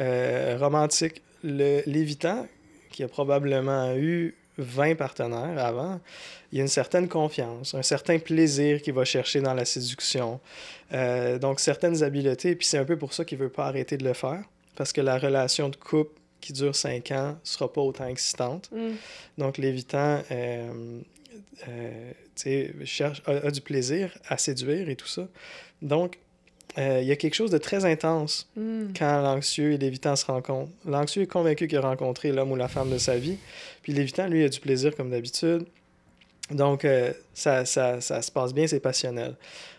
euh, 0.00 0.56
romantiques. 0.60 1.22
Le- 1.44 1.82
L'évitant, 1.86 2.46
qui 2.90 3.02
a 3.04 3.08
probablement 3.08 3.94
eu 3.96 4.34
20 4.58 4.96
partenaires 4.96 5.64
avant, 5.64 6.00
il 6.50 6.58
y 6.58 6.60
a 6.60 6.62
une 6.62 6.68
certaine 6.68 7.06
confiance, 7.08 7.74
un 7.74 7.82
certain 7.82 8.18
plaisir 8.18 8.82
qu'il 8.82 8.92
va 8.94 9.04
chercher 9.04 9.40
dans 9.40 9.54
la 9.54 9.64
séduction. 9.64 10.40
Euh, 10.92 11.38
donc, 11.38 11.60
certaines 11.60 12.02
habiletés, 12.02 12.56
puis 12.56 12.66
c'est 12.66 12.78
un 12.78 12.84
peu 12.84 12.96
pour 12.96 13.12
ça 13.12 13.24
qu'il 13.24 13.38
ne 13.38 13.44
veut 13.44 13.50
pas 13.50 13.66
arrêter 13.66 13.96
de 13.98 14.04
le 14.04 14.14
faire, 14.14 14.42
parce 14.74 14.92
que 14.92 15.00
la 15.00 15.16
relation 15.18 15.68
de 15.68 15.76
couple 15.76 16.18
qui 16.40 16.52
dure 16.52 16.74
5 16.74 17.10
ans 17.12 17.36
sera 17.44 17.72
pas 17.72 17.80
autant 17.82 18.06
excitante. 18.08 18.68
Mm. 18.72 18.90
Donc, 19.38 19.58
l'évitant 19.58 20.22
euh, 20.32 20.98
cherche, 22.84 23.22
a, 23.26 23.32
a 23.46 23.50
du 23.50 23.60
plaisir 23.60 24.16
à 24.28 24.38
séduire 24.38 24.88
et 24.88 24.96
tout 24.96 25.06
ça. 25.06 25.28
Donc, 25.82 26.18
euh, 26.76 27.00
il 27.02 27.08
y 27.08 27.12
a 27.12 27.16
quelque 27.16 27.34
chose 27.34 27.50
de 27.50 27.58
très 27.58 27.84
intense 27.84 28.48
Mm. 28.56 28.92
quand 28.96 29.22
l'anxieux 29.22 29.72
et 29.72 29.78
l'évitant 29.78 30.16
se 30.16 30.26
rencontrent. 30.26 30.70
L'anxieux 30.84 31.22
est 31.22 31.26
convaincu 31.26 31.66
qu'il 31.66 31.78
a 31.78 31.80
rencontré 31.80 32.30
l'homme 32.30 32.52
ou 32.52 32.56
la 32.56 32.68
femme 32.68 32.90
de 32.90 32.98
sa 32.98 33.16
vie, 33.16 33.38
puis 33.82 33.92
l'évitant, 33.92 34.26
lui, 34.28 34.44
a 34.44 34.48
du 34.48 34.60
plaisir 34.60 34.94
comme 34.94 35.10
d'habitude. 35.10 35.64
Donc, 36.50 36.84
euh, 36.84 37.12
ça, 37.34 37.64
ça, 37.66 38.00
ça 38.00 38.22
se 38.22 38.30
passe 38.30 38.54
bien, 38.54 38.66
c'est 38.66 38.80
passionnel. 38.80 39.34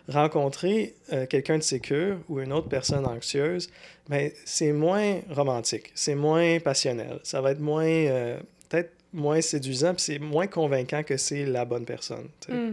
Rencontrer 0.07 0.95
euh, 1.14 1.26
quelqu'un 1.26 1.57
de 1.57 1.64
sécure 1.64 2.18
ou 2.28 2.39
une 2.39 2.53
autre 2.53 2.70
personne 2.70 3.05
anxieuse, 3.05 3.70
ben, 4.07 4.32
c'est 4.45 4.72
moins 4.72 5.20
romantique, 5.30 5.91
c'est 5.95 6.16
moins 6.16 6.60
passionnel. 6.60 7.20
Ça 7.24 7.41
va 7.41 7.51
être 7.51 7.60
moins, 7.60 7.86
euh, 7.86 8.38
moins 9.14 9.41
séduisant, 9.41 9.93
puis 9.93 10.03
c'est 10.03 10.20
moins 10.20 10.47
convaincant 10.47 11.03
que 11.03 11.18
c'est 11.18 11.45
la 11.45 11.66
bonne 11.66 11.86
personne. 11.86 12.28
Mm. 12.47 12.72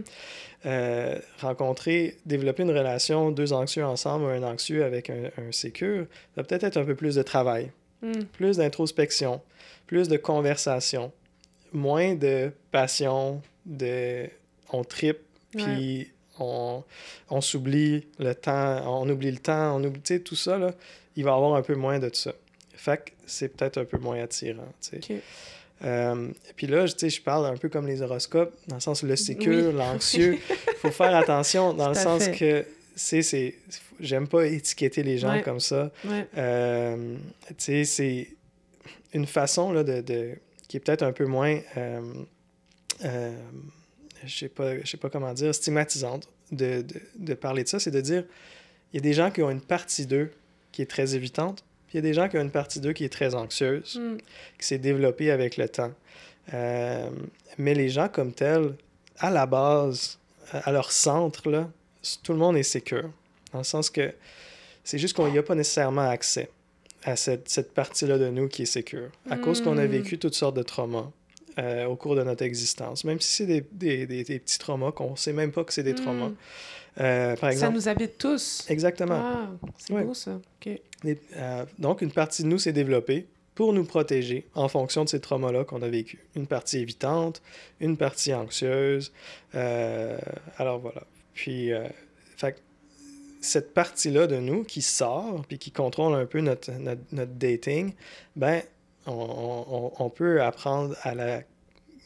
Euh, 0.65 1.19
rencontrer, 1.39 2.17
développer 2.25 2.63
une 2.63 2.71
relation, 2.71 3.31
deux 3.31 3.53
anxieux 3.53 3.85
ensemble, 3.85 4.25
un 4.25 4.43
anxieux 4.43 4.83
avec 4.83 5.09
un, 5.09 5.29
un 5.37 5.51
sécure, 5.51 6.05
ça 6.35 6.41
va 6.41 6.43
peut-être 6.43 6.63
être 6.63 6.77
un 6.77 6.83
peu 6.83 6.95
plus 6.95 7.15
de 7.15 7.23
travail, 7.23 7.71
Mm. 8.01 8.25
plus 8.31 8.57
d'introspection, 8.57 9.41
plus 9.87 10.07
de 10.07 10.17
conversation, 10.17 11.11
moins 11.73 12.13
de 12.13 12.51
passion, 12.71 13.41
de 13.65 14.29
on 14.71 14.83
tripe, 14.83 15.19
puis 15.55 16.11
on, 16.39 16.83
on 17.29 17.41
s'oublie 17.41 18.05
le 18.19 18.35
temps, 18.35 19.01
on 19.01 19.09
oublie 19.09 19.31
le 19.31 19.39
temps, 19.39 19.75
on 19.75 19.83
oublie, 19.83 20.21
tout 20.21 20.35
ça, 20.35 20.59
là, 20.59 20.73
il 21.15 21.23
va 21.23 21.31
y 21.31 21.33
avoir 21.33 21.55
un 21.55 21.63
peu 21.63 21.73
moins 21.73 21.97
de 21.97 22.09
tout 22.09 22.19
ça. 22.19 22.33
Fait 22.75 23.03
que 23.03 23.11
c'est 23.25 23.49
peut-être 23.49 23.79
un 23.79 23.85
peu 23.85 23.97
moins 23.97 24.21
attirant. 24.21 24.71
Euh, 25.83 26.29
puis 26.55 26.65
là, 26.67 26.85
je- 26.87 27.21
parle 27.21 27.45
un 27.45 27.55
peu 27.57 27.69
comme 27.69 27.85
les 27.87 28.01
horoscopes, 28.01 28.53
dans 28.67 28.75
le 28.75 28.81
sens 28.81 29.03
le 29.03 29.15
sécure, 29.15 29.67
Oui. 29.67 29.73
l'anxieux. 29.77 30.37
Il 30.49 30.75
faut 30.79 30.91
faire 30.91 31.15
attention 31.15 31.73
dans 31.73 31.89
le 31.89 31.95
sens 31.95 32.23
fait. 32.25 32.31
que, 32.37 32.65
c'est, 32.95 33.21
c'est, 33.21 33.55
j'aime 33.99 34.27
pas 34.27 34.47
étiqueter 34.47 35.03
les 35.03 35.17
gens 35.19 35.33
Ouais. 35.33 35.43
comme 35.43 35.59
ça. 35.59 35.91
Ouais. 36.05 36.25
Euh, 36.37 37.15
tu 37.49 37.53
sais, 37.59 37.83
c'est 37.85 38.27
une 39.13 39.27
façon 39.27 39.71
là, 39.71 39.83
de, 39.83 40.01
de- 40.01 40.31
qui 40.67 40.77
est 40.77 40.79
peut-être 40.79 41.03
un 41.03 41.13
peu 41.13 41.25
moins 41.25 41.59
euh, 41.77 42.01
euh, 43.05 43.31
je 44.25 44.35
sais 44.35 44.49
pas, 44.49 44.79
je 44.79 44.87
sais 44.87 44.97
pas 44.97 45.09
comment 45.11 45.33
dire, 45.33 45.53
stigmatisante 45.53 46.27
de, 46.51 46.81
de, 46.81 46.95
de 47.19 47.33
parler 47.35 47.63
de 47.63 47.67
ça, 47.69 47.79
c'est 47.79 47.91
de 47.91 48.01
dire, 48.01 48.23
il 48.91 48.97
y 48.97 48.99
a 48.99 49.01
des 49.01 49.13
gens 49.13 49.29
qui 49.29 49.43
ont 49.43 49.51
une 49.51 49.61
partie 49.61 50.07
d'eux 50.07 50.31
qui 50.71 50.81
est 50.81 50.87
très 50.87 51.13
évitante, 51.15 51.63
y 51.97 51.99
a 51.99 52.01
des 52.01 52.13
gens 52.13 52.27
qui 52.29 52.37
ont 52.37 52.41
une 52.41 52.51
partie 52.51 52.79
d'eux 52.79 52.93
qui 52.93 53.03
est 53.05 53.09
très 53.09 53.35
anxieuse, 53.35 53.99
Mm. 53.99 54.17
qui 54.59 54.67
s'est 54.67 54.77
développée 54.77 55.31
avec 55.31 55.57
le 55.57 55.67
temps. 55.69 55.91
Euh, 56.53 57.09
mais 57.57 57.73
les 57.73 57.89
gens 57.89 58.07
comme 58.07 58.31
tels, 58.33 58.73
à 59.19 59.29
la 59.29 59.45
base, 59.45 60.17
à 60.53 60.71
leur 60.71 60.91
centre, 60.91 61.49
là, 61.49 61.69
tout 62.23 62.31
le 62.33 62.39
monde 62.39 62.55
est 62.57 62.63
sécure. 62.63 63.09
Dans 63.51 63.59
le 63.59 63.63
sens 63.65 63.89
que 63.89 64.13
c'est 64.83 64.97
juste 64.97 65.15
qu'on 65.15 65.29
n'y 65.29 65.37
a 65.37 65.43
pas 65.43 65.55
nécessairement 65.55 66.07
accès 66.09 66.49
à 67.03 67.15
cette, 67.15 67.49
cette 67.49 67.73
partie-là 67.73 68.17
de 68.17 68.29
nous 68.29 68.47
qui 68.47 68.63
est 68.63 68.65
sécure. 68.65 69.09
À 69.29 69.37
cause 69.37 69.61
qu'on 69.61 69.77
a 69.77 69.83
Mm. 69.85 69.91
vécu 69.91 70.17
toutes 70.17 70.35
sortes 70.35 70.55
de 70.55 70.63
traumas 70.63 71.09
euh, 71.59 71.85
au 71.85 71.95
cours 71.95 72.15
de 72.15 72.21
notre 72.23 72.43
existence. 72.43 73.03
Même 73.03 73.19
si 73.19 73.33
c'est 73.33 73.45
des, 73.47 73.65
des, 73.71 74.05
des- 74.05 74.23
des 74.23 74.39
petits 74.39 74.59
traumas 74.59 74.91
qu'on 74.91 75.11
ne 75.11 75.15
sait 75.15 75.33
même 75.33 75.51
pas 75.51 75.63
que 75.63 75.73
c'est 75.73 75.83
des 75.83 75.95
traumas. 75.95 76.29
Mm. 76.29 76.35
Euh, 76.99 77.31
par 77.35 77.49
Ça 77.49 77.51
exemple. 77.51 77.73
nous 77.73 77.87
habite 77.89 78.17
tous. 78.17 78.65
Exactement. 78.69 79.19
Ah, 79.21 79.49
c'est 79.77 79.93
beau 79.93 80.13
ça. 80.13 80.31
OK. 80.65 80.79
Euh, 81.05 81.65
donc, 81.79 82.01
une 82.01 82.11
partie 82.11 82.43
de 82.43 82.47
nous 82.47 82.59
s'est 82.59 82.73
développée 82.73 83.27
pour 83.55 83.73
nous 83.73 83.85
protéger 83.85 84.45
en 84.53 84.67
fonction 84.67 85.03
de 85.03 85.09
ces 85.09 85.19
traumas-là 85.19 85.63
qu'on 85.63 85.81
a 85.81 85.87
vécu. 85.87 86.19
Une 86.35 86.47
partie 86.47 86.77
évitante, 86.77 87.41
une 87.79 87.97
partie 87.97 88.33
anxieuse. 88.33 89.11
euh, 89.55 90.17
alors 90.57 90.79
voilà. 90.79 91.03
Puis, 91.33 91.71
euh, 91.71 91.87
fait 92.37 92.61
cette 93.41 93.73
partie-là 93.73 94.27
de 94.27 94.37
nous 94.37 94.63
qui 94.63 94.81
sort 94.81 95.45
puis 95.47 95.59
qui 95.59 95.71
contrôle 95.71 96.15
un 96.15 96.25
peu 96.25 96.41
notre, 96.41 96.71
notre, 96.71 97.31
dating, 97.33 97.93
ben, 98.35 98.61
on 99.05 100.11
peut 100.13 100.41
apprendre 100.41 100.95
à 101.03 101.15
la 101.15 101.43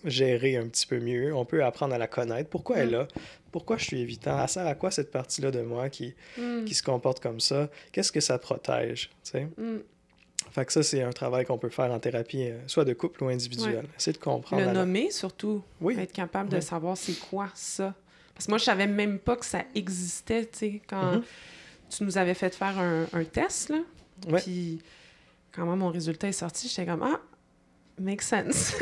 gérer 0.06 0.58
un 0.58 0.68
petit 0.68 0.86
peu 0.88 1.00
mieux. 1.00 1.34
On 1.36 1.46
peut 1.46 1.64
apprendre 1.64 1.94
à 1.94 1.98
la 1.98 2.08
connaître. 2.08 2.50
Pourquoi 2.50 2.78
elle 2.78 2.90
est 2.90 2.92
là? 2.92 3.08
Pourquoi 3.52 3.78
je 3.78 3.86
suis 3.86 4.00
évitant? 4.02 4.42
Elle 4.42 4.48
sert 4.50 4.66
à 4.66 4.76
quoi 4.76 4.92
cette 4.92 5.12
partie-là 5.12 5.52
de 5.52 5.62
moi 5.62 5.90
qui, 5.90 6.14
Mm. 6.38 6.66
qui 6.66 6.74
se 6.74 6.84
comporte 6.84 7.20
comme 7.22 7.40
ça? 7.40 7.70
Qu'est-ce 7.92 8.12
que 8.12 8.20
ça 8.22 8.38
protège? 8.40 9.10
tu 9.24 9.32
sais? 9.32 9.48
Mm. 9.58 9.80
Fait 10.52 10.66
que 10.66 10.74
ça, 10.74 10.82
c'est 10.84 11.02
un 11.04 11.12
travail 11.12 11.46
qu'on 11.46 11.58
peut 11.58 11.70
faire 11.70 11.92
en 11.92 12.00
thérapie, 12.00 12.44
euh, 12.50 12.58
soit 12.68 12.84
de 12.86 12.94
couple 12.94 13.24
ou 13.24 13.28
individuel. 13.28 13.86
Essayer 13.98 14.14
de 14.14 14.18
comprendre. 14.18 14.62
Le 14.62 14.68
la- 14.68 14.74
nommer 14.74 15.12
surtout. 15.12 15.62
Oui, 15.80 15.98
Être 16.00 16.12
capable 16.14 16.50
de 16.50 16.60
savoir 16.60 16.98
c'est 16.98 17.14
quoi 17.30 17.50
ça. 17.54 17.94
Parce 18.34 18.46
que 18.48 18.52
moi, 18.52 18.58
je 18.58 18.64
savais 18.64 18.88
même 18.88 19.20
pas 19.20 19.36
que 19.36 19.46
ça 19.46 19.64
existait, 19.76 20.46
tu 20.46 20.58
sais, 20.58 20.82
quand 20.88 21.18
Mhm. 21.18 21.24
tu 21.90 22.04
nous 22.04 22.18
avais 22.18 22.34
fait 22.34 22.56
faire 22.56 22.78
un, 22.80 23.06
un 23.14 23.24
test, 23.24 23.70
là. 23.70 23.80
Ouais. 24.30 24.42
Puis, 24.42 24.80
quand 25.52 25.66
moi, 25.66 25.76
mon 25.76 25.90
résultat 25.90 26.28
est 26.28 26.32
sorti, 26.32 26.68
j'étais 26.68 26.86
comme 26.90 27.04
«Ah, 27.04 27.20
make 28.02 28.22
sense!» 28.22 28.76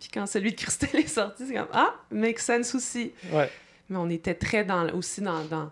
Puis 0.00 0.08
quand 0.12 0.26
celui 0.26 0.52
de 0.52 0.56
Christelle 0.56 0.96
est 1.00 1.08
sorti, 1.08 1.44
c'est 1.46 1.54
comme 1.54 1.68
«Ah, 1.72 1.94
make 2.10 2.38
sense 2.38 2.74
aussi! 2.74 3.12
ouais.» 3.32 3.50
Mais 3.90 3.98
on 3.98 4.08
était 4.08 4.34
très 4.34 4.64
dans, 4.64 4.88
aussi 4.94 5.20
dans... 5.20 5.44
dans 5.44 5.70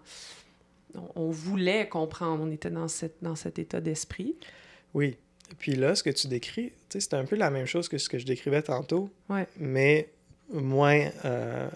on, 0.94 1.08
on 1.16 1.30
voulait 1.30 1.88
comprendre, 1.88 2.42
on 2.44 2.50
était 2.50 2.68
dans, 2.70 2.86
cette, 2.88 3.16
dans 3.22 3.34
cet 3.36 3.58
état 3.58 3.80
d'esprit. 3.80 4.36
Oui. 4.92 5.16
Puis 5.58 5.74
là, 5.76 5.94
ce 5.94 6.02
que 6.02 6.10
tu 6.10 6.26
décris, 6.28 6.72
c'est 6.90 7.14
un 7.14 7.24
peu 7.24 7.36
la 7.36 7.48
même 7.50 7.64
chose 7.66 7.88
que 7.88 7.96
ce 7.96 8.10
que 8.10 8.18
je 8.18 8.26
décrivais 8.26 8.60
tantôt, 8.62 9.08
Ouais. 9.30 9.46
mais 9.58 10.10
moins, 10.52 11.08
euh, 11.24 11.68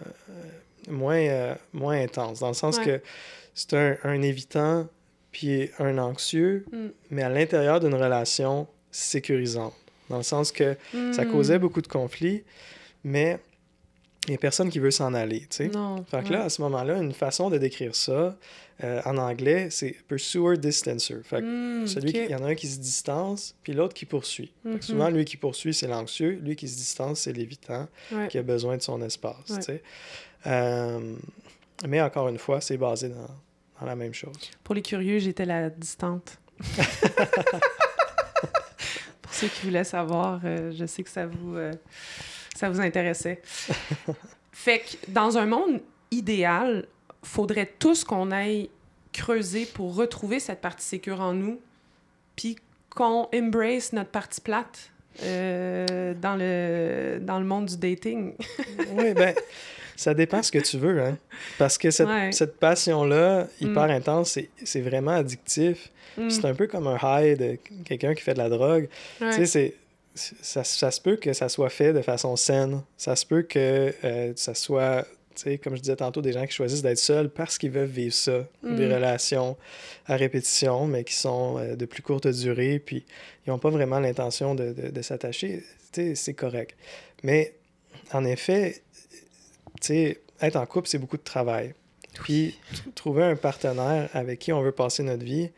moins, 0.91 1.17
euh, 1.17 1.55
moins 1.73 1.99
intense. 2.03 2.41
Dans 2.41 2.49
le 2.49 2.55
sens 2.55 2.77
Ouais. 2.79 2.85
que 2.85 3.01
c'est 3.55 3.73
un, 3.73 3.97
un 4.05 4.21
évitant 4.21 4.87
puis 5.33 5.71
un 5.79 5.97
anxieux, 5.97 6.67
Mm. 6.73 6.87
mais 7.11 7.23
à 7.23 7.31
l'intérieur 7.31 7.81
d'une 7.81 7.95
relation 7.95 8.67
sécurisante. 8.97 9.75
Dans 10.09 10.19
le 10.19 10.23
sens 10.23 10.53
que 10.53 10.77
ça 11.13 11.25
Mm. 11.25 11.31
causait 11.33 11.59
beaucoup 11.59 11.83
de 11.83 11.89
conflits, 11.89 12.45
mais 13.05 13.39
il 14.27 14.31
n'y 14.31 14.35
a 14.37 14.39
personne 14.39 14.71
qui 14.71 14.79
veut 14.79 14.91
s'en 14.91 15.15
aller, 15.15 15.41
tu 15.43 15.47
sais. 15.51 15.65
Fait 16.11 16.23
que 16.23 16.25
ouais. 16.27 16.31
là, 16.33 16.45
à 16.45 16.49
ce 16.49 16.61
moment-là, 16.63 16.97
une 16.99 17.13
façon 17.13 17.49
de 17.51 17.59
décrire 17.59 17.95
ça, 17.95 18.37
euh, 18.85 19.01
en 19.05 19.17
anglais, 19.19 19.69
c'est 19.71 19.97
pursuer 20.09 20.57
distancer. 20.59 21.17
Fait 21.25 21.41
que 21.41 21.83
Mm, 21.83 21.87
celui 21.87 22.13
qui- 22.13 22.21
ok. 22.21 22.27
il 22.29 22.33
y 22.33 22.35
en 22.35 22.45
a 22.45 22.49
un 22.49 22.55
qui 22.55 22.67
se 22.69 22.79
distance, 22.79 23.55
puis 23.63 23.73
l'autre 23.73 23.95
qui 23.95 24.05
poursuit. 24.05 24.53
Fait 24.63 24.69
que 24.71 24.75
Mhm. 24.77 24.83
souvent, 24.83 25.09
lui 25.11 25.25
qui 25.25 25.37
poursuit, 25.37 25.73
c'est 25.75 25.87
l'anxieux. 25.89 26.41
Lui 26.43 26.57
qui 26.57 26.69
se 26.69 26.77
distance, 26.77 27.21
c'est 27.21 27.33
l'évitant, 27.33 27.89
Ouais. 28.13 28.29
qui 28.29 28.39
a 28.39 28.43
besoin 28.43 28.77
de 28.77 28.83
son 28.83 29.01
espace. 29.03 29.37
Ouais. 29.51 29.57
tu 29.59 29.63
sais. 29.63 29.83
Euh, 30.47 31.15
mais 31.89 32.01
encore 32.01 32.29
une 32.29 32.39
fois, 32.39 32.61
c'est 32.61 32.77
basé 32.77 33.09
dans, 33.09 33.29
dans 33.81 33.87
la 33.87 33.97
même 33.97 34.15
chose. 34.15 34.35
Pour 34.65 34.75
les 34.75 34.83
curieux, 34.83 35.19
j'étais 35.19 35.45
la 35.47 35.71
distante. 35.71 36.39
Ceux 39.37 39.49
qui 39.49 39.67
voulaient 39.67 39.85
savoir, 39.85 40.41
euh, 40.45 40.73
je 40.73 40.87
sais 40.87 41.03
que 41.03 41.11
ça 41.11 41.27
vous, 41.27 41.57
euh, 41.57 41.71
ça 42.55 42.71
vous 42.71 42.81
intéressait. 42.81 43.43
fait 44.53 44.79
que 44.79 45.11
dans 45.11 45.37
un 45.37 45.45
monde 45.45 45.83
idéal, 46.11 46.87
faudrait 47.23 47.71
tous 47.79 48.03
qu'on 48.03 48.31
aille 48.31 48.71
creuser 49.13 49.67
pour 49.67 49.95
retrouver 49.95 50.41
cette 50.41 50.63
partie 50.63 50.87
sécure 50.87 51.21
en 51.21 51.35
nous, 51.35 51.61
puis 52.35 52.57
qu'on 52.89 53.29
embrace 53.35 53.93
notre 53.93 54.11
partie 54.11 54.41
plate 54.41 54.91
euh, 55.23 56.15
dans, 56.15 56.37
le, 56.37 57.19
dans 57.21 57.39
le 57.39 57.45
monde 57.45 57.67
du 57.67 57.77
dating. 57.77 58.35
oui, 58.93 59.13
ben, 59.13 59.35
ça 59.97 60.15
dépend 60.15 60.43
ce 60.43 60.53
que 60.53 60.59
tu 60.59 60.79
veux. 60.79 61.01
Hein? 61.01 61.19
Parce 61.59 61.79
que 61.79 61.91
cette, 61.91 62.07
Ouais. 62.09 62.31
cette 62.33 62.59
passion-là, 62.59 63.49
hyper 63.61 63.85
intense, 63.85 64.31
c'est- 64.33 64.51
c'est 64.65 64.81
vraiment 64.81 65.13
addictif. 65.13 65.91
Mm. 66.17 66.31
C'est 66.31 66.45
un 66.45 66.55
peu 66.55 66.67
comme 66.67 66.87
un 66.87 66.99
high 67.03 67.39
de 67.39 67.59
quelqu'un 67.85 68.15
qui 68.15 68.23
fait 68.23 68.35
de 68.35 68.39
la 68.39 68.49
drogue. 68.49 68.89
Ouais. 69.21 69.31
Tu 69.31 69.37
sais, 69.39 69.47
c'est- 69.47 69.75
ça, 70.15 70.65
ça 70.65 70.91
se 70.91 71.01
peut 71.01 71.17
que 71.17 71.33
ça 71.33 71.49
soit 71.49 71.69
fait 71.69 71.93
de 71.93 72.01
façon 72.03 72.37
saine. 72.37 72.83
Ça 72.97 73.17
se 73.17 73.27
peut 73.27 73.43
que 73.43 73.93
euh, 74.05 74.33
ça 74.35 74.55
soit, 74.55 75.07
tu 75.35 75.43
sais, 75.43 75.59
comme 75.59 75.77
je 75.77 75.83
disais 75.83 75.97
tantôt, 75.97 76.23
des 76.23 76.33
gens 76.33 76.47
qui 76.47 76.53
choisissent 76.55 76.81
d'être 76.81 76.97
seuls 76.99 77.29
parce 77.29 77.59
qu'ils 77.59 77.71
veulent 77.71 77.85
vivre 77.87 78.15
ça. 78.15 78.39
Des 78.63 78.87
Mm. 78.87 78.93
relations 78.95 79.57
à 80.07 80.17
répétition, 80.17 80.87
mais 80.87 81.05
qui 81.05 81.13
sont 81.15 81.59
euh, 81.59 81.77
de 81.77 81.85
plus 81.85 82.01
courte 82.03 82.27
durée, 82.29 82.79
puis 82.79 83.05
ils 83.47 83.51
n'ont 83.51 83.59
pas 83.59 83.69
vraiment 83.71 84.01
l'intention 84.01 84.55
de, 84.55 84.73
de- 84.73 84.89
de 84.89 85.03
s'attacher. 85.03 85.63
Tu 85.93 86.01
sais, 86.01 86.15
c'est 86.15 86.35
correct. 86.35 86.75
Mais 87.23 87.53
en 88.15 88.25
effet, 88.25 88.81
sais, 89.87 90.21
être 90.41 90.57
en 90.57 90.67
couple, 90.67 90.89
c'est 90.89 90.99
beaucoup 90.99 91.17
de 91.17 91.23
travail. 91.23 91.75
Puis 92.23 92.57
tr- 92.75 92.93
trouver 92.95 93.25
un 93.25 93.37
partenaire 93.37 94.09
avec 94.15 94.39
qui 94.39 94.53
on 94.53 94.63
veut 94.63 94.73
passer 94.73 95.03
notre 95.03 95.25
vie, 95.25 95.51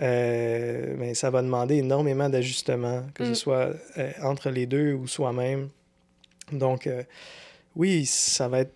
euh, 0.00 0.94
ben, 0.96 1.14
ça 1.14 1.30
va 1.30 1.42
demander 1.42 1.76
énormément 1.76 2.28
d'ajustements, 2.28 3.04
que 3.14 3.22
Mm. 3.24 3.26
ce 3.26 3.34
soit 3.34 3.70
euh, 3.98 4.12
entre 4.22 4.50
les 4.50 4.66
deux 4.66 4.92
ou 4.94 5.06
soi-même. 5.06 5.68
Donc, 6.52 6.86
euh, 6.86 7.02
oui, 7.76 8.06
ça 8.06 8.48
va 8.48 8.60
être 8.60 8.72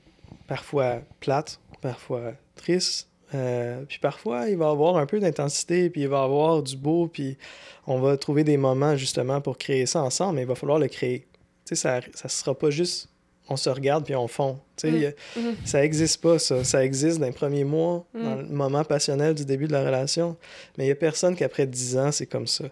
parfois 0.46 1.00
plate, 1.20 1.58
parfois 1.80 2.32
triste. 2.56 3.08
euh, 3.34 3.84
puis 3.88 3.98
parfois, 3.98 4.48
il 4.50 4.58
va 4.58 4.66
y 4.66 4.70
avoir 4.70 4.98
un 4.98 5.06
peu 5.06 5.18
d'intensité, 5.18 5.88
puis 5.88 6.02
il 6.02 6.08
va 6.08 6.18
y 6.20 6.24
avoir 6.24 6.62
du 6.62 6.76
beau, 6.76 7.06
puis 7.08 7.38
on 7.86 7.98
va 7.98 8.16
trouver 8.18 8.44
des 8.44 8.58
moments 8.58 8.94
justement 8.96 9.40
pour 9.40 9.56
créer 9.56 9.86
ça 9.86 10.02
ensemble, 10.02 10.36
mais 10.36 10.42
il 10.42 10.48
va 10.48 10.54
falloir 10.54 10.78
le 10.78 10.88
créer. 10.88 11.26
Tu 11.64 11.74
sais, 11.74 11.76
ça 11.76 12.00
ne 12.24 12.28
sera 12.28 12.54
pas 12.58 12.68
juste 12.70 13.08
on 13.48 13.56
se 13.56 13.68
regarde 13.70 14.04
puis 14.04 14.14
on 14.14 14.28
fond. 14.28 14.58
Tu 14.76 14.90
sais, 14.90 14.92
Mm. 14.92 15.04
a- 15.04 15.40
Mhm. 15.40 15.56
ça 15.64 15.80
n'existe 15.80 16.20
pas, 16.22 16.38
ça. 16.38 16.64
Ça 16.64 16.84
existe 16.84 17.18
dans 17.18 17.26
les 17.26 17.32
premiers 17.32 17.64
mois, 17.64 18.04
Mm. 18.14 18.22
dans 18.24 18.34
le 18.36 18.44
moment 18.46 18.84
passionnel 18.84 19.34
du 19.34 19.44
début 19.44 19.66
de 19.66 19.72
la 19.72 19.84
relation. 19.84 20.36
Mais 20.78 20.84
il 20.84 20.86
n'y 20.88 20.92
a 20.92 20.96
personne 20.96 21.34
qu'après 21.36 21.66
10 21.66 21.96
ans, 21.98 22.12
c'est 22.12 22.26
comme 22.26 22.46
ça. 22.46 22.64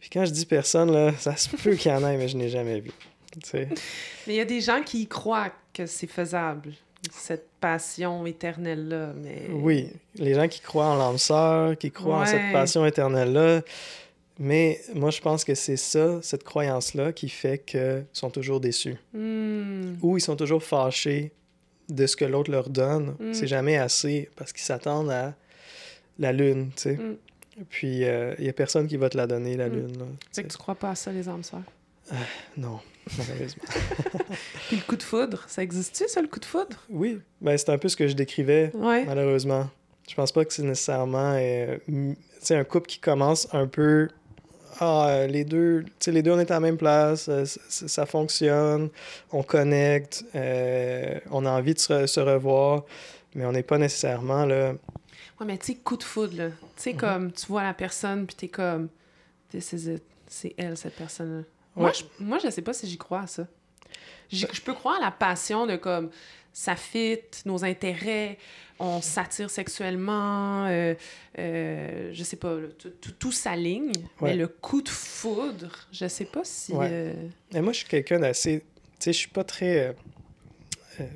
Puis 0.00 0.10
quand 0.12 0.24
je 0.24 0.30
dis 0.32 0.46
personne, 0.46 0.90
là, 0.92 1.12
ça 1.18 1.36
se 1.36 1.48
peut 1.56 1.74
qu'il 1.76 1.90
y 1.90 1.94
en 1.94 2.06
ait, 2.06 2.16
mais 2.16 2.28
je 2.28 2.36
n'ai 2.36 2.48
jamais 2.48 2.80
vu. 2.80 2.90
Mais 3.54 3.68
il 4.26 4.34
y 4.34 4.40
a 4.40 4.44
des 4.44 4.60
gens 4.60 4.82
qui 4.82 5.06
croient 5.06 5.50
que 5.72 5.86
c'est 5.86 6.06
faisable, 6.06 6.72
cette 7.10 7.46
passion 7.60 8.26
éternelle-là. 8.26 9.12
Mais... 9.22 9.46
Oui, 9.50 9.88
les 10.16 10.34
gens 10.34 10.48
qui 10.48 10.60
croient 10.60 10.86
en 10.88 10.96
l'âme 10.96 11.16
sœur, 11.18 11.78
qui 11.78 11.90
croient 11.90 12.20
en 12.20 12.26
cette 12.26 12.52
passion 12.52 12.84
éternelle-là. 12.84 13.62
Mais 14.44 14.80
moi, 14.92 15.10
je 15.10 15.20
pense 15.20 15.44
que 15.44 15.54
c'est 15.54 15.76
ça, 15.76 16.20
cette 16.20 16.42
croyance-là, 16.42 17.12
qui 17.12 17.28
fait 17.28 17.58
qu'ils 17.58 18.04
sont 18.12 18.28
toujours 18.28 18.58
déçus. 18.58 18.96
Hmm. 19.14 19.94
Ou 20.02 20.18
ils 20.18 20.20
sont 20.20 20.34
toujours 20.34 20.64
fâchés 20.64 21.30
de 21.88 22.06
ce 22.08 22.16
que 22.16 22.24
l'autre 22.24 22.50
leur 22.50 22.68
donne. 22.68 23.14
Mm. 23.20 23.34
C'est 23.34 23.46
jamais 23.46 23.76
assez 23.76 24.30
parce 24.34 24.52
qu'ils 24.52 24.64
s'attendent 24.64 25.10
à 25.10 25.34
la 26.18 26.32
lune, 26.32 26.70
tu 26.74 26.82
sais. 26.82 26.94
Mm. 26.94 27.16
Puis 27.68 28.00
il 28.00 28.36
n'y 28.40 28.48
a 28.48 28.52
personne 28.52 28.88
qui 28.88 28.96
va 28.96 29.08
te 29.10 29.16
la 29.16 29.28
donner, 29.28 29.56
la 29.56 29.68
lune. 29.68 29.92
Sais. 30.32 30.42
que 30.42 30.48
tu 30.48 30.58
crois 30.58 30.74
pas 30.74 30.90
à 30.90 30.94
ça, 30.96 31.12
les 31.12 31.28
âmes 31.28 31.44
sœurs. 31.44 31.62
Non, 32.56 32.80
malheureusement. 33.18 33.62
Puis 34.68 34.76
le 34.76 34.82
coup 34.82 34.96
de 34.96 35.02
foudre, 35.02 35.44
ça 35.46 35.62
existe-tu, 35.62 36.08
ça, 36.08 36.20
le 36.20 36.28
coup 36.28 36.40
de 36.40 36.44
foudre? 36.44 36.84
oui, 36.88 37.20
ben, 37.40 37.56
c'est 37.56 37.70
un 37.70 37.78
peu 37.78 37.88
ce 37.88 37.96
que 37.96 38.08
je 38.08 38.14
décrivais, 38.14 38.72
Ouais. 38.74 39.04
malheureusement. 39.04 39.68
Je 40.08 40.14
pense 40.16 40.32
pas 40.32 40.44
que 40.44 40.52
c'est 40.52 40.62
nécessairement 40.64 41.34
euh, 41.36 41.78
un 42.50 42.64
couple 42.64 42.88
qui 42.88 42.98
commence 42.98 43.46
un 43.52 43.66
peu. 43.66 44.08
Ah, 44.84 45.06
euh, 45.10 45.26
les 45.28 45.44
deux, 45.44 45.84
tu 45.84 45.90
sais, 46.00 46.10
les 46.10 46.22
deux, 46.22 46.32
on 46.32 46.40
est 46.40 46.50
à 46.50 46.54
la 46.54 46.60
même 46.60 46.76
place, 46.76 47.28
euh, 47.28 47.44
ça 47.68 48.04
fonctionne, 48.04 48.88
on 49.30 49.44
connecte, 49.44 50.24
euh, 50.34 51.20
on 51.30 51.46
a 51.46 51.50
envie 51.50 51.74
de 51.74 51.78
se, 51.78 52.06
se 52.08 52.18
revoir, 52.18 52.82
mais 53.36 53.44
on 53.46 53.52
n'est 53.52 53.62
pas 53.62 53.78
nécessairement 53.78 54.44
là. 54.44 54.72
Ouais, 55.38 55.46
mais 55.46 55.56
tu 55.56 55.66
sais, 55.66 55.74
coup 55.76 55.96
de 55.96 56.02
foudre, 56.02 56.36
là. 56.36 56.48
Tu 56.48 56.82
sais, 56.82 56.92
Mhm. 56.94 56.98
comme, 56.98 57.32
tu 57.32 57.46
vois 57.46 57.62
la 57.62 57.74
personne, 57.74 58.26
puis 58.26 58.34
t'es 58.34 58.48
comme, 58.48 58.88
this 59.50 59.72
is 59.72 59.88
it. 59.94 60.02
C'est 60.26 60.54
elle, 60.56 60.76
cette 60.76 60.96
personne-là. 60.96 61.42
Ouais. 61.76 61.82
Moi, 61.82 61.92
je, 61.92 62.02
moi, 62.18 62.38
je 62.42 62.50
sais 62.50 62.62
pas 62.62 62.72
si 62.72 62.88
j'y 62.88 62.98
crois 62.98 63.20
à 63.20 63.26
ça. 63.28 63.46
Je 64.30 64.46
peux 64.62 64.72
croire 64.74 64.96
à 64.96 65.04
la 65.04 65.10
passion 65.12 65.66
de 65.66 65.76
comme 65.76 66.10
ça 66.52 66.74
fit 66.74 67.20
nos 67.44 67.64
intérêts, 67.64 68.36
on 68.82 69.00
s'attire 69.00 69.48
sexuellement, 69.48 70.66
euh, 70.66 70.94
euh, 71.38 72.10
je 72.12 72.24
sais 72.24 72.36
pas, 72.36 72.56
tout 73.18 73.32
s'aligne. 73.32 73.92
Mais 74.20 74.34
le 74.34 74.48
coup 74.48 74.82
de 74.82 74.88
foudre, 74.88 75.70
je 75.92 76.08
sais 76.08 76.24
pas 76.24 76.42
si. 76.44 76.72
Euh, 76.74 77.14
moi, 77.54 77.72
je 77.72 77.78
suis 77.78 77.88
quelqu'un 77.88 78.18
d'assez. 78.18 78.60
Tu 78.98 79.04
sais, 79.04 79.12
je 79.12 79.18
suis 79.18 79.28
pas 79.28 79.44
très 79.44 79.94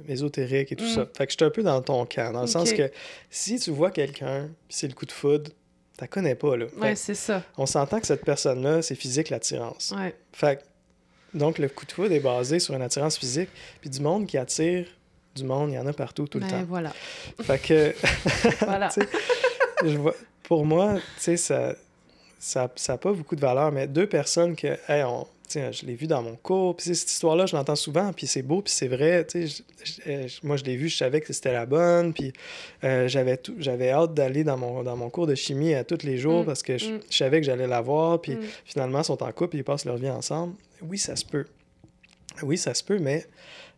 ésotérique 0.08 0.72
et 0.72 0.76
tout 0.76 0.86
ça. 0.86 1.02
Mm. 1.02 1.08
Fait 1.16 1.26
que 1.26 1.32
je 1.32 1.36
suis 1.36 1.44
un 1.44 1.50
peu 1.50 1.62
dans 1.62 1.82
ton 1.82 2.06
cas, 2.06 2.32
dans 2.32 2.42
le 2.42 2.46
sens 2.46 2.72
que 2.72 2.90
si 3.30 3.58
tu 3.58 3.70
vois 3.72 3.90
quelqu'un, 3.90 4.48
c'est 4.68 4.86
le 4.86 4.94
coup 4.94 5.06
de 5.06 5.12
foudre, 5.12 5.50
la 6.00 6.06
connais 6.06 6.34
pas, 6.34 6.56
là. 6.56 6.66
Ouais, 6.78 6.94
c'est 6.94 7.14
ça. 7.14 7.42
On 7.58 7.66
s'entend 7.66 8.00
que 8.00 8.06
cette 8.06 8.24
personne-là, 8.24 8.82
c'est 8.82 8.94
physique 8.94 9.28
l'attirance. 9.30 9.92
Ouais. 9.96 10.14
Fait 10.32 10.64
donc, 11.34 11.58
le 11.58 11.68
coup 11.68 11.84
de 11.84 11.92
foudre 11.92 12.12
est 12.12 12.20
basé 12.20 12.58
sur 12.60 12.74
une 12.74 12.82
attirance 12.82 13.18
physique, 13.18 13.50
puis 13.80 13.90
du 13.90 14.00
monde 14.00 14.26
qui 14.26 14.38
attire 14.38 14.86
du 15.36 15.44
monde, 15.44 15.70
il 15.70 15.74
y 15.74 15.78
en 15.78 15.86
a 15.86 15.92
partout, 15.92 16.26
tout 16.26 16.38
le 16.38 16.46
ben, 16.46 16.50
temps. 16.50 16.64
voilà. 16.68 16.92
Fait 17.42 17.58
que... 17.58 17.94
voilà. 18.64 18.88
je 19.84 19.96
vois, 19.96 20.14
pour 20.42 20.64
moi, 20.64 20.94
tu 21.16 21.22
sais, 21.22 21.36
ça 21.36 21.74
ça 22.38 22.68
n'a 22.88 22.98
pas 22.98 23.12
beaucoup 23.12 23.34
de 23.34 23.40
valeur, 23.40 23.72
mais 23.72 23.86
deux 23.86 24.06
personnes 24.06 24.54
que, 24.54 24.78
hey, 24.88 25.02
on, 25.04 25.26
je 25.48 25.86
l'ai 25.86 25.94
vu 25.94 26.06
dans 26.06 26.22
mon 26.22 26.36
cours, 26.36 26.76
puis 26.76 26.94
cette 26.94 27.10
histoire-là, 27.10 27.46
je 27.46 27.56
l'entends 27.56 27.76
souvent, 27.76 28.12
puis 28.12 28.26
c'est 28.26 28.42
beau, 28.42 28.62
puis 28.62 28.72
c'est 28.72 28.88
vrai, 28.88 29.26
euh, 29.34 30.28
moi 30.42 30.56
je 30.56 30.64
l'ai 30.64 30.76
vu, 30.76 30.88
je 30.88 30.96
savais 30.96 31.20
que 31.20 31.32
c'était 31.32 31.52
la 31.52 31.66
bonne, 31.66 32.12
puis 32.12 32.32
euh, 32.84 33.08
j'avais 33.08 33.40
j'avais 33.58 33.90
hâte 33.90 34.14
d'aller 34.14 34.44
dans 34.44 34.56
mon, 34.56 34.82
dans 34.82 34.96
mon 34.96 35.10
cours 35.10 35.26
de 35.26 35.34
chimie 35.34 35.74
à 35.74 35.84
tous 35.84 36.04
les 36.04 36.18
jours 36.18 36.42
mm. 36.42 36.46
parce 36.46 36.62
que 36.62 36.78
je, 36.78 36.94
mm. 36.94 37.00
savais 37.10 37.40
que 37.40 37.46
j'allais 37.46 37.66
la 37.66 37.80
voir, 37.80 38.20
puis 38.20 38.32
mm. 38.34 38.40
finalement 38.64 39.00
ils 39.00 39.04
sont 39.04 39.22
en 39.22 39.32
couple, 39.32 39.56
et 39.56 39.60
ils 39.60 39.64
passent 39.64 39.84
leur 39.84 39.96
vie 39.96 40.10
ensemble. 40.10 40.54
Oui, 40.82 40.98
ça 40.98 41.16
se 41.16 41.24
peut. 41.24 41.46
Oui, 42.42 42.58
ça 42.58 42.74
se 42.74 42.84
peut, 42.84 42.98
mais, 42.98 43.24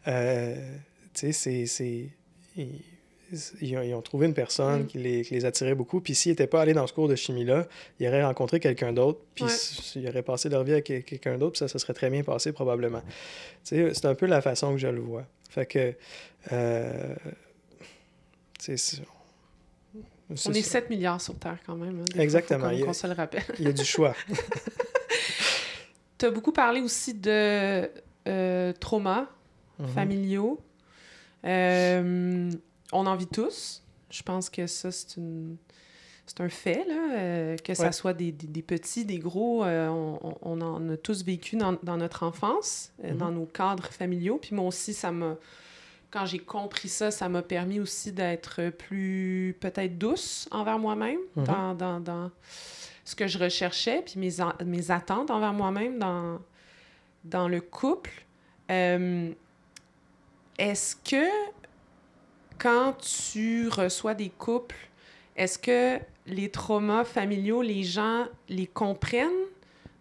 euh, 0.09 0.57
tu 1.19 1.33
sais, 1.33 1.67
c'est 1.67 2.09
ils 3.61 3.95
ont, 3.95 4.03
trouvé 4.03 4.27
une 4.27 4.35
personne 4.35 4.83
mm. 4.83 4.87
qui, 4.87 4.99
les, 4.99 5.23
qui, 5.23 5.35
les, 5.35 5.45
attirait 5.45 5.75
beaucoup. 5.75 6.01
Puis 6.01 6.15
s'ils 6.15 6.33
n'étaient 6.33 6.47
pas 6.47 6.63
allés 6.63 6.73
dans 6.73 6.87
ce 6.87 6.93
cours 6.93 7.09
de 7.09 7.15
chimie-là, 7.15 7.67
ils 8.01 8.09
auraient 8.09 8.25
rencontré 8.25 8.59
quelqu'un 8.61 8.93
d'autre, 8.93 9.21
puis 9.35 9.45
ils 9.97 10.09
auraient 10.09 10.23
passé 10.23 10.49
leur 10.49 10.65
vie 10.65 10.73
avec 10.73 10.85
quelqu'un 10.85 11.37
d'autre, 11.37 11.53
puis 11.53 11.59
ça, 11.59 11.69
ça 11.69 11.79
serait 11.79 11.95
très 11.95 12.11
bien 12.11 12.23
passé 12.23 12.53
probablement. 12.53 13.03
C'est 13.65 14.05
un 14.05 14.15
peu 14.15 14.27
la 14.27 14.41
façon 14.41 14.73
que 14.73 14.79
je 14.79 14.89
le 14.89 15.01
vois. 15.01 15.27
Fait 15.51 15.67
que. 15.67 15.95
Euh, 16.53 17.15
on 20.47 20.53
est 20.53 20.63
7 20.63 20.91
milliards 20.91 21.21
sur 21.21 21.39
Terre 21.39 21.59
quand 21.65 21.77
même. 21.77 22.01
Hein, 22.01 22.21
Exactement. 22.21 22.71
Qu'on 22.81 22.93
se 22.93 23.07
le 23.07 23.15
rappelle. 23.15 23.45
il 23.59 23.65
y 23.65 23.69
a 23.69 23.73
du 23.73 23.85
choix. 23.85 24.15
tu 26.19 26.27
as 26.27 26.31
beaucoup 26.31 26.53
parlé 26.53 26.81
aussi 26.81 27.15
de 27.15 27.91
euh, 28.27 28.73
traumas 28.75 29.27
mm-hmm. 29.81 29.89
familiaux. 29.89 30.61
Euh, 31.45 32.51
on 32.93 33.07
en 33.07 33.17
vit 33.17 33.27
tous. 33.27 33.83
Je 34.11 34.23
pense 34.23 34.51
que 34.51 34.67
ça, 34.67 34.91
c'est 34.91 35.17
une... 35.17 35.57
C'est 36.29 36.43
un 36.43 36.51
fait, 36.51 36.85
là, 36.87 37.17
euh, 37.17 37.57
que 37.57 37.73
ce 37.73 37.91
soit 37.91 38.13
des, 38.13 38.33
des, 38.33 38.61
petits, 38.61 39.07
des 39.07 39.19
gros, 39.19 39.65
euh, 39.65 39.89
on, 39.89 40.37
on, 40.43 40.61
en 40.61 40.91
a 40.91 40.97
tous 40.99 41.25
vécu 41.25 41.57
dans, 41.57 41.79
dans 41.83 41.97
notre 41.97 42.23
enfance, 42.23 42.93
euh, 43.03 43.15
dans 43.15 43.31
mhm. 43.31 43.37
nos 43.37 43.47
cadres 43.47 43.87
familiaux. 43.87 44.37
Puis 44.37 44.55
moi 44.55 44.67
aussi, 44.67 44.93
ça 44.93 45.11
m'a... 45.11 45.37
Quand 46.11 46.27
j'ai 46.27 46.39
compris 46.39 46.91
ça, 46.91 47.11
ça 47.11 47.31
m'a 47.31 47.41
permis 47.41 47.81
aussi 47.81 48.13
d'être 48.13 48.69
plus, 48.69 49.57
peut-être, 49.59 49.97
douce 49.97 50.51
envers 50.51 50.79
moi-même 50.79 51.19
mhm. 51.35 51.45
dans, 51.45 51.75
dans, 51.75 52.01
dans, 52.01 52.31
ce 53.07 53.15
que 53.15 53.27
je 53.27 53.39
recherchais, 53.39 54.03
puis 54.03 54.21
mes, 54.21 54.33
mes 54.67 54.91
attentes 54.91 55.31
envers 55.31 55.55
moi-même 55.55 55.99
dans, 55.99 56.41
dans 57.25 57.49
le 57.49 57.63
couple. 57.63 58.13
Est-ce 60.59 60.97
que 60.97 61.27
quand 62.59 62.95
tu 62.99 63.69
reçois 63.69 64.15
des 64.15 64.31
couples, 64.31 64.77
est-ce 65.37 65.59
que 65.59 65.99
les 66.27 66.51
traumas 66.51 67.05
familiaux, 67.05 67.63
les 67.63 67.85
gens 67.85 68.27
les 68.49 68.67
comprennent 68.67 69.29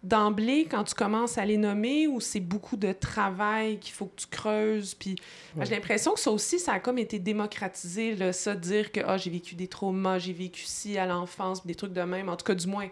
d'emblée 0.02 0.66
quand 0.70 0.84
tu 0.84 0.94
commences 0.94 1.38
à 1.38 1.44
les 1.44 1.56
nommer 1.56 2.06
ou 2.06 2.20
c'est 2.20 2.40
beaucoup 2.40 2.76
de 2.76 2.92
travail 2.92 3.78
qu'il 3.78 3.92
faut 3.92 4.06
que 4.06 4.20
tu 4.20 4.26
creuses? 4.26 4.94
Puis 4.94 5.16
j'ai 5.60 5.74
l'impression 5.74 6.12
que 6.14 6.20
ça 6.20 6.32
aussi, 6.32 6.58
ça 6.58 6.72
a 6.72 6.80
comme 6.80 6.98
été 6.98 7.20
démocratisé, 7.20 8.16
là, 8.16 8.32
ça, 8.32 8.54
de 8.54 8.60
dire 8.60 8.90
que 8.90 9.00
ah, 9.06 9.16
j'ai 9.16 9.30
vécu 9.30 9.54
des 9.54 9.68
traumas, 9.68 10.18
j'ai 10.18 10.32
vécu 10.32 10.64
ci 10.64 10.98
à 10.98 11.06
l'enfance, 11.06 11.64
des 11.64 11.76
trucs 11.76 11.92
de 11.92 12.02
même. 12.02 12.28
En 12.28 12.36
tout 12.36 12.44
cas, 12.44 12.54
du 12.56 12.66
moins, 12.66 12.88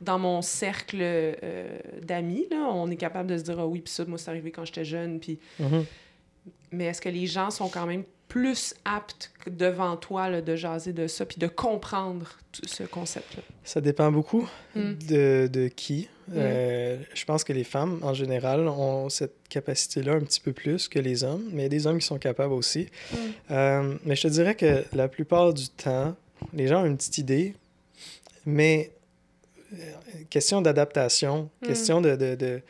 dans 0.00 0.18
mon 0.18 0.40
cercle 0.40 0.98
euh, 1.00 1.78
d'amis, 2.00 2.46
là, 2.50 2.70
on 2.72 2.90
est 2.90 2.96
capable 2.96 3.28
de 3.28 3.36
se 3.36 3.42
dire 3.42 3.60
ah 3.60 3.66
oui, 3.66 3.80
puis 3.80 3.92
ça, 3.92 4.06
moi, 4.06 4.16
c'est 4.16 4.30
arrivé 4.30 4.50
quand 4.50 4.64
j'étais 4.64 4.86
jeune. 4.86 5.20
Puis... 5.20 5.38
Mm-hmm. 5.60 5.84
Mais 6.70 6.86
est-ce 6.86 7.00
que 7.00 7.08
les 7.08 7.26
gens 7.26 7.50
sont 7.50 7.68
quand 7.68 7.86
même 7.86 8.04
plus 8.32 8.74
apte 8.86 9.30
devant 9.46 9.94
toi 9.98 10.40
de 10.40 10.56
jaser 10.56 10.94
de 10.94 11.06
ça, 11.06 11.26
puis 11.26 11.36
de 11.36 11.46
comprendre 11.46 12.38
ce 12.64 12.82
concept-là? 12.82 13.42
Ça 13.62 13.82
dépend 13.82 14.10
beaucoup 14.10 14.48
hmm. 14.74 14.94
de, 15.06 15.50
de, 15.52 15.68
qui. 15.68 16.08
Hmm. 16.28 16.34
Euh, 16.36 16.96
je 17.12 17.26
pense 17.26 17.44
que 17.44 17.52
les 17.52 17.62
femmes, 17.64 17.98
en 18.00 18.14
général, 18.14 18.66
ont 18.68 19.10
cette 19.10 19.34
capacité-là 19.50 20.14
un 20.14 20.20
petit 20.20 20.40
peu 20.40 20.54
plus 20.54 20.88
que 20.88 20.98
les 20.98 21.24
hommes, 21.24 21.44
mais 21.52 21.60
il 21.60 21.64
y 21.64 21.66
a 21.66 21.68
des 21.68 21.86
hommes 21.86 21.98
qui 21.98 22.06
sont 22.06 22.18
capables 22.18 22.54
aussi. 22.54 22.88
Hmm. 23.12 23.16
Euh, 23.50 23.98
mais 24.06 24.16
je 24.16 24.22
te 24.22 24.28
dirais 24.28 24.54
que 24.54 24.82
la 24.94 25.08
plupart 25.08 25.52
du 25.52 25.68
temps, 25.68 26.16
les 26.54 26.68
gens 26.68 26.84
ont 26.84 26.86
une 26.86 26.96
petite 26.96 27.18
idée, 27.18 27.54
mais 28.46 28.92
euh, 29.74 29.76
question 30.30 30.62
d'adaptation, 30.62 31.50
question 31.62 32.00
de... 32.00 32.16
de, 32.16 32.34
de 32.34 32.62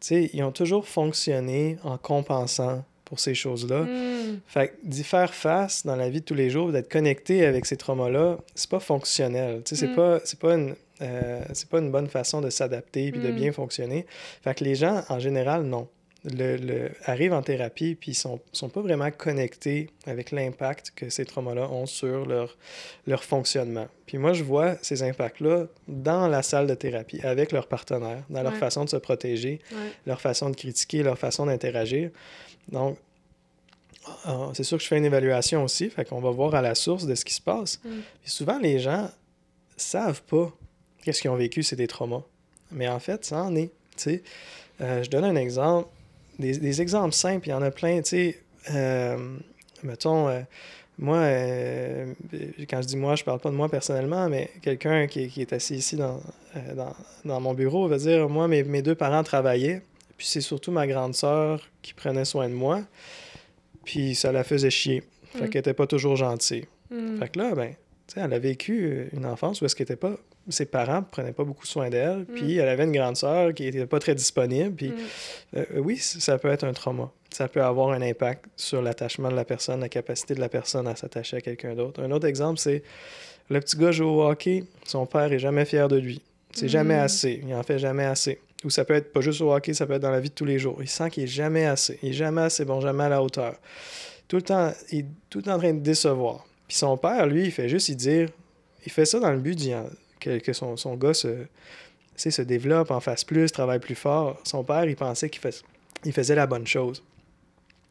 tu 0.00 0.06
sais, 0.06 0.30
ils 0.32 0.44
ont 0.44 0.52
toujours 0.52 0.86
fonctionné 0.86 1.76
en 1.82 1.98
compensant 1.98 2.84
pour 3.08 3.20
ces 3.20 3.34
choses-là. 3.34 3.82
Hmm. 3.82 4.38
Fait 4.46 4.74
d'y 4.84 5.02
faire 5.02 5.32
face 5.32 5.86
dans 5.86 5.96
la 5.96 6.10
vie 6.10 6.20
de 6.20 6.24
tous 6.26 6.34
les 6.34 6.50
jours, 6.50 6.70
d'être 6.72 6.90
connecté 6.90 7.46
avec 7.46 7.64
ces 7.64 7.76
traumas-là, 7.76 8.36
c'est 8.54 8.68
pas 8.68 8.80
fonctionnel. 8.80 9.62
Tu 9.64 9.74
sais, 9.74 9.86
c'est 9.86 9.92
hmm. 9.92 9.96
pas, 9.96 10.20
c'est 10.24 10.38
pas 10.38 10.54
une... 10.54 10.74
Euh, 11.00 11.40
c'est 11.52 11.68
pas 11.68 11.78
une 11.78 11.92
bonne 11.92 12.08
façon 12.08 12.40
de 12.40 12.50
s'adapter 12.50 13.12
puis 13.12 13.20
de 13.20 13.28
hmm. 13.28 13.36
bien 13.36 13.52
fonctionner. 13.52 14.04
Fait 14.42 14.52
que 14.52 14.64
les 14.64 14.74
gens, 14.74 15.04
en 15.08 15.20
général, 15.20 15.62
non. 15.62 15.88
Le, 16.24 16.56
le, 16.56 16.90
arrivent 17.04 17.32
en 17.32 17.42
thérapie 17.42 17.94
puis 17.94 18.10
ils 18.10 18.16
sont, 18.16 18.40
sont 18.50 18.68
pas 18.68 18.80
vraiment 18.80 19.08
connectés 19.12 19.90
avec 20.04 20.32
l'impact 20.32 20.92
que 20.96 21.08
ces 21.08 21.24
traumas-là 21.24 21.70
ont 21.70 21.86
sur 21.86 22.26
leur, 22.26 22.58
leur 23.06 23.22
fonctionnement. 23.22 23.86
Puis 24.06 24.18
moi, 24.18 24.32
je 24.32 24.42
vois 24.42 24.74
ces 24.82 25.04
impacts-là 25.04 25.66
dans 25.86 26.26
la 26.26 26.42
salle 26.42 26.66
de 26.66 26.74
thérapie 26.74 27.20
avec 27.22 27.52
leurs 27.52 27.68
partenaires, 27.68 28.24
dans 28.28 28.42
leur 28.42 28.56
façon 28.56 28.84
de 28.84 28.90
se 28.90 28.96
protéger, 28.96 29.60
leur 30.04 30.20
façon 30.20 30.50
de 30.50 30.56
critiquer, 30.56 31.04
leur 31.04 31.16
façon 31.16 31.46
d'interagir. 31.46 32.10
Donc, 32.70 32.98
ah, 34.24 34.50
c'est 34.54 34.64
sûr 34.64 34.78
que 34.78 34.82
je 34.82 34.88
fais 34.88 34.98
une 34.98 35.04
évaluation 35.04 35.64
aussi, 35.64 35.90
fait 35.90 36.04
qu'on 36.04 36.20
va 36.20 36.30
voir 36.30 36.54
à 36.54 36.62
la 36.62 36.74
source 36.74 37.06
de 37.06 37.14
ce 37.14 37.24
qui 37.24 37.34
se 37.34 37.40
passe. 37.40 37.80
Mm. 37.84 37.90
souvent, 38.24 38.58
les 38.58 38.78
gens 38.78 39.10
savent 39.76 40.22
pas 40.22 40.52
qu'est-ce 41.02 41.20
qu'ils 41.20 41.30
ont 41.30 41.36
vécu, 41.36 41.62
c'est 41.62 41.76
des 41.76 41.86
traumas. 41.86 42.22
Mais 42.70 42.88
en 42.88 42.98
fait, 42.98 43.24
ça 43.24 43.42
en 43.42 43.54
est. 43.56 43.70
Euh, 44.80 45.02
je 45.02 45.10
donne 45.10 45.24
un 45.24 45.36
exemple, 45.36 45.88
des, 46.38 46.80
exemples 46.80 47.14
simples, 47.14 47.48
il 47.48 47.50
y 47.50 47.54
en 47.54 47.62
a 47.62 47.70
plein. 47.70 48.00
Euh, 48.74 49.36
mettons, 49.82 50.28
euh, 50.28 50.40
moi, 50.98 51.18
quand 52.68 52.82
je 52.82 52.86
dis 52.86 52.96
moi, 52.96 53.16
je 53.16 53.24
parle 53.24 53.40
pas 53.40 53.50
de 53.50 53.54
moi 53.54 53.68
personnellement, 53.68 54.28
mais 54.28 54.50
quelqu'un 54.62 55.06
qui, 55.06 55.30
est 55.36 55.52
assis 55.52 55.76
ici 55.76 55.96
dans, 55.96 56.20
dans, 57.24 57.40
mon 57.40 57.54
bureau 57.54 57.88
va 57.88 57.98
dire 57.98 58.28
Moi, 58.28 58.48
mes, 58.48 58.62
mes 58.64 58.82
deux 58.82 58.94
parents 58.94 59.22
travaillaient. 59.22 59.82
Puis 60.18 60.26
c'est 60.26 60.40
surtout 60.40 60.72
ma 60.72 60.86
grande 60.86 61.14
sœur 61.14 61.62
qui 61.80 61.94
prenait 61.94 62.24
soin 62.26 62.48
de 62.48 62.54
moi. 62.54 62.82
Puis 63.84 64.14
ça 64.14 64.32
la 64.32 64.44
faisait 64.44 64.68
chier. 64.68 65.04
Fait 65.32 65.44
mm. 65.44 65.50
qu'elle 65.50 65.60
était 65.60 65.74
pas 65.74 65.86
toujours 65.86 66.16
gentille. 66.16 66.66
Mm. 66.90 67.18
Fait 67.18 67.28
que 67.30 67.38
là, 67.38 67.54
ben, 67.54 67.72
elle 68.16 68.32
a 68.32 68.38
vécu 68.38 69.08
une 69.12 69.24
enfance 69.24 69.62
où 69.62 69.64
est-ce 69.64 69.76
qu'elle 69.76 69.96
pas. 69.96 70.16
Ses 70.50 70.64
parents 70.66 71.02
prenaient 71.02 71.32
pas 71.32 71.44
beaucoup 71.44 71.66
soin 71.66 71.88
d'elle. 71.88 72.20
Mm. 72.20 72.34
Puis 72.34 72.56
elle 72.56 72.68
avait 72.68 72.84
une 72.84 72.92
grande 72.92 73.16
sœur 73.16 73.54
qui 73.54 73.66
était 73.66 73.86
pas 73.86 74.00
très 74.00 74.16
disponible. 74.16 74.74
Puis 74.74 74.92
euh, 75.56 75.64
oui, 75.76 75.98
ça 75.98 76.36
peut 76.36 76.48
être 76.48 76.64
un 76.64 76.72
trauma. 76.72 77.12
Ça 77.30 77.46
peut 77.46 77.62
avoir 77.62 77.90
un 77.90 78.02
impact 78.02 78.46
sur 78.56 78.82
l'attachement 78.82 79.30
de 79.30 79.36
la 79.36 79.44
personne, 79.44 79.80
la 79.80 79.88
capacité 79.88 80.34
de 80.34 80.40
la 80.40 80.48
personne 80.48 80.88
à 80.88 80.96
s'attacher 80.96 81.36
à 81.36 81.40
quelqu'un 81.40 81.74
d'autre. 81.74 82.02
Un 82.02 82.10
autre 82.10 82.26
exemple, 82.26 82.58
c'est 82.58 82.82
le 83.50 83.60
petit 83.60 83.76
gars 83.76 83.92
joue 83.92 84.06
au 84.06 84.28
hockey. 84.28 84.64
Son 84.84 85.06
père 85.06 85.32
est 85.32 85.38
jamais 85.38 85.64
fier 85.64 85.86
de 85.86 85.96
lui. 85.96 86.22
C'est 86.52 86.68
jamais 86.68 86.94
assez. 86.94 87.40
Il 87.46 87.54
en 87.54 87.62
fait 87.62 87.78
jamais 87.78 88.04
assez. 88.04 88.40
Ou 88.64 88.70
ça 88.70 88.84
peut 88.84 88.94
être 88.94 89.12
pas 89.12 89.20
juste 89.20 89.40
au 89.40 89.52
hockey, 89.52 89.72
ça 89.72 89.86
peut 89.86 89.94
être 89.94 90.02
dans 90.02 90.10
la 90.10 90.20
vie 90.20 90.30
de 90.30 90.34
tous 90.34 90.44
les 90.44 90.58
jours. 90.58 90.78
Il 90.80 90.88
sent 90.88 91.10
qu'il 91.10 91.24
est 91.24 91.28
jamais 91.28 91.66
assez. 91.66 91.98
Il 92.02 92.10
est 92.10 92.14
jamais 92.14 92.42
assez 92.42 92.64
bon, 92.64 92.80
jamais 92.80 93.04
à 93.04 93.08
la 93.08 93.22
hauteur. 93.22 93.54
Tout 94.26 94.36
le 94.36 94.42
temps, 94.42 94.72
il 94.90 94.98
est 94.98 95.06
tout 95.30 95.38
le 95.38 95.44
temps 95.44 95.54
en 95.54 95.58
train 95.58 95.72
de 95.72 95.80
décevoir. 95.80 96.44
Puis 96.66 96.76
son 96.76 96.96
père, 96.96 97.26
lui, 97.26 97.44
il 97.44 97.52
fait 97.52 97.68
juste 97.68 97.88
y 97.88 97.96
dire. 97.96 98.28
Il 98.84 98.92
fait 98.92 99.04
ça 99.04 99.20
dans 99.20 99.30
le 99.30 99.38
but 99.38 99.58
que, 100.20 100.38
que 100.38 100.52
son, 100.52 100.76
son 100.76 100.96
gars 100.96 101.14
se, 101.14 101.46
se 102.16 102.42
développe, 102.42 102.90
en 102.90 103.00
fasse 103.00 103.24
plus, 103.24 103.50
travaille 103.52 103.80
plus 103.80 103.94
fort. 103.94 104.40
Son 104.44 104.64
père, 104.64 104.84
il 104.84 104.96
pensait 104.96 105.30
qu'il 105.30 105.40
il 106.04 106.12
faisait 106.12 106.34
la 106.34 106.46
bonne 106.46 106.66
chose. 106.66 107.02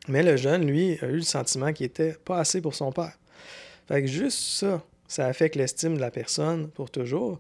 Mais 0.08 0.24
le 0.24 0.38
jeune, 0.38 0.66
lui, 0.66 0.98
a 1.02 1.08
eu 1.08 1.18
le 1.18 1.22
sentiment 1.22 1.74
qu'il 1.74 1.86
était 1.86 2.16
pas 2.26 2.40
assez 2.40 2.62
pour 2.62 2.76
son 2.76 2.92
père. 2.92 3.14
Fait 3.88 4.02
que 4.02 4.08
juste 4.08 4.40
ça, 4.40 4.84
ça 5.08 5.26
affecte 5.26 5.56
l'estime 5.56 5.96
de 5.96 6.02
la 6.02 6.12
personne 6.12 6.70
pour 6.70 6.90
toujours 6.90 7.40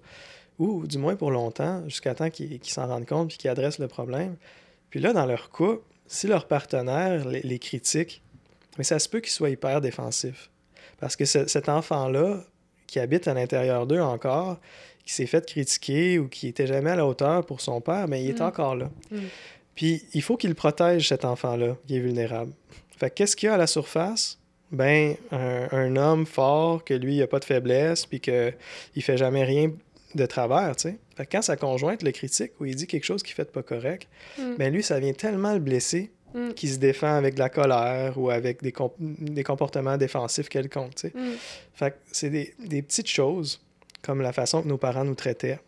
ou 0.59 0.85
du 0.87 0.97
moins 0.97 1.15
pour 1.15 1.31
longtemps, 1.31 1.83
jusqu'à 1.87 2.15
temps 2.15 2.29
qu'ils 2.29 2.59
s'en 2.63 2.87
rendent 2.87 3.05
compte 3.05 3.29
puis 3.29 3.37
qu'ils 3.37 3.49
adressent 3.49 3.79
le 3.79 3.87
problème. 3.87 4.35
Puis 4.89 4.99
là, 4.99 5.13
dans 5.13 5.25
leur 5.25 5.49
couple, 5.49 5.83
si 6.07 6.27
leur 6.27 6.47
partenaire 6.47 7.27
les, 7.27 7.41
les 7.41 7.59
critique, 7.59 8.21
mais 8.77 8.83
ça 8.83 8.99
se 8.99 9.09
peut 9.09 9.19
qu'ils 9.19 9.31
soient 9.31 9.49
hyper 9.49 9.81
défensifs. 9.81 10.49
Parce 10.99 11.15
que 11.15 11.25
ce- 11.25 11.47
cet 11.47 11.69
enfant-là, 11.69 12.43
qui 12.87 12.99
habite 12.99 13.27
à 13.27 13.33
l'intérieur 13.33 13.85
d'eux 13.85 13.99
encore, 14.01 14.57
qui 15.05 15.13
s'est 15.13 15.25
fait 15.25 15.45
critiquer 15.45 16.19
ou 16.19 16.27
qui 16.27 16.47
était 16.47 16.67
jamais 16.67 16.91
à 16.91 16.95
la 16.95 17.05
hauteur 17.05 17.45
pour 17.45 17.61
son 17.61 17.81
père, 17.81 18.07
mais 18.07 18.23
il 18.23 18.29
est 18.29 18.39
Mm. 18.39 18.45
encore 18.45 18.75
là. 18.75 18.89
Mm. 19.11 19.17
Puis 19.75 20.03
il 20.13 20.21
faut 20.21 20.37
qu'il 20.37 20.55
protège 20.55 21.07
cet 21.09 21.23
enfant-là 21.25 21.75
qui 21.87 21.97
est 21.97 21.99
vulnérable. 21.99 22.51
Fait 22.97 23.09
que 23.09 23.15
qu'est-ce 23.15 23.35
qu'il 23.35 23.47
y 23.47 23.49
a 23.49 23.55
à 23.55 23.57
la 23.57 23.67
surface? 23.67 24.37
Ben, 24.71 25.15
un, 25.31 25.67
un 25.71 25.95
homme 25.95 26.25
fort, 26.25 26.83
que 26.83 26.93
lui, 26.93 27.15
il 27.17 27.21
a 27.23 27.27
pas 27.27 27.39
de 27.39 27.45
faiblesse, 27.45 28.05
puis 28.05 28.19
qu'il 28.19 28.53
fait 29.01 29.17
jamais 29.17 29.43
rien 29.45 29.71
de 30.17 30.25
travers, 30.25 30.75
tu 30.75 30.89
sais. 30.89 30.97
Fait 31.15 31.25
que 31.25 31.31
quand 31.31 31.41
sa 31.41 31.55
conjointe 31.55 32.03
le 32.03 32.11
critique 32.11 32.51
ou 32.59 32.65
il 32.65 32.75
dit 32.75 32.87
quelque 32.87 33.05
chose 33.05 33.23
qui 33.23 33.31
fait 33.33 33.49
pas 33.51 33.63
correct, 33.63 34.07
Mm. 34.37 34.55
ben 34.57 34.73
lui, 34.73 34.83
ça 34.83 34.99
vient 34.99 35.13
tellement 35.13 35.53
le 35.53 35.59
blesser 35.59 36.11
Mm. 36.33 36.51
qu'il 36.53 36.69
se 36.69 36.77
défend 36.77 37.15
avec 37.15 37.35
de 37.35 37.39
la 37.39 37.49
colère 37.49 38.17
ou 38.17 38.29
avec 38.29 38.61
des, 38.61 38.71
comp- 38.73 38.95
des 38.99 39.43
comportements 39.43 39.95
défensifs 39.97 40.49
quelconques, 40.49 40.95
tu 40.95 41.07
sais. 41.07 41.13
Mm. 41.15 41.31
Fait 41.73 41.91
que 41.91 41.95
c'est 42.11 42.29
des, 42.29 42.53
des 42.59 42.81
petites 42.81 43.07
choses, 43.07 43.61
comme 44.01 44.21
la 44.21 44.33
façon 44.33 44.61
que 44.61 44.67
nos 44.67 44.77
parents 44.77 45.05
nous 45.05 45.15
traitaient, 45.15 45.59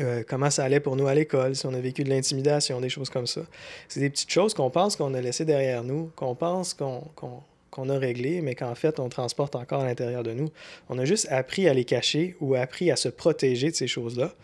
euh, 0.00 0.22
comment 0.26 0.48
ça 0.50 0.64
allait 0.64 0.80
pour 0.80 0.96
nous 0.96 1.06
à 1.06 1.14
l'école, 1.14 1.54
si 1.56 1.66
on 1.66 1.74
a 1.74 1.80
vécu 1.80 2.02
de 2.04 2.08
l'intimidation, 2.08 2.80
des 2.80 2.88
choses 2.88 3.10
comme 3.10 3.26
ça. 3.26 3.42
C'est 3.88 4.00
des 4.00 4.08
petites 4.08 4.30
choses 4.30 4.54
qu'on 4.54 4.70
pense 4.70 4.96
qu'on 4.96 5.12
a 5.14 5.20
laissées 5.20 5.44
derrière 5.44 5.82
nous, 5.84 6.10
qu'on 6.16 6.34
pense 6.34 6.72
qu'on 6.74 7.00
qu'on- 7.14 7.42
qu'on 7.72 7.88
a 7.88 7.98
réglées, 7.98 8.42
mais 8.42 8.54
qu'en 8.54 8.74
fait, 8.74 9.00
on 9.00 9.08
transporte 9.08 9.56
encore 9.56 9.80
à 9.80 9.86
l'intérieur 9.86 10.22
de 10.22 10.32
nous. 10.32 10.50
On 10.90 10.98
a 10.98 11.06
juste 11.06 11.26
appris 11.32 11.68
à 11.68 11.74
les 11.74 11.84
cacher 11.84 12.36
ou 12.40 12.54
appris 12.54 12.90
à 12.90 12.96
se 12.96 13.08
protéger 13.08 13.70
de 13.70 13.74
ces 13.74 13.88
choses-là. 13.88 14.34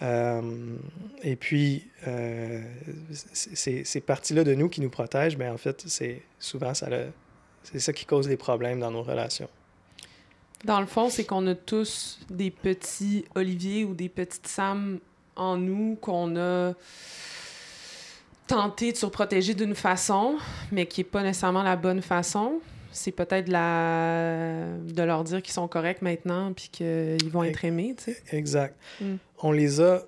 Euh, 0.00 0.40
et 1.22 1.36
puis, 1.36 1.86
euh, 2.08 2.62
ces, 3.12 4.00
parties-là 4.00 4.42
de 4.42 4.54
nous 4.54 4.70
qui 4.70 4.80
nous 4.80 4.88
protègent, 4.88 5.36
ben 5.36 5.52
en 5.52 5.58
fait, 5.58 5.84
c'est 5.86 6.22
souvent 6.38 6.72
ça, 6.72 6.88
c'est 7.62 7.78
ça 7.78 7.92
qui 7.92 8.06
cause 8.06 8.26
des 8.26 8.38
problèmes 8.38 8.80
dans 8.80 8.90
nos 8.90 9.02
relations. 9.02 9.50
Dans 10.64 10.80
le 10.80 10.86
fond, 10.86 11.10
c'est 11.10 11.24
qu'on 11.24 11.46
a 11.48 11.54
tous 11.54 12.20
des 12.30 12.50
petits 12.50 13.26
Olivier 13.34 13.84
ou 13.84 13.94
des 13.94 14.08
petites 14.08 14.46
Sam 14.46 14.98
en 15.36 15.58
nous 15.58 15.96
qu'on 16.00 16.36
a 16.36 16.72
tenté 18.52 18.92
de 18.92 18.96
surprotéger 18.96 19.54
d'une 19.54 19.74
façon, 19.74 20.36
mais 20.70 20.86
qui 20.86 21.00
n'est 21.00 21.04
pas 21.04 21.22
nécessairement 21.22 21.62
la 21.62 21.76
bonne 21.76 22.02
façon. 22.02 22.60
C'est 22.92 23.12
peut-être 23.12 23.48
la... 23.48 24.66
de 24.86 25.02
leur 25.02 25.24
dire 25.24 25.40
qu'ils 25.40 25.54
sont 25.54 25.68
corrects 25.68 26.02
maintenant 26.02 26.52
puis 26.52 26.68
qu'ils 26.70 27.30
vont 27.30 27.44
être 27.44 27.64
aimés, 27.64 27.94
tu 27.96 28.12
sais. 28.12 28.22
Exact. 28.30 28.76
Mm. 29.00 29.14
On 29.42 29.52
les 29.52 29.80
a. 29.80 30.02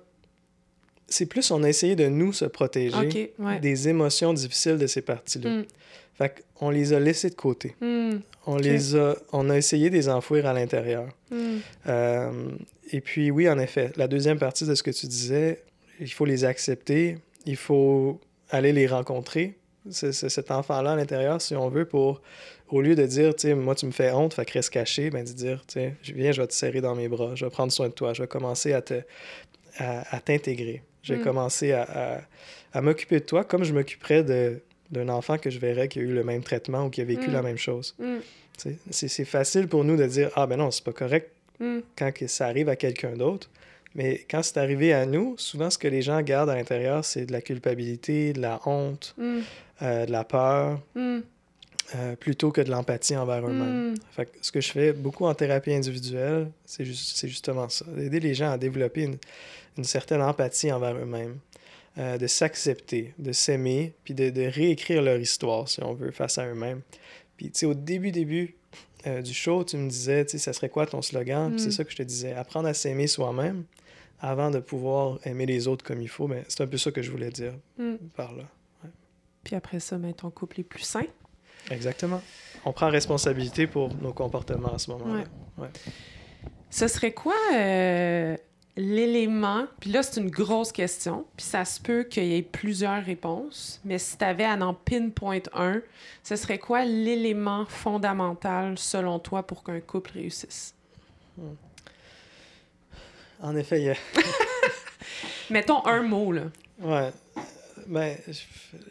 C'est 1.07 1.25
plus, 1.25 1.49
on 1.49 1.63
a 1.63 1.69
essayé 1.69 1.95
de 1.95 2.07
nous 2.07 2.33
se 2.33 2.45
protéger 2.45 3.33
ouais. 3.39 3.59
des 3.59 3.89
émotions 3.89 4.33
difficiles 4.33 4.77
de 4.77 4.87
ces 4.87 5.01
parties-là. 5.01 5.49
Mm. 5.49 5.65
Fait 6.13 6.45
qu'on 6.53 6.69
les 6.69 6.93
a 6.93 6.99
laissés 6.99 7.29
de 7.31 7.35
côté. 7.35 7.75
Mm, 7.81 8.17
On 8.45 8.57
les 8.57 8.95
a, 8.95 9.15
on 9.33 9.49
a 9.49 9.57
essayé 9.57 9.89
de 9.89 9.95
les 9.95 10.07
enfouir 10.07 10.45
à 10.45 10.53
l'intérieur. 10.53 11.07
mm, 11.31 11.57
Euh, 11.87 12.49
et 12.91 13.01
puis, 13.01 13.31
oui, 13.31 13.49
en 13.49 13.57
effet, 13.57 13.91
la 13.95 14.07
deuxième 14.07 14.37
partie 14.37 14.65
de 14.65 14.75
ce 14.75 14.83
que 14.83 14.91
tu 14.91 15.07
disais, 15.07 15.63
il 15.99 16.11
faut 16.11 16.25
les 16.25 16.45
accepter, 16.45 17.17
il 17.45 17.55
faut 17.57 18.19
aller 18.49 18.73
les 18.73 18.87
rencontrer, 18.87 19.55
cet 19.89 20.49
enfant-là 20.51 20.93
à 20.93 20.95
l'intérieur, 20.95 21.39
si 21.41 21.55
on 21.55 21.69
veut, 21.69 21.85
pour, 21.85 22.21
au 22.69 22.81
lieu 22.81 22.95
de 22.95 23.05
dire, 23.05 23.35
tu 23.35 23.47
sais, 23.49 23.53
moi, 23.55 23.75
tu 23.75 23.85
me 23.85 23.91
fais 23.91 24.11
honte, 24.11 24.33
fait 24.33 24.45
que 24.45 24.53
reste 24.53 24.71
caché, 24.71 25.09
ben, 25.11 25.23
de 25.23 25.31
dire, 25.31 25.63
tu 25.67 25.73
sais, 25.73 25.93
je 26.01 26.13
viens, 26.13 26.31
je 26.31 26.41
vais 26.41 26.47
te 26.47 26.53
serrer 26.53 26.81
dans 26.81 26.95
mes 26.95 27.07
bras, 27.07 27.35
je 27.35 27.45
vais 27.45 27.51
prendre 27.51 27.71
soin 27.71 27.87
de 27.89 27.93
toi, 27.93 28.13
je 28.13 28.23
vais 28.23 28.27
commencer 28.27 28.73
à, 28.73 28.81
te, 28.81 29.01
à, 29.77 30.15
à 30.15 30.19
t'intégrer, 30.19 30.81
je 31.03 31.13
vais 31.13 31.19
Mm. 31.19 31.23
commencer 31.23 31.71
à, 31.71 31.83
à, 31.83 32.21
à 32.73 32.81
m'occuper 32.81 33.19
de 33.19 33.25
toi 33.25 33.43
comme 33.43 33.63
je 33.63 33.73
m'occuperais 33.73 34.23
de, 34.23 34.59
d'un 34.89 35.09
enfant 35.09 35.37
que 35.37 35.49
je 35.51 35.59
verrais 35.59 35.87
qui 35.87 35.99
a 35.99 36.01
eu 36.01 36.13
le 36.13 36.23
même 36.23 36.43
traitement 36.43 36.85
ou 36.85 36.89
qui 36.89 37.01
a 37.01 37.05
vécu 37.05 37.29
Mm. 37.29 37.33
la 37.33 37.41
même 37.43 37.57
chose. 37.57 37.95
mm, 37.99 38.17
c'est 38.89 39.25
facile 39.25 39.67
pour 39.67 39.83
nous 39.83 39.97
de 39.97 40.05
dire, 40.05 40.31
ah 40.35 40.47
ben 40.47 40.57
non, 40.57 40.71
c'est 40.71 40.83
pas 40.83 40.93
correct 40.93 41.29
mm. 41.59 41.79
quand 41.95 42.11
que 42.11 42.25
ça 42.27 42.47
arrive 42.47 42.69
à 42.69 42.75
quelqu'un 42.75 43.15
d'autre. 43.15 43.49
Mais 43.95 44.25
quand 44.29 44.43
c'est 44.43 44.57
arrivé 44.57 44.93
à 44.93 45.05
nous, 45.05 45.35
souvent 45.37 45.69
ce 45.69 45.77
que 45.77 45.87
les 45.87 46.01
gens 46.01 46.21
gardent 46.21 46.49
à 46.49 46.55
l'intérieur, 46.55 47.05
c'est 47.05 47.25
de 47.25 47.31
la 47.31 47.41
culpabilité, 47.41 48.33
de 48.33 48.41
la 48.41 48.59
honte, 48.65 49.15
Mm, 49.17 49.39
euh, 49.81 50.05
de 50.05 50.11
la 50.11 50.23
peur, 50.25 50.81
mm, 50.95 51.19
euh, 51.95 52.15
plutôt 52.17 52.51
que 52.51 52.59
de 52.61 52.69
l'empathie 52.69 53.15
envers 53.15 53.45
eux-mêmes. 53.47 53.93
mm. 53.93 53.95
Fait 54.11 54.25
que 54.25 54.31
ce 54.41 54.51
que 54.51 54.59
je 54.59 54.71
fais 54.71 54.91
beaucoup 54.91 55.25
en 55.25 55.33
thérapie 55.33 55.73
individuelle, 55.73 56.49
c'est 56.65 56.83
juste, 56.83 57.15
c'est 57.15 57.29
justement 57.29 57.69
ça. 57.69 57.85
Aider 57.97 58.19
les 58.19 58.33
gens 58.33 58.51
à 58.51 58.57
développer 58.57 59.03
une, 59.03 59.17
une 59.77 59.83
certaine 59.85 60.21
empathie 60.21 60.71
envers 60.71 60.95
eux-mêmes, 60.95 61.37
euh, 61.97 62.17
de 62.17 62.27
s'accepter, 62.27 63.13
de 63.17 63.31
s'aimer, 63.31 63.93
puis 64.03 64.13
de, 64.13 64.29
de 64.29 64.41
réécrire 64.41 65.01
leur 65.01 65.17
histoire, 65.17 65.69
si 65.69 65.81
on 65.83 65.93
veut, 65.93 66.11
face 66.11 66.37
à 66.37 66.45
eux-mêmes. 66.47 66.81
Puis, 67.37 67.51
tu 67.51 67.59
sais, 67.59 67.65
au 67.65 67.73
début, 67.73 68.11
début 68.11 68.55
du 69.23 69.35
show, 69.35 69.63
tu 69.63 69.77
me 69.77 69.87
disais, 69.87 70.25
tu 70.25 70.31
sais, 70.31 70.37
ça 70.39 70.51
serait 70.51 70.69
quoi 70.69 70.87
ton 70.87 70.99
slogan? 71.03 71.51
Puis 71.51 71.59
c'est 71.59 71.69
ça 71.69 71.83
que 71.83 71.91
je 71.91 71.97
te 71.97 72.01
disais, 72.01 72.33
apprendre 72.33 72.67
à 72.67 72.73
s'aimer 72.73 73.05
soi-même 73.05 73.63
avant 74.19 74.49
de 74.51 74.59
pouvoir 74.59 75.19
aimer 75.25 75.45
les 75.45 75.67
autres 75.67 75.83
comme 75.85 76.01
il 76.01 76.07
faut. 76.09 76.27
Mais 76.27 76.43
c'est 76.47 76.61
un 76.61 76.67
peu 76.67 76.77
ça 76.77 76.91
que 76.91 77.01
je 77.01 77.11
voulais 77.11 77.29
dire 77.31 77.53
Mm. 77.77 77.95
par 78.15 78.33
là. 78.33 78.43
Puis 79.43 79.55
après 79.55 79.79
ça, 79.79 79.97
ben, 79.97 80.13
ton 80.13 80.31
couple 80.31 80.61
est 80.61 80.63
plus 80.63 80.81
sain. 80.83 81.05
Exactement. 81.69 82.21
On 82.65 82.73
prend 82.73 82.89
responsabilité 82.89 83.67
pour 83.67 83.93
nos 83.95 84.13
comportements 84.13 84.73
à 84.73 84.79
ce 84.79 84.89
moment-là. 84.91 85.23
Ouais. 85.57 85.67
Ce 86.71 86.87
serait 86.87 87.13
quoi 87.13 87.35
euh, 87.53 88.35
l'élément, 88.75 89.65
puis 89.79 89.91
là 89.91 90.03
c'est 90.03 90.19
une 90.19 90.29
grosse 90.29 90.71
question, 90.71 91.25
puis 91.37 91.45
ça 91.45 91.63
se 91.63 91.79
peut 91.79 92.03
qu'il 92.03 92.25
y 92.25 92.35
ait 92.37 92.41
plusieurs 92.41 93.03
réponses, 93.03 93.79
mais 93.85 93.97
si 93.99 94.17
tu 94.17 94.25
avais 94.25 94.43
à 94.45 94.55
en 94.57 94.73
pinpoint 94.73 95.39
un, 95.53 95.81
ce 96.23 96.35
serait 96.35 96.57
quoi 96.59 96.83
l'élément 96.85 97.65
fondamental 97.65 98.77
selon 98.77 99.19
toi 99.19 99.43
pour 99.43 99.63
qu'un 99.63 99.79
couple 99.79 100.11
réussisse? 100.13 100.73
En 103.41 103.55
effet, 103.55 103.79
il 103.81 103.85
y 103.85 103.89
a... 103.89 103.95
Mettons 105.49 105.85
un 105.85 106.01
mot, 106.01 106.31
là. 106.31 106.43
Ouais. 106.79 107.11
Ben, 107.87 108.17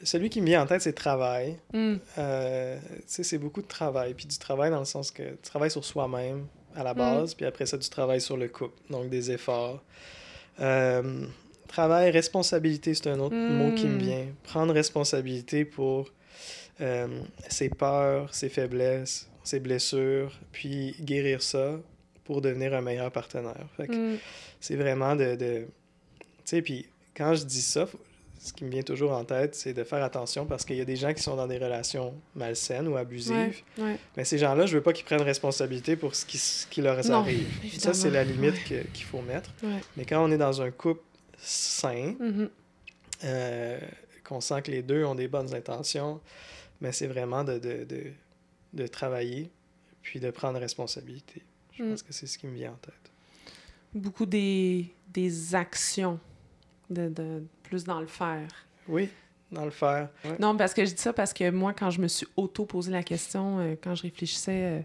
celui 0.05 0.31
qui 0.31 0.41
me 0.41 0.47
vient 0.47 0.63
en 0.63 0.67
tête, 0.67 0.83
c'est 0.83 0.93
travail. 0.93 1.57
Hmm. 1.73 1.97
Euh, 2.19 2.79
tu 2.99 3.03
sais, 3.07 3.23
c'est 3.25 3.39
beaucoup 3.39 3.63
de 3.63 3.67
travail. 3.67 4.15
Puis 4.15 4.27
du 4.27 4.39
travail 4.39 4.71
dans 4.71 4.79
le 4.79 4.85
sens 4.85 5.11
que 5.11 5.23
tu 5.23 5.43
travailles 5.43 5.71
sur 5.71 5.85
soi-même 5.85 6.47
à 6.77 6.83
la 6.83 6.95
base, 6.95 7.35
puis 7.35 7.47
après 7.47 7.67
ça, 7.67 7.77
du 7.77 7.89
travail 7.89 8.21
sur 8.21 8.37
le 8.37 8.49
couple. 8.49 8.77
Donc 8.91 9.09
des 9.09 9.31
efforts. 9.31 9.83
Euh, 10.61 11.27
travail, 11.69 12.11
responsabilité, 12.11 12.95
c'est 12.95 13.09
un 13.09 13.19
autre 13.21 13.35
Mm. 13.35 13.57
mot 13.57 13.73
qui 13.75 13.87
me 13.87 13.99
vient. 13.99 14.27
Prendre 14.45 14.73
responsabilité 14.73 15.65
pour 15.65 16.09
euh, 16.81 17.21
ses 17.49 17.69
peurs, 17.69 18.33
ses 18.35 18.49
faiblesses, 18.49 19.29
ses 19.45 19.61
blessures, 19.61 20.39
puis 20.53 20.95
guérir 21.01 21.43
ça 21.43 21.79
pour 22.25 22.41
devenir 22.41 22.75
un 22.75 22.81
meilleur 22.81 23.11
partenaire. 23.13 23.67
Fait 23.77 23.87
que 23.87 24.15
Hmm. 24.15 24.19
c'est 24.61 24.77
vraiment 24.77 25.15
de... 25.17 25.35
de... 25.37 25.67
Tu 26.19 26.25
sais, 26.45 26.63
puis 26.63 26.87
quand 27.17 27.35
je 27.35 27.45
dis 27.45 27.63
ça, 27.63 27.87
ce 28.39 28.53
qui 28.53 28.65
me 28.65 28.71
vient 28.71 28.83
toujours 28.83 29.13
en 29.13 29.25
tête, 29.25 29.55
c'est 29.55 29.73
de 29.73 29.85
faire 29.85 30.03
attention 30.03 30.45
parce 30.45 30.65
qu'il 30.67 30.77
y 30.77 30.81
a 30.81 30.85
des 30.85 30.97
gens 30.97 31.15
qui 31.15 31.23
sont 31.23 31.35
dans 31.37 31.47
des 31.47 31.57
relations 31.57 32.15
malsaines 32.35 32.89
ou 32.89 32.97
abusives. 32.97 33.63
Ouais, 33.79 33.85
ouais. 33.85 33.97
Mais 34.17 34.25
ces 34.27 34.37
gens-là, 34.37 34.67
je 34.67 34.77
veux 34.77 34.83
pas 34.83 34.93
qu'ils 34.93 35.07
prennent 35.07 35.23
responsabilité 35.23 35.97
pour 35.97 36.15
ce 36.15 36.27
qui, 36.27 36.37
ce 36.37 36.67
qui 36.67 36.83
leur 36.83 36.97
Non, 37.07 37.21
arrive. 37.21 37.49
Ça, 37.79 37.95
c'est 37.95 38.11
la 38.11 38.25
limite 38.25 38.63
qu'il 38.65 39.05
faut 39.05 39.23
mettre. 39.23 39.51
Mais 39.97 40.05
quand 40.05 40.23
on 40.23 40.31
est 40.31 40.37
dans 40.39 40.61
un 40.61 40.71
couple 40.71 41.01
sain, 41.39 42.15
Mhm. 42.21 42.51
euh, 43.25 43.79
qu'on 44.25 44.41
sent 44.41 44.63
que 44.63 44.71
les 44.71 44.83
deux 44.83 45.05
ont 45.05 45.15
des 45.15 45.29
bonnes 45.29 45.55
intentions, 45.55 46.21
mais 46.81 46.93
c'est 46.93 47.07
vraiment 47.07 47.45
de, 47.45 47.59
de, 47.59 47.85
de, 47.85 48.05
de 48.75 48.87
travailler 48.87 49.51
puis 50.03 50.21
de 50.21 50.31
prendre 50.31 50.59
responsabilité. 50.59 51.43
Je 51.77 51.83
Mm. 51.83 51.91
pense 51.91 52.03
que 52.03 52.13
c'est 52.13 52.27
ce 52.27 52.39
qui 52.39 52.47
me 52.47 52.55
vient 52.55 52.73
en 52.73 52.77
tête. 52.77 53.13
Beaucoup 53.95 54.27
des, 54.27 54.93
des 55.09 55.55
actions, 55.55 56.19
de, 56.91 57.09
de, 57.09 57.43
plus 57.63 57.85
dans 57.85 58.01
le 58.01 58.07
faire. 58.07 58.49
Oui, 58.89 59.09
dans 59.53 59.65
le 59.65 59.71
faire. 59.71 60.09
Ouais. 60.25 60.37
Non, 60.39 60.57
parce 60.57 60.75
que 60.75 60.85
je 60.85 60.93
dis 60.93 61.01
ça 61.01 61.13
parce 61.13 61.33
que 61.33 61.51
moi, 61.51 61.73
quand 61.73 61.91
je 61.91 62.01
me 62.01 62.09
suis 62.09 62.27
auto-posé 62.37 62.91
la 62.91 63.03
question, 63.03 63.59
euh, 63.61 63.75
quand 63.83 63.95
je 63.95 64.03
réfléchissais 64.03 64.63
euh, 64.65 64.81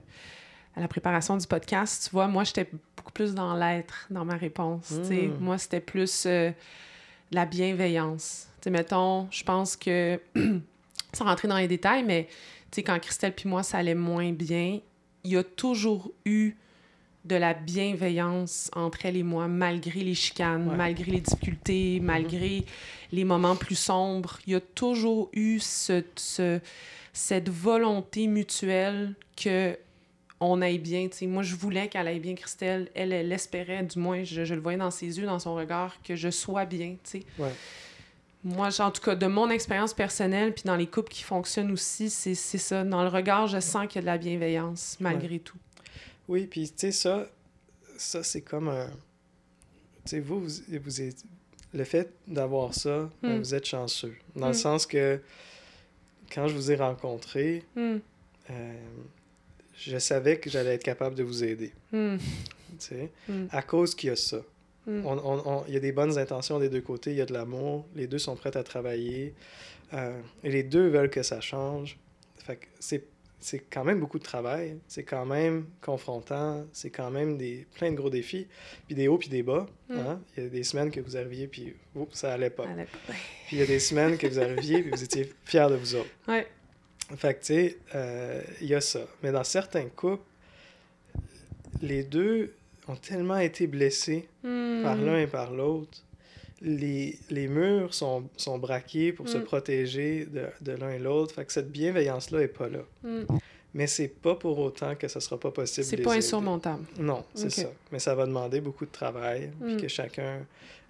à 0.76 0.82
la 0.82 0.88
préparation 0.88 1.36
du 1.38 1.46
podcast, 1.48 2.06
tu 2.06 2.10
vois, 2.12 2.28
moi, 2.28 2.44
j'étais 2.44 2.70
beaucoup 2.96 3.12
plus 3.12 3.34
dans 3.34 3.56
l'être, 3.56 4.08
dans 4.12 4.26
ma 4.26 4.36
réponse. 4.38 4.92
Mm. 4.92 5.38
Moi, 5.40 5.58
c'était 5.58 5.82
plus 5.82 6.26
euh, 6.28 6.52
la 7.32 7.46
bienveillance. 7.46 8.48
Tu 8.62 8.66
sais, 8.66 8.70
mettons, 8.70 9.28
je 9.32 9.44
pense 9.44 9.76
que, 9.76 10.20
sans 11.14 11.26
rentrer 11.26 11.48
dans 11.48 11.58
les 11.58 11.68
détails, 11.68 12.04
mais 12.04 12.28
sais, 12.72 12.84
quand 12.84 13.00
Christelle 13.00 13.34
puis 13.34 13.50
moi, 13.50 13.64
ça 13.64 13.80
allait 13.80 13.96
moins 13.96 14.32
bien, 14.32 14.80
il 15.24 15.32
y 15.32 15.38
a 15.38 15.44
toujours 15.44 16.12
eu 16.26 16.54
de 17.26 17.36
la 17.36 17.54
bienveillance 17.54 18.72
entre 18.76 19.06
elle 19.06 19.18
et 19.18 19.24
moi, 19.24 19.48
malgré 19.48 20.02
les 20.02 20.16
chicanes, 20.16 20.70
Ouais. 20.70 20.76
malgré 20.76 21.12
les 21.12 21.22
difficultés, 21.22 22.00
malgré 22.02 22.64
les 23.12 23.24
moments 23.24 23.56
plus 23.56 23.76
sombres. 23.78 24.40
Il 24.48 24.54
y 24.54 24.56
a 24.56 24.62
toujours 24.62 25.30
eu 25.34 25.60
ce, 25.60 26.04
ce- 26.16 26.60
cette 27.14 27.50
volonté 27.50 28.28
mutuelle 28.28 29.14
que 29.36 29.78
on 30.42 30.62
aille 30.62 30.80
bien. 30.80 31.10
tu 31.10 31.18
sais. 31.18 31.28
moi, 31.28 31.44
je 31.44 31.54
voulais 31.56 31.90
qu'elle 31.90 32.08
aille 32.08 32.22
bien, 32.22 32.34
Christelle. 32.36 32.90
Elle, 32.96 33.12
elle 33.12 33.30
espérait, 33.34 33.84
du 33.84 34.00
moins, 34.00 34.24
je, 34.24 34.46
je 34.46 34.54
le 34.56 34.62
voyais 34.62 34.78
dans 34.78 34.90
ses 34.92 35.20
yeux, 35.20 35.26
dans 35.26 35.40
son 35.40 35.54
regard, 35.54 35.98
que 36.02 36.16
je 36.16 36.30
sois 36.30 36.64
bien. 36.64 36.96
Ouais. 37.38 37.52
Moi, 38.46 38.70
en 38.80 38.90
tout 38.92 39.02
cas, 39.02 39.16
de 39.16 39.28
mon 39.28 39.50
expérience 39.50 39.94
personnelle, 39.94 40.54
puis 40.54 40.64
dans 40.64 40.78
les 40.78 40.88
couples 40.88 41.12
qui 41.12 41.24
fonctionnent 41.24 41.72
aussi, 41.72 42.10
c'est 42.10 42.36
ça. 42.36 42.86
Dans 42.86 43.04
le 43.04 43.10
regard, 43.10 43.48
je 43.48 43.60
sens 43.60 43.86
qu'il 43.88 43.96
y 43.96 44.00
a 44.00 44.02
de 44.02 44.06
la 44.06 44.18
bienveillance, 44.18 44.96
malgré 45.02 45.40
tout. 45.40 45.58
Oui, 46.30 46.46
puis 46.46 46.70
tu 46.70 46.74
sais, 46.78 46.92
ça, 46.92 47.28
ça 47.98 48.24
c'est 48.24 48.42
comme 48.42 48.70
un. 48.70 48.88
Tu 50.06 50.12
sais, 50.12 50.20
vous, 50.20 50.40
vous, 50.40 51.02
êtes. 51.02 51.24
Le 51.74 51.84
fait 51.84 52.14
d'avoir 52.28 52.74
ça, 52.74 53.10
ben, 53.22 53.38
hmm. 53.38 53.40
vous 53.40 53.56
êtes 53.56 53.66
chanceux. 53.66 54.16
Dans 54.36 54.48
le 54.48 54.52
hmm. 54.52 54.56
sens 54.56 54.86
que 54.86 55.20
quand 56.34 56.48
je 56.48 56.56
vous 56.56 56.72
ai 56.72 56.76
rencontré, 56.76 57.64
hmm. 57.76 57.98
euh, 58.52 58.74
je 59.76 59.98
savais 59.98 60.40
que 60.40 60.52
j'allais 60.52 60.76
être 60.76 60.84
capable 60.84 61.16
de 61.16 61.24
vous 61.24 61.44
aider. 61.44 61.74
Tu 61.92 62.20
sais, 62.78 63.12
à 63.50 63.64
cause 63.64 63.96
qu'il 63.96 64.10
y 64.10 64.12
a 64.12 64.16
ça. 64.16 64.42
Il 64.88 65.74
y 65.74 65.78
a 65.78 65.80
des 65.80 65.92
bonnes 65.92 66.18
intentions 66.18 66.60
des 66.60 66.70
deux 66.70 66.82
côtés, 66.82 67.12
il 67.12 67.18
y 67.18 67.22
a 67.22 67.26
de 67.26 67.34
l'amour, 67.34 67.86
les 67.96 68.08
deux 68.08 68.18
sont 68.18 68.36
prêts 68.36 68.56
à 68.56 68.64
travailler, 68.64 69.36
euh, 69.94 70.20
et 70.44 70.50
les 70.50 70.64
deux 70.64 70.88
veulent 70.88 71.10
que 71.10 71.22
ça 71.22 71.42
change. 71.42 71.98
Fait 72.38 72.56
que 72.56 72.66
c'est 72.80 73.04
c'est 73.40 73.60
quand 73.60 73.84
même 73.84 74.00
beaucoup 74.00 74.20
de 74.20 74.24
travail, 74.24 74.78
c'est 74.88 75.04
quand 75.04 75.26
même 75.26 75.66
confrontant, 75.82 76.66
c'est 76.74 76.90
quand 76.90 77.10
même 77.10 77.38
des, 77.38 77.66
plein 77.76 77.92
de 77.92 77.96
gros 77.96 78.10
défis, 78.10 78.48
puis 78.86 78.96
des 78.96 79.08
hauts 79.08 79.18
puis 79.18 79.30
des 79.30 79.44
bas. 79.44 79.66
Mm. 79.90 79.98
Hein. 79.98 80.22
Il 80.36 80.44
y 80.44 80.46
a 80.46 80.50
des 80.50 80.64
semaines 80.64 80.92
que 80.92 81.00
vous 81.00 81.16
arriviez 81.16 81.48
puis 81.48 81.74
ça 82.12 82.34
allait 82.34 82.50
pas. 82.50 82.66
Puis 83.48 83.58
il 83.58 83.60
y 83.60 83.64
a 83.64 83.66
des 83.66 83.80
semaines 83.80 84.18
que 84.18 84.28
vous 84.28 84.40
arriviez 84.40 84.82
puis 84.82 84.92
vous 84.92 85.04
étiez 85.04 85.34
fiers 85.44 85.68
de 85.70 85.76
vous 85.76 85.96
autres. 85.96 86.10
Ouais. 86.28 86.46
Fait 87.18 87.34
que, 87.34 87.40
tu 87.40 87.46
sais, 87.46 87.78
euh, 87.96 88.44
il 88.62 88.68
y 88.68 88.76
a 88.76 88.82
ça. 88.82 89.02
Mais 89.24 89.32
dans 89.32 89.44
certains 89.44 89.90
couples, 89.90 90.24
les 91.82 92.04
deux 92.04 92.54
ont 92.88 92.96
tellement 92.96 93.40
été 93.40 93.66
blessés 93.66 94.28
mm. 94.44 94.84
par 94.84 94.96
l'un 94.96 95.18
et 95.18 95.28
par 95.28 95.52
l'autre 95.52 96.04
les, 96.62 97.18
les, 97.30 97.48
murs 97.48 97.94
sont, 97.94 98.30
sont, 98.38 98.58
braqués 98.58 99.14
pour 99.14 99.30
se 99.30 99.38
mm. 99.38 99.44
protéger 99.44 100.26
de, 100.26 100.48
de 100.62 100.72
l'un 100.74 100.90
et 100.92 101.00
l'autre. 101.00 101.36
Fait 101.36 101.46
que 101.46 101.54
cette 101.54 101.72
bienveillance-là 101.72 102.40
n'est 102.40 102.48
pas 102.48 102.70
là. 102.70 102.82
Mm. 103.04 103.24
Mais 103.74 103.88
c'est 103.88 104.08
pas 104.08 104.36
pour 104.36 104.58
autant 104.60 104.96
que 104.96 105.08
ce 105.08 105.20
sera 105.20 105.40
pas 105.40 105.52
possible. 105.52 105.86
C'est 105.86 105.98
pas 105.98 106.16
insurmontable. 106.16 106.86
Non, 106.98 107.24
c'est 107.36 107.52
ça. 107.52 107.70
Mais 107.92 108.00
ça 108.00 108.16
va 108.16 108.26
demander 108.26 108.62
beaucoup 108.62 108.86
de 108.86 108.92
travail, 108.92 109.52
puis 109.62 109.76
mm. 109.76 109.82
que 109.82 109.88
chacun 109.88 110.46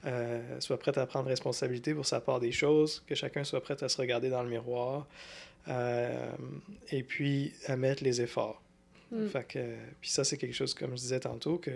euh, 0.05 0.41
soit 0.59 0.79
prêt 0.79 0.97
à 0.97 1.05
prendre 1.05 1.27
responsabilité 1.27 1.93
pour 1.93 2.05
sa 2.05 2.21
part 2.21 2.39
des 2.39 2.51
choses, 2.51 3.03
que 3.05 3.15
chacun 3.15 3.43
soit 3.43 3.61
prêt 3.61 3.81
à 3.83 3.89
se 3.89 3.97
regarder 3.97 4.29
dans 4.29 4.43
le 4.43 4.49
miroir, 4.49 5.07
euh, 5.67 6.31
et 6.91 7.03
puis 7.03 7.53
à 7.67 7.75
mettre 7.75 8.03
les 8.03 8.21
efforts. 8.21 8.61
Fait 9.31 9.43
que, 9.43 9.75
puis 9.99 10.11
ça, 10.11 10.23
c'est 10.23 10.37
quelque 10.37 10.53
chose, 10.53 10.75
comme 10.75 10.91
je 10.91 11.01
disais 11.01 11.19
tantôt, 11.19 11.57
que, 11.57 11.71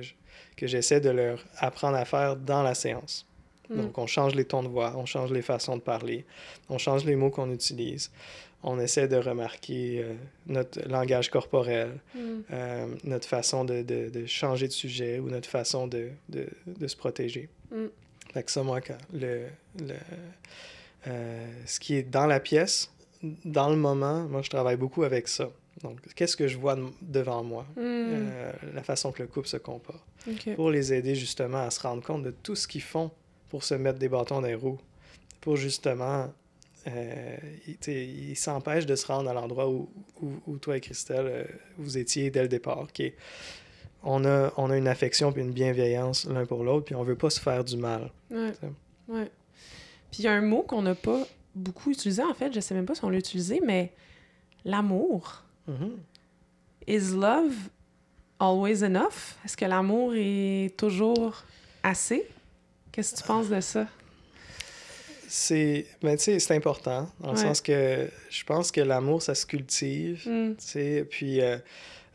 que 0.56 0.68
j'essaie 0.68 1.02
de 1.02 1.10
leur 1.10 1.44
apprendre 1.58 1.98
à 1.98 2.06
faire 2.06 2.36
dans 2.36 2.62
la 2.62 2.76
séance. 2.76 3.26
Mm. 3.70 3.82
Donc, 3.82 3.98
on 3.98 4.08
change 4.08 4.36
les 4.36 4.46
tons 4.46 4.64
de 4.64 4.68
voix, 4.68 4.94
on 4.98 5.06
change 5.06 5.32
les 5.32 5.42
façons 5.42 5.78
de 5.78 5.82
parler, 5.82 6.26
on 6.70 6.78
change 6.78 7.06
les 7.06 7.16
mots 7.16 7.30
qu'on 7.30 7.52
utilise. 7.52 8.12
On 8.66 8.80
essaie 8.80 9.10
de 9.10 9.18
remarquer 9.18 10.00
euh, 10.00 10.14
notre 10.48 10.88
langage 10.88 11.30
corporel, 11.30 12.00
mm. 12.16 12.20
euh, 12.52 12.88
notre 13.04 13.28
façon 13.28 13.66
de, 13.66 13.82
de, 13.82 14.10
de, 14.10 14.26
changer 14.26 14.68
de 14.68 14.74
sujet 14.74 15.20
ou 15.20 15.30
notre 15.30 15.50
façon 15.50 15.88
de, 15.88 16.10
de 16.30 16.88
se 16.88 16.96
protéger. 16.96 17.50
Mm. 17.72 17.86
Fait 18.34 18.44
que 18.44 18.52
ça, 18.52 18.64
moi, 18.64 18.82
quand 18.82 18.98
le, 19.14 19.44
le 19.80 19.96
euh, 21.08 21.46
ce 21.66 21.80
qui 21.80 21.96
est 21.96 22.04
dans 22.04 22.26
la 22.26 22.40
pièce, 22.40 22.90
dans 23.44 23.70
le 23.70 23.76
moment, 23.76 24.24
moi, 24.24 24.42
je 24.42 24.50
travaille 24.50 24.78
beaucoup 24.78 25.04
avec 25.04 25.28
ça. 25.28 25.50
Donc, 25.82 26.00
qu'est-ce 26.16 26.38
que 26.38 26.48
je 26.48 26.58
vois 26.58 26.78
devant 27.02 27.44
moi? 27.44 27.66
la 27.78 28.84
façon 28.84 29.12
que 29.12 29.22
le 29.22 29.28
couple 29.28 29.48
se 29.48 29.58
comporte. 29.58 30.04
Pour 30.56 30.72
les 30.72 30.94
aider 30.94 31.16
justement 31.16 31.64
à 31.64 31.70
se 31.70 31.82
rendre 31.82 32.02
compte 32.02 32.24
de 32.24 32.32
tout 32.32 32.56
ce 32.56 32.68
qu'ils 32.68 32.82
font 32.82 33.12
pour 33.54 33.64
se 33.64 33.76
mettre 33.76 34.00
des 34.00 34.10
bâtons 34.10 34.42
dans 34.42 34.48
les 34.48 34.56
roues, 34.56 34.80
pour 35.40 35.58
justement... 35.58 36.34
Euh, 36.88 37.38
il, 37.88 38.36
s'empêche 38.36 38.88
de 38.88 38.96
se 38.96 39.06
rendre 39.06 39.30
à 39.30 39.34
l'endroit 39.34 39.70
où, 39.70 39.88
où, 40.48 40.58
toi 40.58 40.76
et 40.76 40.82
Christelle, 40.82 41.28
euh, 41.28 41.44
vous 41.78 42.00
étiez 42.00 42.32
dès 42.32 42.42
le 42.42 42.48
départ. 42.48 42.88
qui 42.92 43.14
on, 44.04 44.26
a, 44.26 44.52
on 44.58 44.72
a 44.72 44.76
une 44.76 44.88
affection 44.88 45.32
puis 45.32 45.44
une 45.44 45.52
bienveillance 45.52 46.26
l'un 46.26 46.48
pour 46.48 46.64
l'autre, 46.64 46.86
puis 46.86 46.96
on 46.96 47.04
veut 47.04 47.16
pas 47.16 47.30
se 47.30 47.40
faire 47.40 47.64
du 47.64 47.78
mal. 47.78 48.12
Ouais. 48.32 48.54
ouais. 49.08 49.32
Puis 50.12 50.24
il 50.24 50.26
y 50.26 50.28
a 50.28 50.34
un 50.34 50.42
mot 50.42 50.64
qu'on 50.64 50.82
n'a 50.82 50.96
pas 50.96 51.24
beaucoup 51.54 51.92
utilisé, 51.92 52.24
en 52.24 52.34
fait, 52.34 52.52
je 52.52 52.60
sais 52.60 52.74
même 52.74 52.88
pas 52.88 52.96
si 52.96 53.06
on 53.06 53.10
l'a 53.12 53.20
utilisé, 53.20 53.62
mais 53.64 53.94
l'amour. 54.66 55.44
Mm-hmm. 55.70 55.92
Is 56.88 57.16
love 57.16 57.54
always 58.40 58.84
enough? 58.84 59.38
Est-ce 59.46 59.56
que 59.56 59.66
l'amour 59.66 60.14
est 60.16 60.76
toujours 60.76 61.44
assez? 61.84 62.28
Qu'est-ce 62.94 63.16
que 63.16 63.22
tu 63.22 63.24
penses 63.24 63.50
de 63.50 63.60
ça? 63.60 63.88
C'est 65.28 65.88
ben, 66.04 66.16
c'est 66.18 66.52
important, 66.52 67.10
dans 67.20 67.32
le 67.32 67.38
sens 67.38 67.60
que 67.60 68.08
je 68.30 68.44
pense 68.44 68.72
que 68.72 68.82
l'amour, 68.82 69.20
ça 69.20 69.34
se 69.34 69.48
cultive. 69.48 70.22
Mm. 70.28 71.06
Puis 71.10 71.42
euh, 71.42 71.58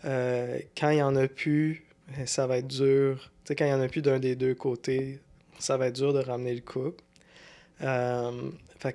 euh, 0.04 0.58
quand 0.78 0.90
il 0.90 0.96
n'y 0.96 1.02
en 1.02 1.16
a 1.16 1.26
plus, 1.26 1.84
eh, 2.16 2.26
ça 2.26 2.46
va 2.46 2.58
être 2.58 2.68
dur. 2.68 3.28
sais, 3.44 3.56
quand 3.56 3.64
il 3.64 3.68
n'y 3.68 3.74
en 3.74 3.80
a 3.80 3.88
plus 3.88 4.02
d'un 4.02 4.20
des 4.20 4.36
deux 4.36 4.54
côtés, 4.54 5.18
ça 5.58 5.76
va 5.76 5.88
être 5.88 5.96
dur 5.96 6.12
de 6.12 6.20
ramener 6.20 6.54
le 6.54 6.60
couple. 6.60 7.02
Euh, 7.82 8.50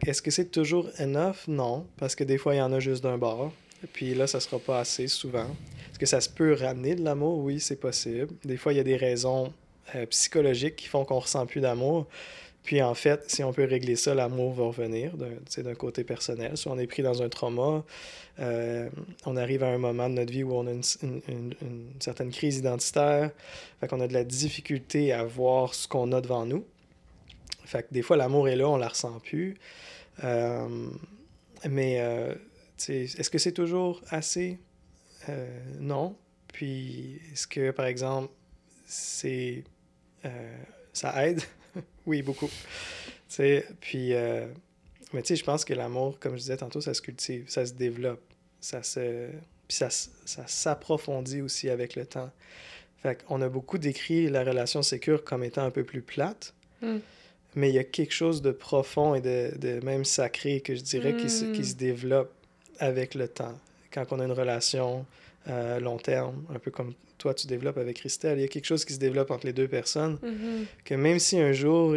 est-ce 0.08 0.22
que 0.22 0.32
c'est 0.32 0.52
toujours 0.52 0.90
enough? 1.00 1.50
Non, 1.50 1.86
parce 1.98 2.16
que 2.16 2.24
des 2.24 2.38
fois, 2.38 2.56
il 2.56 2.60
y 2.60 2.62
en 2.62 2.72
a 2.72 2.80
juste 2.80 3.04
d'un 3.04 3.18
bord. 3.18 3.52
Puis 3.92 4.16
là, 4.16 4.26
ça 4.26 4.40
sera 4.40 4.58
pas 4.58 4.80
assez 4.80 5.10
souvent. 5.10 5.50
Est-ce 5.90 6.00
que 6.00 6.06
ça 6.06 6.22
se 6.22 6.30
peut 6.30 6.54
ramener 6.54 6.96
de 6.96 7.04
l'amour? 7.04 7.40
Oui, 7.40 7.60
c'est 7.60 7.76
possible. 7.76 8.30
Des 8.46 8.56
fois, 8.56 8.72
il 8.72 8.78
y 8.78 8.80
a 8.80 8.84
des 8.86 8.96
raisons 8.96 9.52
euh, 9.96 10.06
psychologiques 10.08 10.78
qui 10.78 10.88
font 10.88 11.06
qu'on 11.06 11.20
ressent 11.20 11.46
plus 11.46 11.62
d'amour. 11.62 12.08
Puis 12.64 12.82
en 12.82 12.94
fait, 12.94 13.30
si 13.30 13.44
on 13.44 13.52
peut 13.52 13.66
régler 13.66 13.98
ça, 13.98 14.16
l'amour 14.16 14.54
va 14.54 14.64
revenir 14.64 15.12
d'un 15.18 15.76
côté 15.76 16.06
personnel. 16.06 16.56
Si 16.56 16.70
on 16.70 16.80
est 16.80 16.88
pris 16.88 17.04
dans 17.04 17.22
un 17.22 17.28
trauma, 17.28 17.84
euh, 18.40 18.90
on 19.26 19.36
arrive 19.36 19.64
à 19.64 19.68
un 19.68 19.78
moment 19.78 20.10
de 20.10 20.16
notre 20.16 20.32
vie 20.32 20.44
où 20.44 20.54
on 20.54 20.66
a 20.68 20.72
une, 20.72 20.82
une, 21.28 21.92
certaine 22.00 22.32
crise 22.32 22.60
identitaire, 22.60 23.32
fait 23.82 23.88
qu'on 23.90 24.00
a 24.00 24.08
de 24.08 24.14
la 24.14 24.24
difficulté 24.24 25.12
à 25.12 25.26
voir 25.26 25.74
ce 25.74 25.90
qu'on 25.90 26.14
a 26.14 26.22
devant 26.22 26.46
nous. 26.46 26.66
Fait 27.66 27.84
que 27.84 27.94
des 27.94 28.02
fois, 28.02 28.16
l'amour 28.16 28.48
est 28.48 28.56
là, 28.56 28.70
on 28.70 28.78
la 28.78 28.88
ressent 28.88 29.20
plus. 29.20 29.58
Euh, 30.24 30.88
mais 31.70 31.96
est-ce 32.88 33.30
que 33.30 33.38
c'est 33.38 33.52
toujours 33.52 34.02
assez? 34.10 34.60
non. 35.80 36.16
Puis 36.54 37.20
est-ce 37.34 37.48
que, 37.48 37.72
par 37.72 37.88
exemple, 37.88 38.30
c'est 38.86 39.64
euh, 40.26 40.58
ça 40.94 41.28
aide. 41.28 41.42
oui, 42.06 42.22
beaucoup. 42.22 42.50
puis, 43.80 44.14
euh, 44.14 44.48
mais 45.14 45.22
tu 45.22 45.30
sais, 45.30 45.36
je 45.36 45.44
pense 45.44 45.66
que 45.66 45.74
l'amour, 45.74 46.18
comme 46.20 46.34
je 46.34 46.42
disais 46.42 46.58
tantôt, 46.58 46.82
ça 46.82 46.94
se 46.94 47.02
cultive, 47.02 47.46
ça 47.48 47.66
se 47.66 47.74
développe, 47.74 48.22
ça 48.60 48.84
se, 48.84 49.28
puis 49.68 49.78
ça, 49.78 49.90
ça 49.90 50.48
s'approfondit 50.48 51.42
aussi 51.42 51.70
avec 51.70 51.96
le 51.96 52.06
temps. 52.06 52.32
Fait 53.02 53.24
qu'on 53.24 53.42
a 53.42 53.50
beaucoup 53.50 53.78
décrit 53.78 54.30
la 54.30 54.44
relation 54.44 54.82
sécure 54.82 55.24
comme 55.24 55.44
étant 55.44 55.64
un 55.64 55.72
peu 55.72 55.84
plus 55.84 56.02
plate, 56.02 56.54
hmm. 56.82 57.00
mais 57.56 57.70
il 57.70 57.76
y 57.76 57.80
a 57.80 57.84
quelque 57.84 58.14
chose 58.14 58.42
de 58.42 58.52
profond 58.52 59.14
et 59.14 59.22
de, 59.22 59.52
de 59.58 59.84
même 59.84 60.06
sacré 60.06 60.62
que 60.62 60.74
je 60.74 60.82
dirais 60.82 61.16
qui, 61.16 61.30
se, 61.30 61.46
qui 61.46 61.62
hmm. 61.62 61.66
se 61.66 61.76
développe 61.76 62.34
avec 62.80 63.14
le 63.16 63.28
temps. 63.28 63.60
Quand 63.92 64.12
on 64.12 64.20
a 64.20 64.26
une 64.26 64.32
relation 64.32 65.06
euh, 65.48 65.80
long 65.80 65.98
terme, 65.98 66.46
un 66.54 66.60
peu 66.60 66.72
comme 66.72 66.94
toi 67.18 67.34
tu 67.34 67.48
développes 67.48 67.78
avec 67.78 67.98
Christelle. 67.98 68.38
Il 68.40 68.42
y 68.42 68.46
a 68.46 68.48
quelque 68.48 68.66
chose 68.66 68.86
qui 68.86 68.94
se 68.94 69.00
développe 69.00 69.32
entre 69.32 69.46
les 69.46 69.54
deux 69.54 69.68
personnes, 69.68 70.18
mm-hmm. 70.24 70.66
que 70.86 70.96
même 70.96 71.20
si 71.20 71.40
un 71.40 71.54
jour 71.54 71.96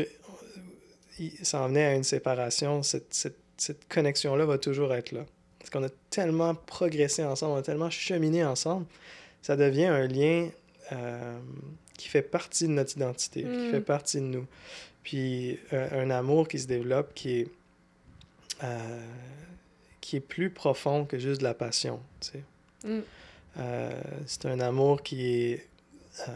ça 1.42 1.62
en 1.62 1.68
venait 1.68 1.84
à 1.84 1.94
une 1.94 2.04
séparation, 2.04 2.82
cette, 2.82 3.12
cette, 3.14 3.38
cette 3.56 3.88
connexion-là 3.88 4.44
va 4.44 4.58
toujours 4.58 4.92
être 4.94 5.12
là. 5.12 5.24
Parce 5.58 5.70
qu'on 5.70 5.82
a 5.84 5.88
tellement 6.10 6.54
progressé 6.54 7.24
ensemble, 7.24 7.54
on 7.54 7.56
a 7.56 7.62
tellement 7.62 7.90
cheminé 7.90 8.44
ensemble, 8.44 8.86
ça 9.42 9.56
devient 9.56 9.86
un 9.86 10.06
lien 10.06 10.48
euh, 10.92 11.38
qui 11.96 12.08
fait 12.08 12.22
partie 12.22 12.64
de 12.64 12.72
notre 12.72 12.96
identité, 12.96 13.42
qui 13.42 13.48
mm. 13.48 13.70
fait 13.70 13.80
partie 13.80 14.18
de 14.18 14.26
nous. 14.26 14.46
Puis 15.02 15.58
euh, 15.72 16.04
un 16.04 16.10
amour 16.10 16.48
qui 16.48 16.58
se 16.58 16.66
développe 16.66 17.14
qui 17.14 17.40
est, 17.40 17.48
euh, 18.62 19.00
qui 20.00 20.16
est 20.16 20.20
plus 20.20 20.50
profond 20.50 21.04
que 21.04 21.18
juste 21.18 21.40
de 21.40 21.44
la 21.44 21.54
passion. 21.54 22.00
Tu 22.20 22.28
sais. 22.28 22.42
Mm. 22.84 23.00
Euh, 23.58 23.90
c'est 24.26 24.46
un 24.46 24.60
amour 24.60 25.02
qui 25.02 25.26
est 25.26 25.68
euh, 26.28 26.32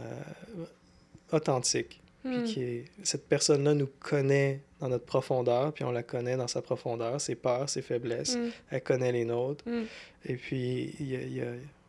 authentique. 1.32 2.00
Puis 2.22 2.36
hmm. 2.36 2.44
qui 2.44 2.62
est... 2.62 2.84
Cette 3.02 3.28
personne-là 3.28 3.74
nous 3.74 3.88
connaît 3.98 4.60
dans 4.78 4.88
notre 4.88 5.06
profondeur, 5.06 5.72
puis 5.72 5.84
on 5.84 5.90
la 5.90 6.02
connaît 6.02 6.36
dans 6.36 6.48
sa 6.48 6.60
profondeur, 6.60 7.20
ses 7.20 7.34
peurs, 7.34 7.68
ses 7.68 7.82
faiblesses. 7.82 8.36
Hmm. 8.36 8.50
Elle 8.70 8.82
connaît 8.82 9.12
les 9.12 9.24
nôtres. 9.24 9.64
Hmm. 9.66 9.84
Et 10.26 10.36
puis, 10.36 10.94
il 11.00 11.08
y 11.08 11.16
a, 11.16 11.20
y, 11.22 11.40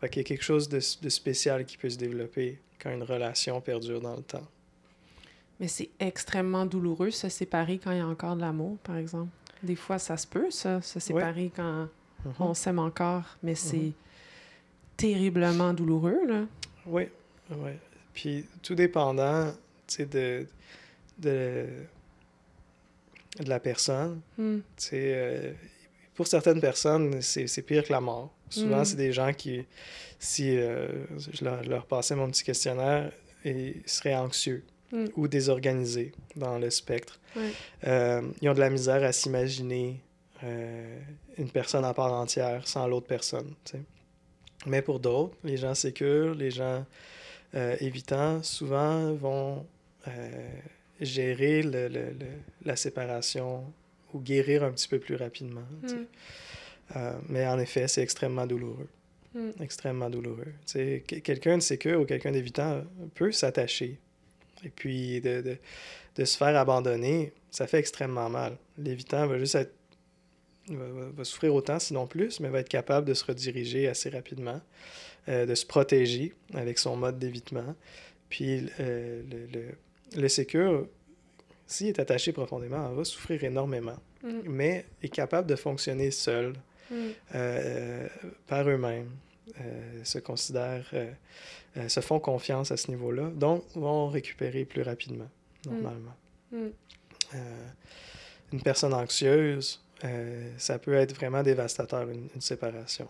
a... 0.02 0.08
quelque 0.08 0.42
chose 0.42 0.70
de, 0.70 0.80
de, 1.02 1.10
spécial 1.10 1.66
qui 1.66 1.78
peut 1.78 1.90
se 1.90 1.98
développer 1.98 2.60
quand 2.80 2.92
une 2.92 3.04
relation 3.04 3.60
perdure 3.62 4.02
dans 4.02 4.16
le 4.16 4.24
temps. 4.24 4.48
Mais 5.60 5.68
c'est 5.68 5.90
extrêmement 6.00 6.66
douloureux 6.66 7.12
se 7.12 7.30
séparer 7.30 7.78
quand 7.78 7.92
il 7.92 7.98
y 7.98 8.02
a 8.02 8.08
encore 8.08 8.36
de 8.36 8.42
l'amour, 8.42 8.78
par 8.80 8.98
exemple. 8.98 9.30
Des 9.62 9.76
fois, 9.76 10.00
ça 10.00 10.18
se 10.18 10.26
peut, 10.26 10.50
ça, 10.50 10.82
se 10.82 11.00
séparer 11.00 11.52
quand 11.56 11.84
mm-hmm. 12.26 12.32
on 12.40 12.54
s'aime 12.54 12.80
encore, 12.80 13.38
mais 13.44 13.54
c'est 13.54 13.78
mm-hmm 13.78 13.94
terriblement 15.02 15.74
douloureux, 15.74 16.20
là. 16.28 16.46
Oui, 16.86 17.04
oui. 17.52 17.72
Puis 18.14 18.46
tout 18.62 18.76
dépendant, 18.76 19.52
de, 20.00 20.46
de, 21.18 21.66
de 23.40 23.50
la 23.50 23.60
personne. 23.60 24.22
Mm. 24.38 24.58
C'est, 24.78 25.14
euh, 25.16 25.54
pour 26.16 26.28
certaines 26.28 26.62
personnes, 26.62 27.22
c'est, 27.22 27.62
pire 27.62 27.84
que 27.84 27.92
la 27.92 28.02
mort. 28.02 28.32
Souvent, 28.50 28.82
Mm. 28.82 28.86
c'est 28.86 28.96
des 28.98 29.12
gens 29.12 29.34
qui, 29.34 29.66
si 30.20 30.56
euh, 30.58 30.88
je, 31.18 31.44
leur, 31.44 31.64
je 31.64 31.70
leur 31.70 31.86
passais 31.86 32.16
mon 32.16 32.30
petit 32.30 32.44
questionnaire, 32.44 33.12
ils 33.44 33.82
seraient 33.86 34.16
anxieux 34.16 34.64
Mm. 34.92 35.06
ou 35.16 35.28
désorganisés 35.30 36.12
dans 36.36 36.60
le 36.60 36.70
spectre. 36.70 37.18
Euh, 37.88 38.22
ils 38.42 38.50
ont 38.50 38.54
de 38.54 38.60
la 38.60 38.70
misère 38.70 39.02
à 39.06 39.14
s'imaginer 39.14 40.02
une 41.38 41.50
personne 41.54 41.86
à 41.86 41.94
part 41.94 42.12
entière 42.12 42.68
sans 42.68 42.88
l'autre 42.88 43.08
personne. 43.08 43.54
Mais 44.66 44.82
pour 44.82 45.00
d'autres, 45.00 45.36
les 45.44 45.58
gens 45.58 45.74
sécures, 45.76 46.36
les 46.36 46.52
gens 46.52 46.86
euh, 47.56 47.76
évitants, 47.80 48.42
souvent 48.44 49.14
vont 49.14 49.66
euh, 50.08 50.50
gérer 51.00 51.64
le- 51.64 51.88
le- 51.88 52.12
le- 52.12 52.40
la 52.66 52.76
séparation 52.76 53.64
ou 54.14 54.20
guérir 54.20 54.64
un 54.64 54.72
petit 54.72 54.88
peu 54.88 55.00
plus 55.00 55.16
rapidement. 55.16 55.64
tu 55.84 55.90
sais. 55.90 55.96
Mm. 55.96 56.06
Euh, 56.98 57.14
mais 57.30 57.48
en 57.48 57.58
effet, 57.60 57.88
c'est 57.88 58.02
extrêmement 58.04 58.46
douloureux. 58.46 58.88
Mm. 59.34 59.50
Extrêmement 59.62 60.10
douloureux. 60.10 60.54
Tu 60.66 60.74
sais, 60.74 61.04
que- 61.08 61.16
quelqu'un 61.18 61.58
de 61.58 61.64
sécure 61.64 62.02
ou 62.02 62.06
quelqu'un 62.06 62.32
d'évitant 62.32 62.84
peut 63.16 63.32
s'attacher. 63.32 63.98
Et 64.64 64.70
puis 64.70 65.22
de, 65.22 65.42
de, 65.42 65.58
de 66.18 66.26
se 66.26 66.38
faire 66.38 66.56
abandonner, 66.58 67.34
ça 67.50 67.66
fait 67.68 67.80
extrêmement 67.80 68.30
mal. 68.30 68.58
L'évitant 68.78 69.26
va 69.28 69.40
juste 69.40 69.56
être. 69.56 69.74
Va, 70.68 70.86
va- 71.18 71.24
souffrir 71.24 71.54
autant, 71.56 71.80
sinon 71.80 72.06
plus, 72.08 72.40
mais 72.40 72.50
va 72.50 72.60
être 72.60 72.70
capable 72.70 73.08
de 73.08 73.14
se 73.14 73.26
rediriger 73.26 73.88
assez 73.88 74.10
rapidement, 74.10 74.62
euh, 75.28 75.46
de 75.46 75.56
se 75.56 75.66
protéger 75.66 76.34
avec 76.54 76.78
son 76.78 76.96
mode 76.96 77.18
d'évitement. 77.20 77.76
Puis 78.30 78.70
euh, 78.80 79.24
le, 79.30 79.48
le, 79.48 80.22
le 80.22 80.28
sécure, 80.30 80.88
s'il 81.68 81.88
est 81.88 82.00
attaché 82.00 82.32
profondément, 82.32 82.90
va 82.94 83.04
souffrir 83.04 83.44
énormément, 83.44 83.98
Mm. 84.24 84.42
mais 84.46 84.86
est 85.02 85.10
capable 85.10 85.48
de 85.48 85.56
fonctionner 85.56 86.12
seul 86.12 86.54
Mm. 86.92 86.96
euh, 87.36 88.08
par 88.48 88.70
eux-mêmes, 88.70 89.10
se 90.04 90.20
considèrent, 90.20 90.92
se 91.88 92.00
font 92.02 92.20
confiance 92.20 92.72
à 92.72 92.78
ce 92.78 92.92
niveau-là, 92.92 93.30
donc 93.34 93.64
vont 93.76 94.10
récupérer 94.10 94.64
plus 94.66 94.84
rapidement, 94.84 95.30
normalement. 95.66 96.16
Mm. 96.52 96.68
Euh, 97.34 97.68
une 98.54 98.62
personne 98.62 98.94
anxieuse, 98.94 99.82
euh, 100.06 100.52
ça 100.58 100.80
peut 100.80 100.94
être 100.94 101.16
vraiment 101.16 101.44
dévastateur, 101.44 102.10
une, 102.10 102.28
une 102.36 102.42
séparation. 102.42 103.08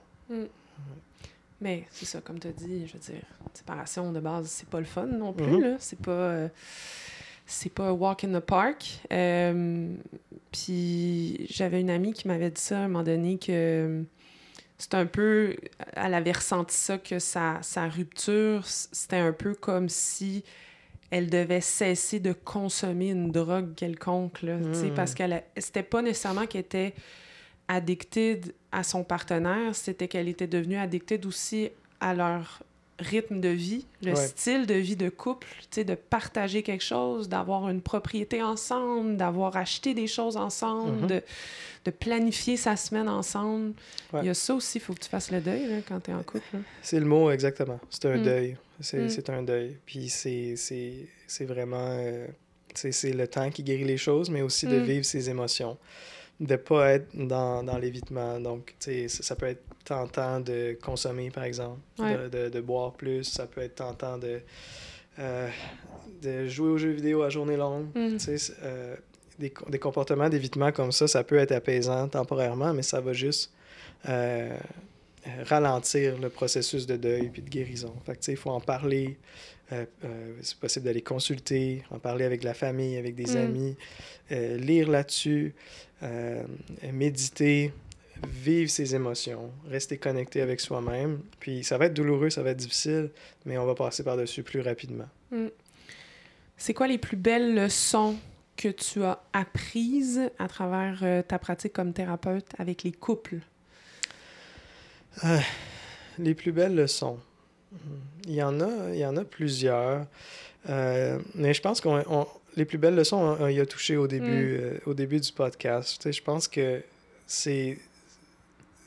Mais 1.59 1.85
c'est 1.91 2.05
ça, 2.05 2.21
comme 2.21 2.39
tu 2.39 2.47
as 2.47 2.51
dit, 2.51 2.87
je 2.87 2.93
veux 2.93 2.99
dire, 2.99 3.21
séparation 3.53 4.11
de 4.11 4.19
base, 4.19 4.47
c'est 4.47 4.67
pas 4.67 4.79
le 4.79 4.85
fun 4.85 5.05
non 5.05 5.33
plus, 5.33 5.61
là. 5.61 5.75
C'est 5.79 5.99
pas... 5.99 6.11
euh, 6.11 6.47
c'est 7.45 7.73
pas 7.73 7.91
walk 7.91 8.23
in 8.23 8.39
the 8.39 8.43
park. 8.43 9.01
Euh, 9.11 9.93
puis 10.51 11.45
j'avais 11.49 11.81
une 11.81 11.89
amie 11.89 12.13
qui 12.13 12.27
m'avait 12.29 12.49
dit 12.49 12.61
ça 12.61 12.77
à 12.77 12.81
un 12.83 12.87
moment 12.87 13.03
donné 13.03 13.37
que 13.37 14.03
c'est 14.77 14.93
un 14.93 15.05
peu... 15.05 15.57
Elle 15.93 16.13
avait 16.13 16.31
ressenti 16.31 16.75
ça, 16.75 16.97
que 16.97 17.19
sa, 17.19 17.59
sa 17.61 17.89
rupture, 17.89 18.65
c'était 18.65 19.17
un 19.17 19.33
peu 19.33 19.53
comme 19.53 19.89
si 19.89 20.45
elle 21.11 21.29
devait 21.29 21.61
cesser 21.61 22.19
de 22.19 22.33
consommer 22.33 23.09
une 23.11 23.31
drogue 23.31 23.75
quelconque, 23.75 24.41
là, 24.41 24.57
tu 24.59 24.73
sais, 24.73 24.89
Mm. 24.89 24.93
parce 24.95 25.13
qu'elle... 25.13 25.33
a- 25.33 25.43
C'était 25.57 25.83
pas 25.83 26.01
nécessairement 26.01 26.47
qu'elle 26.47 26.61
était 26.61 26.93
addicted 27.67 28.53
à 28.71 28.83
son 28.83 29.03
partenaire, 29.03 29.75
c'était 29.75 30.07
qu'elle 30.07 30.27
était 30.27 30.47
devenue 30.47 30.77
addicted 30.77 31.25
aussi 31.25 31.69
à 31.99 32.13
leur 32.13 32.63
rythme 33.01 33.39
de 33.41 33.49
vie, 33.49 33.85
le 34.03 34.11
Ouais. 34.11 34.15
style 34.27 34.65
de 34.67 34.73
vie 34.75 34.95
de 34.95 35.09
couple, 35.09 35.47
de 35.75 35.95
partager 35.95 36.63
quelque 36.63 36.83
chose, 36.83 37.27
d'avoir 37.27 37.67
une 37.69 37.81
propriété 37.81 38.41
ensemble, 38.43 39.17
d'avoir 39.17 39.57
acheté 39.57 39.93
des 39.93 40.07
choses 40.07 40.37
ensemble, 40.37 41.01
Mhm. 41.01 41.07
de, 41.07 41.21
de 41.85 41.91
planifier 41.91 42.57
sa 42.57 42.75
semaine 42.75 43.09
ensemble. 43.09 43.73
Ouais. 44.13 44.21
Il 44.23 44.27
y 44.27 44.29
a 44.29 44.33
ça 44.33 44.53
aussi, 44.55 44.77
il 44.77 44.81
faut 44.81 44.93
que 44.93 44.99
tu 44.99 45.09
fasses 45.09 45.31
le 45.31 45.41
deuil 45.41 45.83
quand 45.87 45.99
tu 45.99 46.11
es 46.11 46.13
en 46.13 46.23
couple. 46.23 46.45
là. 46.53 46.59
C'est 46.81 46.99
le 46.99 47.05
mot 47.05 47.31
exactement. 47.31 47.79
C'est 47.89 48.05
un 48.05 48.17
Mm. 48.17 48.23
deuil. 48.23 48.57
C'est 48.79 48.99
Mm. 48.99 49.09
c'est 49.09 49.29
un 49.29 49.43
deuil. 49.43 49.77
Puis 49.85 50.09
c'est- 50.09 50.55
vraiment... 51.45 51.87
euh, 51.99 52.27
c'est 52.73 53.11
le 53.13 53.27
temps 53.27 53.49
qui 53.49 53.63
guérit 53.63 53.83
les 53.83 53.97
choses, 53.97 54.29
mais 54.29 54.41
aussi 54.41 54.65
de 54.67 54.79
Mm. 54.79 54.83
vivre 54.83 55.05
ses 55.05 55.29
émotions. 55.29 55.77
De 56.39 56.55
pas 56.55 56.93
être 56.93 57.07
dans, 57.13 57.63
dans 57.63 57.77
l'évitement. 57.77 58.39
Donc, 58.39 58.73
ça 59.07 59.35
peut 59.35 59.45
être 59.47 59.61
tentant 59.83 60.39
de 60.39 60.77
consommer, 60.81 61.29
par 61.31 61.43
exemple, 61.43 61.79
Ouais. 61.99 62.17
de, 62.17 62.27
de, 62.29 62.49
de 62.49 62.61
boire 62.61 62.93
plus. 62.93 63.23
Ça 63.23 63.45
peut 63.47 63.61
être 63.61 63.75
tentant 63.75 64.17
de, 64.17 64.39
euh, 65.19 65.49
de 66.21 66.47
jouer 66.47 66.69
aux 66.69 66.77
jeux 66.77 66.91
vidéo 66.91 67.21
à 67.23 67.29
journée 67.29 67.57
longue. 67.57 67.87
Mm. 67.95 68.13
Tu 68.13 68.19
sais, 68.19 68.37
c'est, 68.37 68.53
euh, 68.63 68.95
des, 69.39 69.51
des 69.69 69.79
comportements 69.79 70.29
d'évitement 70.29 70.71
comme 70.71 70.91
ça, 70.91 71.07
ça 71.07 71.23
peut 71.23 71.37
être 71.37 71.51
apaisant 71.51 72.07
temporairement, 72.07 72.73
mais 72.73 72.83
ça 72.83 73.01
va 73.01 73.13
juste 73.13 73.51
euh, 74.07 74.55
ralentir 75.45 76.17
le 76.19 76.29
processus 76.29 76.85
de 76.87 76.95
deuil 76.97 77.29
puis 77.29 77.41
de 77.41 77.49
guérison. 77.49 77.93
Fait 78.05 78.13
que, 78.13 78.19
tu 78.19 78.25
sais, 78.25 78.31
il 78.33 78.37
faut 78.37 78.49
en 78.51 78.59
parler. 78.61 79.17
euh, 79.73 79.85
c'est 80.41 80.57
possible 80.57 80.85
d'aller 80.85 81.01
consulter, 81.01 81.83
en 81.91 81.97
parler 81.99 82.25
avec 82.25 82.43
la 82.43 82.53
famille, 82.53 82.97
avec 82.97 83.15
des 83.15 83.33
Mm. 83.35 83.37
amis, 83.37 83.75
lire 84.29 84.89
là-dessus, 84.89 85.53
méditer, 86.91 87.71
vivre 88.27 88.69
ses 88.69 88.95
émotions, 88.95 89.51
rester 89.69 89.97
connecté 89.97 90.41
avec 90.41 90.59
soi-même. 90.59 91.21
Puis 91.39 91.63
ça 91.63 91.77
va 91.77 91.85
être 91.87 91.93
douloureux, 91.93 92.29
ça 92.29 92.43
va 92.43 92.51
être 92.51 92.57
difficile, 92.57 93.09
mais 93.45 93.57
on 93.57 93.65
va 93.65 93.75
passer 93.75 94.03
par-dessus 94.03 94.43
plus 94.43 94.61
rapidement. 94.61 95.07
C'est 96.57 96.73
quoi 96.73 96.87
les 96.87 96.97
plus 96.97 97.17
belles 97.17 97.55
leçons 97.55 98.15
que 98.57 98.67
tu 98.69 99.03
as 99.03 99.21
apprises 99.33 100.21
à 100.37 100.47
travers 100.47 100.99
euh, 101.03 101.21
ta 101.23 101.39
pratique 101.39 101.73
comme 101.73 101.93
thérapeute 101.93 102.45
avec 102.59 102.83
les 102.83 102.91
couples? 102.91 103.37
Les 106.19 106.33
plus 106.35 106.51
belles 106.51 106.75
leçons. 106.75 107.17
Il 108.25 108.33
y 108.33 108.43
en 108.43 108.59
a, 108.59 108.89
il 108.93 108.99
y 108.99 109.05
en 109.05 109.17
a 109.17 109.23
plusieurs. 109.23 110.05
Euh, 110.69 111.19
mais 111.35 111.53
je 111.53 111.61
pense 111.61 111.81
qu'on 111.81 112.03
on- 112.09 112.27
les 112.57 112.65
plus 112.65 112.77
belles 112.77 112.95
leçons, 112.95 113.17
on, 113.17 113.45
on 113.45 113.47
y 113.47 113.59
a 113.61 113.65
touché 113.65 113.95
au 113.97 114.07
début, 114.07 114.57
euh, 114.59 114.77
au 114.85 114.93
début 114.93 115.19
du 115.19 115.31
podcast. 115.31 115.95
Tu 115.97 116.03
sais, 116.03 116.11
je 116.11 116.21
pense 116.21 116.47
que 116.47 116.81
c'est 117.25 117.77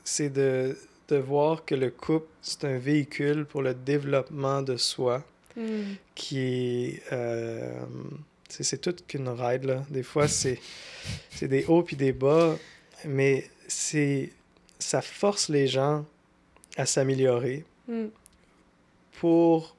c'est 0.04 0.30
de, 0.30 0.76
de 1.08 1.16
voir 1.16 1.64
que 1.64 1.74
le 1.74 1.90
couple, 1.90 2.26
c'est 2.42 2.64
un 2.64 2.78
véhicule 2.78 3.44
pour 3.46 3.62
le 3.62 3.74
développement 3.74 4.62
de 4.62 4.76
soi 4.76 5.22
qui 6.14 6.38
est... 6.40 7.02
euh, 7.12 7.84
c'est 8.48 8.80
toute 8.80 9.06
qu'une 9.06 9.28
ride, 9.28 9.64
là. 9.64 9.84
Des 9.90 10.02
fois, 10.02 10.28
c'est 10.28 10.60
c'est 11.30 11.48
des 11.48 11.64
hauts 11.66 11.82
puis 11.82 11.96
des 11.96 12.12
bas, 12.12 12.56
mais 13.04 13.48
c'est 13.68 14.30
ça 14.78 15.00
force 15.02 15.48
les 15.48 15.66
gens 15.66 16.04
à 16.76 16.86
s'améliorer 16.86 17.64
Mm. 17.86 18.06
pour 19.20 19.76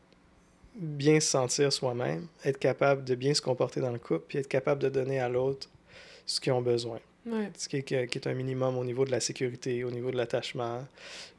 bien 0.75 1.19
se 1.19 1.29
sentir 1.29 1.71
soi-même, 1.73 2.27
être 2.43 2.59
capable 2.59 3.03
de 3.03 3.15
bien 3.15 3.33
se 3.33 3.41
comporter 3.41 3.81
dans 3.81 3.91
le 3.91 3.97
couple, 3.99 4.25
puis 4.27 4.37
être 4.37 4.47
capable 4.47 4.81
de 4.81 4.89
donner 4.89 5.19
à 5.19 5.29
l'autre 5.29 5.67
ce 6.25 6.39
qu'ils 6.39 6.53
ont 6.53 6.61
besoin. 6.61 6.99
Ouais. 7.25 7.49
Ce 7.57 7.67
qui 7.67 7.77
est, 7.77 7.83
qui 7.83 7.95
est 7.95 8.27
un 8.27 8.33
minimum 8.33 8.77
au 8.77 8.83
niveau 8.83 9.05
de 9.05 9.11
la 9.11 9.19
sécurité, 9.19 9.83
au 9.83 9.91
niveau 9.91 10.11
de 10.11 10.17
l'attachement, 10.17 10.85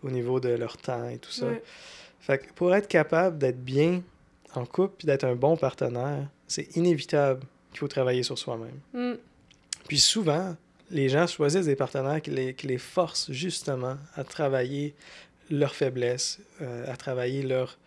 au 0.02 0.10
niveau 0.10 0.40
de 0.40 0.48
leur 0.48 0.76
temps 0.76 1.08
et 1.08 1.18
tout 1.18 1.30
ça. 1.30 1.46
Ouais. 1.46 1.62
Fait 2.20 2.38
que 2.38 2.52
pour 2.54 2.74
être 2.74 2.88
capable 2.88 3.38
d'être 3.38 3.62
bien 3.62 4.02
en 4.54 4.64
couple 4.64 4.96
puis 4.98 5.06
d'être 5.06 5.24
un 5.24 5.36
bon 5.36 5.56
partenaire, 5.56 6.28
c'est 6.48 6.76
inévitable 6.76 7.42
qu'il 7.70 7.80
faut 7.80 7.88
travailler 7.88 8.22
sur 8.22 8.38
soi-même. 8.38 8.80
Mm. 8.92 9.18
Puis 9.86 9.98
souvent, 9.98 10.56
les 10.90 11.08
gens 11.08 11.26
choisissent 11.26 11.66
des 11.66 11.76
partenaires 11.76 12.20
qui 12.20 12.30
les, 12.30 12.54
qui 12.54 12.66
les 12.66 12.78
forcent 12.78 13.30
justement 13.30 13.96
à 14.14 14.24
travailler 14.24 14.94
leurs 15.50 15.74
faiblesses, 15.74 16.40
euh, 16.62 16.92
à 16.92 16.96
travailler 16.96 17.42
leurs 17.42 17.78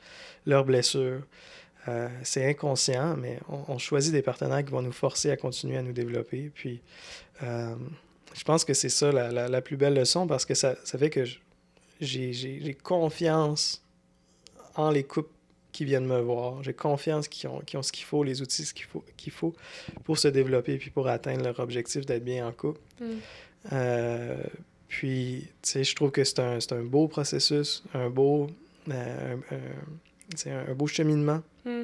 leurs 0.45 0.65
blessures. 0.65 1.21
Euh, 1.87 2.09
c'est 2.23 2.45
inconscient, 2.45 3.15
mais 3.15 3.39
on, 3.47 3.63
on 3.73 3.77
choisit 3.77 4.11
des 4.11 4.21
partenaires 4.21 4.63
qui 4.65 4.71
vont 4.71 4.81
nous 4.81 4.91
forcer 4.91 5.31
à 5.31 5.37
continuer 5.37 5.77
à 5.77 5.81
nous 5.81 5.93
développer. 5.93 6.51
Puis 6.53 6.81
euh, 7.43 7.73
je 8.35 8.43
pense 8.43 8.65
que 8.65 8.73
c'est 8.73 8.89
ça 8.89 9.11
la, 9.11 9.31
la- 9.31 9.47
la 9.47 9.61
plus 9.61 9.77
belle 9.77 9.93
leçon 9.95 10.27
parce 10.27 10.45
que 10.45 10.53
ça, 10.55 10.75
ça 10.83 10.97
fait 10.97 11.09
que 11.09 11.23
j'ai 12.01 12.77
confiance 12.83 13.81
en 14.75 14.91
les 14.91 15.03
couples 15.03 15.29
qui 15.71 15.85
viennent 15.85 16.05
me 16.05 16.19
voir. 16.19 16.61
J'ai 16.63 16.73
confiance 16.73 17.27
qu'ils 17.27 17.49
ont, 17.49 17.59
qu'ils 17.61 17.79
ont 17.79 17.83
ce 17.83 17.91
qu'il 17.91 18.05
faut, 18.05 18.23
les 18.23 18.41
outils 18.41 18.65
qu'il 18.73 18.85
faut, 18.85 19.03
qu'il 19.17 19.31
faut 19.31 19.55
pour 20.03 20.17
se 20.17 20.27
développer 20.27 20.77
puis 20.77 20.89
pour 20.89 21.07
atteindre 21.07 21.43
leur 21.43 21.59
objectif 21.59 22.05
d'être 22.05 22.23
bien 22.25 22.47
en 22.47 22.51
couple. 22.51 22.81
Mm. 22.99 23.05
Euh, 23.73 24.37
puis, 24.87 25.47
tu 25.61 25.69
sais, 25.69 25.83
je 25.83 25.95
trouve 25.95 26.11
que 26.11 26.23
c'est 26.23 26.39
un, 26.39 26.57
un 26.71 26.83
beau 26.83 27.07
processus, 27.07 27.83
un 27.93 28.09
beau, 28.09 28.47
un, 28.89 29.35
un- 29.51 29.75
c'est 30.35 30.51
un, 30.51 30.67
un 30.67 30.73
beau 30.73 30.87
cheminement. 30.87 31.41
Mm. 31.65 31.83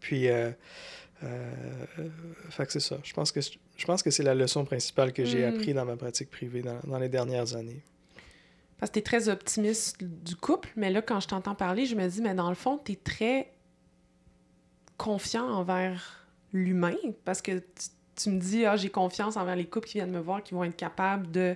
Puis, 0.00 0.28
euh, 0.28 0.50
euh, 1.24 1.50
fait 2.50 2.66
que 2.66 2.72
c'est 2.72 2.80
ça. 2.80 2.98
Je 3.02 3.12
pense 3.12 3.32
que, 3.32 3.40
je 3.40 3.86
pense 3.86 4.02
que 4.02 4.10
c'est 4.10 4.22
la 4.22 4.34
leçon 4.34 4.64
principale 4.64 5.12
que 5.12 5.24
j'ai 5.24 5.44
Mm. 5.50 5.54
appris 5.54 5.74
dans 5.74 5.84
ma 5.84 5.96
pratique 5.96 6.30
privée 6.30 6.62
dans, 6.62 6.78
dans 6.84 6.98
les 6.98 7.08
dernières 7.08 7.56
années. 7.56 7.82
Parce 8.78 8.90
que 8.90 8.94
tu 8.94 8.98
es 9.00 9.02
très 9.02 9.28
optimiste 9.28 10.02
du 10.04 10.36
couple, 10.36 10.68
mais 10.76 10.90
là, 10.90 11.00
quand 11.00 11.20
je 11.20 11.28
t'entends 11.28 11.54
parler, 11.54 11.86
je 11.86 11.96
me 11.96 12.06
dis, 12.08 12.20
mais 12.20 12.34
dans 12.34 12.50
le 12.50 12.54
fond, 12.54 12.78
tu 12.84 12.92
es 12.92 12.96
très 12.96 13.50
confiant 14.98 15.48
envers 15.48 16.26
l'humain 16.52 16.96
parce 17.24 17.42
que 17.42 17.58
tu 17.58 17.88
tu 18.18 18.30
me 18.30 18.40
dis, 18.40 18.64
ah, 18.64 18.76
j'ai 18.76 18.88
confiance 18.88 19.36
envers 19.36 19.56
les 19.56 19.66
couples 19.66 19.86
qui 19.88 19.98
viennent 19.98 20.10
me 20.10 20.20
voir, 20.20 20.42
qui 20.42 20.54
vont 20.54 20.64
être 20.64 20.74
capables 20.74 21.30
de, 21.30 21.54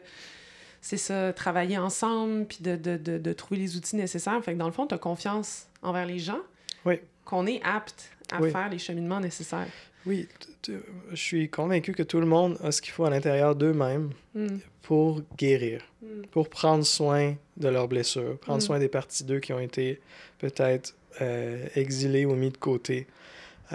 c'est 0.82 0.98
ça, 0.98 1.32
travailler 1.32 1.78
ensemble, 1.78 2.44
puis 2.44 2.58
de, 2.60 2.76
de, 2.76 2.98
de, 2.98 3.16
de 3.16 3.32
trouver 3.32 3.58
les 3.58 3.78
outils 3.78 3.96
nécessaires. 3.96 4.38
Fait 4.44 4.52
que 4.52 4.58
dans 4.58 4.66
le 4.66 4.72
fond, 4.72 4.86
tu 4.86 4.94
as 4.94 4.98
confiance 4.98 5.68
envers 5.82 6.06
les 6.06 6.18
gens. 6.18 6.40
Oui. 6.84 6.96
Qu'on 7.24 7.46
est 7.46 7.60
apte 7.62 8.10
à 8.32 8.40
Oui. 8.40 8.50
faire 8.50 8.68
les 8.68 8.78
cheminements 8.78 9.20
nécessaires. 9.20 9.66
Oui, 10.06 10.26
je 10.66 11.16
suis 11.16 11.48
convaincu 11.50 11.92
que 11.92 12.02
tout 12.02 12.20
le 12.20 12.26
monde 12.26 12.56
a 12.62 12.72
ce 12.72 12.80
qu'il 12.80 12.92
faut 12.92 13.04
à 13.04 13.10
l'intérieur 13.10 13.54
d'eux-mêmes 13.54 14.10
Mm. 14.34 14.58
pour 14.82 15.20
guérir, 15.36 15.82
Mm. 16.02 16.22
pour 16.30 16.48
prendre 16.48 16.84
soin 16.84 17.34
de 17.58 17.68
leurs 17.68 17.86
blessures, 17.88 18.38
prendre 18.38 18.58
Mm. 18.58 18.66
soin 18.66 18.78
des 18.78 18.88
parties 18.88 19.24
d'eux 19.24 19.40
qui 19.40 19.52
ont 19.52 19.60
été 19.60 20.00
peut-être 20.38 20.94
euh, 21.20 21.66
exilées 21.74 22.24
ou 22.24 22.34
mis 22.34 22.50
de 22.50 22.56
côté. 22.56 23.06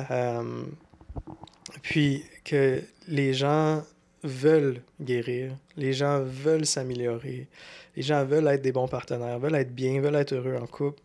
Euh, 0.10 0.64
puis 1.82 2.24
que 2.44 2.82
les 3.08 3.34
gens 3.34 3.84
veulent 4.24 4.82
guérir, 5.02 5.56
les 5.78 5.94
gens 5.94 6.22
veulent 6.24 6.66
s'améliorer, 6.66 7.48
les 7.96 8.02
gens 8.02 8.26
veulent 8.26 8.48
être 8.48 8.62
des 8.62 8.72
bons 8.72 8.88
partenaires, 8.88 9.38
veulent 9.40 9.56
être 9.56 9.74
bien, 9.76 10.02
veulent 10.02 10.16
être 10.16 10.34
heureux 10.34 10.56
en 10.56 10.66
couple. 10.66 11.00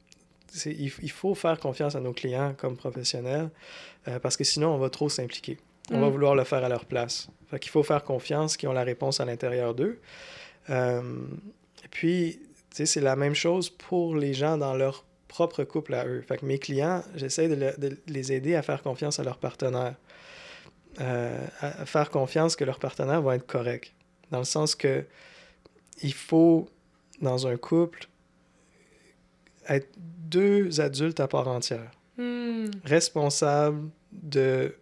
Il, 0.67 0.93
il 1.03 1.11
faut 1.11 1.35
faire 1.35 1.59
confiance 1.59 1.95
à 1.95 2.01
nos 2.01 2.13
clients 2.13 2.55
comme 2.57 2.77
professionnels 2.77 3.51
euh, 4.09 4.19
parce 4.19 4.37
que 4.37 4.45
sinon 4.45 4.69
on 4.75 4.79
va 4.79 4.91
trop 4.91 5.09
s'impliquer. 5.09 5.59
On 5.93 6.01
va 6.01 6.09
Mm. 6.09 6.13
vouloir 6.13 6.35
le 6.35 6.45
faire 6.45 6.65
à 6.65 6.69
leur 6.69 6.85
place. 6.85 7.29
Fait 7.51 7.59
qu'il 7.59 7.71
faut 7.71 7.83
faire 7.83 8.05
confiance 8.05 8.57
qu'ils 8.57 8.69
ont 8.69 8.73
la 8.73 8.85
réponse 8.85 9.21
à 9.21 9.25
l'intérieur 9.25 9.75
d'eux. 9.75 9.99
Euh, 10.69 11.03
et 11.85 11.89
puis, 11.89 12.41
c'est 12.71 13.01
la 13.01 13.17
même 13.17 13.35
chose 13.35 13.71
pour 13.71 14.15
les 14.15 14.33
gens 14.35 14.57
dans 14.57 14.75
leur 14.75 15.05
propre 15.27 15.65
couple 15.65 15.95
à 15.95 16.07
eux. 16.07 16.23
Fait 16.27 16.39
que 16.39 16.47
mes 16.47 16.59
clients, 16.59 17.03
j'essaie 17.17 17.49
de, 17.49 17.55
le- 17.55 17.75
de 17.79 17.99
les 18.07 18.33
aider 18.33 18.55
à 18.55 18.63
faire 18.63 18.83
confiance 18.83 19.19
à 19.19 19.25
leur 19.25 19.39
partenaire. 19.39 19.95
Euh, 21.01 21.47
à 21.61 21.83
à 21.83 21.87
faire 21.87 22.11
confiance 22.11 22.57
que 22.57 22.65
leur 22.65 22.79
partenaire 22.79 23.23
va 23.23 23.37
être 23.37 23.47
correct. 23.47 23.93
Dans 24.31 24.39
le 24.39 24.45
sens 24.45 24.75
que 24.75 25.05
il 26.03 26.15
faut, 26.15 26.69
dans 27.21 27.47
un 27.47 27.57
couple, 27.57 28.09
être 29.77 29.89
deux 29.99 30.81
adultes 30.81 31.21
à 31.21 31.29
part 31.29 31.49
entière 31.49 31.91
Mm. 32.19 32.67
responsables 32.85 33.89
de, 34.13 34.75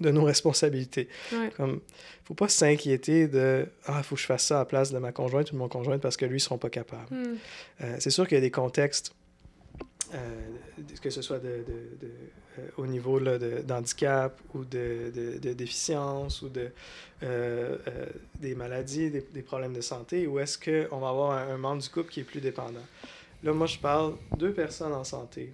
de 0.00 0.10
nos 0.10 0.24
responsabilités. 0.24 1.08
Ouais. 1.32 1.50
Comme, 1.56 1.80
faut 2.24 2.32
pas 2.34 2.48
s'inquiéter 2.48 3.28
de 3.28 3.66
Ah, 3.84 3.96
il 3.98 4.04
faut 4.04 4.14
que 4.14 4.20
je 4.22 4.26
fasse 4.26 4.44
ça 4.46 4.56
à 4.56 4.58
la 4.60 4.64
place 4.64 4.90
de 4.90 4.98
ma 4.98 5.12
conjointe 5.12 5.50
ou 5.50 5.54
de 5.54 5.58
mon 5.58 5.68
conjoint 5.68 5.98
parce 5.98 6.16
que 6.16 6.24
lui, 6.24 6.38
ils 6.38 6.40
seront 6.40 6.56
pas 6.56 6.70
capables. 6.70 7.14
Mm. 7.14 7.34
Euh, 7.82 7.96
c'est 7.98 8.08
sûr 8.10 8.26
qu'il 8.26 8.36
y 8.36 8.38
a 8.38 8.40
des 8.40 8.50
contextes, 8.50 9.14
euh, 10.14 10.18
que 11.02 11.10
ce 11.10 11.20
soit 11.20 11.38
de, 11.40 11.48
de- 11.48 12.06
de, 12.06 12.10
euh, 12.60 12.68
au 12.78 12.86
niveau 12.86 13.18
là, 13.18 13.36
de- 13.36 13.60
d'handicap 13.60 14.40
ou 14.54 14.64
de, 14.64 15.12
de- 15.14 15.38
de 15.38 15.52
déficience 15.52 16.40
ou 16.42 16.48
de, 16.48 16.70
des 18.40 18.54
maladies, 18.54 19.10
des, 19.10 19.26
des 19.32 19.42
problèmes 19.42 19.72
de 19.74 19.80
santé, 19.80 20.26
ou 20.26 20.38
est-ce 20.38 20.58
qu'on 20.58 20.98
va 20.98 21.08
avoir 21.10 21.30
un, 21.32 21.54
un 21.54 21.56
membre 21.58 21.82
du 21.82 21.88
couple 21.88 22.10
qui 22.10 22.20
est 22.20 22.24
plus 22.24 22.40
dépendant? 22.40 22.84
Là, 23.44 23.52
moi, 23.52 23.66
je 23.66 23.78
parle 23.78 24.14
deux 24.38 24.52
personnes 24.52 24.92
en 24.94 25.04
santé 25.04 25.52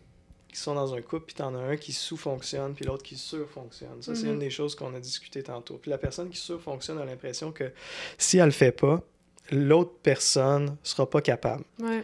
qui 0.48 0.56
sont 0.58 0.74
dans 0.74 0.94
un 0.94 1.00
couple, 1.00 1.26
puis 1.26 1.34
t'en 1.34 1.54
as 1.54 1.58
un 1.60 1.76
qui 1.76 1.92
sous-fonctionne, 1.92 2.74
puis 2.74 2.84
l'autre 2.84 3.02
qui 3.04 3.16
surfonctionne. 3.16 4.00
Ça, 4.02 4.14
c'est 4.14 4.26
Mhm. 4.26 4.32
une 4.34 4.38
des 4.40 4.50
choses 4.50 4.74
qu'on 4.74 4.94
a 4.94 5.00
discuté 5.00 5.42
tantôt. 5.42 5.74
Puis 5.80 5.90
la 5.90 5.98
personne 5.98 6.28
qui 6.28 6.38
surfonctionne 6.38 6.98
a 6.98 7.04
l'impression 7.04 7.52
que 7.52 7.70
si 8.18 8.38
elle 8.38 8.46
le 8.46 8.50
fait 8.50 8.72
pas, 8.72 9.00
l'autre 9.52 9.92
personne 10.02 10.76
sera 10.82 11.08
pas 11.08 11.20
capable. 11.20 11.64
Ouais. 11.80 12.02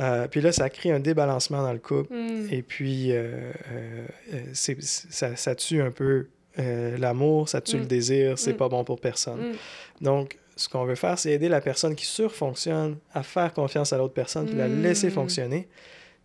Euh, 0.00 0.26
puis 0.28 0.40
là, 0.40 0.52
ça 0.52 0.68
crée 0.68 0.90
un 0.90 1.00
débalancement 1.00 1.62
dans 1.62 1.72
le 1.72 1.78
couple. 1.78 2.12
Mm. 2.12 2.48
Et 2.52 2.62
puis, 2.62 3.12
euh, 3.12 3.52
euh, 3.70 4.06
euh, 4.34 4.40
ça, 4.52 5.36
ça 5.36 5.54
tue 5.54 5.80
un 5.80 5.90
peu 5.90 6.26
l'amour, 6.58 7.48
ça 7.50 7.60
tue 7.60 7.76
Mm. 7.76 7.80
le 7.80 7.86
désir, 7.86 8.38
c'est 8.38 8.54
Mm. 8.54 8.56
pas 8.56 8.68
bon 8.68 8.82
pour 8.84 8.98
personne. 9.00 9.52
Mm. 9.52 10.04
Donc, 10.04 10.38
ce 10.56 10.68
qu'on 10.68 10.84
veut 10.86 10.94
faire, 10.94 11.18
c'est 11.18 11.30
aider 11.32 11.48
la 11.48 11.60
personne 11.60 11.94
qui 11.94 12.06
surfonctionne 12.06 12.96
à 13.12 13.22
faire 13.22 13.52
confiance 13.52 13.92
à 13.92 13.98
l'autre 13.98 14.14
personne, 14.14 14.46
puis 14.46 14.56
la 14.56 14.68
Mm. 14.68 14.82
laisser 14.82 15.10
fonctionner. 15.10 15.68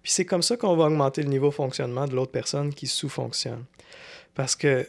Puis 0.02 0.12
c'est 0.14 0.26
comme 0.26 0.41
ça 0.41 0.58
qu'on 0.58 0.76
va 0.76 0.86
augmenter 0.86 1.22
le 1.22 1.28
niveau 1.30 1.49
de 1.49 1.53
fonctionnement 1.53 2.08
de 2.08 2.16
l'autre 2.16 2.32
personne 2.32 2.74
qui 2.74 2.88
sous-fonctionne. 2.88 3.66
Parce 4.34 4.56
que 4.56 4.88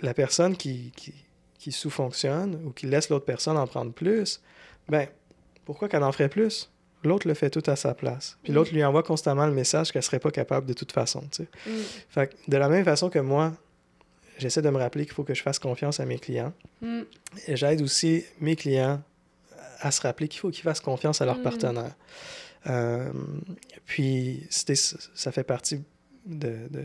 la 0.00 0.14
personne 0.14 0.56
qui, 0.56 0.90
qui, 0.96 1.14
qui 1.58 1.70
sous-fonctionne 1.70 2.60
ou 2.64 2.70
qui 2.70 2.86
laisse 2.86 3.08
l'autre 3.10 3.24
personne 3.26 3.56
en 3.56 3.66
prendre 3.66 3.92
plus, 3.92 4.40
ben, 4.88 5.06
pourquoi 5.64 5.88
qu'elle 5.88 6.02
en 6.02 6.10
ferait 6.10 6.28
plus? 6.30 6.70
L'autre 7.04 7.28
le 7.28 7.34
fait 7.34 7.50
tout 7.50 7.62
à 7.66 7.76
sa 7.76 7.94
place. 7.94 8.38
Puis 8.42 8.52
Mm. 8.52 8.54
l'autre 8.56 8.72
lui 8.72 8.82
envoie 8.84 9.02
constamment 9.02 9.46
le 9.46 9.52
message 9.52 9.92
qu'elle 9.92 10.02
serait 10.02 10.18
pas 10.18 10.30
capable 10.30 10.66
de 10.66 10.72
toute 10.72 10.92
façon. 10.92 11.20
tu 11.30 11.44
sais. 11.44 11.48
Mm. 11.66 11.70
Fait 12.08 12.26
que 12.28 12.50
de 12.50 12.56
la 12.56 12.68
même 12.68 12.84
façon 12.84 13.10
que 13.10 13.18
moi, 13.18 13.52
j'essaie 14.42 14.60
de 14.62 14.68
me 14.70 14.78
rappeler 14.78 15.04
qu'il 15.04 15.14
faut 15.14 15.24
que 15.24 15.34
je 15.34 15.42
fasse 15.42 15.58
confiance 15.58 16.00
à 16.00 16.04
mes 16.04 16.18
clients, 16.18 16.52
Mm. 16.82 17.00
et 17.48 17.56
j'aide 17.56 17.80
aussi 17.82 18.24
mes 18.40 18.56
clients 18.56 19.00
à 19.80 19.90
se 19.90 20.00
rappeler 20.02 20.28
qu'il 20.28 20.40
faut 20.40 20.50
qu'ils 20.50 20.62
fassent 20.64 20.80
confiance 20.80 21.20
à 21.22 21.24
leur 21.26 21.38
Mm. 21.38 21.42
partenaire. 21.42 21.94
Euh, 22.68 23.10
puis, 23.86 24.46
ça 24.50 25.32
fait 25.32 25.42
partie 25.44 25.80
de, 26.26 26.54
de, 26.70 26.84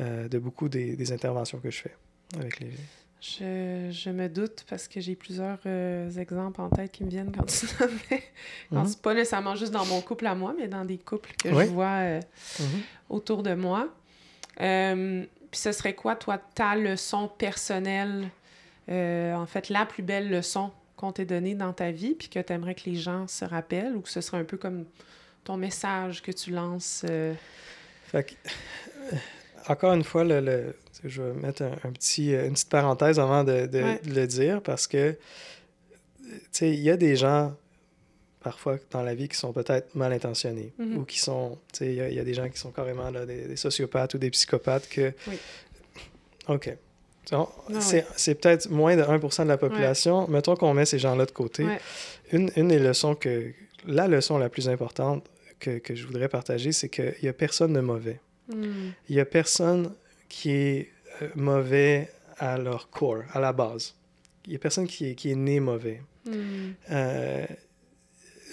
euh, 0.00 0.28
de 0.28 0.38
beaucoup 0.38 0.68
des, 0.68 0.94
des 0.96 1.10
interventions 1.12 1.58
que 1.58 1.70
je 1.70 1.80
fais 1.82 1.94
avec 2.38 2.60
les... 2.60 2.70
Je, 3.18 3.88
je 3.90 4.10
me 4.10 4.28
doute 4.28 4.64
parce 4.68 4.86
que 4.86 5.00
j'ai 5.00 5.16
plusieurs 5.16 5.58
euh, 5.66 6.08
exemples 6.18 6.60
en 6.60 6.68
tête 6.68 6.92
qui 6.92 7.02
me 7.02 7.08
viennent 7.10 7.32
quand 7.34 7.46
tu 7.46 7.66
nommais. 7.80 8.22
Quand 8.70 8.84
c'est 8.86 9.00
pas 9.00 9.14
nécessairement 9.14 9.56
juste 9.56 9.72
dans 9.72 9.86
mon 9.86 10.00
couple 10.02 10.26
à 10.26 10.34
moi, 10.36 10.54
mais 10.56 10.68
dans 10.68 10.84
des 10.84 10.98
couples 10.98 11.32
que 11.42 11.48
Oui. 11.48 11.64
je 11.64 11.70
vois 11.70 11.96
euh, 12.02 12.20
Mhm. 12.60 12.80
autour 13.08 13.42
de 13.42 13.54
moi. 13.54 13.88
Puis 15.50 15.60
ce 15.60 15.72
serait 15.72 15.94
quoi, 15.94 16.16
toi, 16.16 16.38
ta 16.54 16.74
leçon 16.76 17.28
personnelle, 17.28 18.28
euh, 18.88 19.34
en 19.34 19.46
fait, 19.46 19.68
la 19.68 19.86
plus 19.86 20.02
belle 20.02 20.30
leçon 20.30 20.70
qu'on 20.96 21.12
t'ait 21.12 21.24
donnée 21.26 21.54
dans 21.54 21.72
ta 21.72 21.90
vie, 21.90 22.14
puis 22.14 22.28
que 22.28 22.38
tu 22.40 22.52
aimerais 22.52 22.74
que 22.74 22.88
les 22.88 22.96
gens 22.96 23.26
se 23.28 23.44
rappellent, 23.44 23.96
ou 23.96 24.00
que 24.00 24.08
ce 24.08 24.20
serait 24.20 24.38
un 24.38 24.44
peu 24.44 24.56
comme 24.56 24.84
ton 25.44 25.56
message 25.56 26.22
que 26.22 26.32
tu 26.32 26.50
lances? 26.52 27.04
euh, 27.08 27.34
Fait 28.06 28.24
que, 28.24 28.32
euh, 29.12 29.16
encore 29.68 29.92
une 29.92 30.04
fois, 30.04 30.24
le, 30.24 30.74
je 31.04 31.22
vais 31.22 31.32
mettre 31.34 31.62
un, 31.62 31.72
un 31.88 31.92
petit, 31.92 32.32
une 32.32 32.52
petite 32.54 32.68
parenthèse 32.70 33.18
avant 33.20 33.44
de, 33.44 33.66
de- 33.66 33.82
Ouais. 33.82 34.00
de 34.04 34.14
le 34.14 34.26
dire 34.26 34.62
parce 34.62 34.86
que, 34.86 35.12
tu 36.22 36.40
sais, 36.52 36.70
il 36.70 36.80
y 36.80 36.90
a 36.90 36.96
des 36.96 37.14
gens, 37.16 37.54
parfois, 38.50 38.76
dans 38.92 39.02
la 39.02 39.14
vie 39.16 39.28
qui 39.28 39.36
sont 39.36 39.52
peut-être 39.52 39.88
mal 39.96 40.12
intentionnés 40.12 40.70
Mhm. 40.78 40.98
ou 40.98 41.04
qui 41.04 41.18
sont, 41.18 41.58
tu 41.72 41.78
sais, 41.78 41.86
il 41.92 41.94
y, 41.96 42.00
a- 42.00 42.08
il 42.10 42.14
y 42.14 42.20
a 42.20 42.24
des 42.24 42.34
gens 42.34 42.48
qui 42.48 42.58
sont 42.64 42.70
carrément 42.70 43.10
là, 43.10 43.26
des, 43.26 43.42
des 43.48 43.56
sociopathes 43.56 44.14
ou 44.14 44.18
des 44.18 44.30
psychopathes 44.30 44.88
que, 44.88 45.12
Oui. 45.26 45.36
OK. 46.48 46.66
Ah 47.32 47.44
c'est 48.16 48.36
peut-être 48.36 48.70
moins 48.70 48.94
de 48.96 49.02
1% 49.02 49.42
de 49.42 49.48
la 49.48 49.56
population. 49.58 50.28
Mettons 50.28 50.54
qu'on 50.54 50.74
met 50.74 50.86
ces 50.86 51.00
gens-là 51.00 51.26
de 51.26 51.32
côté. 51.32 51.64
Ouais. 51.64 51.80
Une, 52.30 52.50
une 52.54 52.68
des 52.68 52.78
leçons 52.78 53.16
que, 53.16 53.50
la 53.84 54.06
leçon 54.06 54.38
la 54.38 54.48
plus 54.48 54.68
importante 54.68 55.24
que, 55.58 55.78
que 55.78 55.96
je 55.96 56.06
voudrais 56.06 56.28
partager, 56.28 56.70
c'est 56.70 56.88
qu'il 56.88 57.14
n'y 57.24 57.28
a 57.28 57.32
personne 57.32 57.72
de 57.72 57.80
mauvais. 57.80 58.20
hmm, 58.54 58.90
Il 59.08 59.16
n'y 59.16 59.20
a 59.20 59.24
personne 59.24 59.92
qui 60.28 60.50
est 60.52 60.88
euh, 61.22 61.28
mauvais 61.34 62.08
à 62.38 62.58
leur 62.58 62.90
core, 62.90 63.22
à 63.32 63.40
la 63.40 63.52
base. 63.52 63.94
Il 64.46 64.50
n'y 64.50 64.56
a 64.56 64.60
personne 64.60 64.86
qui 64.86 65.00
est, 65.10 65.14
qui 65.16 65.32
est 65.32 65.40
né 65.48 65.58
mauvais. 65.58 66.00
hmm, 66.26 66.72
Euh, 66.92 67.44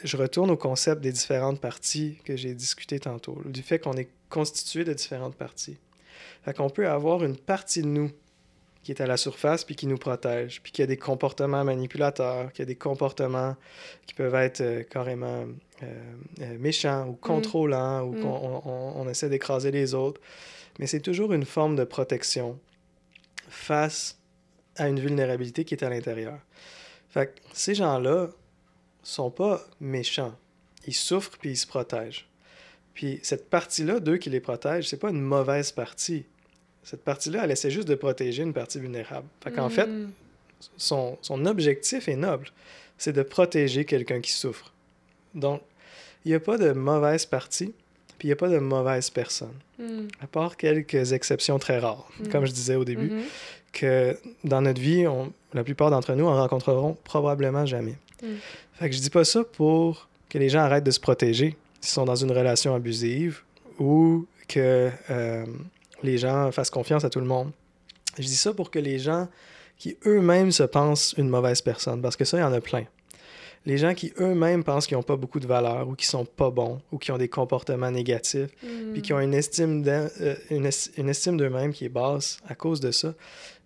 je 0.03 0.17
retourne 0.17 0.51
au 0.51 0.57
concept 0.57 1.01
des 1.01 1.11
différentes 1.11 1.59
parties 1.61 2.17
que 2.25 2.35
j'ai 2.35 2.53
discuté 2.53 2.99
tantôt, 2.99 3.41
du 3.45 3.61
fait 3.61 3.79
qu'on 3.79 3.93
est 3.93 4.09
constitué 4.29 4.83
de 4.83 4.93
différentes 4.93 5.35
parties. 5.35 5.77
Fait 6.43 6.53
qu'on 6.55 6.69
peut 6.69 6.87
avoir 6.87 7.23
une 7.23 7.37
partie 7.37 7.81
de 7.81 7.87
nous 7.87 8.11
qui 8.83 8.91
est 8.91 8.99
à 9.01 9.07
la 9.07 9.15
surface 9.15 9.63
puis 9.63 9.75
qui 9.77 9.87
nous 9.87 9.97
protège, 9.97 10.61
puis 10.61 10.73
qui 10.73 10.81
a 10.81 10.85
des 10.85 10.97
comportements 10.97 11.63
manipulateurs, 11.63 12.51
qui 12.51 12.61
a 12.61 12.65
des 12.65 12.75
comportements 12.75 13.55
qui 14.05 14.13
peuvent 14.13 14.35
être 14.35 14.59
euh, 14.59 14.83
carrément 14.83 15.45
euh, 15.83 15.85
euh, 16.41 16.57
méchants 16.59 17.07
ou 17.07 17.13
contrôlants, 17.13 18.01
ou 18.03 18.13
Mm. 18.13 18.21
qu'on 18.21 18.27
on- 18.29 18.61
on- 18.69 19.01
on 19.01 19.09
essaie 19.09 19.29
d'écraser 19.29 19.71
les 19.71 19.93
autres. 19.93 20.19
Mais 20.79 20.87
c'est 20.87 20.99
toujours 20.99 21.31
une 21.31 21.45
forme 21.45 21.77
de 21.77 21.85
protection 21.85 22.59
face 23.47 24.17
à 24.75 24.87
une 24.89 24.99
vulnérabilité 24.99 25.63
qui 25.63 25.75
est 25.75 25.83
à 25.83 25.89
l'intérieur. 25.89 26.39
Fait 27.09 27.27
que 27.27 27.39
ces 27.53 27.75
gens-là 27.75 28.29
sont 29.03 29.29
pas 29.29 29.61
méchants. 29.79 30.33
Ils 30.87 30.93
souffrent 30.93 31.37
puis 31.37 31.51
ils 31.51 31.57
se 31.57 31.67
protègent. 31.67 32.25
Puis 32.93 33.19
cette 33.23 33.49
partie-là 33.49 33.99
d'eux 33.99 34.17
qui 34.17 34.29
les 34.29 34.39
protège, 34.39 34.87
c'est 34.87 34.97
pas 34.97 35.09
une 35.09 35.21
mauvaise 35.21 35.71
partie. 35.71 36.25
Cette 36.83 37.03
partie-là, 37.03 37.41
elle 37.45 37.51
essaie 37.51 37.71
juste 37.71 37.87
de 37.87 37.95
protéger 37.95 38.43
une 38.43 38.53
partie 38.53 38.79
vulnérable. 38.79 39.27
Fait 39.43 39.51
qu'en 39.51 39.69
fait, 39.69 39.87
hmm, 39.87 40.11
son, 40.77 41.17
son 41.21 41.45
objectif 41.45 42.07
est 42.07 42.15
noble. 42.15 42.47
C'est 42.97 43.13
de 43.13 43.23
protéger 43.23 43.85
quelqu'un 43.85 44.21
qui 44.21 44.31
souffre. 44.31 44.71
Donc, 45.33 45.61
il 46.25 46.29
n'y 46.29 46.35
a 46.35 46.39
pas 46.39 46.57
de 46.57 46.71
mauvaise 46.71 47.25
partie, 47.25 47.73
puis 48.19 48.27
il 48.27 48.29
n'y 48.29 48.33
a 48.33 48.35
pas 48.37 48.49
de 48.49 48.59
mauvaise 48.59 49.09
personne. 49.09 49.53
hmm, 49.79 50.07
À 50.21 50.27
part 50.27 50.55
quelques 50.57 51.13
exceptions 51.13 51.57
très 51.59 51.79
rares, 51.79 52.07
Mm. 52.19 52.27
comme 52.27 52.45
je 52.45 52.51
disais 52.51 52.75
au 52.75 52.85
début, 52.85 53.09
mhm, 53.09 53.23
que 53.71 54.17
dans 54.43 54.61
notre 54.61 54.79
vie, 54.79 55.07
on- 55.07 55.33
la 55.53 55.63
plupart 55.63 55.89
d'entre 55.89 56.13
nous 56.13 56.25
en 56.25 56.35
rencontreront 56.35 56.95
probablement 57.03 57.65
jamais. 57.65 57.95
Fait 58.83 58.89
que 58.89 58.97
je 58.97 59.01
dis 59.01 59.09
pas 59.09 59.23
ça 59.23 59.45
pour 59.45 60.09
que 60.27 60.37
les 60.37 60.49
gens 60.49 60.59
arrêtent 60.59 60.83
de 60.83 60.91
se 60.91 60.99
protéger 60.99 61.55
s'ils 61.79 61.93
sont 61.93 62.03
dans 62.03 62.17
une 62.17 62.33
relation 62.33 62.75
abusive 62.75 63.39
ou 63.79 64.27
que 64.49 64.91
euh, 65.09 65.45
les 66.03 66.17
gens 66.17 66.51
fassent 66.51 66.69
confiance 66.69 67.05
à 67.05 67.09
tout 67.09 67.21
le 67.21 67.25
monde. 67.25 67.53
Je 68.17 68.23
dis 68.23 68.35
ça 68.35 68.53
pour 68.53 68.71
que 68.71 68.79
les 68.79 68.99
gens 68.99 69.29
qui 69.77 69.95
eux-mêmes 70.05 70.51
se 70.51 70.63
pensent 70.63 71.15
une 71.17 71.29
mauvaise 71.29 71.61
personne, 71.61 72.01
parce 72.01 72.17
que 72.17 72.25
ça, 72.25 72.37
il 72.37 72.41
y 72.41 72.43
en 72.43 72.51
a 72.51 72.59
plein. 72.59 72.83
Les 73.65 73.77
gens 73.77 73.93
qui 73.93 74.11
eux-mêmes 74.19 74.65
pensent 74.65 74.85
qu'ils 74.85 74.97
n'ont 74.97 75.03
pas 75.03 75.15
beaucoup 75.15 75.39
de 75.39 75.47
valeur 75.47 75.87
ou 75.87 75.95
qui 75.95 76.05
sont 76.05 76.25
pas 76.25 76.51
bons 76.51 76.81
ou 76.91 76.97
qui 76.97 77.13
ont 77.13 77.17
des 77.17 77.29
comportements 77.29 77.89
négatifs, 77.89 78.49
puis 78.91 79.01
qui 79.01 79.13
ont 79.13 79.19
une 79.21 79.33
estime 79.33 79.81
euh, 79.87 80.35
une, 80.49 80.69
une, 80.97 81.07
estime 81.07 81.37
d'eux-mêmes 81.37 81.71
qui 81.71 81.85
est 81.85 81.89
basse 81.89 82.39
à 82.49 82.53
cause 82.53 82.81
de 82.81 82.91
ça, 82.91 83.13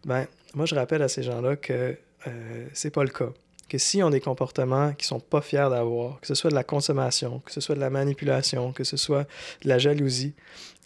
ben 0.05 0.27
moi 0.53 0.67
je 0.67 0.75
rappelle 0.75 1.01
à 1.01 1.07
ces 1.07 1.23
gens-là 1.23 1.55
que 1.55 1.97
euh, 2.27 2.67
c'est 2.73 2.91
pas 2.91 3.03
le 3.03 3.09
cas. 3.09 3.31
Que 3.69 3.77
s'ils 3.77 4.03
ont 4.03 4.09
des 4.09 4.21
comportements 4.21 4.93
qu'ils 4.93 5.07
sont 5.07 5.19
pas 5.19 5.41
fiers 5.41 5.69
d'avoir, 5.69 6.19
que 6.21 6.27
ce 6.27 6.35
soit 6.35 6.49
de 6.49 6.55
la 6.55 6.63
consommation, 6.63 7.39
que 7.39 7.51
ce 7.51 7.59
soit 7.59 7.75
de 7.75 7.79
la 7.81 7.89
manipulation, 7.89 8.71
que 8.71 8.83
ce 8.83 8.95
soit 8.95 9.23
de 9.63 9.69
la 9.69 9.77
jalousie, 9.77 10.33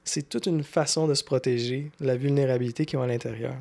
c'est 0.04 0.28
toute 0.28 0.48
une 0.48 0.64
façon 0.64 1.08
de 1.08 1.14
se 1.14 1.24
protéger 1.24 1.92
de 2.00 2.08
la 2.08 2.16
vulnérabilité 2.16 2.86
qu'ils 2.86 3.00
ont 3.00 3.04
à 3.04 3.08
l'intérieur. 3.08 3.56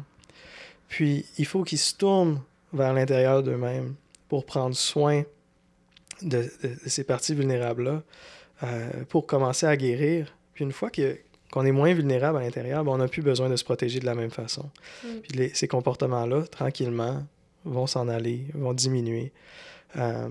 Puis, 0.89 1.27
il 1.39 1.47
faut 1.47 1.63
qu'ils 1.63 1.79
se 1.79 1.95
tournent 1.95 2.41
vers 2.73 2.93
l'intérieur 2.93 3.43
d'eux-mêmes 3.43 3.95
pour 4.29 4.45
prendre 4.45 4.75
soin 4.75 5.23
de, 6.23 6.51
ces 6.87 7.05
parties 7.05 7.35
vulnérables-là, 7.35 8.03
euh, 8.63 8.91
pour 9.09 9.27
commencer 9.27 9.67
à 9.67 9.77
guérir. 9.77 10.35
Puis, 10.55 10.65
une 10.65 10.73
fois 10.73 10.91
qu'on 10.91 11.65
est 11.65 11.73
moins 11.73 11.95
vulnérable 11.95 12.39
à 12.39 12.41
l'intérieur, 12.41 12.85
ben, 12.85 12.93
on 12.93 12.99
n'a 12.99 13.09
plus 13.09 13.23
besoin 13.23 13.49
de 13.49 13.57
se 13.57 13.65
protéger 13.65 14.01
de 14.01 14.07
la 14.07 14.15
même 14.15 14.31
façon. 14.31 14.71
Mm. 15.05 15.09
Puis 15.23 15.51
ces 15.55 15.69
comportements-là, 15.69 16.47
tranquillement, 16.47 17.23
vont 17.65 17.87
s'en 17.87 18.09
aller, 18.09 18.47
vont 18.55 18.73
diminuer. 18.73 19.33
Euh, 19.97 20.29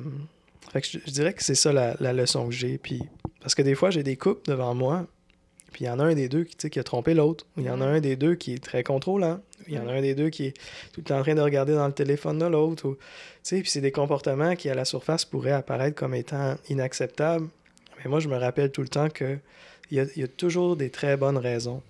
fait 0.71 0.81
que 0.81 0.87
je, 0.87 1.11
dirais 1.11 1.33
que 1.33 1.43
c'est 1.43 1.55
ça 1.55 1.73
la, 1.73 1.95
la, 1.99 2.13
leçon 2.13 2.47
que 2.47 2.53
j'ai. 2.53 2.77
Puis, 2.77 3.01
parce 3.41 3.55
que 3.55 3.61
des 3.61 3.75
fois, 3.75 3.89
j'ai 3.89 4.03
des 4.03 4.15
couples 4.15 4.49
devant 4.49 4.73
moi, 4.75 5.07
puis 5.71 5.85
il 5.85 5.87
y 5.87 5.89
en 5.89 5.99
a 5.99 6.03
un 6.03 6.13
des 6.13 6.29
deux 6.29 6.43
qui, 6.43 6.69
qui 6.69 6.79
a 6.79 6.83
trompé 6.83 7.13
l'autre, 7.13 7.45
il 7.57 7.63
y 7.63 7.69
en 7.69 7.81
a 7.81 7.85
un 7.85 7.99
des 7.99 8.15
deux 8.15 8.35
qui 8.35 8.53
est 8.53 8.63
très 8.63 8.83
contrôlant, 8.83 9.39
il 9.67 9.75
y 9.75 9.79
en 9.79 9.87
a 9.87 9.93
un 9.93 10.01
des 10.01 10.15
deux 10.15 10.29
qui 10.29 10.47
est 10.47 10.53
tout 10.93 11.01
le 11.01 11.03
temps 11.03 11.19
en 11.19 11.21
train 11.21 11.35
de 11.35 11.41
regarder 11.41 11.73
dans 11.73 11.87
le 11.87 11.93
téléphone 11.93 12.39
de 12.39 12.45
l'autre. 12.45 12.97
Puis 13.43 13.63
c'est 13.65 13.81
des 13.81 13.91
comportements 13.91 14.55
qui, 14.55 14.69
à 14.69 14.75
la 14.75 14.85
surface, 14.85 15.25
pourraient 15.25 15.51
apparaître 15.51 15.95
comme 15.95 16.15
étant 16.15 16.55
inacceptables. 16.69 17.47
Mais 17.97 18.09
moi, 18.09 18.19
je 18.19 18.29
me 18.29 18.37
rappelle 18.37 18.71
tout 18.71 18.81
le 18.81 18.87
temps 18.87 19.09
qu'il 19.09 19.39
y 19.91 19.99
a, 19.99 20.05
y 20.15 20.23
a 20.23 20.27
toujours 20.27 20.75
des 20.75 20.89
très 20.89 21.17
bonnes 21.17 21.37
raisons 21.37 21.83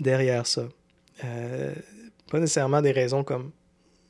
derrière 0.00 0.46
ça. 0.46 0.68
Euh, 1.24 1.72
pas 2.30 2.40
nécessairement 2.40 2.82
des 2.82 2.92
raisons 2.92 3.24
comme 3.24 3.50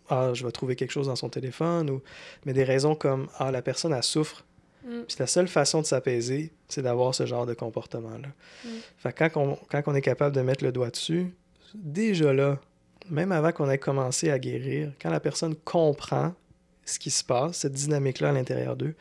Ah, 0.08 0.30
je 0.34 0.44
vais 0.44 0.52
trouver 0.52 0.76
quelque 0.76 0.90
chose 0.90 1.06
dans 1.06 1.16
son 1.16 1.28
téléphone, 1.28 1.90
ou... 1.90 2.02
mais 2.44 2.52
des 2.52 2.64
raisons 2.64 2.94
comme 2.94 3.28
Ah, 3.38 3.50
la 3.50 3.62
personne, 3.62 3.92
elle 3.92 4.02
souffre 4.02 4.44
Mm. 4.84 5.02
Puis 5.06 5.16
la 5.18 5.26
seule 5.26 5.48
façon 5.48 5.80
de 5.80 5.86
s'apaiser, 5.86 6.52
c'est 6.68 6.82
d'avoir 6.82 7.14
ce 7.14 7.26
genre 7.26 7.46
de 7.46 7.54
comportement-là. 7.54 8.28
Mm. 8.64 8.68
Fait 8.98 9.12
quand 9.12 9.30
on, 9.36 9.58
quand 9.68 9.82
on 9.86 9.94
est 9.94 10.02
capable 10.02 10.34
de 10.34 10.40
mettre 10.40 10.64
le 10.64 10.72
doigt 10.72 10.90
dessus, 10.90 11.32
déjà 11.74 12.32
là, 12.32 12.58
même 13.10 13.32
avant 13.32 13.52
qu'on 13.52 13.70
ait 13.70 13.78
commencé 13.78 14.30
à 14.30 14.38
guérir, 14.38 14.92
quand 15.00 15.10
la 15.10 15.20
personne 15.20 15.54
comprend 15.56 16.34
ce 16.84 16.98
qui 16.98 17.10
se 17.10 17.22
passe, 17.22 17.58
cette 17.58 17.72
dynamique-là 17.72 18.30
à 18.30 18.32
l'intérieur 18.32 18.76
d'eux, 18.76 18.94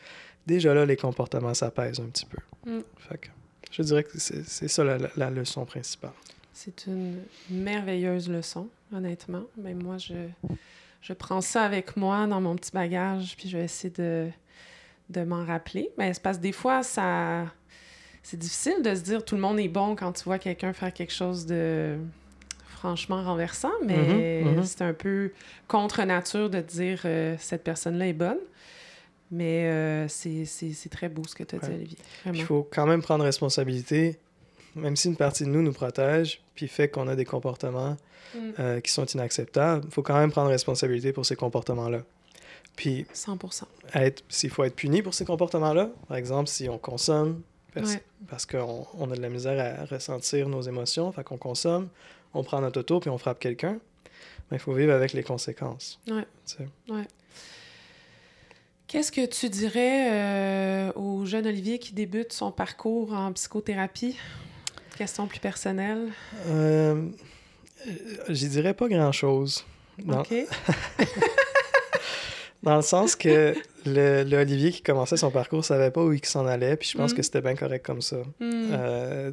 déjà 0.46 0.74
là, 0.74 0.86
les 0.86 0.96
comportements 0.96 1.54
s'apaisent 1.54 2.00
un 2.00 2.06
petit 2.06 2.26
peu. 2.26 2.38
Mm. 2.70 2.82
Fait 3.08 3.18
que 3.18 3.28
je 3.70 3.82
dirais 3.82 4.04
que 4.04 4.18
c'est 4.18 4.68
ça 4.68 4.84
la, 4.84 4.98
la, 5.16 5.30
leçon 5.30 5.64
principale. 5.64 6.12
C'est 6.52 6.86
une 6.86 7.22
merveilleuse 7.48 8.28
leçon, 8.28 8.68
honnêtement. 8.92 9.44
Mais 9.56 9.72
moi, 9.72 9.96
je, 9.96 10.14
je 11.02 11.12
prends 11.12 11.40
ça 11.40 11.64
avec 11.64 11.96
moi 11.96 12.26
dans 12.26 12.40
mon 12.40 12.56
petit 12.56 12.70
bagage, 12.72 13.36
puis 13.36 13.48
je 13.48 13.58
vais 13.58 13.64
essayer 13.64 13.92
de 13.92 14.30
de 15.12 15.24
m'en 15.24 15.44
rappeler. 15.44 15.90
Mais 15.98 16.12
c'est 16.14 16.22
parce 16.22 16.38
que 16.38 16.42
des 16.42 16.52
fois, 16.52 16.82
ça. 16.82 17.44
C'est 18.24 18.38
difficile 18.38 18.82
de 18.84 18.94
se 18.94 19.00
dire 19.00 19.24
tout 19.24 19.34
le 19.34 19.40
monde 19.40 19.58
est 19.58 19.68
bon 19.68 19.96
quand 19.96 20.12
tu 20.12 20.22
vois 20.22 20.38
quelqu'un 20.38 20.72
faire 20.72 20.92
quelque 20.92 21.12
chose 21.12 21.44
de 21.44 21.96
franchement 22.68 23.20
renversant, 23.22 23.72
mais 23.84 23.96
mm-hmm, 23.96 24.44
mm-hmm. 24.44 24.64
c'est 24.64 24.82
un 24.82 24.92
peu 24.92 25.32
contre 25.66 26.02
nature 26.04 26.48
de 26.48 26.60
dire 26.60 27.02
euh, 27.04 27.34
cette 27.40 27.64
personne-là 27.64 28.06
est 28.06 28.12
bonne. 28.12 28.38
Mais 29.32 29.64
euh, 29.64 30.06
c'est 30.08 30.88
très 30.90 31.08
beau 31.08 31.22
ce 31.26 31.34
que 31.34 31.42
tu 31.42 31.56
as 31.56 31.58
dit, 31.58 31.70
Olivier. 31.72 31.98
Il 32.26 32.44
faut 32.44 32.68
quand 32.70 32.86
même 32.86 33.02
prendre 33.02 33.24
responsabilité, 33.24 34.18
même 34.74 34.96
si 34.96 35.08
une 35.08 35.16
partie 35.16 35.44
de 35.44 35.48
nous 35.48 35.62
nous 35.62 35.72
protège, 35.72 36.42
puis 36.54 36.68
fait 36.68 36.88
qu'on 36.88 37.08
a 37.08 37.16
des 37.16 37.24
comportements 37.24 37.96
mm. 38.34 38.50
euh, 38.58 38.80
qui 38.80 38.90
sont 38.90 39.06
inacceptables, 39.06 39.84
il 39.86 39.90
faut 39.90 40.02
quand 40.02 40.18
même 40.18 40.30
prendre 40.30 40.50
responsabilité 40.50 41.12
pour 41.12 41.26
ces 41.26 41.36
comportements-là. 41.36 42.02
Puis, 42.76 43.06
100%. 43.14 43.64
s'il 44.28 44.50
faut 44.50 44.64
être 44.64 44.74
puni 44.74 45.02
pour 45.02 45.14
ces 45.14 45.24
comportements-là, 45.24 45.90
par 46.08 46.16
exemple, 46.16 46.48
si 46.48 46.68
on 46.68 46.78
consomme, 46.78 47.42
parce, 48.28 48.46
qu'on 48.46 48.86
on 48.98 49.10
a 49.10 49.16
de 49.16 49.20
la 49.20 49.28
misère 49.28 49.58
à 49.80 49.84
ressentir 49.84 50.48
nos 50.48 50.62
émotions, 50.62 51.10
fait 51.12 51.24
qu'on 51.24 51.38
consomme, 51.38 51.88
on 52.34 52.44
prend 52.44 52.60
notre 52.60 52.80
auto 52.80 53.00
puis 53.00 53.10
on 53.10 53.18
frappe 53.18 53.38
quelqu'un, 53.38 53.78
mais 54.50 54.56
il 54.56 54.60
faut 54.60 54.72
vivre 54.72 54.92
avec 54.92 55.12
les 55.12 55.22
conséquences. 55.22 56.00
Ouais. 56.08 56.26
ouais. 56.88 57.06
Qu'est-ce 58.86 59.10
que 59.10 59.24
tu 59.24 59.48
dirais 59.48 60.10
euh, 60.12 60.92
au 60.96 61.24
jeune 61.24 61.46
Olivier 61.46 61.78
qui 61.78 61.94
débute 61.94 62.32
son 62.32 62.52
parcours 62.52 63.14
en 63.14 63.32
psychothérapie? 63.32 64.16
Question 65.02 65.26
plus 65.26 65.40
personnelle. 65.40 66.12
Euh, 66.46 67.08
J'y 68.28 68.46
dirais 68.46 68.72
pas 68.72 68.86
grand-chose. 68.86 69.64
OK. 70.08 70.32
Dans 72.62 72.76
le 72.76 72.82
sens 72.82 73.16
que 73.16 73.56
le, 73.84 74.36
Olivier 74.36 74.70
qui 74.70 74.80
commençait 74.80 75.16
son 75.16 75.32
parcours 75.32 75.64
savait 75.64 75.90
pas 75.90 76.04
où 76.04 76.12
il 76.12 76.24
s'en 76.24 76.46
allait, 76.46 76.76
puis 76.76 76.88
je 76.88 76.96
pense 76.96 77.12
mm. 77.12 77.16
que 77.16 77.22
c'était 77.24 77.40
bien 77.40 77.56
correct 77.56 77.84
comme 77.84 78.00
ça. 78.00 78.18
Mm. 78.38 78.70
Euh, 78.70 79.32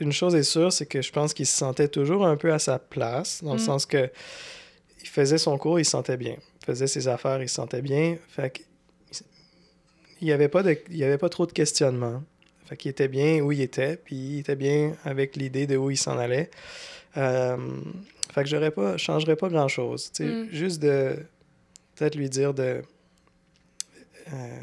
une 0.00 0.12
chose 0.12 0.34
est 0.34 0.42
sûre, 0.42 0.72
c'est 0.72 0.86
que 0.86 1.02
je 1.02 1.12
pense 1.12 1.34
qu'il 1.34 1.46
se 1.46 1.58
sentait 1.58 1.88
toujours 1.88 2.24
un 2.24 2.38
peu 2.38 2.50
à 2.50 2.58
sa 2.58 2.78
place, 2.78 3.44
dans 3.44 3.56
le 3.56 3.60
mm. 3.60 3.66
sens 3.66 3.84
que 3.84 4.10
il 5.02 5.08
faisait 5.08 5.36
son 5.36 5.58
cours, 5.58 5.78
il 5.78 5.84
se 5.84 5.90
sentait 5.90 6.16
bien. 6.16 6.36
Il 6.62 6.64
faisait 6.64 6.86
ses 6.86 7.06
affaires, 7.06 7.42
il 7.42 7.50
se 7.50 7.56
sentait 7.56 7.82
bien. 7.82 8.16
Fait 8.30 8.64
il 10.22 10.28
n'y 10.28 10.32
avait, 10.32 10.48
pas 10.48 10.62
de, 10.62 10.78
il 10.88 10.96
y 10.96 11.04
avait 11.04 11.18
pas 11.18 11.28
trop 11.28 11.44
de 11.44 11.52
questionnement. 11.52 12.22
Fait 12.66 12.76
qu'il 12.76 12.90
était 12.90 13.08
bien 13.08 13.40
où 13.40 13.52
il 13.52 13.60
était, 13.60 13.96
puis 13.96 14.16
il 14.16 14.38
était 14.40 14.56
bien 14.56 14.94
avec 15.04 15.36
l'idée 15.36 15.66
de 15.66 15.76
où 15.76 15.90
il 15.90 15.96
s'en 15.96 16.18
allait. 16.18 16.50
Euh, 17.16 17.56
fait 18.32 18.42
que 18.42 18.48
j'aurais 18.48 18.70
pas, 18.70 18.96
changerais 18.96 19.36
pas 19.36 19.48
grand-chose. 19.48 20.10
Juste 20.50 20.80
de 20.82 21.16
peut-être 21.94 22.16
lui 22.16 22.28
dire 22.28 22.54
de 22.54 22.82
euh, 24.32 24.58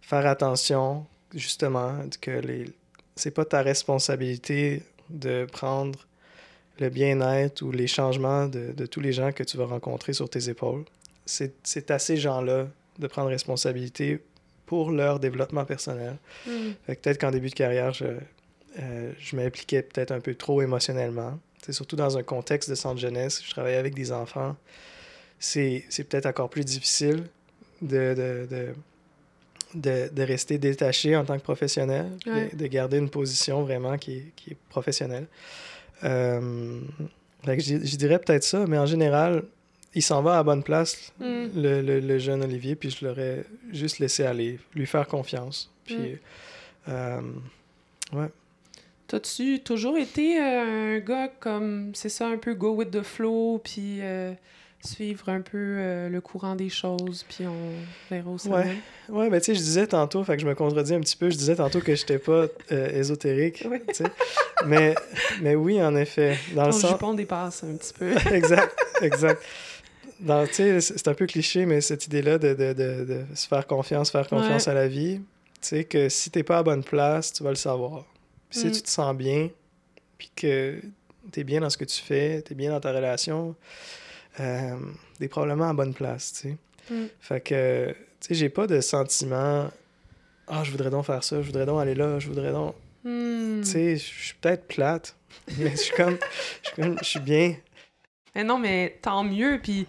faire 0.00 0.26
attention, 0.26 1.06
justement, 1.34 1.98
que 2.20 2.30
les 2.30 2.66
c'est 3.14 3.30
pas 3.30 3.44
ta 3.44 3.60
responsabilité 3.62 4.82
de 5.10 5.46
prendre 5.50 6.06
le 6.78 6.88
bien-être 6.88 7.60
ou 7.62 7.70
les 7.70 7.86
changements 7.86 8.46
de, 8.46 8.72
de, 8.72 8.86
tous 8.86 9.00
les 9.00 9.12
gens 9.12 9.32
que 9.32 9.42
tu 9.42 9.58
vas 9.58 9.66
rencontrer 9.66 10.14
sur 10.14 10.30
tes 10.30 10.48
épaules. 10.48 10.84
C'est 11.26 11.90
à 11.90 11.98
ces 11.98 12.16
gens-là 12.16 12.68
de 12.98 13.06
prendre 13.06 13.28
responsabilité 13.28 14.20
pour 14.66 14.90
leur 14.90 15.18
développement 15.18 15.64
personnel. 15.64 16.16
Mm. 16.46 16.70
Peut-être 16.86 17.18
qu'en 17.18 17.30
début 17.30 17.50
de 17.50 17.54
carrière, 17.54 17.92
je, 17.92 18.04
euh, 18.78 19.12
je 19.18 19.36
m'impliquais 19.36 19.82
peut-être 19.82 20.12
un 20.12 20.20
peu 20.20 20.34
trop 20.34 20.62
émotionnellement. 20.62 21.38
C'est 21.64 21.72
surtout 21.72 21.96
dans 21.96 22.18
un 22.18 22.22
contexte 22.22 22.70
de 22.70 22.74
centre 22.74 23.00
jeunesse. 23.00 23.42
Je 23.44 23.50
travaillais 23.50 23.76
avec 23.76 23.94
des 23.94 24.12
enfants 24.12 24.56
c'est, 25.42 26.04
peut-être 26.08 26.26
encore 26.26 26.48
plus 26.48 26.64
difficile 26.64 27.24
de, 27.82 28.14
de, 28.14 28.72
de, 29.74 30.08
de, 30.12 30.22
rester 30.22 30.58
détaché 30.58 31.16
en 31.16 31.24
tant 31.24 31.36
que 31.36 31.42
professionnel, 31.42 32.06
de, 32.24 32.66
garder 32.66 32.98
une 32.98 33.10
position 33.10 33.62
vraiment 33.62 33.98
qui 33.98 34.12
est, 34.12 34.32
qui 34.36 34.50
est 34.50 34.56
professionnelle. 34.68 35.26
Euh, 36.04 36.80
je, 37.44 37.96
dirais 37.96 38.18
peut-être 38.20 38.44
ça, 38.44 38.66
mais 38.68 38.78
en 38.78 38.86
général, 38.86 39.42
il 39.94 40.02
s'en 40.02 40.22
va 40.22 40.38
à 40.38 40.42
bonne 40.42 40.62
place, 40.62 41.12
mm. 41.20 41.46
le, 41.54 42.00
le, 42.00 42.18
jeune 42.18 42.42
Olivier, 42.42 42.76
puis 42.76 42.90
je 42.90 43.06
l'aurais 43.06 43.44
juste 43.72 43.98
laissé 43.98 44.24
aller, 44.24 44.58
lui 44.74 44.86
faire 44.86 45.06
confiance. 45.06 45.70
Puis, 45.84 45.96
mm. 45.96 46.18
euh, 46.88 47.20
ouais. 48.12 48.28
T'as-tu 49.06 49.60
toujours 49.60 49.98
été 49.98 50.40
euh, 50.40 50.96
un 50.96 50.98
gars 51.00 51.28
comme, 51.28 51.92
c'est 51.94 52.08
ça, 52.08 52.26
un 52.26 52.38
peu 52.38 52.54
go 52.54 52.74
with 52.74 52.90
the 52.90 53.02
flow, 53.02 53.60
puis 53.62 54.00
suivre 54.84 55.28
un 55.28 55.40
peu 55.40 55.58
euh, 55.58 56.08
le 56.08 56.20
courant 56.20 56.54
des 56.54 56.68
choses, 56.68 57.24
puis 57.28 57.46
on 57.46 57.72
verra 58.10 58.30
où 58.30 58.38
ça 58.38 58.50
ouais. 58.50 58.76
Ouais, 59.08 59.30
ben 59.30 59.40
tu 59.40 59.46
sais, 59.46 59.54
je 59.54 59.60
disais 59.60 59.86
tantôt, 59.86 60.24
fait 60.24 60.36
que 60.36 60.42
je 60.42 60.46
me 60.46 60.54
contredis 60.54 60.94
un 60.94 61.00
petit 61.00 61.16
peu, 61.16 61.30
je 61.30 61.36
disais 61.36 61.56
tantôt 61.56 61.80
que 61.80 61.94
je 61.94 62.02
n'étais 62.02 62.18
pas 62.18 62.46
euh, 62.72 62.98
ésotérique, 62.98 63.64
oui. 63.70 63.78
tu 63.88 63.94
sais. 63.94 64.04
mais, 64.66 64.94
mais 65.40 65.54
oui, 65.54 65.82
en 65.82 65.94
effet. 65.94 66.36
Dans 66.54 66.62
Ton 66.62 66.66
le 66.66 66.72
sens... 66.72 66.90
jupon 66.90 67.14
dépasse 67.14 67.64
un 67.64 67.76
petit 67.76 67.92
peu. 67.92 68.12
exact, 68.34 68.76
exact. 69.00 69.42
C'est 70.80 71.08
un 71.08 71.14
peu 71.14 71.26
cliché, 71.26 71.66
mais 71.66 71.80
cette 71.80 72.06
idée-là 72.06 72.38
de, 72.38 72.54
de, 72.54 72.72
de, 72.72 73.04
de, 73.04 73.24
se 73.34 73.46
faire 73.46 73.66
confiance, 73.66 74.10
faire 74.10 74.28
confiance 74.28 74.68
à 74.68 74.74
la 74.74 74.88
vie, 74.88 75.20
tu 75.60 75.68
sais, 75.68 75.84
que 75.84 76.08
si 76.08 76.30
t'es 76.30 76.42
pas 76.42 76.58
à 76.58 76.62
bonne 76.62 76.84
place, 76.84 77.32
tu 77.32 77.42
vas 77.42 77.50
le 77.50 77.56
savoir. 77.56 78.04
Puis 78.50 78.60
si 78.60 78.66
mm. 78.66 78.72
tu 78.72 78.82
te 78.82 78.90
sens 78.90 79.16
bien, 79.16 79.50
puis 80.18 80.30
que 80.34 80.80
tu 81.32 81.40
es 81.40 81.44
bien 81.44 81.60
dans 81.60 81.70
ce 81.70 81.76
que 81.76 81.84
tu 81.84 82.00
fais, 82.00 82.42
tu 82.42 82.52
es 82.52 82.56
bien 82.56 82.70
dans 82.70 82.80
ta 82.80 82.92
relation, 82.92 83.54
euh, 84.40 84.76
des 85.18 85.28
probablement 85.28 85.70
à 85.70 85.72
bonne 85.72 85.94
place, 85.94 86.32
tu 86.32 86.40
sais. 86.40 86.56
Mm. 86.94 87.06
Fait 87.20 87.40
que, 87.40 87.94
tu 88.20 88.28
sais, 88.28 88.34
j'ai 88.34 88.48
pas 88.48 88.66
de 88.66 88.80
sentiment 88.80 89.70
«Ah, 90.48 90.62
je 90.64 90.70
voudrais 90.70 90.90
donc 90.90 91.06
faire 91.06 91.22
ça, 91.22 91.40
je 91.40 91.46
voudrais 91.46 91.66
donc 91.66 91.80
aller 91.80 91.94
là, 91.94 92.18
je 92.18 92.28
voudrais 92.28 92.52
donc... 92.52 92.74
Mm. 93.04 93.62
Tu 93.62 93.68
sais, 93.68 93.96
je 93.96 94.02
suis 94.02 94.34
peut-être 94.40 94.66
plate, 94.66 95.16
mais 95.58 95.70
je 95.70 95.76
suis 95.76 95.94
comme... 95.94 96.18
Je 96.76 97.04
suis 97.04 97.20
bien... 97.20 97.56
Eh 98.34 98.44
non, 98.44 98.58
mais 98.58 98.98
tant 99.02 99.24
mieux. 99.24 99.60
Puis 99.62 99.86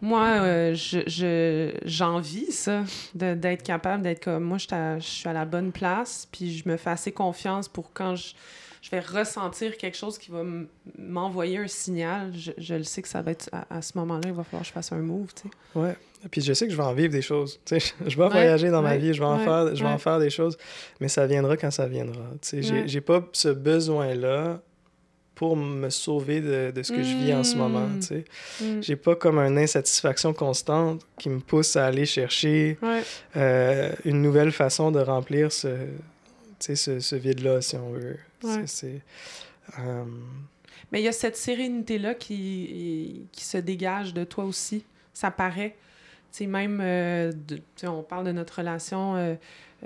moi, 0.00 0.26
euh, 0.26 0.74
je, 0.74 1.72
j'envie 1.84 2.52
ça, 2.52 2.84
d'être 3.14 3.62
capable 3.62 4.02
d'être 4.02 4.22
comme 4.22 4.44
moi, 4.44 4.58
je, 4.58 4.66
je 4.98 5.06
suis 5.06 5.28
à 5.28 5.32
la 5.32 5.44
bonne 5.46 5.72
place, 5.72 6.28
puis 6.30 6.58
je 6.58 6.68
me 6.68 6.76
fais 6.76 6.90
assez 6.90 7.12
confiance 7.12 7.68
pour 7.68 7.92
quand 7.92 8.14
je, 8.16 8.34
je 8.82 8.90
vais 8.90 9.00
ressentir 9.00 9.78
quelque 9.78 9.96
chose 9.96 10.18
qui 10.18 10.30
va 10.30 10.42
m'envoyer 10.98 11.56
un 11.56 11.66
signal. 11.66 12.32
Je, 12.36 12.52
je, 12.58 12.74
le 12.74 12.82
sais 12.82 13.00
que 13.00 13.08
ça 13.08 13.22
va 13.22 13.30
être 13.30 13.48
à, 13.70 13.80
ce 13.80 13.96
moment-là, 13.96 14.28
il 14.28 14.34
va 14.34 14.44
falloir 14.44 14.60
que 14.60 14.68
je 14.68 14.72
fasse 14.72 14.92
un 14.92 14.98
move, 14.98 15.32
tu 15.34 15.48
sais. 15.48 15.78
Ouais. 15.78 15.96
Puis 16.30 16.42
je 16.42 16.52
sais 16.52 16.66
que 16.66 16.72
je 16.72 16.76
vais 16.76 16.82
en 16.82 16.92
vivre 16.92 17.12
des 17.12 17.22
choses. 17.22 17.58
Tu 17.64 17.80
sais, 17.80 17.94
je 18.06 18.18
vais 18.18 18.28
voyager 18.28 18.68
dans 18.68 18.82
ma 18.82 18.98
vie, 18.98 19.14
je 19.14 19.20
vais, 19.20 19.26
en, 19.26 19.38
faire, 19.38 19.74
je 19.74 19.82
vais 19.82 19.88
en 19.88 19.98
faire 19.98 20.18
des 20.18 20.28
choses, 20.28 20.58
mais 21.00 21.08
ça 21.08 21.26
viendra 21.26 21.56
quand 21.56 21.70
ça 21.70 21.86
viendra. 21.86 22.24
Tu 22.42 22.62
sais, 22.62 22.86
j'ai 22.86 23.00
pas 23.00 23.24
ce 23.32 23.48
besoin-là 23.48 24.60
pour 25.34 25.56
me 25.56 25.90
sauver 25.90 26.40
de, 26.40 26.70
de 26.70 26.82
ce 26.82 26.92
que 26.92 27.02
je 27.02 27.16
vis 27.16 27.34
en 27.34 27.42
ce 27.42 27.56
moment. 27.56 27.86
Mm. 27.86 28.00
Tu 28.00 28.06
sais. 28.06 28.24
Mm. 28.60 28.82
J'ai 28.82 28.96
pas 28.96 29.16
comme 29.16 29.38
une 29.38 29.58
insatisfaction 29.58 30.32
constante 30.32 31.04
qui 31.18 31.28
me 31.28 31.40
pousse 31.40 31.76
à 31.76 31.86
aller 31.86 32.06
chercher 32.06 32.78
euh, 33.36 33.92
une 34.04 34.22
nouvelle 34.22 34.52
façon 34.52 34.92
de 34.92 35.00
remplir 35.00 35.50
ce, 35.50 35.88
ce, 36.60 37.00
ce 37.00 37.16
vide-là, 37.16 37.60
si 37.60 37.76
on 37.76 37.90
veut. 37.90 38.18
C'est, 38.66 39.00
euh, 39.80 40.04
Mais 40.92 41.00
il 41.00 41.04
y 41.04 41.08
a 41.08 41.12
cette 41.12 41.36
sérénité-là 41.36 42.14
qui, 42.14 43.26
qui 43.32 43.44
se 43.44 43.58
dégage 43.58 44.14
de 44.14 44.24
toi 44.24 44.44
aussi. 44.44 44.84
Ça 45.12 45.30
paraît. 45.30 45.76
sais, 46.30 46.46
même, 46.46 46.80
euh, 46.82 47.32
de, 47.32 47.60
on 47.88 48.02
parle 48.02 48.26
de 48.26 48.32
notre 48.32 48.58
relation 48.58 49.36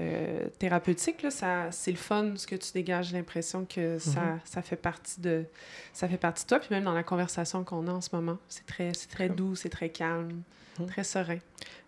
euh, 0.00 0.46
thérapeutique, 0.60 1.22
là, 1.22 1.30
ça, 1.30 1.72
c'est 1.72 1.90
le 1.90 1.96
fun, 1.96 2.32
ce 2.36 2.46
que 2.46 2.54
tu 2.54 2.70
dégages, 2.72 3.12
l'impression 3.12 3.64
que 3.64 3.98
ça, 3.98 4.20
mhm. 4.20 4.40
ça, 4.44 4.62
fait 4.62 4.76
partie 4.76 5.20
de, 5.20 5.44
ça 5.92 6.06
fait 6.06 6.16
partie 6.16 6.44
de 6.44 6.48
toi. 6.48 6.60
Puis 6.60 6.68
même 6.70 6.84
dans 6.84 6.94
la 6.94 7.02
conversation 7.02 7.64
qu'on 7.64 7.88
a 7.88 7.92
en 7.92 8.00
ce 8.00 8.10
moment, 8.12 8.38
c'est 8.48 8.64
très, 8.64 8.92
c'est 8.94 9.08
très 9.08 9.28
doux, 9.28 9.56
c'est 9.56 9.70
très 9.70 9.88
calme, 9.88 10.42
mhm. 10.78 10.86
très 10.86 11.02
serein. 11.02 11.38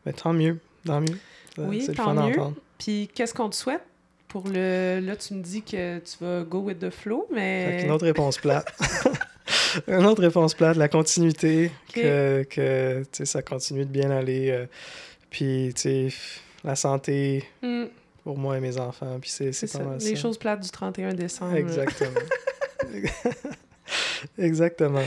Mais 0.05 0.13
tant 0.13 0.33
mieux, 0.33 0.59
tant 0.85 1.01
mieux. 1.01 1.19
Oui, 1.59 1.83
c'est 1.83 1.95
tant 1.95 2.13
le 2.13 2.33
fun 2.35 2.49
mieux. 2.49 2.55
Puis 2.79 3.09
qu'est-ce 3.15 3.33
qu'on 3.33 3.49
te 3.49 3.55
souhaite 3.55 3.85
pour 4.27 4.49
le... 4.49 4.99
Là, 5.01 5.15
tu 5.15 5.35
me 5.35 5.43
dis 5.43 5.63
que 5.63 5.99
tu 5.99 6.25
vas 6.25 6.43
go 6.43 6.59
with 6.61 6.81
the 6.81 6.91
flow, 6.91 7.29
mais... 7.33 7.85
une 7.85 7.93
autre 7.93 8.07
réponse 8.07 8.39
plate. 8.39 8.67
une 9.87 10.05
autre 10.05 10.23
réponse 10.23 10.55
plate, 10.55 10.77
la 10.77 10.89
continuité, 10.89 11.71
que, 11.93 12.43
que 12.43 13.05
ça 13.25 13.43
continue 13.43 13.85
de 13.85 13.91
bien 13.91 14.11
aller. 14.11 14.51
Euh, 14.51 14.67
puis, 15.31 15.73
tu 15.77 15.83
sais, 15.83 16.09
la 16.65 16.75
santé, 16.75 17.45
mm 17.63 17.87
pour 18.23 18.39
moi 18.39 18.57
et 18.57 18.61
mes 18.61 18.79
enfants. 18.79 19.19
Puis 19.21 19.31
c'est, 19.31 19.53
c'est, 19.53 19.73
pas 19.73 19.97
Les 20.01 20.17
choses 20.17 20.39
plates 20.39 20.61
du 20.61 20.71
31 20.71 21.15
décembre. 21.15 21.57
Exactement. 21.57 22.21
Exactement. 24.39 25.05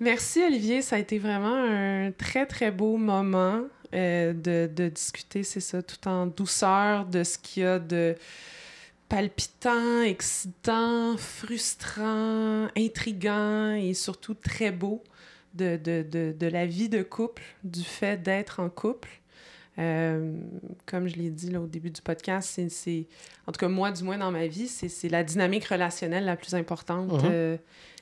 Merci 0.00 0.42
Olivier, 0.42 0.82
ça 0.82 0.96
a 0.96 0.98
été 0.98 1.18
vraiment 1.18 1.54
un 1.54 2.10
très 2.12 2.46
très 2.46 2.70
beau 2.70 2.96
moment 2.96 3.62
euh, 3.94 4.32
de, 4.32 4.68
de, 4.72 4.88
discuter, 4.88 5.44
c'est 5.44 5.60
ça, 5.60 5.82
tout 5.82 6.08
en 6.08 6.26
douceur 6.26 7.06
de 7.06 7.22
ce 7.22 7.38
qu'il 7.38 7.62
y 7.62 7.66
a 7.66 7.78
de 7.78 8.16
palpitant, 9.08 10.02
excitant, 10.02 11.16
frustrant, 11.16 12.66
intrigant 12.76 13.74
et 13.74 13.94
surtout 13.94 14.34
très 14.34 14.72
beau 14.72 15.04
de, 15.54 15.76
de, 15.76 16.02
de, 16.02 16.34
de 16.36 16.46
la 16.48 16.66
vie 16.66 16.88
de 16.88 17.02
couple, 17.02 17.44
du 17.62 17.84
fait 17.84 18.20
d'être 18.20 18.58
en 18.58 18.68
couple. 18.68 19.08
Euh, 19.78 20.36
comme 20.86 21.08
je 21.08 21.16
l'ai 21.16 21.30
dit 21.30 21.50
là, 21.50 21.60
au 21.60 21.66
début 21.66 21.90
du 21.90 22.00
podcast, 22.00 22.60
c'est, 22.68 23.06
en 23.46 23.52
tout 23.52 23.58
cas 23.58 23.68
moi, 23.68 23.90
du 23.90 24.04
moins 24.04 24.18
dans 24.18 24.30
ma 24.30 24.46
vie, 24.46 24.68
c'est, 24.68 25.08
la 25.08 25.24
dynamique 25.24 25.64
relationnelle 25.64 26.24
la 26.24 26.36
plus 26.36 26.54
importante 26.54 27.12
mhm. 27.12 27.30
euh, 27.30 27.56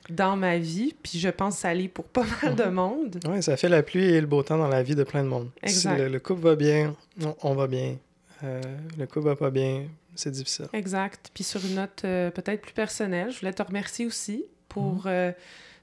dans 0.09 0.35
ma 0.35 0.57
vie. 0.57 0.93
Puis 1.01 1.17
je 1.19 1.29
pense 1.29 1.55
que 1.55 1.61
ça 1.61 1.73
l'est 1.73 1.87
pour 1.87 2.05
pas 2.05 2.25
mal 2.43 2.55
de 2.55 2.63
mhm. 2.65 2.73
monde. 2.73 3.19
Oui, 3.27 3.41
ça 3.41 3.57
fait 3.57 3.69
la 3.69 3.81
pluie 3.81 4.05
et 4.05 4.21
le 4.21 4.27
beau 4.27 4.43
temps 4.43 4.57
dans 4.57 4.67
la 4.67 4.83
vie 4.83 4.95
de 4.95 5.03
plein 5.03 5.23
de 5.23 5.29
monde. 5.29 5.49
Exact. 5.63 5.97
Si 5.97 6.09
le, 6.09 6.19
couple 6.19 6.41
va 6.41 6.55
bien, 6.55 6.95
on, 7.41 7.55
va 7.55 7.67
bien. 7.67 7.97
Euh, 8.43 8.61
le 8.97 9.07
couple 9.07 9.25
va 9.27 9.35
pas 9.35 9.49
bien, 9.49 9.87
c'est 10.15 10.31
difficile. 10.31 10.67
Exact. 10.73 11.31
Puis 11.33 11.43
sur 11.43 11.65
une 11.65 11.75
note 11.75 12.01
peut-être 12.01 12.61
plus 12.61 12.73
personnelle, 12.73 13.31
je 13.31 13.39
voulais 13.39 13.53
te 13.53 13.63
remercier 13.63 14.05
aussi 14.05 14.45
pour 14.69 15.07
mhm. 15.07 15.33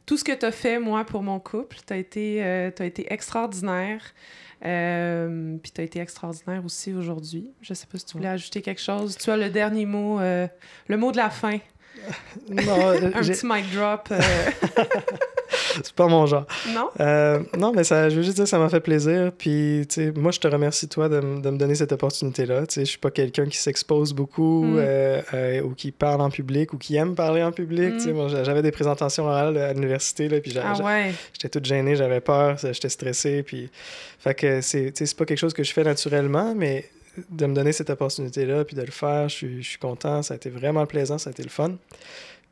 Tout 0.06 0.16
ce 0.16 0.24
que 0.24 0.32
tu 0.32 0.44
as 0.46 0.52
fait, 0.52 0.78
moi, 0.78 1.04
pour 1.04 1.22
mon 1.22 1.38
couple. 1.38 1.76
Tu 1.86 1.92
as 1.92 1.96
été, 1.96 2.42
as 2.42 2.84
été 2.84 3.12
extraordinaire. 3.12 4.02
Euh, 4.64 5.56
puis 5.62 5.72
tu 5.72 5.80
as 5.80 5.84
été 5.84 6.00
extraordinaire 6.00 6.62
aussi 6.64 6.92
aujourd'hui. 6.92 7.50
Je 7.62 7.72
sais 7.72 7.86
pas 7.86 7.98
si 7.98 8.04
tu 8.04 8.16
voulais 8.16 8.28
ajouter 8.28 8.60
quelque 8.62 8.80
chose. 8.80 9.16
Tu 9.16 9.30
as 9.30 9.36
le 9.36 9.48
dernier 9.48 9.86
mot, 9.86 10.20
euh, 10.20 10.46
le 10.86 10.96
mot 10.96 11.12
de 11.12 11.16
la 11.16 11.30
fin. 11.30 11.58
Non, 12.48 12.90
un 12.90 13.10
petit 13.10 13.44
mic 13.44 13.70
drop. 13.74 14.08
C'est 15.82 15.92
pas 15.92 16.06
mon 16.06 16.26
genre. 16.26 16.46
Non? 16.74 16.88
Euh, 17.00 17.40
non, 17.56 17.72
mais 17.72 17.84
ça, 17.84 18.08
je 18.08 18.16
veux 18.16 18.22
juste 18.22 18.36
dire, 18.36 18.48
ça 18.48 18.58
m'a 18.58 18.68
fait 18.68 18.80
plaisir. 18.80 19.32
Puis, 19.36 19.86
tu 19.88 19.94
sais, 19.94 20.12
moi, 20.12 20.32
je 20.32 20.40
te 20.40 20.48
remercie, 20.48 20.88
toi, 20.88 21.08
de, 21.08 21.20
de 21.20 21.50
me 21.50 21.56
donner 21.56 21.74
cette 21.74 21.92
opportunité-là. 21.92 22.66
Tu 22.66 22.74
sais, 22.74 22.80
je 22.84 22.90
suis 22.90 22.98
pas 22.98 23.10
quelqu'un 23.10 23.46
qui 23.46 23.58
s'expose 23.58 24.12
beaucoup 24.12 24.64
mm. 24.64 24.78
euh, 24.78 25.22
euh, 25.34 25.62
ou 25.62 25.74
qui 25.74 25.92
parle 25.92 26.20
en 26.20 26.30
public 26.30 26.72
ou 26.72 26.78
qui 26.78 26.96
aime 26.96 27.14
parler 27.14 27.42
en 27.42 27.52
public. 27.52 27.94
Tu 27.94 28.04
sais, 28.04 28.12
mm. 28.12 28.44
j'avais 28.44 28.62
des 28.62 28.72
présentations 28.72 29.24
orales 29.24 29.56
à 29.56 29.72
l'université, 29.72 30.28
là, 30.28 30.40
puis 30.40 30.56
ah 30.58 30.74
ouais. 30.82 31.12
j'étais 31.32 31.48
toute 31.48 31.64
gênée, 31.64 31.96
j'avais 31.96 32.20
peur, 32.20 32.56
j'étais 32.58 32.88
stressé. 32.88 33.42
Puis, 33.42 33.70
fait 34.18 34.34
que 34.34 34.60
c'est, 34.60 34.92
c'est 34.94 35.16
pas 35.16 35.24
quelque 35.24 35.38
chose 35.38 35.54
que 35.54 35.64
je 35.64 35.72
fais 35.72 35.84
naturellement, 35.84 36.54
mais 36.54 36.84
de 37.28 37.46
me 37.46 37.54
donner 37.54 37.72
cette 37.72 37.90
opportunité-là, 37.90 38.64
puis 38.64 38.76
de 38.76 38.82
le 38.82 38.90
faire, 38.90 39.28
je 39.28 39.34
suis, 39.34 39.62
je 39.62 39.68
suis 39.70 39.78
content. 39.78 40.22
Ça 40.22 40.34
a 40.34 40.36
été 40.36 40.50
vraiment 40.50 40.86
plaisant, 40.86 41.18
ça 41.18 41.30
a 41.30 41.32
été 41.32 41.42
le 41.42 41.48
fun. 41.48 41.72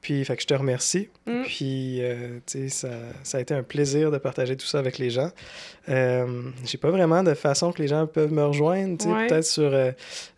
Puis, 0.00 0.24
fait 0.24 0.36
que 0.36 0.42
je 0.42 0.46
te 0.46 0.54
remercie. 0.54 1.08
Mm. 1.26 1.42
Puis, 1.42 1.98
euh, 2.00 2.38
tu 2.46 2.58
sais, 2.60 2.68
ça, 2.68 2.88
ça, 3.24 3.38
a 3.38 3.40
été 3.40 3.52
un 3.52 3.62
plaisir 3.62 4.10
de 4.10 4.18
partager 4.18 4.56
tout 4.56 4.66
ça 4.66 4.78
avec 4.78 4.98
les 4.98 5.10
gens. 5.10 5.30
Euh, 5.88 6.50
j'ai 6.64 6.78
pas 6.78 6.90
vraiment 6.90 7.22
de 7.22 7.34
façon 7.34 7.72
que 7.72 7.82
les 7.82 7.88
gens 7.88 8.06
peuvent 8.06 8.32
me 8.32 8.44
rejoindre. 8.44 8.98
Tu 8.98 9.08
sais, 9.08 9.26
peut-être 9.26 9.46
sur. 9.46 9.72
Euh, 9.72 9.90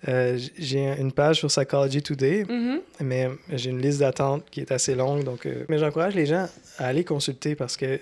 euh, 0.09 0.39
j'ai 0.59 0.87
une 0.99 1.13
page 1.13 1.39
sur 1.39 1.49
Psychology 1.49 2.03
Today, 2.03 2.45
mm-hmm. 2.45 2.81
mais 3.01 3.29
j'ai 3.53 3.71
une 3.71 3.83
liste 3.83 4.01
d'attente 4.01 4.45
qui 4.51 4.61
est 4.61 4.73
assez 4.73 4.95
longue. 4.95 5.25
Donc, 5.25 5.47
mais 5.69 5.79
j'encourage 5.79 6.15
les 6.15 6.27
gens 6.27 6.47
à 6.79 6.87
aller 6.87 7.05
consulter 7.05 7.55
parce 7.55 7.77
que 7.77 8.01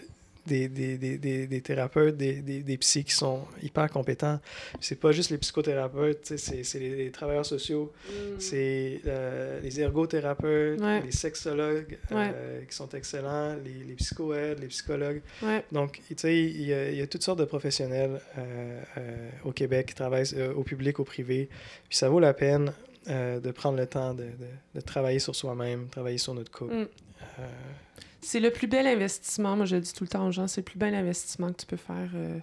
des, 0.49 0.69
des, 0.69 1.19
des, 1.19 1.47
des 1.47 1.61
thérapeutes, 1.61 2.17
des, 2.17 2.41
des, 2.43 2.79
psys 2.79 3.05
qui 3.05 3.13
sont 3.13 3.43
hyper 3.63 3.89
compétents. 3.91 4.41
C'est 4.81 4.99
pas 4.99 5.13
juste 5.13 5.31
les 5.31 5.39
psychothérapeutes, 5.39 6.37
c'est 6.37 6.79
les, 6.79 7.11
travailleurs 7.11 7.47
sociaux, 7.47 7.93
mm. 8.09 8.13
c'est 8.39 9.01
euh, 9.07 9.61
les 9.61 9.81
ergothérapeutes, 9.81 10.81
les 11.05 11.13
sexologues 11.13 11.99
euh, 12.13 12.65
qui 12.65 12.75
sont 12.75 12.89
excellents, 12.91 13.55
les, 13.65 13.85
les 13.85 13.95
psychoèdes, 13.95 14.61
les 14.61 14.69
psychologues. 14.69 15.21
Donc, 15.73 16.01
tu 16.09 16.15
sais, 16.17 16.39
il 16.39 16.63
y, 16.63 16.73
a, 16.73 16.91
y, 16.91 17.01
a 17.01 17.07
toutes 17.07 17.23
sortes 17.23 17.39
de 17.39 17.45
professionnels 17.45 18.21
euh, 18.39 19.31
au 19.45 19.53
Québec 19.53 19.87
qui 19.89 19.95
travaillent 19.95 20.27
au 20.57 20.63
public, 20.63 20.99
au 20.99 21.05
privé. 21.05 21.49
Puis 21.89 21.99
ça 21.99 22.09
vaut 22.09 22.21
la 22.21 22.35
peine 22.35 22.73
de 23.07 23.51
prendre 23.53 23.79
le 23.79 23.87
temps 23.87 24.13
de, 24.13 24.27
de, 24.75 24.81
travailler 24.81 25.19
sur 25.19 25.35
soi-même, 25.35 25.89
travailler 25.89 26.19
sur 26.19 26.35
notre 26.35 26.51
couple. 26.51 26.75
Mm. 26.75 26.87
C'est 28.21 28.41
le 28.41 28.51
plus 28.51 28.67
bel 28.67 28.87
investissement, 28.87 29.57
moi 29.57 29.65
je 29.65 29.77
le 29.77 29.83
dis 29.83 29.93
tout 29.93 30.05
le 30.05 30.09
temps 30.09 30.27
aux 30.27 30.33
gens, 30.33 30.49
c'est 30.49 30.61
le 30.61 30.65
plus 30.65 30.79
bel 30.79 30.95
investissement 30.95 31.53
que 31.53 31.59
tu 31.59 31.67
peux 31.67 31.77
faire 31.77 32.11
euh, 32.15 32.39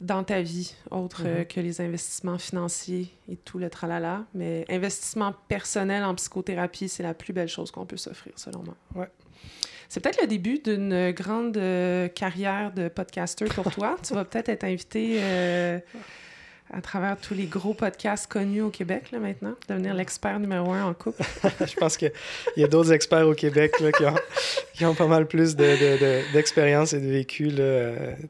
dans 0.00 0.24
ta 0.24 0.40
vie, 0.40 0.74
autre 0.90 1.22
euh, 1.26 1.40
mhm. 1.40 1.46
que 1.46 1.60
les 1.60 1.80
investissements 1.80 2.38
financiers 2.38 3.10
et 3.30 3.36
tout 3.36 3.58
le 3.58 3.68
tralala. 3.68 4.24
Mais 4.34 4.64
investissement 4.70 5.34
personnel 5.48 6.04
en 6.04 6.14
psychothérapie, 6.14 6.88
c'est 6.88 7.02
la 7.02 7.14
plus 7.14 7.32
belle 7.32 7.48
chose 7.48 7.70
qu'on 7.70 7.86
peut 7.86 7.96
s'offrir, 7.96 8.32
selon 8.36 8.62
moi. 8.62 8.76
Ouais. 8.94 9.10
C'est 9.88 10.00
peut-être 10.00 10.20
le 10.20 10.26
début 10.26 10.58
d'une 10.58 11.12
grande 11.12 11.56
euh, 11.56 12.08
carrière 12.08 12.72
de 12.72 12.88
podcaster 12.88 13.46
pour 13.46 13.70
toi. 13.72 13.96
tu 14.06 14.14
vas 14.14 14.24
peut-être 14.24 14.48
être 14.48 14.64
invité 14.64 15.20
à 16.72 16.80
travers 16.80 17.16
tous 17.16 17.34
les 17.34 17.46
gros 17.46 17.74
podcasts 17.74 18.30
connus 18.30 18.62
au 18.62 18.70
Québec 18.70 19.10
là, 19.12 19.18
maintenant, 19.18 19.54
devenir 19.68 19.94
l'expert 19.94 20.38
numéro 20.38 20.72
un 20.72 20.84
en 20.84 20.94
couple. 20.94 21.22
je 21.60 21.74
pense 21.76 21.96
qu'il 21.96 22.12
y 22.56 22.64
a 22.64 22.68
d'autres 22.68 22.92
experts 22.92 23.26
au 23.26 23.34
Québec 23.34 23.72
là, 23.80 23.92
qui, 23.92 24.04
ont, 24.04 24.14
qui, 24.74 24.84
ont, 24.84 24.94
pas 24.94 25.06
mal 25.06 25.26
plus 25.26 25.56
d'expérience 25.56 26.92
de, 26.92 26.98
et 26.98 27.00
de 27.00 27.08
vécu. 27.08 27.50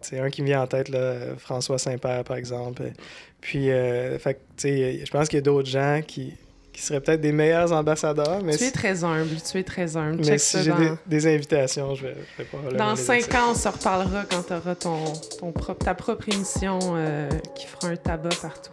Sais, 0.03 0.21
un 0.21 0.31
qui 0.31 0.43
me 0.43 0.47
vient 0.47 0.63
en 0.63 0.67
tête, 0.67 0.89
là, 0.89 1.37
François 1.39 1.79
Saint-Père, 1.79 2.25
par 2.25 2.37
exemple. 2.37 2.83
Puis, 3.41 3.71
euh, 3.71 4.19
fait, 4.19 4.41
je 4.63 5.11
pense 5.11 5.29
qu'il 5.29 5.37
y 5.37 5.41
a 5.41 5.43
d'autres 5.43 5.69
gens 5.69 6.01
qui, 6.07 6.35
qui 6.79 6.85
seraient 6.85 7.01
peut-être 7.01 7.21
des 7.21 7.33
meilleurs 7.33 7.73
ambassadeurs. 7.73 8.41
Mais 8.45 8.57
tu 8.57 8.63
es 8.63 8.71
très 8.71 9.03
humble, 9.03 9.35
tu 9.51 9.59
es 9.59 9.65
très 9.65 9.97
humble. 9.97 10.23
Mais 10.25 10.39
si 10.39 10.63
j'ai 10.63 10.73
des, 11.07 11.27
invitations, 11.27 11.97
je 11.97 12.07
vais, 12.07 12.15
je 12.15 12.43
vais 12.43 12.49
pas 12.49 12.77
Dans 12.77 12.95
cinq 12.95 13.35
ans, 13.35 13.51
on 13.51 13.55
se 13.55 13.67
reparlera 13.67 14.25
quand 14.31 14.45
tu 14.45 14.53
auras 14.53 14.75
ton, 14.77 15.13
ton 15.41 15.51
propre, 15.51 15.85
ta 15.85 15.95
propre 15.95 16.29
émission 16.29 16.79
euh, 16.95 17.29
qui 17.57 17.67
fera 17.67 17.89
un 17.89 17.97
tabac 17.97 18.31
partout. 18.41 18.71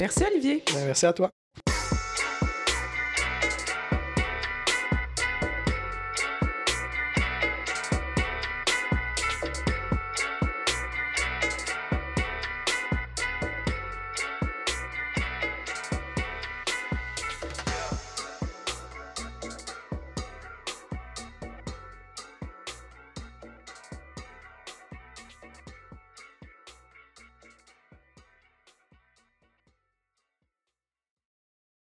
Merci 0.00 0.24
Olivier. 0.28 0.64
Ben, 0.74 0.86
merci 0.86 1.06
à 1.06 1.12
toi. 1.12 1.30